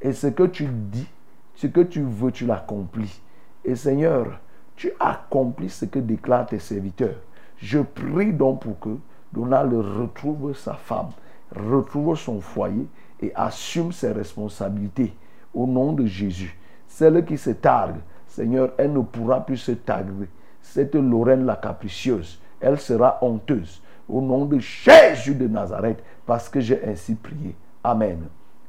Et 0.00 0.12
ce 0.12 0.28
que 0.28 0.44
tu 0.44 0.66
dis, 0.66 1.08
ce 1.54 1.66
que 1.66 1.80
tu 1.80 2.02
veux, 2.02 2.32
tu 2.32 2.46
l'accomplis. 2.46 3.20
Et 3.64 3.74
Seigneur, 3.74 4.38
tu 4.76 4.90
accomplis 5.00 5.70
ce 5.70 5.84
que 5.84 5.98
déclarent 5.98 6.46
tes 6.46 6.58
serviteurs. 6.58 7.16
Je 7.58 7.80
prie 7.80 8.32
donc 8.32 8.62
pour 8.62 8.78
que 8.78 8.96
Donald 9.32 9.72
retrouve 9.72 10.56
sa 10.56 10.74
femme, 10.74 11.10
retrouve 11.54 12.16
son 12.16 12.40
foyer 12.40 12.86
et 13.20 13.32
assume 13.34 13.92
ses 13.92 14.12
responsabilités 14.12 15.14
au 15.54 15.66
nom 15.66 15.92
de 15.92 16.06
Jésus. 16.06 16.58
Celle 16.86 17.24
qui 17.24 17.38
se 17.38 17.50
targue, 17.50 18.00
Seigneur, 18.26 18.72
elle 18.78 18.92
ne 18.92 19.00
pourra 19.00 19.44
plus 19.44 19.56
se 19.56 19.72
targuer. 19.72 20.28
Cette 20.60 20.94
Lorraine 20.94 21.44
la 21.44 21.56
capricieuse, 21.56 22.40
elle 22.60 22.78
sera 22.78 23.18
honteuse 23.22 23.82
au 24.08 24.20
nom 24.20 24.44
de 24.44 24.58
Jésus 24.58 25.34
de 25.34 25.46
Nazareth 25.46 26.02
parce 26.26 26.48
que 26.48 26.60
j'ai 26.60 26.82
ainsi 26.84 27.14
prié. 27.14 27.54
Amen. 27.82 28.24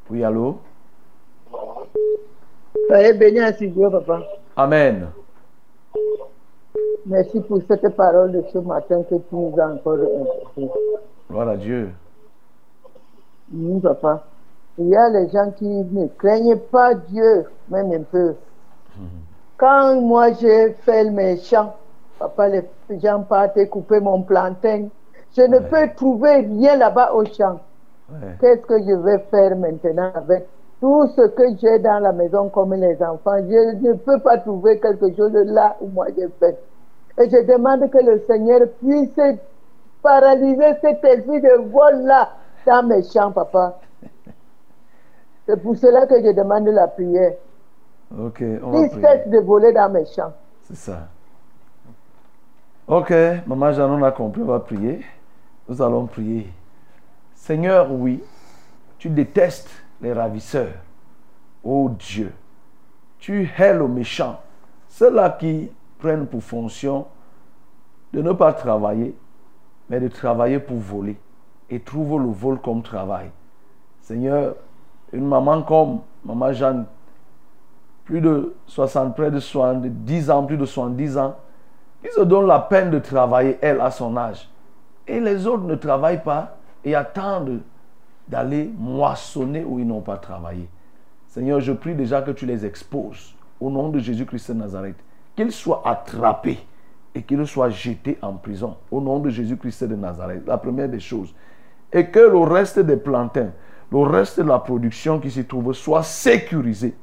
Oui, 0.10 0.24
allô? 0.24 0.60
Soyez 2.88 3.14
béni 3.14 3.40
ainsi 3.40 3.68
Dieu, 3.68 3.90
papa. 3.90 4.22
Amen. 4.56 5.08
Merci 7.06 7.40
pour 7.42 7.62
cette 7.68 7.88
parole 7.96 8.32
de 8.32 8.44
ce 8.52 8.58
matin 8.60 9.04
que 9.04 9.16
tu 9.16 9.36
nous 9.36 9.54
as 9.60 9.68
encore 9.68 9.98
inspirée. 9.98 10.70
Gloire 11.30 11.50
à 11.50 11.58
Dieu. 11.58 11.92
Oui, 13.54 13.80
papa. 13.80 14.26
Il 14.78 14.90
y 14.90 14.96
a 14.96 15.10
les 15.10 15.30
gens 15.30 15.52
qui 15.52 15.68
ne 15.68 16.08
craignent 16.08 16.58
pas 16.58 16.94
Dieu, 16.96 17.46
même 17.70 17.92
un 17.92 18.04
peu. 18.04 18.36
Quand 19.58 20.02
moi 20.02 20.34
j'ai 20.34 20.74
fait 20.82 21.06
le 21.06 21.12
méchant, 21.12 21.76
papa, 22.20 22.50
les 22.50 22.64
gens 23.02 23.22
partent 23.22 23.70
couper 23.70 24.02
mon 24.02 24.22
plantain. 24.22 24.88
Je 25.36 25.44
ne 25.44 25.60
peux 25.60 25.90
trouver 25.96 26.42
rien 26.42 26.76
là-bas 26.78 27.14
au 27.14 27.24
champ. 27.26 27.60
Ouais. 28.10 28.36
Qu'est-ce 28.40 28.66
que 28.66 28.80
je 28.80 28.96
vais 28.96 29.20
faire 29.32 29.56
maintenant 29.56 30.12
avec 30.14 30.46
tout 30.82 31.08
ce 31.16 31.28
que 31.28 31.44
j'ai 31.58 31.80
dans 31.80 32.00
la 32.00 32.12
maison 32.12 32.50
comme 32.50 32.74
les 32.74 33.02
enfants? 33.02 33.38
Je 33.38 33.76
ne 33.78 33.94
peux 33.94 34.20
pas 34.20 34.38
trouver 34.40 34.80
quelque 34.80 35.16
chose 35.16 35.34
là 35.34 35.78
où 35.80 35.88
moi 35.88 36.08
j'ai 36.18 36.28
fait. 36.40 36.58
Et 37.18 37.30
je 37.30 37.46
demande 37.46 37.90
que 37.90 37.98
le 37.98 38.22
Seigneur 38.28 38.62
puisse 38.82 39.38
paralyser 40.02 40.74
cet 40.82 41.04
esprit 41.04 41.42
de 41.42 41.72
vol-là 41.72 42.30
dans 42.68 42.84
mes 42.84 43.04
champs, 43.04 43.32
papa. 43.32 43.80
C'est 45.46 45.62
pour 45.62 45.78
cela 45.78 46.08
que 46.08 46.16
je 46.24 46.32
demande 46.32 46.68
la 46.68 46.88
prière. 46.88 47.34
Ok, 48.18 48.44
on 48.64 48.72
va 48.72 48.88
prier. 48.88 49.02
cesse 49.02 49.28
de 49.28 49.40
voler 49.40 49.74
dans 49.74 49.92
mes 49.92 50.06
champs. 50.06 50.34
C'est 50.64 50.76
ça. 50.76 51.08
Ok, 52.88 53.12
maman 53.46 53.72
Jeanne, 53.72 53.92
on 53.92 54.04
a 54.04 54.12
compris, 54.12 54.42
on 54.42 54.46
va 54.46 54.60
prier. 54.60 55.04
Nous 55.68 55.82
allons 55.82 56.06
prier. 56.06 56.48
Seigneur, 57.34 57.92
oui, 57.92 58.24
tu 58.98 59.10
détestes 59.10 59.70
les 60.02 60.14
ravisseurs. 60.14 60.74
Oh 61.64 61.90
Dieu, 61.90 62.32
tu 63.20 63.50
hais 63.58 63.74
le 63.74 63.88
méchant. 63.88 64.40
Ceux-là 64.90 65.32
qui 65.32 65.72
prennent 66.00 66.28
pour 66.28 66.44
fonction 66.44 67.08
de 68.14 68.22
ne 68.22 68.32
pas 68.32 68.54
travailler, 68.54 69.16
mais 69.90 70.00
de 70.00 70.08
travailler 70.08 70.60
pour 70.60 70.78
voler 70.78 71.18
et 71.70 71.80
trouvent 71.80 72.20
le 72.20 72.30
vol 72.30 72.60
comme 72.60 72.82
travail. 72.84 73.32
Seigneur, 74.02 74.56
une 75.16 75.28
maman 75.28 75.62
comme 75.62 76.00
maman 76.24 76.54
Jeanne, 76.54 76.86
plus 78.06 78.22
de 78.22 78.54
60, 78.68 79.16
près 79.16 79.32
de 79.32 79.40
70 79.40 80.30
ans, 80.30 80.44
plus 80.44 80.58
de 80.58 80.66
70 80.66 81.18
ans, 81.18 81.36
qui 82.04 82.12
se 82.12 82.22
donne 82.22 82.46
la 82.46 82.60
peine 82.60 82.92
de 82.92 83.00
travailler, 83.00 83.58
elle, 83.62 83.82
à 83.82 83.90
son 83.90 84.16
âge. 84.16 84.48
Et 85.08 85.20
les 85.20 85.48
autres 85.48 85.64
ne 85.64 85.76
travaillent 85.76 86.24
pas 86.24 86.58
et 86.84 86.96
attendent 86.96 87.62
d'aller 88.28 88.72
moissonner 88.78 89.64
où 89.64 89.80
ils 89.80 89.88
n'ont 89.88 90.02
pas 90.02 90.18
travaillé. 90.18 90.70
Seigneur, 91.28 91.60
je 91.60 91.74
prie 91.74 91.96
déjà 91.96 92.22
que 92.22 92.32
tu 92.32 92.46
les 92.46 92.66
exposes 92.66 93.36
au 93.60 93.70
nom 93.70 93.90
de 93.90 94.00
Jésus-Christ 94.00 94.52
de 94.52 94.58
Nazareth, 94.58 94.98
qu'ils 95.36 95.52
soient 95.52 95.82
attrapés 95.86 96.60
et 97.14 97.24
qu'ils 97.24 97.46
soient 97.48 97.70
jetés 97.70 98.18
en 98.22 98.34
prison 98.34 98.78
au 98.92 99.02
nom 99.02 99.20
de 99.20 99.30
Jésus-Christ 99.30 99.86
de 99.86 99.96
Nazareth. 99.96 100.46
La 100.46 100.58
première 100.58 100.90
des 100.90 101.00
choses. 101.00 101.34
Et 101.92 102.08
que 102.08 102.20
le 102.20 102.40
reste 102.40 102.80
des 102.80 102.98
plantains, 102.98 103.52
le 104.04 104.10
reste 104.10 104.40
de 104.40 104.48
la 104.48 104.60
production 104.60 105.20
qui 105.20 105.32
s'y 105.32 105.46
trouve 105.46 105.72
soit 105.74 106.04
sécurisé 106.04 106.96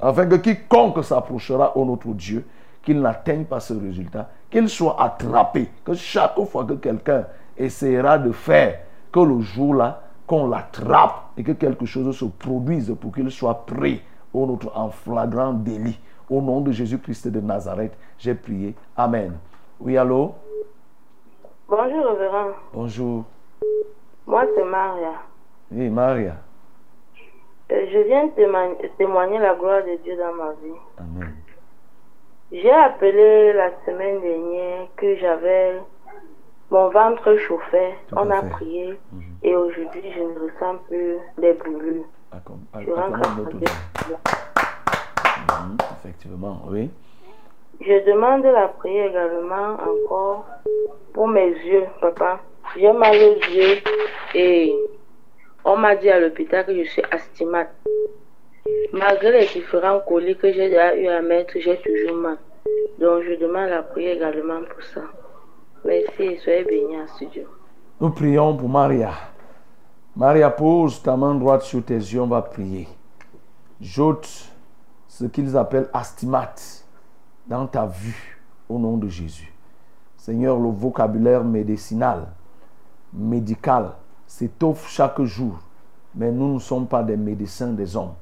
afin 0.00 0.26
que 0.26 0.36
quiconque 0.36 1.04
s'approchera 1.04 1.76
au 1.76 1.84
notre 1.84 2.08
Dieu, 2.08 2.44
qu'il 2.82 3.00
n'atteigne 3.00 3.44
pas 3.44 3.60
ce 3.60 3.74
résultat, 3.74 4.28
qu'il 4.50 4.68
soit 4.68 5.00
attrapé, 5.00 5.68
que 5.84 5.94
chaque 5.94 6.40
fois 6.46 6.64
que 6.64 6.72
quelqu'un 6.74 7.26
essaiera 7.56 8.18
de 8.18 8.32
faire, 8.32 8.80
que 9.12 9.20
le 9.20 9.40
jour-là, 9.40 10.02
qu'on 10.26 10.48
l'attrape 10.48 11.30
et 11.36 11.42
que 11.42 11.52
quelque 11.52 11.84
chose 11.86 12.16
se 12.16 12.24
produise 12.24 12.94
pour 13.00 13.12
qu'il 13.12 13.30
soit 13.30 13.66
pris 13.66 14.00
au 14.32 14.46
notre 14.46 14.76
en 14.76 14.90
flagrant 14.90 15.52
délit. 15.52 15.98
Au 16.30 16.40
nom 16.40 16.60
de 16.60 16.70
Jésus-Christ 16.70 17.28
de 17.28 17.40
Nazareth, 17.40 17.96
j'ai 18.16 18.34
prié. 18.34 18.74
Amen. 18.96 19.36
Oui, 19.80 19.96
allô? 19.96 20.34
Bonjour, 21.68 22.06
révérend. 22.06 22.50
Bonjour. 22.72 23.24
Moi, 24.26 24.44
c'est 24.56 24.64
Maria. 24.64 25.29
Oui, 25.72 25.88
Maria. 25.88 26.34
Euh, 27.70 27.86
Je 27.92 27.98
viens 28.00 28.28
témoigner, 28.96 29.38
la 29.38 29.54
gloire 29.54 29.82
de 29.84 29.96
Dieu 30.02 30.16
dans 30.16 30.34
ma 30.34 30.50
vie. 30.62 30.78
Amen. 30.98 31.34
J'ai 32.52 32.72
appelé 32.72 33.52
la 33.52 33.70
semaine 33.86 34.20
dernière 34.20 34.88
que 34.96 35.16
j'avais 35.16 35.80
mon 36.70 36.88
ventre 36.90 37.36
chauffait. 37.36 37.94
Tout 38.08 38.18
à 38.18 38.22
On 38.22 38.30
a 38.30 38.42
fait. 38.42 38.48
prié 38.50 38.98
et 39.44 39.54
aujourd'hui 39.54 40.02
je 40.12 40.20
ne 40.20 40.34
ressens 40.40 40.76
plus 40.88 41.16
les 41.38 41.52
brûlures. 41.54 42.04
Je 42.80 42.90
rentre 42.90 43.20
à. 43.20 43.28
Mhm, 45.62 45.76
Effectivement, 46.00 46.62
oui. 46.68 46.90
Je 47.80 48.04
demande 48.04 48.42
la 48.44 48.68
prière 48.68 49.10
également 49.10 49.74
encore 49.74 50.44
pour 51.14 51.28
mes 51.28 51.50
yeux, 51.50 51.84
papa. 52.00 52.40
J'ai 52.76 52.92
mal 52.92 53.14
aux 53.16 53.36
yeux 53.52 53.78
et 54.34 54.74
on 55.64 55.76
m'a 55.76 55.96
dit 55.96 56.08
à 56.10 56.18
l'hôpital 56.18 56.66
que 56.66 56.74
je 56.74 56.88
suis 56.88 57.02
asthmate. 57.10 57.74
Malgré 58.92 59.40
les 59.40 59.46
différents 59.46 60.00
colis 60.00 60.36
que 60.36 60.52
j'ai 60.52 60.68
déjà 60.68 60.96
eu 60.96 61.06
à 61.06 61.22
mettre, 61.22 61.54
j'ai 61.58 61.78
toujours 61.78 62.16
mal. 62.16 62.38
Donc 62.98 63.22
je 63.22 63.34
demande 63.34 63.70
la 63.70 63.82
prière 63.82 64.16
également 64.16 64.60
pour 64.62 64.82
ça. 64.82 65.02
Merci 65.84 66.22
et 66.22 66.38
soyez 66.38 66.64
bénis 66.64 67.00
en 67.00 67.06
studio. 67.06 67.44
Nous 68.00 68.10
prions 68.10 68.56
pour 68.56 68.68
Maria. 68.68 69.12
Maria, 70.16 70.50
pose 70.50 71.02
ta 71.02 71.16
main 71.16 71.34
droite 71.34 71.62
sur 71.62 71.84
tes 71.84 71.94
yeux, 71.94 72.20
on 72.20 72.26
va 72.26 72.42
prier. 72.42 72.88
J'ôte 73.80 74.28
ce 75.08 75.24
qu'ils 75.24 75.56
appellent 75.56 75.88
astigmates 75.92 76.84
dans 77.46 77.66
ta 77.66 77.86
vue 77.86 78.38
au 78.68 78.78
nom 78.78 78.96
de 78.96 79.08
Jésus. 79.08 79.52
Seigneur, 80.16 80.58
le 80.58 80.68
vocabulaire 80.68 81.42
médicinal, 81.44 82.26
médical 83.12 83.92
s'étoffe 84.30 84.88
chaque 84.88 85.20
jour, 85.22 85.58
mais 86.14 86.30
nous 86.30 86.54
ne 86.54 86.58
sommes 86.60 86.86
pas 86.86 87.02
des 87.02 87.16
médecins 87.16 87.72
des 87.72 87.96
hommes. 87.96 88.14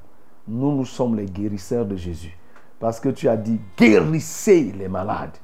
Nous, 0.48 0.74
nous 0.74 0.86
sommes 0.86 1.14
les 1.16 1.26
guérisseurs 1.26 1.84
de 1.84 1.96
Jésus. 1.96 2.34
Parce 2.80 2.98
que 2.98 3.10
tu 3.10 3.28
as 3.28 3.36
dit, 3.36 3.60
guérissez 3.76 4.72
les 4.76 4.88
malades. 4.88 5.36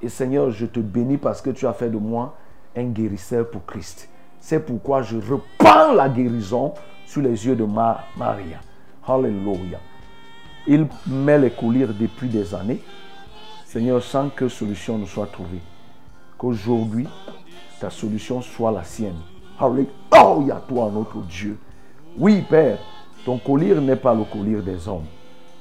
Et 0.00 0.08
Seigneur, 0.08 0.52
je 0.52 0.66
te 0.66 0.78
bénis 0.78 1.16
parce 1.16 1.42
que 1.42 1.50
tu 1.50 1.66
as 1.66 1.72
fait 1.72 1.90
de 1.90 1.98
moi 1.98 2.36
un 2.76 2.84
guérisseur 2.84 3.50
pour 3.50 3.66
Christ. 3.66 4.08
C'est 4.38 4.60
pourquoi 4.64 5.02
je 5.02 5.16
reprends 5.16 5.92
la 5.92 6.08
guérison 6.08 6.72
sur 7.04 7.20
les 7.22 7.44
yeux 7.44 7.56
de 7.56 7.64
Ma- 7.64 8.04
Maria. 8.16 8.58
Alléluia. 9.06 9.80
Il 10.68 10.86
met 11.08 11.38
les 11.38 11.50
colliers 11.50 11.88
depuis 11.88 12.28
des 12.28 12.54
années. 12.54 12.80
Seigneur, 13.66 14.00
sans 14.00 14.28
que 14.28 14.48
solution 14.48 14.98
ne 14.98 15.04
soit 15.06 15.26
trouvée. 15.26 15.60
Qu'aujourd'hui, 16.38 17.08
ta 17.80 17.90
solution 17.90 18.40
soit 18.40 18.70
la 18.70 18.84
sienne. 18.84 19.18
Alléluia, 19.62 20.60
toi, 20.66 20.90
notre 20.92 21.18
Dieu. 21.18 21.56
Oui, 22.18 22.42
Père, 22.48 22.78
ton 23.24 23.38
collier 23.38 23.74
n'est 23.76 23.94
pas 23.94 24.12
le 24.12 24.24
collier 24.24 24.60
des 24.60 24.88
hommes. 24.88 25.06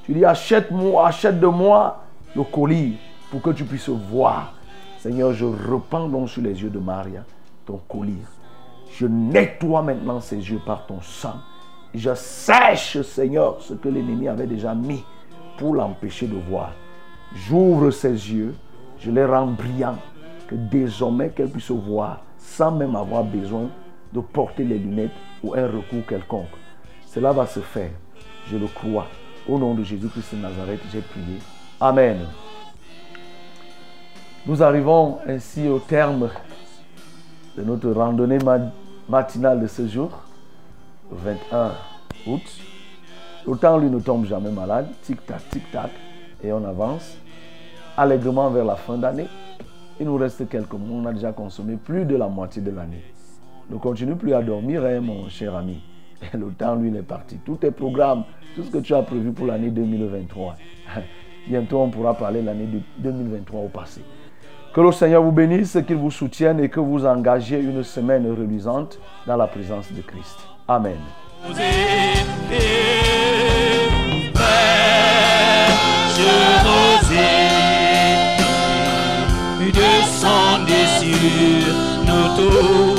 Tu 0.03 0.13
dis, 0.13 0.25
achète-moi, 0.25 1.07
achète 1.07 1.39
de 1.39 1.45
moi 1.45 2.03
le 2.35 2.43
collier 2.43 2.93
pour 3.29 3.43
que 3.43 3.51
tu 3.51 3.63
puisses 3.63 3.89
voir. 3.89 4.53
Seigneur, 4.97 5.33
je 5.33 5.45
repends 5.45 6.07
donc 6.07 6.29
sur 6.29 6.41
les 6.41 6.59
yeux 6.61 6.71
de 6.71 6.79
Maria 6.79 7.23
ton 7.65 7.79
collier. 7.87 8.23
Je 8.91 9.05
nettoie 9.05 9.83
maintenant 9.83 10.19
ses 10.19 10.37
yeux 10.37 10.59
par 10.65 10.87
ton 10.87 10.99
sang. 11.01 11.35
Je 11.93 12.13
sèche, 12.15 13.01
Seigneur, 13.01 13.57
ce 13.61 13.73
que 13.73 13.87
l'ennemi 13.87 14.27
avait 14.27 14.47
déjà 14.47 14.73
mis 14.73 15.03
pour 15.57 15.75
l'empêcher 15.75 16.25
de 16.25 16.37
voir. 16.49 16.71
J'ouvre 17.35 17.91
ses 17.91 18.09
yeux, 18.09 18.55
je 18.99 19.11
les 19.11 19.25
rends 19.25 19.47
brillants, 19.47 19.99
que 20.47 20.55
désormais 20.55 21.29
qu'elle 21.29 21.49
puisse 21.49 21.71
voir 21.71 22.21
sans 22.37 22.71
même 22.71 22.95
avoir 22.95 23.23
besoin 23.23 23.69
de 24.13 24.19
porter 24.19 24.63
les 24.63 24.77
lunettes 24.77 25.11
ou 25.43 25.53
un 25.53 25.67
recours 25.67 26.05
quelconque. 26.07 26.49
Cela 27.07 27.31
va 27.31 27.45
se 27.45 27.59
faire, 27.59 27.89
je 28.49 28.57
le 28.57 28.67
crois. 28.67 29.07
Au 29.47 29.57
nom 29.57 29.73
de 29.73 29.83
Jésus-Christ 29.83 30.35
de 30.35 30.41
Nazareth, 30.41 30.81
j'ai 30.91 31.01
prié. 31.01 31.37
Amen. 31.79 32.19
Nous 34.45 34.61
arrivons 34.63 35.19
ainsi 35.27 35.67
au 35.67 35.79
terme 35.79 36.29
de 37.57 37.63
notre 37.63 37.91
randonnée 37.91 38.39
ma- 38.39 38.71
matinale 39.09 39.61
de 39.61 39.67
ce 39.67 39.87
jour, 39.87 40.09
le 41.11 41.17
21 41.17 41.71
août. 42.27 42.41
Temps, 43.59 43.77
lui, 43.77 43.89
ne 43.89 43.99
tombe 43.99 44.25
jamais 44.25 44.51
malade. 44.51 44.87
Tic-tac, 45.03 45.49
tic-tac. 45.49 45.91
Et 46.43 46.51
on 46.53 46.63
avance 46.63 47.17
allègrement 47.97 48.49
vers 48.49 48.65
la 48.65 48.75
fin 48.75 48.97
d'année. 48.97 49.27
Il 49.99 50.05
nous 50.05 50.15
reste 50.17 50.47
quelques 50.47 50.73
mois. 50.73 51.01
On 51.01 51.05
a 51.07 51.13
déjà 51.13 51.31
consommé 51.31 51.75
plus 51.75 52.05
de 52.05 52.15
la 52.15 52.27
moitié 52.27 52.61
de 52.61 52.71
l'année. 52.71 53.03
Ne 53.71 53.77
continue 53.77 54.15
plus 54.15 54.33
à 54.33 54.41
dormir, 54.41 54.83
hein, 54.83 54.99
mon 54.99 55.29
cher 55.29 55.55
ami. 55.55 55.81
Le 56.33 56.51
temps, 56.51 56.75
lui, 56.75 56.89
il 56.89 56.95
est 56.97 57.03
parti. 57.03 57.37
Tous 57.45 57.55
tes 57.55 57.71
programmes, 57.71 58.25
tout 58.53 58.63
ce 58.63 58.69
que 58.69 58.79
tu 58.79 58.93
as 58.93 59.01
prévu 59.01 59.31
pour 59.31 59.47
l'année 59.47 59.69
2023. 59.69 60.55
Bientôt, 61.47 61.79
on 61.79 61.89
pourra 61.89 62.13
parler 62.13 62.41
de 62.41 62.47
l'année 62.47 62.65
de 62.65 62.81
2023 62.97 63.61
au 63.61 63.69
passé. 63.69 64.01
Que 64.73 64.81
le 64.81 64.91
Seigneur 64.91 65.23
vous 65.23 65.31
bénisse, 65.31 65.77
qu'il 65.87 65.95
vous 65.95 66.11
soutienne 66.11 66.59
et 66.59 66.67
que 66.67 66.81
vous 66.81 67.05
engagiez 67.05 67.59
une 67.59 67.81
semaine 67.83 68.29
reluisante 68.29 68.99
dans 69.25 69.37
la 69.37 69.47
présence 69.47 69.91
de 69.93 70.01
Christ. 70.01 70.37
Amen. 70.67 70.97
Sur 80.99 81.17
nous 82.05 82.27
tous. 82.35 82.90